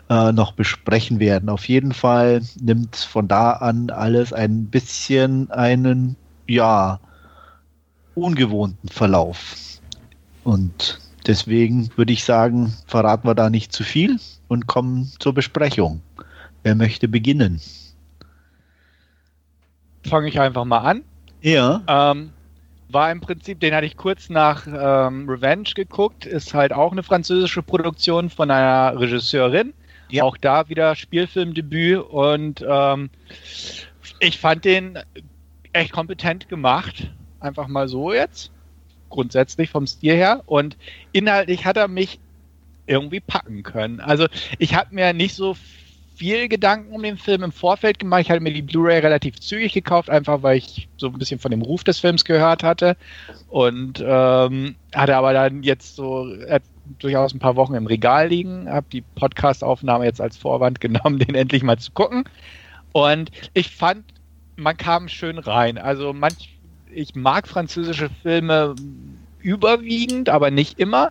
äh, 0.08 0.32
noch 0.32 0.52
besprechen 0.52 1.20
werden. 1.20 1.50
Auf 1.50 1.68
jeden 1.68 1.92
Fall 1.92 2.40
nimmt 2.58 2.96
von 2.96 3.28
da 3.28 3.52
an 3.52 3.90
alles 3.90 4.32
ein 4.32 4.64
bisschen 4.64 5.50
einen, 5.50 6.16
ja, 6.48 7.00
ungewohnten 8.14 8.88
Verlauf. 8.88 9.56
Und 10.44 11.01
deswegen 11.26 11.90
würde 11.96 12.12
ich 12.12 12.24
sagen, 12.24 12.72
verraten 12.86 13.26
wir 13.26 13.34
da 13.34 13.50
nicht 13.50 13.72
zu 13.72 13.84
viel 13.84 14.18
und 14.48 14.66
kommen 14.66 15.10
zur 15.18 15.34
Besprechung. 15.34 16.02
Wer 16.62 16.74
möchte 16.74 17.08
beginnen? 17.08 17.60
Fange 20.04 20.28
ich 20.28 20.40
einfach 20.40 20.64
mal 20.64 20.78
an. 20.78 21.02
Ja. 21.40 21.82
Ähm, 21.88 22.30
war 22.88 23.10
im 23.10 23.20
Prinzip, 23.20 23.60
den 23.60 23.74
hatte 23.74 23.86
ich 23.86 23.96
kurz 23.96 24.28
nach 24.28 24.66
ähm, 24.66 25.28
Revenge 25.28 25.70
geguckt, 25.74 26.26
ist 26.26 26.54
halt 26.54 26.72
auch 26.72 26.92
eine 26.92 27.02
französische 27.02 27.62
Produktion 27.62 28.30
von 28.30 28.50
einer 28.50 28.98
Regisseurin. 29.00 29.72
Ja. 30.10 30.24
Auch 30.24 30.36
da 30.36 30.68
wieder 30.68 30.94
Spielfilmdebüt 30.94 32.04
und 32.10 32.64
ähm, 32.68 33.08
Ich 34.20 34.38
fand 34.38 34.64
den 34.64 34.98
echt 35.72 35.92
kompetent 35.92 36.48
gemacht. 36.48 37.10
Einfach 37.40 37.66
mal 37.66 37.88
so 37.88 38.12
jetzt. 38.12 38.50
Grundsätzlich 39.12 39.70
vom 39.70 39.86
Stil 39.86 40.16
her. 40.16 40.42
Und 40.46 40.76
inhaltlich 41.12 41.64
hat 41.64 41.76
er 41.76 41.86
mich 41.86 42.18
irgendwie 42.86 43.20
packen 43.20 43.62
können. 43.62 44.00
Also 44.00 44.26
ich 44.58 44.74
habe 44.74 44.94
mir 44.94 45.12
nicht 45.12 45.34
so 45.34 45.54
viel 46.16 46.48
Gedanken 46.48 46.94
um 46.94 47.02
den 47.02 47.16
Film 47.16 47.42
im 47.42 47.52
Vorfeld 47.52 47.98
gemacht. 47.98 48.22
Ich 48.22 48.30
hatte 48.30 48.40
mir 48.40 48.52
die 48.52 48.62
Blu-ray 48.62 49.00
relativ 49.00 49.38
zügig 49.40 49.72
gekauft, 49.72 50.10
einfach 50.10 50.42
weil 50.42 50.58
ich 50.58 50.88
so 50.96 51.08
ein 51.08 51.18
bisschen 51.18 51.38
von 51.38 51.50
dem 51.50 51.62
Ruf 51.62 51.84
des 51.84 51.98
Films 51.98 52.24
gehört 52.24 52.62
hatte. 52.62 52.96
Und 53.48 54.02
ähm, 54.04 54.74
hatte 54.94 55.16
aber 55.16 55.32
dann 55.32 55.62
jetzt 55.62 55.96
so 55.96 56.32
äh, 56.32 56.60
durchaus 56.98 57.34
ein 57.34 57.38
paar 57.38 57.56
Wochen 57.56 57.74
im 57.74 57.86
Regal 57.86 58.28
liegen, 58.28 58.68
habe 58.68 58.86
die 58.92 59.02
Podcast-Aufnahme 59.02 60.04
jetzt 60.04 60.20
als 60.20 60.36
Vorwand 60.36 60.80
genommen, 60.80 61.18
den 61.18 61.34
endlich 61.34 61.62
mal 61.62 61.78
zu 61.78 61.92
gucken. 61.92 62.24
Und 62.92 63.30
ich 63.54 63.70
fand, 63.70 64.04
man 64.56 64.76
kam 64.76 65.08
schön 65.08 65.38
rein. 65.38 65.78
Also 65.78 66.12
manch, 66.12 66.51
ich 66.94 67.14
mag 67.14 67.48
französische 67.48 68.10
Filme 68.22 68.74
überwiegend, 69.40 70.28
aber 70.28 70.50
nicht 70.50 70.78
immer. 70.78 71.10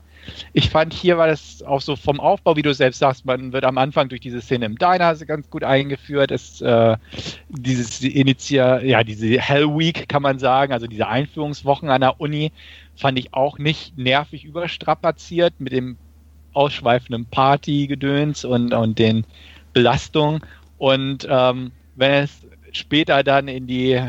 Ich 0.54 0.70
fand 0.70 0.94
hier 0.94 1.18
war 1.18 1.28
das 1.28 1.64
auch 1.64 1.82
so 1.82 1.96
vom 1.96 2.20
Aufbau, 2.20 2.56
wie 2.56 2.62
du 2.62 2.74
selbst 2.74 3.00
sagst, 3.00 3.26
man 3.26 3.54
wird 3.54 3.66
am 3.66 3.78
Anfang 3.78 4.08
durch 4.10 4.22
diese 4.22 4.42
Szene 4.42 4.66
im 4.66 4.78
Diner 4.78 5.16
ganz 5.16 5.50
gut 5.50 5.64
eingeführt. 5.64 6.32
Es, 6.32 6.62
äh, 6.62 6.96
dieses 7.50 8.02
Initial, 8.02 8.86
ja, 8.86 9.04
diese 9.04 9.40
Hell 9.40 9.68
Week 9.68 10.08
kann 10.08 10.22
man 10.22 10.40
sagen, 10.40 10.74
also 10.74 10.88
diese 10.88 11.08
Einführungswochen 11.08 11.90
an 11.90 12.02
der 12.02 12.22
Uni, 12.22 12.52
fand 12.96 13.18
ich 13.18 13.34
auch 13.34 13.58
nicht 13.58 13.98
nervig 13.98 14.46
überstrapaziert 14.46 15.56
mit 15.60 15.74
dem 15.74 15.98
ausschweifenden 16.54 17.26
Partygedöns 17.26 18.46
und, 18.46 18.74
und 18.74 19.00
den 19.00 19.26
Belastungen. 19.74 20.42
Und 20.78 21.28
ähm, 21.30 21.72
wenn 21.96 22.24
es 22.24 22.42
später 22.74 23.24
dann 23.24 23.48
in 23.48 23.68
die 23.68 24.00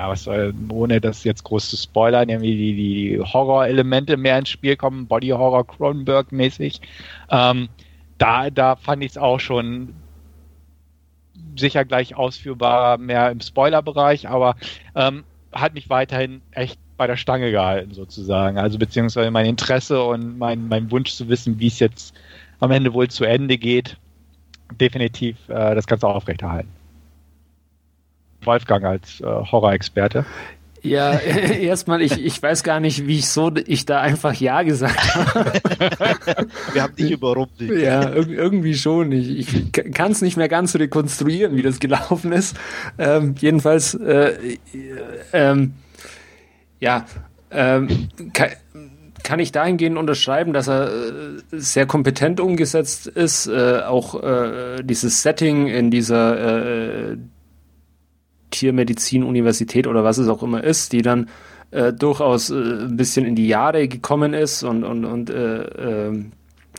ja, 0.00 0.08
was 0.08 0.24
soll, 0.24 0.54
ohne 0.70 0.98
das 0.98 1.24
jetzt 1.24 1.44
groß 1.44 1.68
zu 1.68 1.76
spoilern, 1.76 2.30
irgendwie 2.30 2.56
die, 2.56 2.74
die 2.74 3.20
Horror-Elemente 3.20 4.16
mehr 4.16 4.38
ins 4.38 4.48
Spiel 4.48 4.74
kommen, 4.74 5.06
Body-Horror 5.06 5.66
Cronenberg-mäßig. 5.66 6.80
Ähm, 7.28 7.68
da, 8.16 8.48
da 8.48 8.76
fand 8.76 9.04
ich 9.04 9.10
es 9.10 9.18
auch 9.18 9.40
schon 9.40 9.92
sicher 11.54 11.84
gleich 11.84 12.16
ausführbar, 12.16 12.96
mehr 12.96 13.30
im 13.30 13.40
Spoiler-Bereich, 13.40 14.26
aber 14.26 14.56
ähm, 14.94 15.24
hat 15.52 15.74
mich 15.74 15.90
weiterhin 15.90 16.40
echt 16.52 16.78
bei 16.96 17.06
der 17.06 17.18
Stange 17.18 17.50
gehalten, 17.50 17.92
sozusagen. 17.92 18.56
Also 18.56 18.78
beziehungsweise 18.78 19.30
mein 19.30 19.44
Interesse 19.44 20.02
und 20.02 20.38
mein, 20.38 20.66
mein 20.68 20.90
Wunsch 20.90 21.12
zu 21.12 21.28
wissen, 21.28 21.58
wie 21.60 21.66
es 21.66 21.78
jetzt 21.78 22.14
am 22.58 22.70
Ende 22.70 22.94
wohl 22.94 23.08
zu 23.08 23.24
Ende 23.24 23.58
geht, 23.58 23.98
definitiv 24.80 25.36
äh, 25.48 25.74
das 25.74 25.86
Ganze 25.86 26.06
aufrechterhalten. 26.08 26.79
Wolfgang 28.44 28.84
als 28.84 29.20
äh, 29.20 29.24
Horror-Experte. 29.24 30.24
Ja, 30.82 31.18
erstmal, 31.60 32.02
ich, 32.02 32.24
ich 32.24 32.42
weiß 32.42 32.62
gar 32.62 32.80
nicht, 32.80 33.06
wie 33.06 33.18
ich 33.18 33.28
so 33.28 33.52
ich 33.66 33.86
da 33.86 34.00
einfach 34.00 34.34
Ja 34.34 34.62
gesagt 34.62 35.14
habe. 35.14 35.52
Wir 36.72 36.82
haben 36.82 36.96
dich 36.96 37.10
überrumpelt. 37.10 37.80
Ja, 37.80 38.12
irgendwie 38.12 38.74
schon. 38.74 39.12
Ich, 39.12 39.52
ich 39.52 39.92
kann 39.92 40.12
es 40.12 40.22
nicht 40.22 40.36
mehr 40.36 40.48
ganz 40.48 40.74
rekonstruieren, 40.74 41.56
wie 41.56 41.62
das 41.62 41.80
gelaufen 41.80 42.32
ist. 42.32 42.56
Ähm, 42.98 43.34
jedenfalls, 43.38 43.94
äh, 43.94 44.30
äh, 44.30 44.56
ähm, 45.32 45.74
ja, 46.78 47.04
ähm, 47.50 48.08
kann, 48.32 48.50
kann 49.22 49.38
ich 49.38 49.52
dahingehend 49.52 49.98
unterschreiben, 49.98 50.52
dass 50.52 50.68
er 50.68 50.88
äh, 50.88 51.40
sehr 51.52 51.86
kompetent 51.86 52.40
umgesetzt 52.40 53.06
ist. 53.06 53.46
Äh, 53.46 53.82
auch 53.82 54.22
äh, 54.22 54.82
dieses 54.82 55.22
Setting 55.22 55.66
in 55.66 55.90
dieser 55.90 57.16
äh, 58.50 58.56
Tiermedizin-Universität 58.56 59.86
oder 59.86 60.04
was 60.04 60.18
es 60.18 60.28
auch 60.28 60.42
immer 60.42 60.62
ist, 60.62 60.92
die 60.92 61.02
dann 61.02 61.28
äh, 61.70 61.92
durchaus 61.92 62.50
äh, 62.50 62.54
ein 62.54 62.96
bisschen 62.96 63.24
in 63.24 63.36
die 63.36 63.48
Jahre 63.48 63.88
gekommen 63.88 64.34
ist 64.34 64.62
und, 64.62 64.84
und, 64.84 65.04
und 65.04 65.30
äh, 65.30 66.08
äh, 66.08 66.24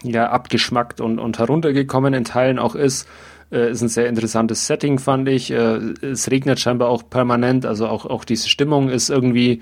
ja, 0.03 0.29
abgeschmackt 0.29 1.01
und, 1.01 1.19
und 1.19 1.39
heruntergekommen 1.39 2.13
in 2.13 2.23
Teilen 2.23 2.59
auch 2.59 2.75
ist. 2.75 3.07
Äh, 3.51 3.71
ist 3.71 3.81
ein 3.81 3.89
sehr 3.89 4.07
interessantes 4.07 4.67
Setting, 4.67 4.99
fand 4.99 5.27
ich. 5.29 5.51
Äh, 5.51 5.79
es 6.01 6.31
regnet 6.31 6.59
scheinbar 6.59 6.89
auch 6.89 7.09
permanent, 7.09 7.65
also 7.65 7.87
auch, 7.87 8.05
auch 8.05 8.23
diese 8.23 8.49
Stimmung 8.49 8.89
ist 8.89 9.09
irgendwie, 9.09 9.61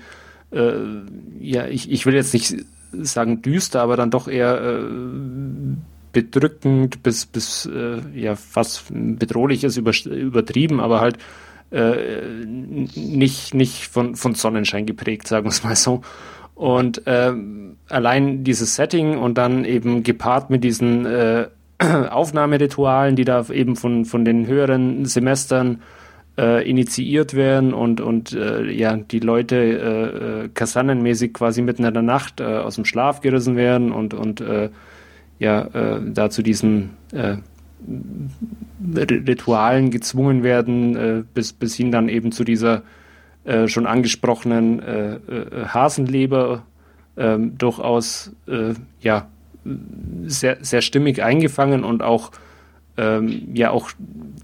äh, 0.52 0.72
ja, 1.40 1.66
ich, 1.66 1.90
ich 1.90 2.06
will 2.06 2.14
jetzt 2.14 2.32
nicht 2.32 2.56
sagen 2.92 3.42
düster, 3.42 3.82
aber 3.82 3.96
dann 3.96 4.10
doch 4.10 4.26
eher 4.26 4.82
bedrückend 6.12 7.04
bis, 7.04 7.24
bis 7.24 7.70
ja, 8.16 8.34
fast 8.34 8.86
bedrohlich 8.90 9.62
ist 9.62 9.76
über, 9.76 9.92
übertrieben, 10.04 10.80
aber 10.80 11.00
halt 11.00 11.18
äh, 11.70 12.44
nicht, 12.44 13.54
nicht 13.54 13.86
von, 13.86 14.16
von 14.16 14.34
Sonnenschein 14.34 14.86
geprägt, 14.86 15.28
sagen 15.28 15.46
wir 15.46 15.50
es 15.50 15.62
mal 15.62 15.76
so. 15.76 16.02
Und 16.54 17.06
äh, 17.06 17.32
allein 17.88 18.44
dieses 18.44 18.76
Setting 18.76 19.16
und 19.16 19.38
dann 19.38 19.64
eben 19.64 20.02
gepaart 20.02 20.50
mit 20.50 20.64
diesen 20.64 21.06
äh, 21.06 21.46
Aufnahmeritualen, 22.10 23.16
die 23.16 23.24
da 23.24 23.46
eben 23.48 23.76
von, 23.76 24.04
von 24.04 24.24
den 24.24 24.46
höheren 24.46 25.06
Semestern 25.06 25.80
äh, 26.36 26.68
initiiert 26.68 27.34
werden 27.34 27.72
und, 27.72 28.00
und 28.00 28.32
äh, 28.32 28.70
ja, 28.70 28.96
die 28.96 29.20
Leute 29.20 29.56
äh, 29.56 30.44
äh 30.44 30.48
kasannenmäßig 30.52 31.32
quasi 31.32 31.62
mitten 31.62 31.84
in 31.84 31.94
der 31.94 32.02
Nacht 32.02 32.40
äh, 32.40 32.44
aus 32.44 32.74
dem 32.74 32.84
Schlaf 32.84 33.20
gerissen 33.20 33.56
werden 33.56 33.92
und, 33.92 34.12
und 34.12 34.40
äh, 34.40 34.70
ja, 35.38 35.70
da 35.98 36.28
zu 36.28 36.42
diesen 36.42 36.90
äh, 37.14 37.38
Ritualen 38.94 39.90
gezwungen 39.90 40.42
werden, 40.42 40.96
äh, 40.96 41.22
bis, 41.34 41.52
bis 41.52 41.74
hin 41.74 41.90
dann 41.90 42.08
eben 42.08 42.32
zu 42.32 42.44
dieser 42.44 42.82
äh, 43.44 43.68
schon 43.68 43.86
angesprochenen 43.86 44.82
äh, 44.82 45.14
äh 45.14 45.66
Hasenleber 45.66 46.62
ähm, 47.16 47.56
durchaus 47.56 48.32
äh, 48.46 48.74
ja, 49.00 49.28
sehr, 50.26 50.58
sehr 50.60 50.82
stimmig 50.82 51.22
eingefangen 51.22 51.82
und 51.82 52.02
auch 52.02 52.32
ähm, 52.98 53.48
ja 53.54 53.70
auch 53.70 53.90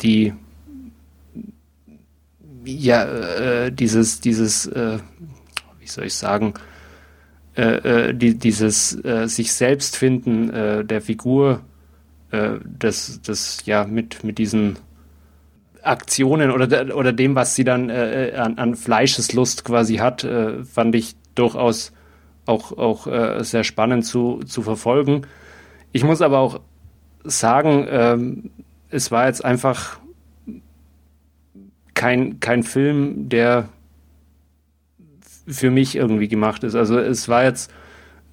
die 0.01 0.33
ja 2.65 3.71
dieses 3.71 4.21
dieses 4.21 4.69
wie 4.69 5.87
soll 5.87 6.07
ich 6.07 6.15
sagen 6.15 6.55
die, 7.57 8.35
dieses 8.39 8.91
sich 8.91 9.53
selbst 9.53 9.97
finden 9.97 10.49
der 10.85 11.01
Figur 11.01 11.61
äh, 12.31 12.55
das, 12.65 13.21
das 13.23 13.65
ja 13.67 13.85
mit, 13.85 14.25
mit 14.25 14.39
diesen 14.39 14.79
Aktionen 15.83 16.51
oder, 16.51 16.97
oder 16.97 17.13
dem, 17.13 17.35
was 17.35 17.55
sie 17.55 17.65
dann 17.65 17.91
äh, 17.91 18.31
äh, 18.31 18.37
an, 18.37 18.59
an 18.59 18.75
Fleischeslust 18.75 19.65
quasi 19.65 19.97
hat, 19.97 20.25
äh, 20.25 20.65
fand 20.65 20.95
ich 20.95 21.15
durchaus 21.35 21.93
auch, 22.45 22.77
auch 22.77 23.07
äh, 23.07 23.43
sehr 23.45 23.65
spannend 23.65 24.05
zu, 24.05 24.41
zu 24.45 24.63
verfolgen. 24.63 25.23
Ich 25.93 26.05
muss 26.05 26.23
aber 26.23 26.39
auch 26.39 26.61
sagen, 27.25 27.87
ähm, 27.89 28.51
es 28.89 29.11
war 29.11 29.27
jetzt 29.27 29.45
einfach 29.45 29.99
kein, 31.95 32.41
kein 32.41 32.63
Film, 32.63 33.29
der 33.29 33.69
für 35.49 35.71
mich 35.71 35.97
irgendwie 35.97 36.29
gemacht 36.29 36.65
ist. 36.65 36.75
Also 36.75 36.99
es 36.99 37.29
war 37.29 37.45
jetzt 37.45 37.73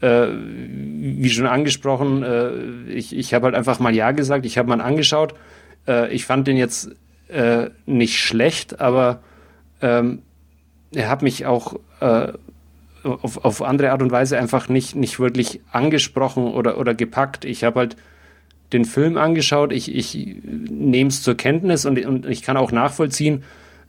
äh, 0.04 0.28
wie 0.36 1.30
schon 1.30 1.47
angesprochen, 1.47 2.24
äh, 2.24 2.51
ich, 2.91 3.16
ich 3.16 3.34
habe 3.34 3.45
halt 3.45 3.56
einfach 3.56 3.80
mal 3.80 3.95
Ja 3.95 4.12
gesagt, 4.12 4.45
ich 4.45 4.58
habe 4.58 4.68
mal 4.68 4.82
angeschaut. 4.82 5.34
Äh, 5.88 6.14
ich 6.14 6.26
fand 6.26 6.45
den 6.45 6.58
jetzt 6.58 6.91
äh, 7.30 7.70
nicht 7.86 8.20
schlecht, 8.20 8.82
aber 8.82 9.22
ähm, 9.82 10.22
er 10.93 11.10
hat 11.10 11.22
mich 11.22 11.45
auch 11.45 11.80
äh, 12.02 12.34
auf, 13.03 13.45
auf 13.45 13.61
andere 13.61 13.91
Art 13.91 14.02
und 14.02 14.11
Weise 14.11 14.38
einfach 14.38 14.68
nicht, 14.68 14.94
nicht 14.95 15.19
wirklich 15.19 15.61
angesprochen 15.72 16.48
oder, 16.48 16.77
oder 16.77 16.94
gepackt. 16.94 17.45
Ich 17.45 17.64
habe 17.64 17.80
halt 17.80 17.95
den 18.73 18.84
Film 18.84 19.18
angeschaut, 19.18 19.72
ich, 19.72 19.94
ich 19.94 20.36
nehme 20.44 21.10
es 21.10 21.22
zur 21.22 21.36
Kenntnis 21.36 21.86
und, 21.86 22.03
und 22.06 22.26
ich 22.26 22.41
kann 22.41 22.57
auch 22.57 22.73
nachvollziehen, 22.73 23.44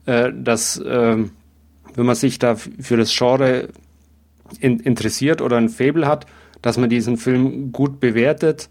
äh, 0.07 0.31
dass 0.33 0.77
äh, 0.79 1.17
wenn 1.97 2.07
man 2.07 2.15
sich 2.15 2.39
da 2.39 2.55
für 2.55 2.97
das 2.97 3.17
Genre 3.17 3.69
in, 4.61 4.81
interessiert 4.81 5.41
oder 5.41 5.57
ein 5.57 5.69
Fable 5.69 6.07
hat, 6.07 6.27
dass 6.63 6.79
man 6.79 6.91
diesen 6.91 7.17
Film 7.17 7.73
gut 7.73 8.01
bewertet 8.01 8.69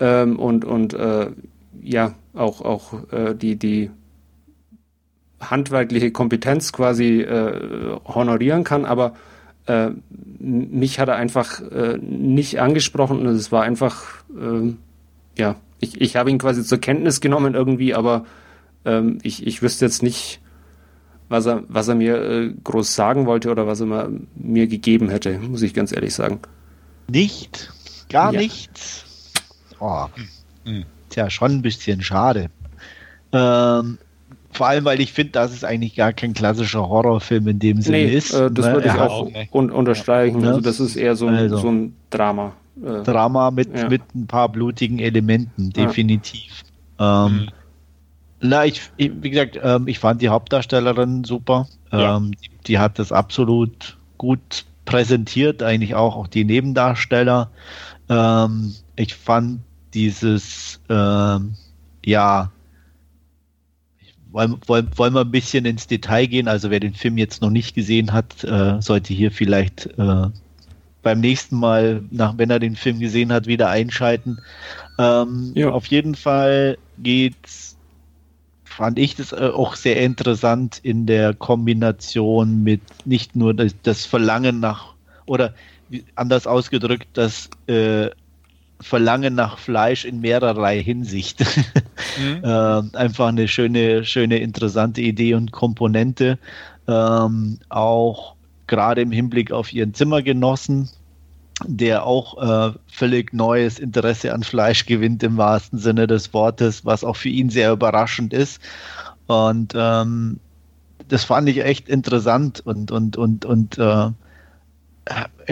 ähm, 0.00 0.38
und, 0.38 0.64
und 0.64 0.94
äh, 0.94 1.30
ja, 1.82 2.14
auch, 2.34 2.60
auch 2.62 3.12
äh, 3.12 3.34
die, 3.34 3.56
die 3.56 3.90
handwerkliche 5.40 6.10
Kompetenz 6.10 6.72
quasi 6.72 7.20
äh, 7.22 7.96
honorieren 8.04 8.64
kann, 8.64 8.84
aber 8.84 9.14
äh, 9.66 9.90
mich 10.38 10.98
hat 10.98 11.08
er 11.08 11.16
einfach 11.16 11.60
äh, 11.60 11.98
nicht 11.98 12.60
angesprochen 12.60 13.20
und 13.20 13.26
es 13.26 13.52
war 13.52 13.62
einfach, 13.62 14.24
äh, 14.36 14.74
ja, 15.38 15.56
ich, 15.78 16.00
ich 16.00 16.16
habe 16.16 16.30
ihn 16.30 16.38
quasi 16.38 16.62
zur 16.62 16.78
Kenntnis 16.78 17.20
genommen 17.20 17.54
irgendwie, 17.54 17.94
aber 17.94 18.26
ähm, 18.84 19.18
ich, 19.22 19.46
ich 19.46 19.62
wüsste 19.62 19.86
jetzt 19.86 20.02
nicht, 20.02 20.40
was 21.30 21.46
er, 21.46 21.62
was 21.68 21.88
er 21.88 21.94
mir 21.94 22.20
äh, 22.20 22.52
groß 22.62 22.94
sagen 22.94 23.24
wollte 23.24 23.50
oder 23.50 23.66
was 23.66 23.80
er 23.80 24.10
mir 24.34 24.66
gegeben 24.66 25.08
hätte, 25.08 25.38
muss 25.38 25.62
ich 25.62 25.72
ganz 25.72 25.92
ehrlich 25.92 26.12
sagen. 26.12 26.40
Nicht? 27.08 27.72
Gar 28.10 28.34
ja. 28.34 28.40
nichts? 28.40 29.04
Oh. 29.78 30.06
Mhm. 30.66 30.84
Tja, 31.08 31.30
schon 31.30 31.52
ein 31.52 31.62
bisschen 31.62 32.02
schade. 32.02 32.50
Ähm, 33.32 33.98
vor 34.52 34.66
allem, 34.66 34.84
weil 34.84 35.00
ich 35.00 35.12
finde, 35.12 35.32
dass 35.32 35.52
es 35.52 35.62
eigentlich 35.64 35.94
gar 35.94 36.12
kein 36.12 36.34
klassischer 36.34 36.88
Horrorfilm 36.88 37.46
in 37.48 37.58
dem 37.60 37.80
Sinne 37.80 37.98
nee, 37.98 38.12
ist. 38.14 38.34
Äh, 38.34 38.50
das 38.50 38.66
ne? 38.66 38.72
würde 38.74 38.88
ich 38.88 38.94
Er 38.94 39.10
auch 39.10 39.30
nicht. 39.30 39.54
un 39.54 39.70
unterstreichen. 39.70 40.40
Ja. 40.42 40.48
Also 40.48 40.60
das 40.60 40.80
ist 40.80 40.96
eher 40.96 41.14
so 41.16 41.26
ein, 41.28 41.34
Also. 41.36 41.58
so 41.58 41.68
ein 41.70 41.94
Drama. 42.10 42.52
Äh, 42.84 43.02
Drama 43.04 43.50
mit, 43.52 43.76
Ja. 43.76 43.88
mit 43.88 44.02
ein 44.14 44.26
paar 44.26 44.48
blutigen 44.48 44.98
Elementen, 44.98 45.72
Ja. 45.76 45.86
definitiv. 45.86 46.62
Ähm, 46.98 47.32
Mhm. 47.32 47.48
Na, 48.40 48.64
ich, 48.64 48.80
ich, 48.96 49.10
wie 49.20 49.30
gesagt, 49.30 49.58
ähm, 49.62 49.86
ich 49.86 49.98
fand 49.98 50.22
die 50.22 50.28
Hauptdarstellerin 50.28 51.24
super. 51.24 51.68
Ja. 51.92 52.16
Ähm, 52.16 52.32
die, 52.32 52.50
die 52.66 52.78
hat 52.78 52.98
das 52.98 53.12
absolut 53.12 53.98
gut 54.18 54.64
präsentiert, 54.84 55.62
eigentlich 55.62 55.94
auch, 55.94 56.16
auch 56.16 56.26
die 56.26 56.44
Nebendarsteller. 56.44 57.50
Ähm, 58.08 58.74
ich 58.96 59.14
fand 59.14 59.60
dieses, 59.94 60.80
ja, 60.88 62.50
wollen, 64.32 64.56
wollen, 64.66 64.88
wollen 64.96 65.14
wir 65.14 65.20
ein 65.22 65.30
bisschen 65.30 65.64
ins 65.64 65.86
Detail 65.86 66.26
gehen? 66.26 66.48
Also 66.48 66.70
wer 66.70 66.80
den 66.80 66.94
Film 66.94 67.18
jetzt 67.18 67.42
noch 67.42 67.50
nicht 67.50 67.74
gesehen 67.74 68.12
hat, 68.12 68.44
äh, 68.44 68.80
sollte 68.80 69.12
hier 69.12 69.30
vielleicht 69.32 69.86
äh, 69.98 70.26
beim 71.02 71.20
nächsten 71.20 71.56
Mal, 71.56 72.02
nach, 72.10 72.38
wenn 72.38 72.50
er 72.50 72.58
den 72.58 72.76
Film 72.76 73.00
gesehen 73.00 73.32
hat, 73.32 73.46
wieder 73.46 73.68
einschalten. 73.70 74.38
Ähm, 74.98 75.52
Ja. 75.54 75.70
Auf 75.70 75.86
jeden 75.86 76.14
Fall 76.14 76.78
geht's, 76.98 77.76
fand 78.80 78.98
ich 78.98 79.14
das 79.14 79.32
äh, 79.32 79.50
auch 79.54 79.74
sehr 79.74 80.00
interessant 80.00 80.80
in 80.82 81.04
der 81.04 81.34
Kombination 81.34 82.62
mit 82.62 82.80
nicht 83.04 83.36
nur 83.36 83.52
das, 83.52 84.06
Verlangen 84.06 84.58
nach, 84.58 84.94
oder 85.26 85.52
anders 86.14 86.46
ausgedrückt, 86.46 87.06
das 87.12 87.50
äh, 87.66 88.08
Verlangen 88.80 89.34
nach 89.34 89.58
Fleisch 89.58 90.06
in 90.06 90.20
mehrerlei 90.20 90.82
Hinsicht. 90.82 91.44
Mhm. 92.18 92.42
Ähm, 92.42 92.90
einfach 92.94 93.28
eine 93.28 93.46
schöne, 93.46 94.04
schöne, 94.04 94.38
interessante 94.38 95.00
Idee 95.00 95.34
und 95.34 95.52
Komponente. 95.52 96.38
Ähm, 96.88 97.58
auch 97.68 98.34
gerade 98.66 99.02
im 99.02 99.12
Hinblick 99.12 99.52
auf 99.52 99.72
ihren 99.72 99.94
Zimmergenossen, 99.94 100.88
der 101.64 102.04
auch 102.04 102.72
äh, 102.72 102.72
völlig 103.00 103.32
neues 103.32 103.78
Interesse 103.78 104.34
an 104.34 104.42
Fleisch 104.42 104.84
gewinnt 104.84 105.22
im 105.22 105.38
wahrsten 105.38 105.78
Sinne 105.78 106.06
des 106.06 106.34
Wortes, 106.34 106.84
was 106.84 107.02
auch 107.02 107.16
für 107.16 107.30
ihn 107.30 107.48
sehr 107.48 107.72
überraschend 107.72 108.34
ist. 108.34 108.60
Und 109.26 109.72
ähm, 109.74 110.38
das 111.08 111.24
fand 111.24 111.48
ich 111.48 111.64
echt 111.64 111.88
interessant 111.88 112.60
und, 112.60 112.90
und, 112.90 113.16
und, 113.16 113.46
und 113.46 113.78
äh, 113.78 114.10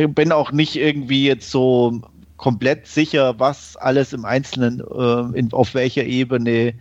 bin 0.09 0.31
auch 0.31 0.53
nicht 0.53 0.77
irgendwie 0.77 1.25
jetzt 1.25 1.51
so 1.51 2.03
komplett 2.37 2.87
sicher, 2.87 3.41
was 3.41 3.79
alles 3.79 4.13
im 4.13 4.27
Einzelnen 4.27 4.81
äh, 4.81 5.39
in, 5.39 5.51
auf 5.55 5.73
welcher 5.73 6.05
Ebene 6.05 6.75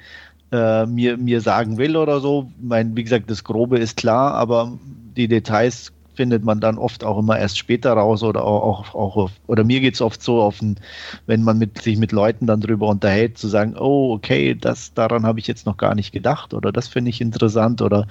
äh, 0.51 0.85
mir, 0.85 1.15
mir 1.15 1.39
sagen 1.39 1.77
will 1.77 1.95
oder 1.95 2.19
so. 2.19 2.51
Mein, 2.61 2.93
wie 2.97 3.05
gesagt, 3.05 3.31
das 3.31 3.45
Grobe 3.45 3.79
ist 3.79 3.95
klar, 3.95 4.33
aber 4.33 4.77
die 5.15 5.29
Details 5.29 5.93
findet 6.17 6.43
man 6.43 6.59
dann 6.59 6.77
oft 6.77 7.03
auch 7.03 7.19
immer 7.19 7.39
erst 7.39 7.57
später 7.57 7.93
raus 7.93 8.23
oder 8.23 8.43
auch, 8.43 8.93
auch, 8.93 9.15
auch 9.17 9.31
oder 9.47 9.63
mir 9.63 9.79
geht 9.79 9.93
es 9.93 10.01
oft 10.01 10.21
so 10.21 10.41
auf 10.41 10.61
ein, 10.61 10.79
wenn 11.27 11.43
man 11.43 11.57
mit, 11.57 11.81
sich 11.81 11.97
mit 11.97 12.11
Leuten 12.11 12.47
dann 12.47 12.59
drüber 12.59 12.87
unterhält, 12.87 13.37
zu 13.37 13.47
sagen, 13.47 13.75
oh, 13.77 14.13
okay, 14.13 14.55
das 14.55 14.93
daran 14.93 15.25
habe 15.25 15.39
ich 15.39 15.47
jetzt 15.47 15.65
noch 15.65 15.77
gar 15.77 15.95
nicht 15.95 16.11
gedacht 16.11 16.53
oder 16.53 16.71
das 16.71 16.87
finde 16.87 17.09
ich 17.09 17.21
interessant 17.21 17.81
oder 17.81 18.07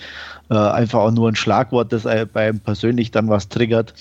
äh, 0.49 0.57
einfach 0.57 1.01
auch 1.01 1.11
nur 1.11 1.29
ein 1.29 1.37
Schlagwort, 1.37 1.93
das 1.93 2.07
äh, 2.07 2.27
beim 2.33 2.61
persönlich 2.61 3.11
dann 3.11 3.29
was 3.29 3.49
triggert. 3.49 3.93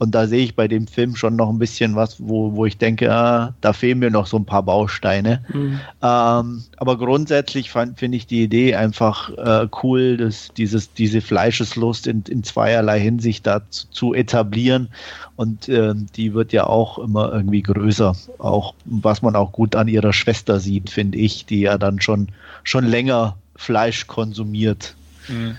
Und 0.00 0.14
da 0.14 0.26
sehe 0.26 0.42
ich 0.42 0.56
bei 0.56 0.66
dem 0.66 0.86
Film 0.86 1.14
schon 1.14 1.36
noch 1.36 1.50
ein 1.50 1.58
bisschen 1.58 1.94
was, 1.94 2.16
wo, 2.18 2.56
wo 2.56 2.64
ich 2.64 2.78
denke, 2.78 3.12
ah, 3.12 3.52
da 3.60 3.74
fehlen 3.74 3.98
mir 3.98 4.10
noch 4.10 4.26
so 4.26 4.38
ein 4.38 4.46
paar 4.46 4.62
Bausteine. 4.62 5.44
Mhm. 5.52 5.78
Ähm, 6.02 6.64
aber 6.78 6.96
grundsätzlich 6.96 7.70
finde 7.70 8.16
ich 8.16 8.26
die 8.26 8.42
Idee 8.42 8.76
einfach 8.76 9.28
äh, 9.36 9.68
cool, 9.82 10.16
dass 10.16 10.54
dieses, 10.56 10.94
diese 10.94 11.20
Fleischeslust 11.20 12.06
in, 12.06 12.24
in 12.30 12.42
zweierlei 12.42 12.98
Hinsicht 12.98 13.46
da 13.46 13.60
zu, 13.68 13.88
zu 13.90 14.14
etablieren. 14.14 14.88
Und 15.36 15.68
ähm, 15.68 16.06
die 16.16 16.32
wird 16.32 16.54
ja 16.54 16.64
auch 16.64 16.98
immer 16.98 17.30
irgendwie 17.34 17.60
größer. 17.60 18.16
Auch 18.38 18.72
was 18.86 19.20
man 19.20 19.36
auch 19.36 19.52
gut 19.52 19.76
an 19.76 19.86
ihrer 19.86 20.14
Schwester 20.14 20.60
sieht, 20.60 20.88
finde 20.88 21.18
ich, 21.18 21.44
die 21.44 21.60
ja 21.60 21.76
dann 21.76 22.00
schon, 22.00 22.28
schon 22.64 22.86
länger 22.86 23.36
Fleisch 23.54 24.06
konsumiert. 24.06 24.94
Mhm. 25.28 25.58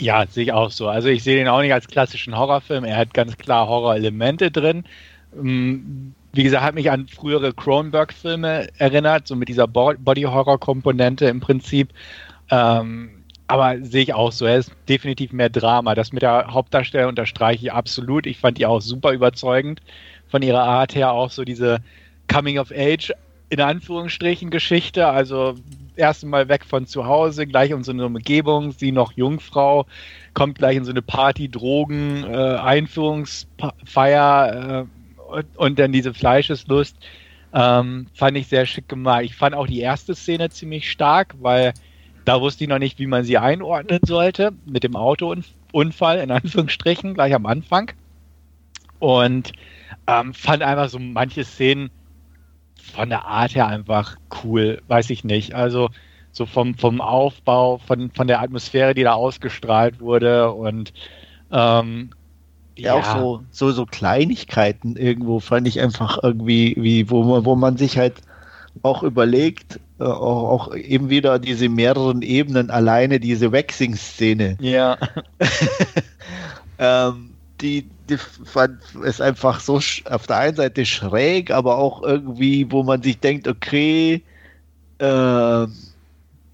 Ja, 0.00 0.26
sehe 0.28 0.44
ich 0.44 0.52
auch 0.52 0.70
so. 0.70 0.88
Also 0.88 1.08
ich 1.08 1.24
sehe 1.24 1.36
den 1.36 1.48
auch 1.48 1.60
nicht 1.60 1.72
als 1.72 1.88
klassischen 1.88 2.36
Horrorfilm. 2.36 2.84
Er 2.84 2.96
hat 2.96 3.14
ganz 3.14 3.36
klar 3.36 3.66
Horrorelemente 3.66 4.50
drin. 4.50 4.84
Ähm, 5.36 6.14
Wie 6.32 6.44
gesagt, 6.44 6.62
hat 6.62 6.74
mich 6.74 6.90
an 6.90 7.08
frühere 7.08 7.52
Cronenberg-Filme 7.52 8.68
erinnert, 8.78 9.26
so 9.26 9.34
mit 9.34 9.48
dieser 9.48 9.66
Bo- 9.66 9.94
Body-Horror-Komponente 9.98 11.26
im 11.26 11.40
Prinzip. 11.40 11.88
Ähm, 12.50 13.10
aber 13.48 13.82
sehe 13.82 14.02
ich 14.02 14.14
auch 14.14 14.30
so. 14.30 14.44
Er 14.46 14.58
ist 14.58 14.72
definitiv 14.88 15.32
mehr 15.32 15.48
Drama. 15.50 15.94
Das 15.94 16.12
mit 16.12 16.22
der 16.22 16.48
Hauptdarsteller 16.48 17.08
unterstreiche 17.08 17.66
ich 17.66 17.72
absolut. 17.72 18.26
Ich 18.26 18.38
fand 18.38 18.58
die 18.58 18.66
auch 18.66 18.80
super 18.80 19.12
überzeugend 19.12 19.80
von 20.28 20.42
ihrer 20.42 20.62
Art 20.62 20.94
her. 20.94 21.12
Auch 21.12 21.30
so 21.30 21.44
diese 21.44 21.78
Coming-of-Age 22.28 23.12
in 23.50 23.60
Anführungsstrichen 23.60 24.50
Geschichte. 24.50 25.06
Also 25.06 25.54
erst 25.96 26.24
mal 26.24 26.48
weg 26.48 26.64
von 26.64 26.86
zu 26.86 27.06
Hause, 27.06 27.46
gleich 27.46 27.70
in 27.70 27.82
so 27.82 27.92
eine 27.92 28.06
Umgebung, 28.06 28.72
sie 28.72 28.92
noch 28.92 29.12
Jungfrau, 29.12 29.86
kommt 30.34 30.58
gleich 30.58 30.76
in 30.76 30.84
so 30.84 30.90
eine 30.90 31.02
Party, 31.02 31.48
Drogen, 31.48 32.24
äh, 32.24 32.56
Einführungsfeier 32.56 34.86
äh, 34.86 35.30
und, 35.30 35.46
und 35.56 35.78
dann 35.78 35.92
diese 35.92 36.14
Fleischeslust. 36.14 36.96
Ähm, 37.52 38.06
fand 38.12 38.36
ich 38.36 38.46
sehr 38.46 38.66
schick 38.66 38.88
gemacht. 38.88 39.22
Ich 39.24 39.34
fand 39.34 39.54
auch 39.54 39.66
die 39.66 39.80
erste 39.80 40.14
Szene 40.14 40.50
ziemlich 40.50 40.90
stark, 40.90 41.34
weil 41.40 41.72
da 42.26 42.42
wusste 42.42 42.64
ich 42.64 42.68
noch 42.68 42.78
nicht, 42.78 42.98
wie 42.98 43.06
man 43.06 43.24
sie 43.24 43.38
einordnen 43.38 44.00
sollte, 44.04 44.52
mit 44.66 44.84
dem 44.84 44.96
Autounfall, 44.96 46.18
in 46.18 46.30
Anführungsstrichen, 46.30 47.14
gleich 47.14 47.34
am 47.34 47.46
Anfang. 47.46 47.92
Und 48.98 49.52
ähm, 50.06 50.34
fand 50.34 50.62
einfach 50.62 50.90
so 50.90 50.98
manche 50.98 51.44
Szenen 51.44 51.90
von 52.88 53.08
der 53.08 53.26
Art 53.26 53.54
her 53.54 53.66
einfach 53.66 54.16
cool, 54.42 54.82
weiß 54.88 55.10
ich 55.10 55.24
nicht. 55.24 55.54
Also 55.54 55.90
so 56.32 56.46
vom, 56.46 56.74
vom 56.74 57.00
Aufbau, 57.00 57.78
von, 57.78 58.10
von 58.10 58.26
der 58.26 58.40
Atmosphäre, 58.40 58.94
die 58.94 59.02
da 59.02 59.14
ausgestrahlt 59.14 60.00
wurde 60.00 60.52
und 60.52 60.92
ähm, 61.50 62.10
Ja, 62.76 62.94
auch 62.94 63.04
so, 63.04 63.42
so, 63.50 63.70
so 63.72 63.86
Kleinigkeiten 63.86 64.96
irgendwo 64.96 65.40
fand 65.40 65.66
ich 65.66 65.80
einfach 65.80 66.18
irgendwie, 66.22 66.76
wie, 66.78 67.10
wo 67.10 67.22
man, 67.24 67.44
wo 67.44 67.56
man 67.56 67.76
sich 67.76 67.98
halt 67.98 68.22
auch 68.82 69.02
überlegt, 69.02 69.80
äh, 69.98 70.04
auch, 70.04 70.68
auch 70.68 70.74
eben 70.74 71.10
wieder 71.10 71.38
diese 71.38 71.68
mehreren 71.68 72.22
Ebenen, 72.22 72.70
alleine 72.70 73.20
diese 73.20 73.52
Waxing-Szene. 73.52 74.56
Ja. 74.60 74.96
ähm, 76.78 77.30
die 77.60 77.88
fand 78.16 78.80
es 79.04 79.20
einfach 79.20 79.60
so 79.60 79.80
auf 80.10 80.26
der 80.26 80.36
einen 80.36 80.56
Seite 80.56 80.86
schräg, 80.86 81.50
aber 81.50 81.78
auch 81.78 82.02
irgendwie, 82.02 82.70
wo 82.70 82.82
man 82.82 83.02
sich 83.02 83.20
denkt, 83.20 83.46
okay, 83.48 84.22
äh, 84.98 85.66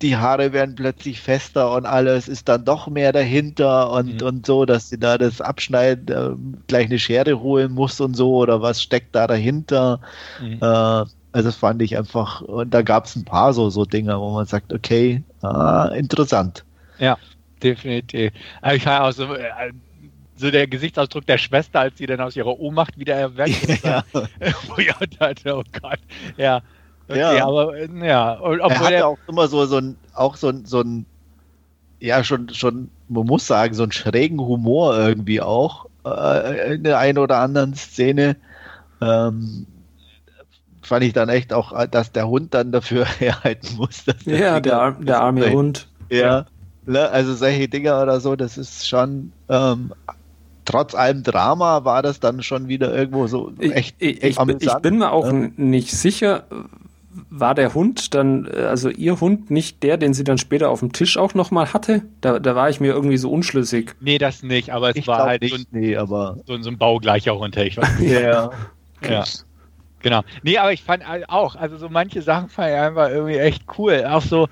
die 0.02 0.16
Haare 0.16 0.52
werden 0.52 0.74
plötzlich 0.74 1.20
fester 1.20 1.72
und 1.74 1.86
alles 1.86 2.28
ist 2.28 2.48
dann 2.48 2.64
doch 2.64 2.88
mehr 2.88 3.12
dahinter 3.12 3.90
und, 3.92 4.20
Mhm. 4.20 4.26
und 4.26 4.46
so, 4.46 4.64
dass 4.66 4.88
sie 4.90 4.98
da 4.98 5.16
das 5.18 5.40
Abschneiden 5.40 6.08
äh, 6.08 6.62
gleich 6.66 6.86
eine 6.86 6.98
Schere 6.98 7.40
holen 7.40 7.72
muss 7.72 8.00
und 8.00 8.14
so 8.14 8.36
oder 8.36 8.60
was 8.60 8.82
steckt 8.82 9.14
da 9.14 9.26
dahinter. 9.26 10.00
Mhm. 10.40 10.58
Äh, 10.60 10.64
also 10.66 11.48
das 11.48 11.56
fand 11.56 11.82
ich 11.82 11.96
einfach, 11.96 12.42
und 12.42 12.72
da 12.74 12.82
gab 12.82 13.06
es 13.06 13.16
ein 13.16 13.24
paar 13.24 13.52
so, 13.54 13.70
so 13.70 13.84
Dinge, 13.84 14.18
wo 14.20 14.32
man 14.32 14.46
sagt, 14.46 14.72
okay, 14.72 15.22
ah, 15.42 15.86
interessant. 15.94 16.64
Definitiv. 17.62 18.32
Aber 18.60 18.74
ich 18.74 18.82
fand 18.82 19.00
auch 19.00 19.12
so, 20.36 20.50
der 20.50 20.66
Gesichtsausdruck 20.66 21.26
der 21.26 21.38
Schwester, 21.38 21.80
als 21.80 21.98
sie 21.98 22.06
dann 22.06 22.20
aus 22.20 22.34
ihrer 22.36 22.58
Ohnmacht 22.58 22.98
wieder 22.98 23.14
erweckt 23.14 23.62
ist, 23.68 23.84
Ja. 23.84 24.04
wo 24.12 24.78
ich 24.78 24.94
auch 24.94 25.00
dachte, 25.18 25.56
oh 25.56 25.62
Gott, 25.80 25.98
ja. 26.36 26.60
Okay, 27.08 27.18
Ja. 27.18 27.46
aber 27.46 27.76
äh, 27.76 27.88
ja, 28.06 28.32
und 28.34 28.60
er 28.60 28.64
obwohl 28.66 28.78
hatte 28.86 28.94
er, 28.94 29.06
auch 29.08 29.18
immer 29.28 29.46
so, 29.48 29.66
so 29.66 29.76
ein, 29.78 29.96
auch 30.14 30.36
so 30.36 30.48
ein, 30.48 30.64
so 30.64 30.80
ein, 30.80 31.04
ja, 32.00 32.24
schon, 32.24 32.48
schon, 32.50 32.90
man 33.08 33.26
muss 33.26 33.46
sagen, 33.46 33.74
so 33.74 33.82
einen 33.82 33.92
schrägen 33.92 34.40
Humor 34.40 34.96
irgendwie 34.96 35.40
auch 35.40 35.86
äh, 36.06 36.74
in 36.74 36.82
der 36.84 36.98
einen 36.98 37.18
oder 37.18 37.38
anderen 37.40 37.74
Szene. 37.74 38.36
Ähm, 39.00 39.66
fand 40.82 41.04
ich 41.04 41.12
dann 41.12 41.28
echt 41.28 41.52
auch, 41.52 41.86
dass 41.86 42.12
der 42.12 42.28
Hund 42.28 42.54
dann 42.54 42.72
dafür 42.72 43.04
herhalten 43.18 43.76
muss. 43.76 44.04
Dass 44.04 44.24
Ja, 44.24 44.60
der, 44.60 44.80
ar- 44.80 44.92
der 45.00 45.20
arme 45.20 45.50
Hund. 45.50 45.88
Ja, 46.10 46.46
ne, 46.86 47.08
also 47.10 47.34
solche 47.34 47.68
Dinge 47.68 48.00
oder 48.00 48.20
so, 48.20 48.36
das 48.36 48.58
ist 48.58 48.86
schon, 48.88 49.32
ähm, 49.48 49.92
trotz 50.64 50.94
allem 50.94 51.22
Drama 51.22 51.84
war 51.84 52.02
das 52.02 52.20
dann 52.20 52.42
schon 52.42 52.68
wieder 52.68 52.94
irgendwo 52.94 53.26
so 53.26 53.52
Ich, 53.58 53.72
echt, 53.74 53.96
ich, 53.98 54.22
echt 54.22 54.38
ich, 54.40 54.46
bin- 54.46 54.58
ich 54.60 54.74
bin 54.76 54.98
mir 54.98 55.10
auch 55.12 55.24
ne? 55.30 55.52
n- 55.56 55.70
nicht 55.70 55.90
sicher, 55.92 56.44
war 57.30 57.54
der 57.54 57.74
Hund 57.74 58.14
dann, 58.14 58.48
also 58.48 58.88
ihr 58.88 59.20
Hund 59.20 59.50
nicht 59.50 59.82
der, 59.82 59.96
den 59.96 60.14
sie 60.14 60.24
dann 60.24 60.38
später 60.38 60.70
auf 60.70 60.80
dem 60.80 60.92
Tisch 60.92 61.16
auch 61.16 61.34
nochmal 61.34 61.72
hatte? 61.72 62.02
Da, 62.20 62.38
da 62.40 62.56
war 62.56 62.70
ich 62.70 62.80
mir 62.80 62.92
irgendwie 62.92 63.16
so 63.18 63.30
unschlüssig. 63.30 63.94
nee, 64.00 64.18
das 64.18 64.42
nicht, 64.42 64.70
aber 64.70 64.90
es 64.90 64.96
Ich 64.96 65.06
war 65.06 65.24
halt 65.24 65.42
nicht, 65.42 65.52
so, 65.54 65.60
ein, 65.60 65.66
nee, 65.70 65.96
aber 65.96 66.38
so, 66.46 66.54
ein- 66.54 66.62
so 66.62 66.70
ein 66.70 66.78
baugleicher 66.78 67.38
Hund, 67.38 67.56
ich 67.56 67.76
weiß 67.76 67.98
nicht. 68.00 68.10
ja. 68.20 68.50
Ja. 69.08 69.24
Genau. 70.00 70.22
Nee, 70.42 70.58
aber 70.58 70.72
ich 70.72 70.82
fand 70.82 71.02
auch, 71.28 71.56
also 71.56 71.78
so 71.78 71.88
manche 71.88 72.20
Sachen 72.20 72.48
fand 72.50 72.68
ich 72.70 72.76
einfach 72.76 73.08
irgendwie 73.08 73.36
echt 73.38 73.62
cool. 73.78 74.04
Auch 74.06 74.20
so, 74.22 74.48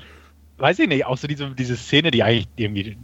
weiß 0.58 0.78
ich 0.78 0.88
nicht, 0.88 1.06
auch 1.06 1.16
so 1.16 1.26
diese, 1.26 1.50
diese 1.50 1.76
Szene, 1.76 2.10
die 2.10 2.22
eigentlich 2.22 2.48
irgendwie 2.56 2.96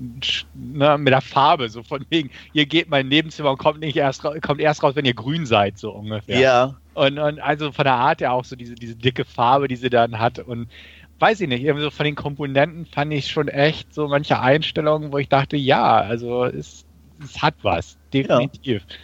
ne, 0.54 0.96
mit 0.98 1.12
der 1.12 1.20
Farbe, 1.20 1.68
so 1.68 1.82
von 1.82 2.04
wegen, 2.08 2.30
ihr 2.52 2.66
geht 2.66 2.88
mein 2.88 3.08
Nebenzimmer 3.08 3.50
und 3.50 3.58
kommt 3.58 3.80
nicht 3.80 3.96
erst 3.96 4.22
kommt 4.22 4.60
erst 4.60 4.82
raus, 4.82 4.94
wenn 4.96 5.04
ihr 5.04 5.14
grün 5.14 5.46
seid, 5.46 5.78
so 5.78 5.90
ungefähr. 5.90 6.38
Ja. 6.38 6.76
Und, 6.94 7.18
und 7.18 7.40
also 7.40 7.72
von 7.72 7.84
der 7.84 7.94
Art 7.94 8.20
ja 8.20 8.32
auch 8.32 8.44
so 8.44 8.56
diese, 8.56 8.74
diese 8.74 8.96
dicke 8.96 9.24
Farbe, 9.24 9.68
die 9.68 9.76
sie 9.76 9.90
dann 9.90 10.18
hat. 10.18 10.38
Und 10.38 10.68
weiß 11.18 11.40
ich 11.40 11.48
nicht, 11.48 11.62
irgendwie 11.62 11.84
so 11.84 11.90
von 11.90 12.04
den 12.04 12.14
Komponenten 12.14 12.86
fand 12.86 13.12
ich 13.12 13.28
schon 13.28 13.48
echt 13.48 13.92
so 13.92 14.08
manche 14.08 14.40
Einstellungen, 14.40 15.12
wo 15.12 15.18
ich 15.18 15.28
dachte, 15.28 15.56
ja, 15.56 15.96
also 15.96 16.44
es, 16.44 16.86
es 17.22 17.42
hat 17.42 17.54
was, 17.62 17.98
definitiv. 18.12 18.82
Ja. 18.88 18.96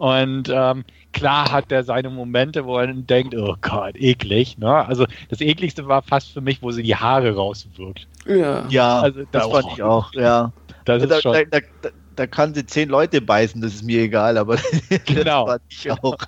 Und 0.00 0.50
ähm, 0.50 0.84
klar 1.12 1.50
hat 1.50 1.72
er 1.72 1.84
seine 1.84 2.10
Momente, 2.10 2.64
wo 2.64 2.78
er 2.78 2.86
denkt, 2.86 3.34
oh 3.34 3.54
Gott, 3.60 3.96
eklig. 3.96 4.58
Ne? 4.58 4.86
Also 4.86 5.06
das 5.28 5.40
ekligste 5.40 5.86
war 5.86 6.02
fast 6.02 6.32
für 6.32 6.40
mich, 6.40 6.62
wo 6.62 6.70
sie 6.70 6.82
die 6.82 6.96
Haare 6.96 7.34
rauswirkt. 7.34 8.06
Ja, 8.26 8.66
ja 8.68 9.00
also, 9.00 9.20
das, 9.20 9.28
das 9.30 9.46
fand 9.50 9.66
ich 9.72 9.82
auch, 9.82 10.12
ja. 10.14 10.52
Das 10.84 11.02
ist 11.02 11.10
da, 11.10 11.20
schon 11.20 11.32
da, 11.32 11.60
da, 11.82 11.88
da, 12.16 12.26
kann 12.26 12.54
sie 12.54 12.64
zehn 12.66 12.88
Leute 12.88 13.20
beißen, 13.20 13.60
das 13.60 13.74
ist 13.74 13.84
mir 13.84 14.02
egal, 14.02 14.38
aber 14.38 14.56
genau. 15.06 15.46
das 15.46 15.52
fand 15.52 15.62
ich 15.68 15.90
auch 15.92 16.18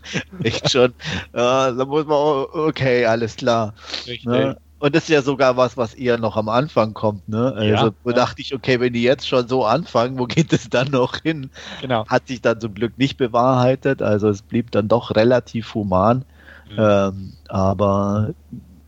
echt 0.42 0.70
schon. 0.70 0.94
Ja, 1.34 1.70
da 1.70 1.84
muss 1.84 2.04
man 2.04 2.16
auch, 2.16 2.48
okay, 2.52 3.06
alles 3.06 3.36
klar. 3.36 3.74
Richtig. 4.06 4.24
Ne? 4.26 4.56
Und 4.82 4.96
das 4.96 5.04
ist 5.04 5.10
ja 5.10 5.22
sogar 5.22 5.56
was, 5.56 5.76
was 5.76 5.94
eher 5.94 6.18
noch 6.18 6.36
am 6.36 6.48
Anfang 6.48 6.92
kommt, 6.92 7.28
ne? 7.28 7.52
Also 7.54 7.86
ja, 7.86 7.92
ja. 8.04 8.12
dachte 8.12 8.42
ich, 8.42 8.52
okay, 8.52 8.80
wenn 8.80 8.92
die 8.92 9.04
jetzt 9.04 9.28
schon 9.28 9.46
so 9.46 9.64
anfangen, 9.64 10.18
wo 10.18 10.26
geht 10.26 10.52
es 10.52 10.70
dann 10.70 10.90
noch 10.90 11.18
hin? 11.18 11.50
Genau. 11.80 12.04
Hat 12.08 12.26
sich 12.26 12.42
dann 12.42 12.60
zum 12.60 12.74
Glück 12.74 12.98
nicht 12.98 13.16
bewahrheitet, 13.16 14.02
also 14.02 14.28
es 14.28 14.42
blieb 14.42 14.72
dann 14.72 14.88
doch 14.88 15.14
relativ 15.14 15.72
human. 15.72 16.24
Mhm. 16.68 16.78
Ähm, 16.78 17.32
aber 17.46 18.34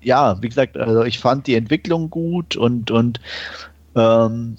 ja, 0.01 0.43
wie 0.43 0.49
gesagt, 0.49 0.77
also 0.77 1.05
ich 1.05 1.21
fand 1.21 1.47
die 1.47 1.55
Entwicklung 1.55 2.11
gut 2.11 2.57
und, 2.57 2.91
und 2.91 3.21
ähm, 3.95 4.57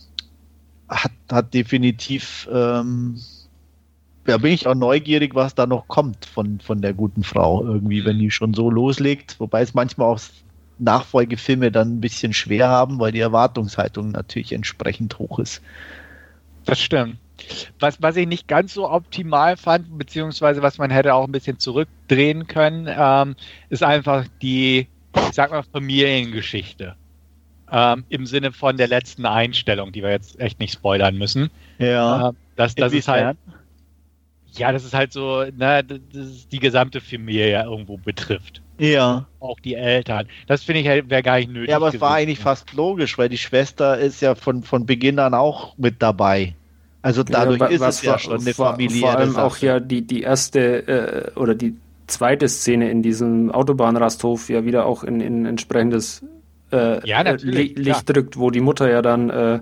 hat, 0.88 1.12
hat 1.30 1.54
definitiv, 1.54 2.48
ähm, 2.50 3.20
ja, 4.26 4.38
bin 4.38 4.54
ich 4.54 4.68
auch 4.68 4.76
neugierig, 4.76 5.36
was 5.36 5.54
da 5.54 5.66
noch 5.66 5.90
kommt 5.90 6.28
von, 6.28 6.62
von 6.62 6.82
der 6.82 6.94
guten 6.94 7.24
Frau 7.24 7.62
irgendwie, 7.62 8.06
wenn 8.06 8.20
die 8.20 8.32
schon 8.32 8.54
so 8.54 8.70
loslegt, 8.70 9.38
wobei 9.42 9.64
es 9.64 9.74
manchmal 9.74 10.08
auch 10.08 10.20
Nachfolgefilme 10.80 11.72
dann 11.72 11.96
ein 11.96 12.02
bisschen 12.02 12.34
schwer 12.34 12.68
haben, 12.68 13.00
weil 13.00 13.12
die 13.12 13.20
Erwartungshaltung 13.20 14.12
natürlich 14.12 14.52
entsprechend 14.52 15.18
hoch 15.20 15.40
ist. 15.40 15.62
Das 16.66 16.80
stimmt. 16.80 17.18
Was, 17.80 18.02
was 18.02 18.16
ich 18.16 18.28
nicht 18.28 18.48
ganz 18.48 18.74
so 18.74 18.90
optimal 18.90 19.58
fand, 19.58 19.98
beziehungsweise 19.98 20.62
was 20.62 20.78
man 20.78 20.90
hätte 20.90 21.14
auch 21.14 21.26
ein 21.26 21.32
bisschen 21.32 21.60
zurückdrehen 21.60 22.48
können, 22.48 22.88
ähm, 22.90 23.36
ist 23.70 23.84
einfach 23.84 24.26
die, 24.42 24.88
ich 25.16 25.34
sag 25.34 25.52
mal, 25.52 25.64
Familiengeschichte. 25.64 26.96
Ähm, 27.72 28.06
Im 28.10 28.26
Sinne 28.26 28.52
von 28.52 28.78
der 28.78 28.88
letzten 28.88 29.26
Einstellung, 29.26 29.92
die 29.92 30.02
wir 30.02 30.12
jetzt 30.12 30.40
echt 30.40 30.60
nicht 30.60 30.74
spoilern 30.74 31.18
müssen. 31.18 31.50
Ja. 31.78 32.30
Ähm, 32.30 32.36
das, 32.56 32.76
das 32.76 32.94
ist 32.94 33.08
halt. 33.08 33.38
Ja, 34.54 34.72
das 34.72 34.86
ist 34.86 34.94
halt 34.94 35.12
so, 35.12 35.44
ne, 35.44 35.84
das 35.84 36.48
die 36.48 36.60
gesamte 36.60 37.02
Familie 37.02 37.62
irgendwo 37.64 37.98
betrifft. 37.98 38.62
Ja. 38.78 39.26
Auch 39.40 39.60
die 39.60 39.76
Eltern. 39.76 40.28
Das 40.48 40.64
finde 40.64 40.82
ich 40.82 41.10
wäre 41.10 41.24
gar 41.24 41.38
nicht 41.38 41.52
nötig. 41.52 41.70
Ja, 41.70 41.78
aber 41.78 41.90
es 41.90 42.02
war 42.02 42.16
eigentlich 42.16 42.40
fast 42.40 42.74
logisch, 42.74 43.18
weil 43.18 43.30
die 43.30 43.38
Schwester 43.38 43.98
ist 43.98 44.22
ja 44.22 44.36
von, 44.36 44.64
von 44.64 44.86
Beginn 44.86 45.20
an 45.20 45.34
auch 45.34 45.78
mit 45.78 46.02
dabei. 46.02 46.56
Also 47.02 47.24
dadurch 47.24 47.60
ja, 47.60 47.68
ist 47.68 47.82
es 47.82 48.02
ja 48.02 48.18
schon 48.18 48.42
eine 48.42 48.54
Familie. 48.54 49.02
Vor 49.02 49.16
allem 49.16 49.36
auch 49.38 49.58
ja 49.58 49.80
die, 49.80 50.02
die 50.02 50.24
erste 50.24 50.88
äh, 51.36 51.40
oder 51.40 51.54
die 51.54 51.76
zweite 52.08 52.48
Szene 52.50 52.90
in 52.90 53.02
diesem 53.02 53.52
Autobahnrasthof 53.52 54.50
ja 54.50 54.66
wieder 54.66 54.86
auch 54.86 55.04
in, 55.04 55.22
in 55.22 55.46
entsprechendes 55.46 56.24
äh, 56.72 57.08
ja, 57.08 57.22
Licht 57.22 57.76
klar. 57.76 58.02
drückt, 58.06 58.38
wo 58.38 58.50
die 58.50 58.60
Mutter 58.60 58.90
ja 58.90 59.02
dann 59.02 59.30
äh, 59.30 59.60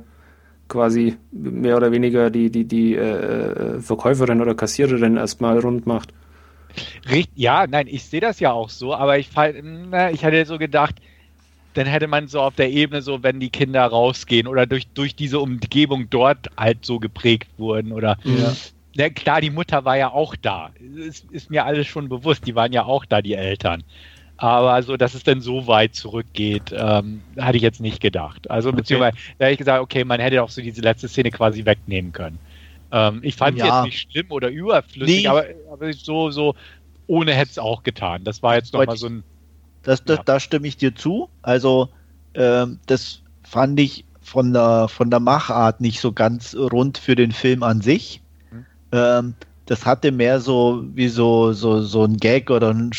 quasi 0.70 1.18
mehr 1.32 1.78
oder 1.78 1.92
weniger 1.92 2.30
die, 2.30 2.50
die, 2.50 2.66
die 2.66 2.96
äh, 2.96 3.80
Verkäuferin 3.80 4.42
oder 4.42 4.56
Kassiererin 4.56 5.18
erstmal 5.18 5.60
rund 5.60 5.86
macht. 5.86 6.14
Ja, 7.36 7.68
nein, 7.68 7.88
ich 7.88 8.04
sehe 8.04 8.22
das 8.22 8.40
ja 8.40 8.52
auch 8.52 8.70
so, 8.70 8.94
aber 8.94 9.20
ich, 9.20 9.30
na, 9.34 10.12
ich 10.12 10.24
hatte 10.24 10.46
so 10.46 10.58
gedacht, 10.58 10.96
dann 11.74 11.88
hätte 11.88 12.08
man 12.08 12.28
so 12.28 12.42
auf 12.42 12.56
der 12.56 12.72
Ebene 12.72 13.02
so, 13.02 13.24
wenn 13.24 13.40
die 13.40 13.50
Kinder 13.50 13.84
rausgehen 13.86 14.48
oder 14.48 14.66
durch, 14.66 14.88
durch 14.94 15.16
diese 15.16 15.40
Umgebung 15.40 16.10
dort 16.10 16.50
halt 16.58 16.86
so 16.86 17.00
geprägt 17.00 17.50
wurden 17.58 17.92
oder 17.92 18.18
ja. 18.24 18.54
Na, 18.96 19.10
klar, 19.10 19.42
die 19.42 19.50
Mutter 19.50 19.86
war 19.86 19.98
ja 19.98 20.12
auch 20.12 20.36
da. 20.36 20.70
Ist, 20.96 21.26
ist 21.32 21.50
mir 21.50 21.66
alles 21.66 21.88
schon 21.88 22.10
bewusst, 22.10 22.46
die 22.46 22.56
waren 22.56 22.72
ja 22.74 22.86
auch 22.86 23.06
da, 23.06 23.22
die 23.22 23.34
Eltern. 23.34 23.84
Aber 24.38 24.82
so, 24.84 24.98
dass 24.98 25.14
es 25.14 25.24
dann 25.24 25.42
so 25.42 25.68
weit 25.68 25.96
zurückgeht, 25.96 26.74
ähm, 26.76 27.22
hatte 27.40 27.58
ich 27.58 27.64
jetzt 27.64 27.82
nicht 27.82 28.02
gedacht. 28.02 28.52
Also, 28.52 28.70
okay. 28.70 28.78
beziehungsweise, 28.78 29.18
da 29.38 29.46
hätte 29.46 29.54
ich 29.54 29.58
gesagt, 29.58 29.82
okay, 29.82 30.04
man 30.04 30.20
hätte 30.20 30.44
auch 30.44 30.50
so 30.50 30.62
diese 30.62 30.82
letzte 30.82 31.08
Szene 31.08 31.32
quasi 31.32 31.66
wegnehmen 31.66 32.12
können. 32.12 32.40
Ähm, 32.94 33.20
ich 33.24 33.36
fand 33.36 33.58
ja. 33.58 33.66
jetzt 33.66 33.86
nicht 33.86 34.12
schlimm 34.12 34.28
oder 34.30 34.50
überflüssig, 34.50 35.24
nee. 35.24 35.28
aber, 35.28 35.46
aber, 35.72 35.92
so, 35.94 36.30
so 36.30 36.54
ohne 37.08 37.34
hätte 37.34 37.52
es 37.52 37.60
auch 37.60 37.82
getan. 37.82 38.24
Das 38.24 38.44
war 38.44 38.56
jetzt 38.56 38.72
nochmal 38.72 38.96
so 38.96 39.08
ein. 39.08 39.24
Das, 39.82 40.06
das, 40.06 40.18
ja. 40.18 40.24
Da 40.24 40.40
stimme 40.40 40.68
ich 40.68 40.78
dir 40.78 40.96
zu. 40.96 41.28
Also, 41.42 41.90
ähm, 42.36 42.80
das 42.86 43.24
fand 43.42 43.80
ich 43.80 44.06
von 44.22 44.54
der, 44.54 44.88
von 44.88 45.10
der 45.10 45.20
Machart 45.20 45.82
nicht 45.82 46.00
so 46.00 46.14
ganz 46.14 46.56
rund 46.56 47.00
für 47.00 47.16
den 47.16 47.32
Film 47.32 47.64
an 47.64 47.82
sich. 47.82 48.22
Mhm. 48.52 48.66
Ähm, 48.92 49.34
das 49.66 49.86
hatte 49.86 50.12
mehr 50.12 50.40
so 50.40 50.84
wie 50.94 51.08
so, 51.08 51.52
so, 51.54 51.82
so 51.82 52.04
ein 52.04 52.18
Gag 52.18 52.52
oder 52.52 52.70
ein, 52.70 52.92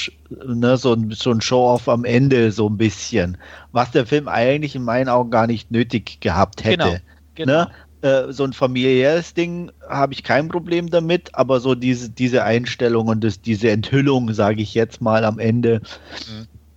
ne, 0.44 0.76
so 0.76 0.94
ein, 0.94 1.12
so 1.12 1.30
ein 1.30 1.40
Show-off 1.40 1.88
am 1.88 2.04
Ende, 2.04 2.50
so 2.50 2.68
ein 2.68 2.78
bisschen. 2.78 3.38
Was 3.70 3.92
der 3.92 4.06
Film 4.06 4.26
eigentlich 4.26 4.74
in 4.74 4.82
meinen 4.82 5.08
Augen 5.08 5.30
gar 5.30 5.46
nicht 5.46 5.70
nötig 5.70 6.20
gehabt 6.20 6.64
hätte. 6.64 6.76
Genau. 6.76 6.98
Genau. 7.34 7.64
Ne? 7.64 7.70
Äh, 8.04 8.34
so 8.34 8.44
ein 8.44 8.52
familiäres 8.52 9.32
Ding 9.32 9.72
habe 9.88 10.12
ich 10.12 10.22
kein 10.22 10.48
Problem 10.48 10.90
damit, 10.90 11.34
aber 11.34 11.58
so 11.60 11.74
diese, 11.74 12.10
diese 12.10 12.44
Einstellung 12.44 13.08
und 13.08 13.24
das, 13.24 13.40
diese 13.40 13.70
Enthüllung, 13.70 14.34
sage 14.34 14.60
ich 14.60 14.74
jetzt 14.74 15.00
mal 15.00 15.24
am 15.24 15.38
Ende, 15.38 15.80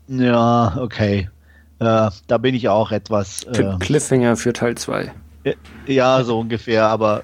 mhm. 0.07 0.23
ja, 0.23 0.77
okay. 0.79 1.29
Äh, 1.79 2.09
da 2.27 2.37
bin 2.37 2.55
ich 2.55 2.69
auch 2.69 2.93
etwas. 2.93 3.43
Äh, 3.43 3.75
Cliffhanger 3.77 4.37
für 4.37 4.53
Teil 4.53 4.75
2. 4.75 5.11
Ja, 5.85 6.23
so 6.23 6.39
ungefähr, 6.39 6.87
aber 6.87 7.23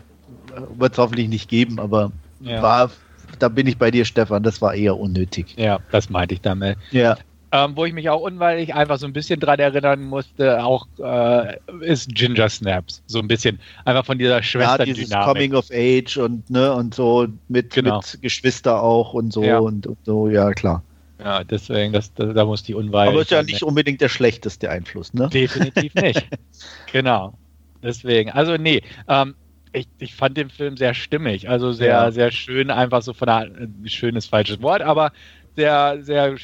wird 0.77 0.91
es 0.91 0.97
hoffentlich 0.97 1.29
nicht 1.29 1.49
geben, 1.49 1.79
aber 1.79 2.11
ja. 2.41 2.61
war, 2.61 2.91
da 3.39 3.47
bin 3.47 3.67
ich 3.67 3.77
bei 3.77 3.89
dir, 3.89 4.03
Stefan, 4.03 4.43
das 4.43 4.61
war 4.61 4.73
eher 4.73 4.97
unnötig. 4.97 5.55
Ja, 5.57 5.79
das 5.91 6.09
meinte 6.09 6.33
ich 6.33 6.41
damit. 6.41 6.77
Ja. 6.91 7.15
Ähm, 7.55 7.77
wo 7.77 7.85
ich 7.85 7.93
mich 7.93 8.09
auch 8.09 8.21
unweilig 8.21 8.73
einfach 8.73 8.97
so 8.97 9.05
ein 9.05 9.13
bisschen 9.13 9.39
dran 9.39 9.59
erinnern 9.59 10.05
musste, 10.05 10.63
auch 10.63 10.87
äh, 10.97 11.57
ist 11.81 12.09
Ginger 12.15 12.49
Snaps. 12.49 13.03
So 13.05 13.19
ein 13.19 13.27
bisschen 13.27 13.59
einfach 13.85 14.07
von 14.07 14.17
dieser 14.17 14.41
Schwester. 14.41 14.79
Ja, 14.79 14.93
dieses 14.93 15.11
Coming 15.11 15.53
of 15.53 15.69
Age 15.71 16.17
und 16.17 16.49
ne 16.49 16.73
und 16.73 16.95
so 16.95 17.27
mit, 17.49 17.69
genau. 17.69 17.97
mit 17.97 18.23
Geschwister 18.23 18.81
auch 18.81 19.13
und 19.13 19.31
so 19.31 19.43
ja. 19.43 19.59
und, 19.59 19.85
und, 19.85 19.97
so, 20.03 20.29
ja 20.29 20.49
klar. 20.53 20.81
Ja, 21.19 21.43
deswegen, 21.43 21.93
das, 21.93 22.11
das, 22.15 22.33
da 22.33 22.43
muss 22.43 22.63
die 22.63 22.73
unweilig. 22.73 23.13
Aber 23.13 23.21
ist 23.21 23.29
ja 23.29 23.43
nicht 23.43 23.61
unbedingt 23.61 24.01
der 24.01 24.09
schlechteste 24.09 24.71
Einfluss, 24.71 25.13
ne? 25.13 25.29
Definitiv 25.29 25.93
nicht. 25.93 26.27
genau. 26.91 27.37
Deswegen, 27.83 28.31
also 28.31 28.57
nee, 28.57 28.81
ähm, 29.07 29.35
ich, 29.73 29.87
ich, 29.99 30.15
fand 30.15 30.37
den 30.37 30.49
Film 30.49 30.75
sehr 30.75 30.95
stimmig, 30.95 31.49
also 31.49 31.71
sehr, 31.71 31.87
ja. 31.89 32.11
sehr 32.11 32.31
schön, 32.31 32.71
einfach 32.71 33.03
so 33.03 33.13
von 33.13 33.27
der, 33.27 33.43
äh, 33.43 33.89
schönes 33.89 34.25
falsches 34.25 34.59
Wort, 34.63 34.81
aber 34.81 35.11
sehr, 35.55 35.99
sehr 36.01 36.35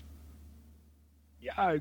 ja, 1.42 1.74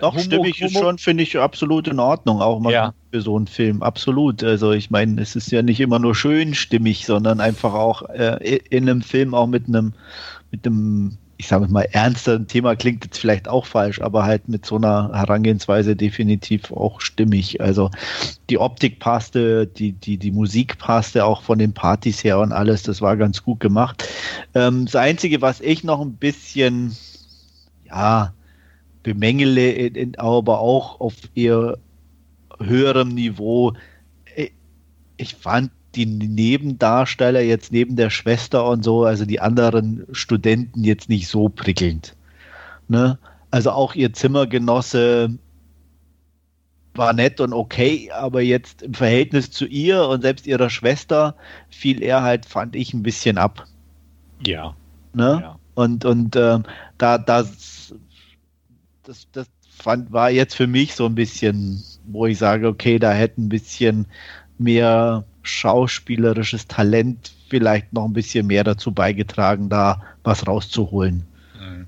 doch, 0.00 0.18
stimmig 0.18 0.60
ist 0.60 0.74
schon, 0.74 0.98
finde 0.98 1.22
ich, 1.22 1.36
absolut 1.38 1.88
in 1.88 1.98
Ordnung, 1.98 2.40
auch 2.40 2.60
mal 2.60 2.72
ja. 2.72 2.94
für 3.10 3.20
so 3.20 3.36
einen 3.36 3.46
Film. 3.46 3.82
Absolut. 3.82 4.42
Also 4.44 4.72
ich 4.72 4.90
meine, 4.90 5.20
es 5.20 5.36
ist 5.36 5.50
ja 5.50 5.62
nicht 5.62 5.80
immer 5.80 5.98
nur 5.98 6.14
schön 6.14 6.54
stimmig, 6.54 7.06
sondern 7.06 7.40
einfach 7.40 7.74
auch 7.74 8.08
äh, 8.10 8.60
in 8.70 8.88
einem 8.88 9.02
Film 9.02 9.34
auch 9.34 9.46
mit 9.46 9.66
einem, 9.66 9.92
mit 10.50 10.66
einem, 10.66 11.16
ich 11.36 11.48
sage 11.48 11.66
mal, 11.68 11.88
ernsteren 11.90 12.46
Thema 12.46 12.76
klingt 12.76 13.04
jetzt 13.04 13.18
vielleicht 13.18 13.48
auch 13.48 13.66
falsch, 13.66 14.00
aber 14.00 14.24
halt 14.24 14.48
mit 14.48 14.64
so 14.64 14.76
einer 14.76 15.10
Herangehensweise 15.12 15.96
definitiv 15.96 16.70
auch 16.70 17.00
stimmig. 17.00 17.60
Also 17.60 17.90
die 18.50 18.58
Optik 18.58 19.00
passte, 19.00 19.66
die, 19.66 19.92
die, 19.92 20.18
die 20.18 20.30
Musik 20.30 20.78
passte 20.78 21.24
auch 21.24 21.42
von 21.42 21.58
den 21.58 21.72
Partys 21.72 22.22
her 22.22 22.38
und 22.38 22.52
alles, 22.52 22.84
das 22.84 23.00
war 23.00 23.16
ganz 23.16 23.42
gut 23.42 23.58
gemacht. 23.58 24.08
Ähm, 24.54 24.84
das 24.84 24.94
Einzige, 24.94 25.42
was 25.42 25.60
ich 25.60 25.82
noch 25.82 26.00
ein 26.00 26.14
bisschen, 26.14 26.96
ja, 27.86 28.32
bemängele, 29.02 29.92
aber 30.18 30.60
auch 30.60 31.00
auf 31.00 31.14
eher 31.34 31.78
höherem 32.58 33.08
Niveau. 33.14 33.72
Äh, 34.34 34.50
ich 35.16 35.34
fand 35.34 35.70
die 35.94 36.06
Nebendarsteller 36.06 37.40
jetzt 37.40 37.72
neben 37.72 37.96
der 37.96 38.10
Schwester 38.10 38.66
und 38.68 38.82
so, 38.82 39.04
also 39.04 39.24
die 39.24 39.40
anderen 39.40 40.06
Studenten 40.12 40.84
jetzt 40.84 41.08
nicht 41.08 41.28
so 41.28 41.48
prickelnd. 41.48 42.16
Ne? 42.88 43.18
Also 43.50 43.72
auch 43.72 43.94
ihr 43.94 44.12
Zimmergenosse 44.12 45.38
war 46.94 47.12
nett 47.12 47.40
und 47.40 47.52
okay, 47.52 48.10
aber 48.10 48.42
jetzt 48.42 48.82
im 48.82 48.94
Verhältnis 48.94 49.50
zu 49.50 49.66
ihr 49.66 50.06
und 50.08 50.22
selbst 50.22 50.46
ihrer 50.46 50.70
Schwester 50.70 51.36
fiel 51.70 52.02
er 52.02 52.22
halt, 52.22 52.46
fand 52.46 52.76
ich, 52.76 52.92
ein 52.94 53.02
bisschen 53.02 53.38
ab. 53.38 53.66
Ja. 54.46 54.74
Ne? 55.14 55.40
Ja. 55.42 55.58
Und, 55.74 56.04
und 56.04 56.36
ähm, 56.36 56.64
da, 56.98 57.18
da 57.18 57.44
das, 59.02 59.26
das 59.32 59.46
fand, 59.70 60.12
war 60.12 60.30
jetzt 60.30 60.54
für 60.54 60.66
mich 60.66 60.94
so 60.94 61.06
ein 61.06 61.14
bisschen 61.14 61.82
wo 62.06 62.26
ich 62.26 62.38
sage, 62.38 62.68
okay, 62.68 62.98
da 62.98 63.12
hätte 63.12 63.40
ein 63.40 63.48
bisschen 63.48 64.06
mehr 64.58 65.24
schauspielerisches 65.42 66.68
Talent 66.68 67.32
vielleicht 67.48 67.92
noch 67.92 68.04
ein 68.04 68.12
bisschen 68.12 68.46
mehr 68.46 68.64
dazu 68.64 68.92
beigetragen, 68.92 69.68
da 69.68 70.02
was 70.22 70.46
rauszuholen. 70.46 71.24
Mhm. 71.58 71.86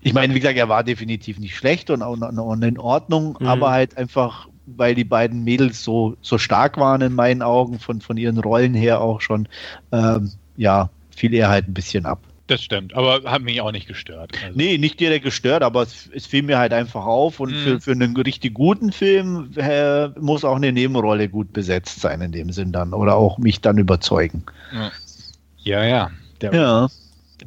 Ich 0.00 0.14
meine, 0.14 0.34
wie 0.34 0.40
gesagt, 0.40 0.58
er 0.58 0.68
war 0.68 0.82
definitiv 0.82 1.38
nicht 1.38 1.56
schlecht 1.56 1.90
und, 1.90 2.02
und, 2.02 2.22
und 2.22 2.62
in 2.62 2.78
Ordnung, 2.78 3.36
mhm. 3.38 3.46
aber 3.46 3.70
halt 3.70 3.96
einfach, 3.96 4.48
weil 4.66 4.94
die 4.94 5.04
beiden 5.04 5.44
Mädels 5.44 5.84
so, 5.84 6.16
so 6.22 6.38
stark 6.38 6.78
waren 6.78 7.02
in 7.02 7.14
meinen 7.14 7.42
Augen, 7.42 7.78
von, 7.78 8.00
von 8.00 8.16
ihren 8.16 8.38
Rollen 8.38 8.74
her 8.74 9.00
auch 9.00 9.20
schon, 9.20 9.48
ähm, 9.92 10.32
ja, 10.56 10.90
fiel 11.14 11.34
er 11.34 11.48
halt 11.48 11.68
ein 11.68 11.74
bisschen 11.74 12.06
ab. 12.06 12.20
Das 12.50 12.64
stimmt, 12.64 12.94
aber 12.94 13.30
hat 13.30 13.42
mich 13.42 13.60
auch 13.60 13.70
nicht 13.70 13.86
gestört. 13.86 14.32
Also. 14.44 14.58
Nee, 14.58 14.76
nicht 14.76 14.98
direkt 14.98 15.24
gestört, 15.24 15.62
aber 15.62 15.82
es, 15.82 16.10
es 16.12 16.26
fiel 16.26 16.42
mir 16.42 16.58
halt 16.58 16.72
einfach 16.72 17.04
auf 17.04 17.38
und 17.38 17.52
mm. 17.52 17.62
für, 17.62 17.80
für 17.80 17.92
einen 17.92 18.16
richtig 18.16 18.54
guten 18.54 18.90
Film 18.90 19.52
äh, 19.54 20.08
muss 20.18 20.44
auch 20.44 20.56
eine 20.56 20.72
Nebenrolle 20.72 21.28
gut 21.28 21.52
besetzt 21.52 22.00
sein 22.00 22.20
in 22.20 22.32
dem 22.32 22.50
Sinn 22.50 22.72
dann 22.72 22.92
oder 22.92 23.14
auch 23.14 23.38
mich 23.38 23.60
dann 23.60 23.78
überzeugen. 23.78 24.42
Ja, 25.58 25.84
ja. 25.84 26.10
Der 26.40 26.52
ja, 26.52 26.88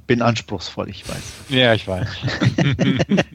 bin 0.08 0.22
anspruchsvoll, 0.22 0.88
ich 0.88 1.06
weiß. 1.10 1.34
Ja, 1.50 1.74
ich 1.74 1.86
weiß. 1.86 2.08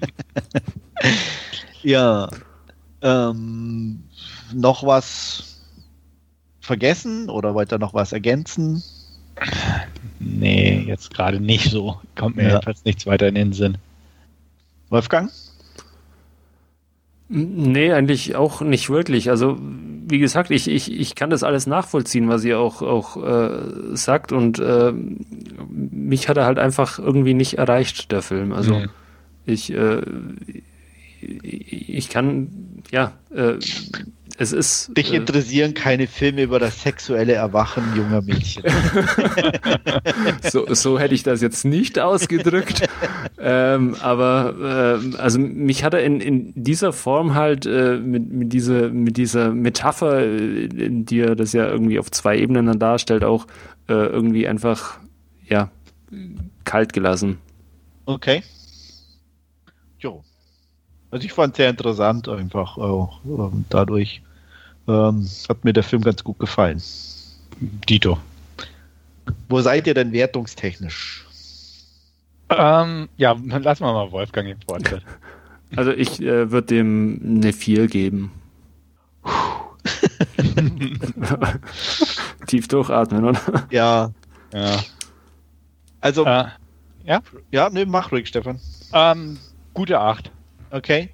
ja, 1.82 2.31
ähm, 3.03 4.05
noch 4.55 4.86
was 4.86 5.61
vergessen 6.62 7.28
oder 7.28 7.53
wollt 7.53 7.74
ihr 7.74 7.78
noch 7.78 7.93
was 7.93 8.12
ergänzen? 8.12 8.82
Nee, 10.20 10.85
jetzt 10.86 11.15
gerade 11.15 11.40
nicht 11.40 11.70
so. 11.70 12.01
Kommt 12.16 12.36
mir 12.36 12.44
ja. 12.44 12.48
jedenfalls 12.51 12.85
nichts 12.85 13.06
weiter 13.06 13.28
in 13.28 13.35
den 13.35 13.52
Sinn. 13.52 13.78
Wolfgang? 14.89 15.31
Nee, 17.28 17.93
eigentlich 17.93 18.36
auch 18.36 18.62
nicht 18.62 18.89
wirklich. 18.89 19.28
Also, 19.28 19.59
wie 19.60 20.19
gesagt, 20.19 20.51
ich, 20.51 20.66
ich, 20.66 20.90
ich 20.90 21.15
kann 21.15 21.28
das 21.28 21.43
alles 21.43 21.66
nachvollziehen, 21.66 22.28
was 22.28 22.43
ihr 22.44 22.59
auch, 22.59 22.81
auch 22.81 23.23
äh, 23.23 23.94
sagt. 23.94 24.32
Und 24.32 24.59
äh, 24.59 24.93
mich 25.70 26.28
hat 26.28 26.39
er 26.39 26.47
halt 26.47 26.59
einfach 26.59 26.98
irgendwie 26.98 27.35
nicht 27.35 27.59
erreicht, 27.59 28.10
der 28.12 28.23
Film. 28.23 28.52
Also, 28.52 28.77
mhm. 28.77 28.90
ich, 29.44 29.73
äh, 29.73 30.01
ich 31.20 32.09
kann, 32.09 32.48
ja, 32.90 33.12
äh, 33.31 33.59
es 34.39 34.52
ist. 34.52 34.97
Dich 34.97 35.12
äh, 35.12 35.16
interessieren 35.16 35.74
keine 35.74 36.06
Filme 36.06 36.43
über 36.43 36.60
das 36.60 36.82
sexuelle 36.82 37.32
Erwachen 37.32 37.82
junger 37.97 38.23
Mädchen. 38.23 38.62
so, 40.43 40.73
so 40.73 40.98
hätte 40.98 41.15
ich 41.15 41.24
das 41.24 41.43
jetzt 41.43 41.65
nicht 41.65 41.98
ausgedrückt. 41.98 42.89
ähm, 43.39 43.97
aber 44.01 45.01
äh, 45.12 45.16
also 45.16 45.40
mich 45.40 45.82
hat 45.82 45.94
er 45.94 46.05
in, 46.05 46.20
in 46.20 46.52
dieser 46.55 46.93
Form 46.93 47.35
halt 47.35 47.66
äh, 47.66 47.98
mit, 47.98 48.31
mit, 48.31 48.52
dieser, 48.52 48.90
mit 48.90 49.16
dieser 49.16 49.51
Metapher, 49.51 50.20
äh, 50.20 50.66
in 50.66 51.05
die 51.05 51.19
er 51.19 51.35
das 51.35 51.52
ja 51.52 51.66
irgendwie 51.66 51.98
auf 51.98 52.10
zwei 52.12 52.39
Ebenen 52.39 52.66
dann 52.66 52.78
darstellt, 52.78 53.24
auch 53.24 53.47
äh, 53.89 53.93
irgendwie 53.93 54.47
einfach 54.47 55.01
ja 55.44 55.70
kalt 56.65 56.93
gelassen. 56.93 57.39
Okay. 58.06 58.44
Jo. 59.98 60.23
Also 61.10 61.24
ich 61.24 61.32
fand 61.32 61.55
es 61.55 61.56
sehr 61.56 61.70
interessant 61.70 62.28
einfach 62.28 62.78
auch 62.78 63.20
ähm, 63.24 63.65
dadurch 63.69 64.23
ähm, 64.89 65.28
hat 65.48 65.65
mir 65.65 65.73
der 65.73 65.82
Film 65.82 66.02
ganz 66.02 66.24
gut 66.24 66.39
gefallen. 66.39 66.82
Dito. 67.60 68.19
Wo 69.48 69.60
seid 69.60 69.86
ihr 69.86 69.94
denn 69.94 70.12
wertungstechnisch? 70.12 71.27
Ähm, 72.51 73.09
ja, 73.16 73.32
lassen 73.32 73.85
wir 73.85 73.93
mal 73.93 74.10
Wolfgang 74.10 74.48
in 74.48 74.59
Wort. 74.66 75.02
Also 75.77 75.90
ich 75.90 76.23
äh, 76.23 76.51
würde 76.51 76.69
dem 76.69 77.20
eine 77.23 77.52
4 77.52 77.89
geben. 77.89 78.32
Tief 82.47 82.69
durchatmen, 82.69 83.23
oder? 83.23 83.66
Ja. 83.69 84.10
Ja. 84.55 84.82
Also. 86.01 86.24
Äh, 86.24 86.47
ja? 87.05 87.20
Ja, 87.51 87.69
ne, 87.69 87.85
mach 87.85 88.12
ruhig, 88.12 88.28
Stefan. 88.28 88.59
Ähm, 88.94 89.36
gute 89.74 90.01
8. 90.01 90.31
Okay. 90.70 91.10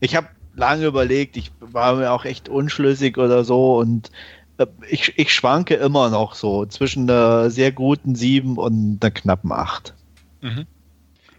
Ich 0.00 0.16
habe 0.16 0.28
lange 0.58 0.86
überlegt, 0.86 1.36
ich 1.36 1.50
war 1.60 1.94
mir 1.94 2.12
auch 2.12 2.24
echt 2.24 2.48
unschlüssig 2.48 3.16
oder 3.16 3.44
so 3.44 3.78
und 3.78 4.10
äh, 4.58 4.66
ich, 4.88 5.14
ich 5.16 5.32
schwanke 5.32 5.74
immer 5.74 6.10
noch 6.10 6.34
so 6.34 6.66
zwischen 6.66 7.08
einer 7.08 7.50
sehr 7.50 7.72
guten 7.72 8.14
7 8.14 8.58
und 8.58 9.02
einer 9.02 9.10
knappen 9.10 9.52
8. 9.52 9.94
Mhm. 10.42 10.66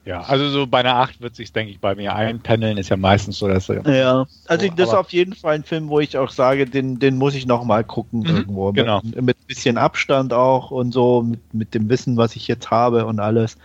Ja, 0.06 0.22
also 0.22 0.50
so 0.50 0.66
bei 0.66 0.80
einer 0.80 0.96
8 0.96 1.22
wird 1.22 1.36
sich, 1.36 1.54
denke 1.54 1.72
ich, 1.72 1.80
bei 1.80 1.94
mir 1.94 2.16
einpendeln, 2.16 2.78
ist 2.78 2.90
ja 2.90 2.98
meistens 2.98 3.38
so, 3.38 3.48
dass. 3.48 3.68
Ja, 3.68 4.26
also 4.48 4.66
so, 4.66 4.74
das 4.76 4.90
ist 4.90 4.96
auf 4.96 5.12
jeden 5.12 5.36
Fall 5.36 5.56
ein 5.56 5.64
Film, 5.64 5.90
wo 5.90 6.00
ich 6.00 6.18
auch 6.18 6.32
sage, 6.32 6.66
den, 6.66 6.98
den 6.98 7.18
muss 7.18 7.36
ich 7.36 7.46
nochmal 7.46 7.84
gucken 7.84 8.22
mhm, 8.22 8.26
irgendwo. 8.26 8.72
Genau. 8.72 9.02
Mit, 9.04 9.22
mit 9.22 9.48
bisschen 9.48 9.78
Abstand 9.78 10.34
auch 10.34 10.72
und 10.72 10.94
so, 10.94 11.22
mit, 11.22 11.54
mit 11.54 11.74
dem 11.76 11.90
Wissen, 11.90 12.18
was 12.18 12.36
ich 12.36 12.48
jetzt 12.48 12.72
habe 12.72 13.06
und 13.06 13.20
alles. 13.20 13.58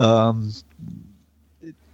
Ähm, 0.00 0.52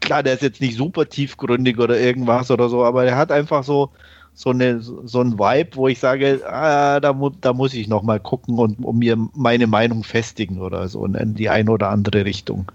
klar, 0.00 0.22
der 0.22 0.34
ist 0.34 0.42
jetzt 0.42 0.60
nicht 0.60 0.76
super 0.76 1.08
tiefgründig 1.08 1.78
oder 1.78 1.98
irgendwas 1.98 2.50
oder 2.50 2.68
so, 2.68 2.84
aber 2.84 3.04
der 3.04 3.16
hat 3.16 3.30
einfach 3.30 3.64
so, 3.64 3.90
so, 4.34 4.50
eine, 4.50 4.80
so 4.80 5.20
ein 5.20 5.38
Vibe, 5.38 5.76
wo 5.76 5.88
ich 5.88 5.98
sage, 5.98 6.40
ah, 6.46 7.00
da, 7.00 7.12
mu 7.12 7.30
da 7.30 7.52
muss 7.52 7.74
ich 7.74 7.88
noch 7.88 8.02
mal 8.02 8.20
gucken 8.20 8.58
und 8.58 8.84
um 8.84 8.98
mir 8.98 9.16
meine 9.34 9.66
Meinung 9.66 10.04
festigen 10.04 10.60
oder 10.60 10.88
so 10.88 11.04
in 11.04 11.34
die 11.34 11.48
eine 11.48 11.70
oder 11.70 11.90
andere 11.90 12.24
Richtung. 12.24 12.72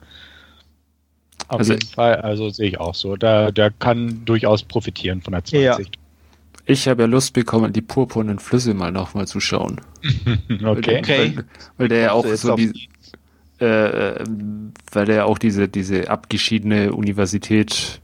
Auf 1.47 1.59
also, 1.59 1.73
jeden 1.73 1.87
Fall, 1.87 2.15
also 2.17 2.49
sehe 2.49 2.69
ich 2.69 2.79
auch 2.79 2.95
so. 2.95 3.15
Der, 3.15 3.51
der 3.51 3.71
kann 3.71 4.25
durchaus 4.25 4.63
profitieren 4.63 5.21
von 5.21 5.33
der 5.33 5.43
20. 5.43 5.63
Ja. 5.63 5.77
Ich 6.67 6.87
habe 6.87 7.03
ja 7.03 7.07
Lust 7.07 7.33
bekommen, 7.33 7.73
die 7.73 7.81
purpurnen 7.81 8.39
Flüsse 8.39 8.73
mal 8.73 8.91
nochmal 8.91 9.27
zu 9.27 9.39
schauen. 9.39 9.81
okay. 10.63 11.01
Weil, 11.05 11.35
weil, 11.35 11.45
weil 11.77 11.87
der 11.89 11.99
ja 11.99 12.11
auch 12.13 12.25
so 12.25 12.55
die, 12.55 12.89
äh, 13.59 14.23
weil 14.91 15.09
er 15.09 15.25
auch 15.25 15.37
diese, 15.37 15.67
diese 15.67 16.09
abgeschiedene 16.09 16.93
Universität 16.93 18.01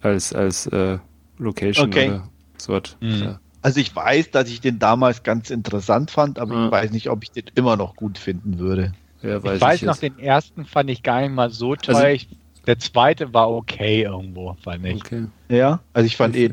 als, 0.00 0.32
als 0.32 0.66
äh, 0.66 0.98
Location 1.38 1.88
okay. 1.88 2.08
oder 2.08 2.28
so 2.56 2.74
hat. 2.74 2.96
Mhm. 3.00 3.22
Ja. 3.22 3.40
Also 3.62 3.80
ich 3.80 3.94
weiß, 3.94 4.30
dass 4.30 4.48
ich 4.48 4.60
den 4.60 4.78
damals 4.78 5.22
ganz 5.22 5.50
interessant 5.50 6.10
fand, 6.10 6.38
aber 6.38 6.54
ja. 6.54 6.66
ich 6.66 6.72
weiß 6.72 6.90
nicht, 6.92 7.10
ob 7.10 7.22
ich 7.22 7.32
den 7.32 7.44
immer 7.54 7.76
noch 7.76 7.96
gut 7.96 8.18
finden 8.18 8.58
würde. 8.58 8.92
Ja, 9.22 9.42
weiß 9.42 9.56
ich 9.56 9.60
weiß 9.60 9.82
ich 9.82 9.86
noch, 9.86 9.96
den 9.96 10.18
ersten 10.18 10.64
fand 10.64 10.90
ich 10.90 11.02
gar 11.02 11.20
nicht 11.20 11.32
mal 11.32 11.50
so 11.50 11.74
toll. 11.74 11.96
Also, 11.96 12.26
der 12.66 12.78
zweite 12.78 13.32
war 13.32 13.50
okay 13.50 14.02
irgendwo, 14.02 14.54
fand 14.62 14.84
ich. 14.84 14.96
Okay. 14.96 15.24
Ja, 15.48 15.80
also 15.94 16.06
ich 16.06 16.16
fand 16.16 16.36
eh, 16.36 16.52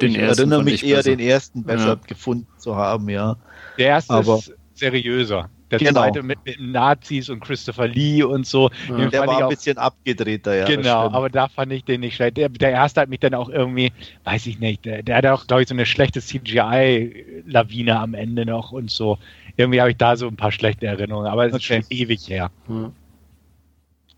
ich 0.00 0.18
erinnere 0.18 0.62
mich 0.62 0.84
eher 0.84 0.98
besser. 0.98 1.10
den 1.10 1.18
ersten 1.18 1.64
besser 1.64 1.88
ja. 1.88 2.00
gefunden 2.06 2.46
zu 2.58 2.76
haben, 2.76 3.08
ja. 3.08 3.36
Der 3.78 3.86
erste 3.86 4.12
aber, 4.12 4.36
ist 4.36 4.52
seriöser. 4.74 5.48
Der 5.70 5.78
genau. 5.80 5.92
zweite 5.92 6.22
mit, 6.22 6.38
mit, 6.44 6.60
Nazis 6.60 7.28
und 7.28 7.40
Christopher 7.40 7.88
Lee 7.88 8.22
und 8.22 8.46
so. 8.46 8.70
Ja. 8.88 9.08
Der 9.08 9.26
war 9.26 9.42
ein 9.42 9.48
bisschen 9.48 9.78
abgedrehter, 9.78 10.54
ja. 10.54 10.64
Genau, 10.64 11.10
aber 11.10 11.28
da 11.28 11.48
fand 11.48 11.72
ich 11.72 11.84
den 11.84 12.00
nicht 12.00 12.14
schlecht. 12.14 12.36
Der, 12.36 12.48
der 12.48 12.70
erste 12.70 13.00
hat 13.00 13.08
mich 13.08 13.20
dann 13.20 13.34
auch 13.34 13.48
irgendwie, 13.48 13.92
weiß 14.24 14.46
ich 14.46 14.60
nicht, 14.60 14.84
der, 14.84 15.02
der 15.02 15.16
hat 15.16 15.26
auch, 15.26 15.46
glaube 15.46 15.62
ich, 15.62 15.68
so 15.68 15.74
eine 15.74 15.86
schlechte 15.86 16.20
CGI-Lawine 16.20 17.98
am 17.98 18.14
Ende 18.14 18.46
noch 18.46 18.70
und 18.70 18.90
so. 18.90 19.18
Irgendwie 19.56 19.80
habe 19.80 19.90
ich 19.90 19.96
da 19.96 20.16
so 20.16 20.28
ein 20.28 20.36
paar 20.36 20.52
schlechte 20.52 20.86
Erinnerungen, 20.86 21.26
aber 21.26 21.46
es 21.46 21.52
okay. 21.52 21.56
ist 21.56 21.64
schon 21.64 21.84
ewig 21.90 22.28
her. 22.28 22.50
Ja. 22.68 22.92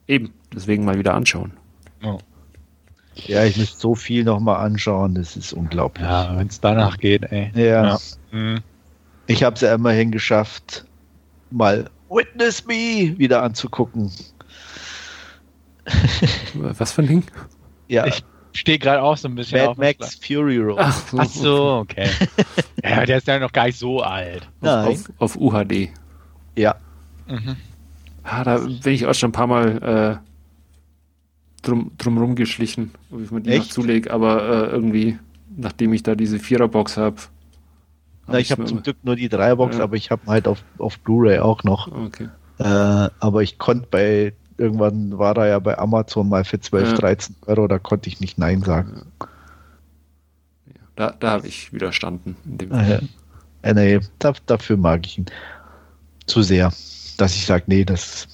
Eben, 0.07 0.33
deswegen 0.55 0.85
mal 0.85 0.99
wieder 0.99 1.15
anschauen. 1.15 1.53
Oh. 2.03 2.19
Ja, 3.27 3.45
ich 3.45 3.57
müsste 3.57 3.79
so 3.79 3.95
viel 3.95 4.25
nochmal 4.25 4.65
anschauen, 4.65 5.15
das 5.15 5.37
ist 5.37 5.53
unglaublich. 5.53 6.07
Ja, 6.07 6.37
wenn 6.37 6.47
es 6.47 6.61
danach 6.61 6.99
geht, 6.99 7.25
ey. 7.25 7.51
Ja. 7.55 7.89
ja. 7.89 7.99
Mhm. 8.31 8.61
Ich 9.27 9.43
habe 9.43 9.55
es 9.55 9.61
ja 9.61 9.75
immerhin 9.75 10.11
geschafft, 10.11 10.87
mal 11.51 11.91
Witness 12.09 12.65
Me 12.67 13.15
wieder 13.19 13.43
anzugucken. 13.43 14.11
Was 16.55 16.93
für 16.93 17.03
ein 17.03 17.09
Ding? 17.09 17.25
Ja. 17.89 18.07
Ich 18.07 18.23
stehe 18.53 18.79
gerade 18.79 19.03
auch 19.03 19.17
so 19.17 19.29
ein 19.29 19.35
bisschen 19.35 19.59
Mad 19.59 19.71
auf. 19.71 19.77
Max 19.79 20.15
Fury 20.17 20.59
Road. 20.59 20.79
Ach, 20.81 21.03
Ach 21.17 21.25
so, 21.25 21.77
okay. 21.77 22.09
ja, 22.83 23.05
der 23.07 23.19
ist 23.19 23.27
ja 23.27 23.39
noch 23.39 23.53
gar 23.53 23.67
nicht 23.67 23.79
so 23.79 24.03
alt. 24.03 24.49
Nein. 24.61 24.89
Auf, 24.89 25.11
auf, 25.19 25.37
UHD. 25.37 25.91
Ja. 26.57 26.77
Mhm. 27.27 27.57
Ah, 28.23 28.45
da 28.45 28.59
bin 28.59 28.93
ich 28.93 29.07
auch 29.07 29.15
schon 29.15 29.31
ein 29.31 29.33
paar 29.33 29.47
Mal 29.47 30.21
äh, 30.23 31.67
drum, 31.67 31.93
drum 31.97 32.35
geschlichen, 32.35 32.93
ob 33.11 33.23
ich 33.23 33.31
mir 33.31 33.41
die 33.41 33.51
Echt? 33.51 33.61
noch 33.61 33.69
zulege, 33.69 34.11
aber 34.11 34.43
äh, 34.43 34.71
irgendwie, 34.71 35.19
nachdem 35.57 35.93
ich 35.93 36.03
da 36.03 36.15
diese 36.15 36.39
Viererbox 36.39 36.97
habe, 36.97 37.17
na, 38.29 38.39
ich 38.39 38.51
habe 38.53 38.65
zum 38.65 38.83
Glück 38.83 38.99
nur 39.03 39.17
die 39.17 39.29
Dreierbox, 39.29 39.79
ja. 39.79 39.85
aber 39.85 39.97
ich 39.97 40.11
habe 40.11 40.23
halt 40.27 40.47
auf, 40.47 40.63
auf 40.79 40.99
Blu-ray 41.01 41.39
auch 41.39 41.65
noch. 41.65 41.91
Okay. 41.91 42.29
Äh, 42.59 42.65
aber 42.65 43.43
ich 43.43 43.59
konnte 43.59 43.87
bei, 43.91 44.33
irgendwann 44.57 45.19
war 45.19 45.35
da 45.35 45.47
ja 45.47 45.59
bei 45.59 45.79
Amazon 45.79 46.29
mal 46.29 46.45
für 46.45 46.61
12, 46.61 46.91
ja. 46.91 46.95
13 46.97 47.37
Euro, 47.47 47.69
da 47.69 47.79
konnte 47.79 48.09
ich 48.09 48.21
nicht 48.21 48.39
Nein 48.39 48.63
sagen. 48.63 49.03
Ja. 49.21 49.29
Da, 50.97 51.15
da 51.19 51.31
habe 51.31 51.47
ich 51.47 51.73
widerstanden. 51.73 52.37
In 52.45 52.59
dem 52.59 52.71
Fall. 52.71 53.03
Äh, 53.63 53.75
nee, 53.75 54.01
da, 54.19 54.33
dafür 54.47 54.77
mag 54.77 55.07
ich 55.07 55.19
ihn 55.19 55.27
zu 56.27 56.43
sehr, 56.43 56.73
dass 57.17 57.35
ich 57.35 57.47
sage, 57.47 57.65
nee, 57.67 57.85
das 57.85 58.29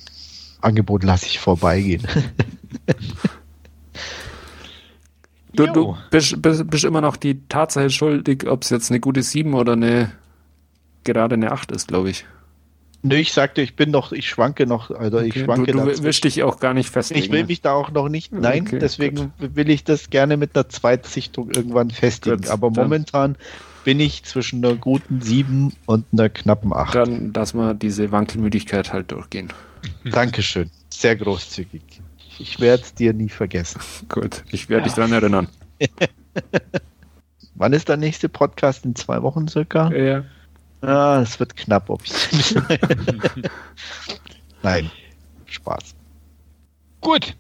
Angebot 0.61 1.05
lasse 1.05 1.27
ich 1.27 1.39
vorbeigehen. 1.39 2.07
Du, 5.55 5.67
du 5.67 5.97
bist, 6.11 6.41
bist, 6.43 6.69
bist, 6.69 6.85
immer 6.85 7.01
noch 7.01 7.17
die 7.17 7.47
Tatsache 7.49 7.91
schuldig, 7.91 8.47
ob 8.49 8.63
es 8.63 8.71
jetzt 8.71 8.91
eine 8.91 9.01
gute 9.01 9.23
7 9.23 9.55
oder 9.55 9.73
eine 9.73 10.13
gerade 11.05 11.35
eine 11.35 11.53
8 11.53 11.71
ist, 11.73 11.89
glaube 11.89 12.11
ich. 12.11 12.25
Nö, 13.03 13.17
ich 13.17 13.35
sagte, 13.35 13.61
ich 13.61 13.77
bin 13.77 13.91
noch, 13.91 14.13
ich 14.13 14.27
schwanke 14.31 14.67
noch, 14.67 14.91
also 14.91 15.19
okay. 15.19 15.27
ich 15.29 15.45
schwanke. 15.45 15.73
Du, 15.73 15.79
du 15.79 16.03
willst 16.03 16.25
dich 16.25 16.43
auch 16.43 16.59
gar 16.59 16.73
nicht 16.73 16.89
festlegen. 16.89 17.23
Ich 17.23 17.31
will 17.31 17.45
mich 17.45 17.61
da 17.61 17.75
auch 17.75 17.91
noch 17.91 18.09
nicht, 18.09 18.33
nein, 18.33 18.65
okay, 18.67 18.79
deswegen 18.79 19.33
gut. 19.39 19.57
will 19.57 19.69
ich 19.69 19.85
das 19.85 20.09
gerne 20.09 20.39
mit 20.39 20.57
einer 20.57 20.71
Zweitsichtung 20.71 21.51
irgendwann 21.51 21.91
festigen. 21.91 22.39
Gut, 22.39 22.49
Aber 22.49 22.71
momentan 22.71 23.37
bin 23.85 24.01
ich 24.01 24.25
zwischen 24.25 24.65
einer 24.65 24.75
guten 24.77 25.21
7 25.21 25.75
und 25.85 26.07
einer 26.13 26.31
knappen 26.31 26.73
8. 26.73 26.95
Dann, 26.95 27.33
dass 27.35 27.53
wir 27.53 27.75
diese 27.75 28.11
Wankelmüdigkeit 28.11 28.95
halt 28.95 29.13
durchgehen. 29.13 29.53
Dankeschön, 30.05 30.71
sehr 30.89 31.15
großzügig. 31.17 31.83
Ich 32.39 32.61
werde 32.61 32.83
es 32.83 32.95
dir 32.95 33.13
nie 33.13 33.29
vergessen. 33.29 33.81
Gut, 34.09 34.45
ich 34.51 34.69
werde 34.69 34.83
ja. 34.83 34.85
dich 34.85 34.95
daran 34.95 35.13
erinnern. 35.13 35.49
Wann 37.55 37.73
ist 37.73 37.89
der 37.89 37.97
nächste 37.97 38.29
Podcast? 38.29 38.85
In 38.85 38.97
zwei 38.97 39.23
Wochen 39.23 39.47
circa? 39.47 39.91
Ja. 39.93 40.25
Ah, 40.81 41.21
es 41.23 41.39
wird 41.39 41.57
knapp, 41.57 41.89
ob 41.89 42.03
ich. 42.05 42.55
Nein, 44.63 44.91
Spaß. 45.47 45.95
Gut, 47.01 47.37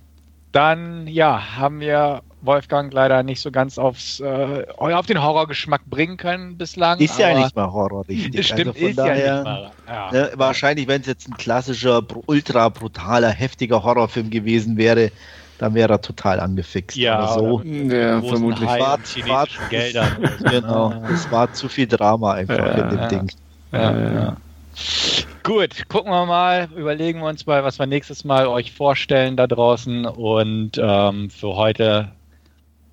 dann 0.53 1.07
ja, 1.07 1.57
haben 1.57 1.81
wir 1.81 2.23
Wolfgang 2.47 2.93
leider 2.93 3.23
nicht 3.23 3.41
so 3.41 3.51
ganz 3.51 3.79
aufs, 3.79 4.21
äh, 4.21 4.66
auf 4.77 5.07
den 5.07 5.23
Horrorgeschmack 5.23 5.85
bringen 5.87 6.16
können 6.16 6.57
bislang. 6.57 6.99
Ist 6.99 7.19
ja 7.19 7.35
nicht 7.35 7.55
mal 7.57 7.73
Horror, 7.73 8.07
richtig. 8.09 8.47
Stimmt, 8.47 8.75
also 8.75 8.87
ist 8.87 8.99
daher, 8.99 9.27
ja 9.27 9.35
nicht 9.35 9.45
mal. 9.45 9.71
Ja. 9.87 10.12
Ne, 10.12 10.31
wahrscheinlich, 10.35 10.89
wenn 10.89 11.01
es 11.01 11.07
jetzt 11.07 11.29
ein 11.29 11.37
klassischer, 11.37 12.03
ultra 12.27 12.69
brutaler, 12.69 13.31
heftiger 13.31 13.83
Horrorfilm 13.83 14.31
gewesen 14.31 14.77
wäre, 14.77 15.11
dann 15.59 15.75
wäre 15.75 15.95
er 15.95 16.01
total 16.01 16.41
angefixt. 16.41 16.97
Ja, 16.97 17.29
so. 17.29 17.62
ja 17.62 18.21
vermutlich. 18.21 18.69
War, 18.69 18.99
war, 18.99 19.47
Geldern. 19.71 20.29
genau, 20.51 20.93
es 21.12 21.31
war 21.31 21.53
zu 21.53 21.69
viel 21.69 21.87
Drama 21.87 22.33
einfach 22.33 22.59
ja, 22.59 22.73
in 22.73 22.91
dem 22.91 22.99
ja. 22.99 23.09
Ding. 23.09 23.31
Ja, 23.73 24.12
ja. 24.12 24.37
Gut, 25.43 25.89
gucken 25.89 26.11
wir 26.11 26.27
mal, 26.27 26.69
überlegen 26.75 27.21
wir 27.21 27.29
uns 27.29 27.47
mal, 27.47 27.62
was 27.65 27.79
wir 27.79 27.87
nächstes 27.87 28.25
Mal 28.25 28.47
euch 28.47 28.73
vorstellen 28.73 29.37
da 29.37 29.47
draußen. 29.47 30.07
Und 30.07 30.73
ähm, 30.79 31.31
für 31.31 31.55
heute 31.55 32.09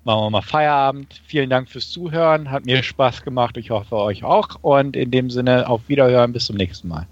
machen 0.04 0.24
wir 0.24 0.30
mal 0.30 0.42
Feierabend. 0.42 1.20
Vielen 1.26 1.50
Dank 1.50 1.68
fürs 1.68 1.90
Zuhören, 1.90 2.50
hat 2.50 2.64
mir 2.64 2.82
Spaß 2.82 3.22
gemacht. 3.22 3.56
Ich 3.56 3.70
hoffe 3.70 3.96
euch 3.96 4.24
auch. 4.24 4.48
Und 4.62 4.96
in 4.96 5.10
dem 5.10 5.30
Sinne 5.30 5.68
auf 5.68 5.88
Wiederhören, 5.88 6.32
bis 6.32 6.46
zum 6.46 6.56
nächsten 6.56 6.88
Mal. 6.88 7.06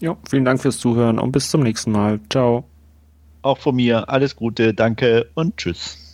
Ja, 0.00 0.16
vielen 0.28 0.44
Dank 0.44 0.60
fürs 0.60 0.78
Zuhören 0.78 1.18
und 1.18 1.32
bis 1.32 1.50
zum 1.50 1.62
nächsten 1.62 1.92
Mal. 1.92 2.20
Ciao. 2.30 2.64
Auch 3.42 3.58
von 3.58 3.76
mir 3.76 4.08
alles 4.08 4.36
Gute, 4.36 4.74
danke 4.74 5.30
und 5.34 5.56
tschüss. 5.56 6.05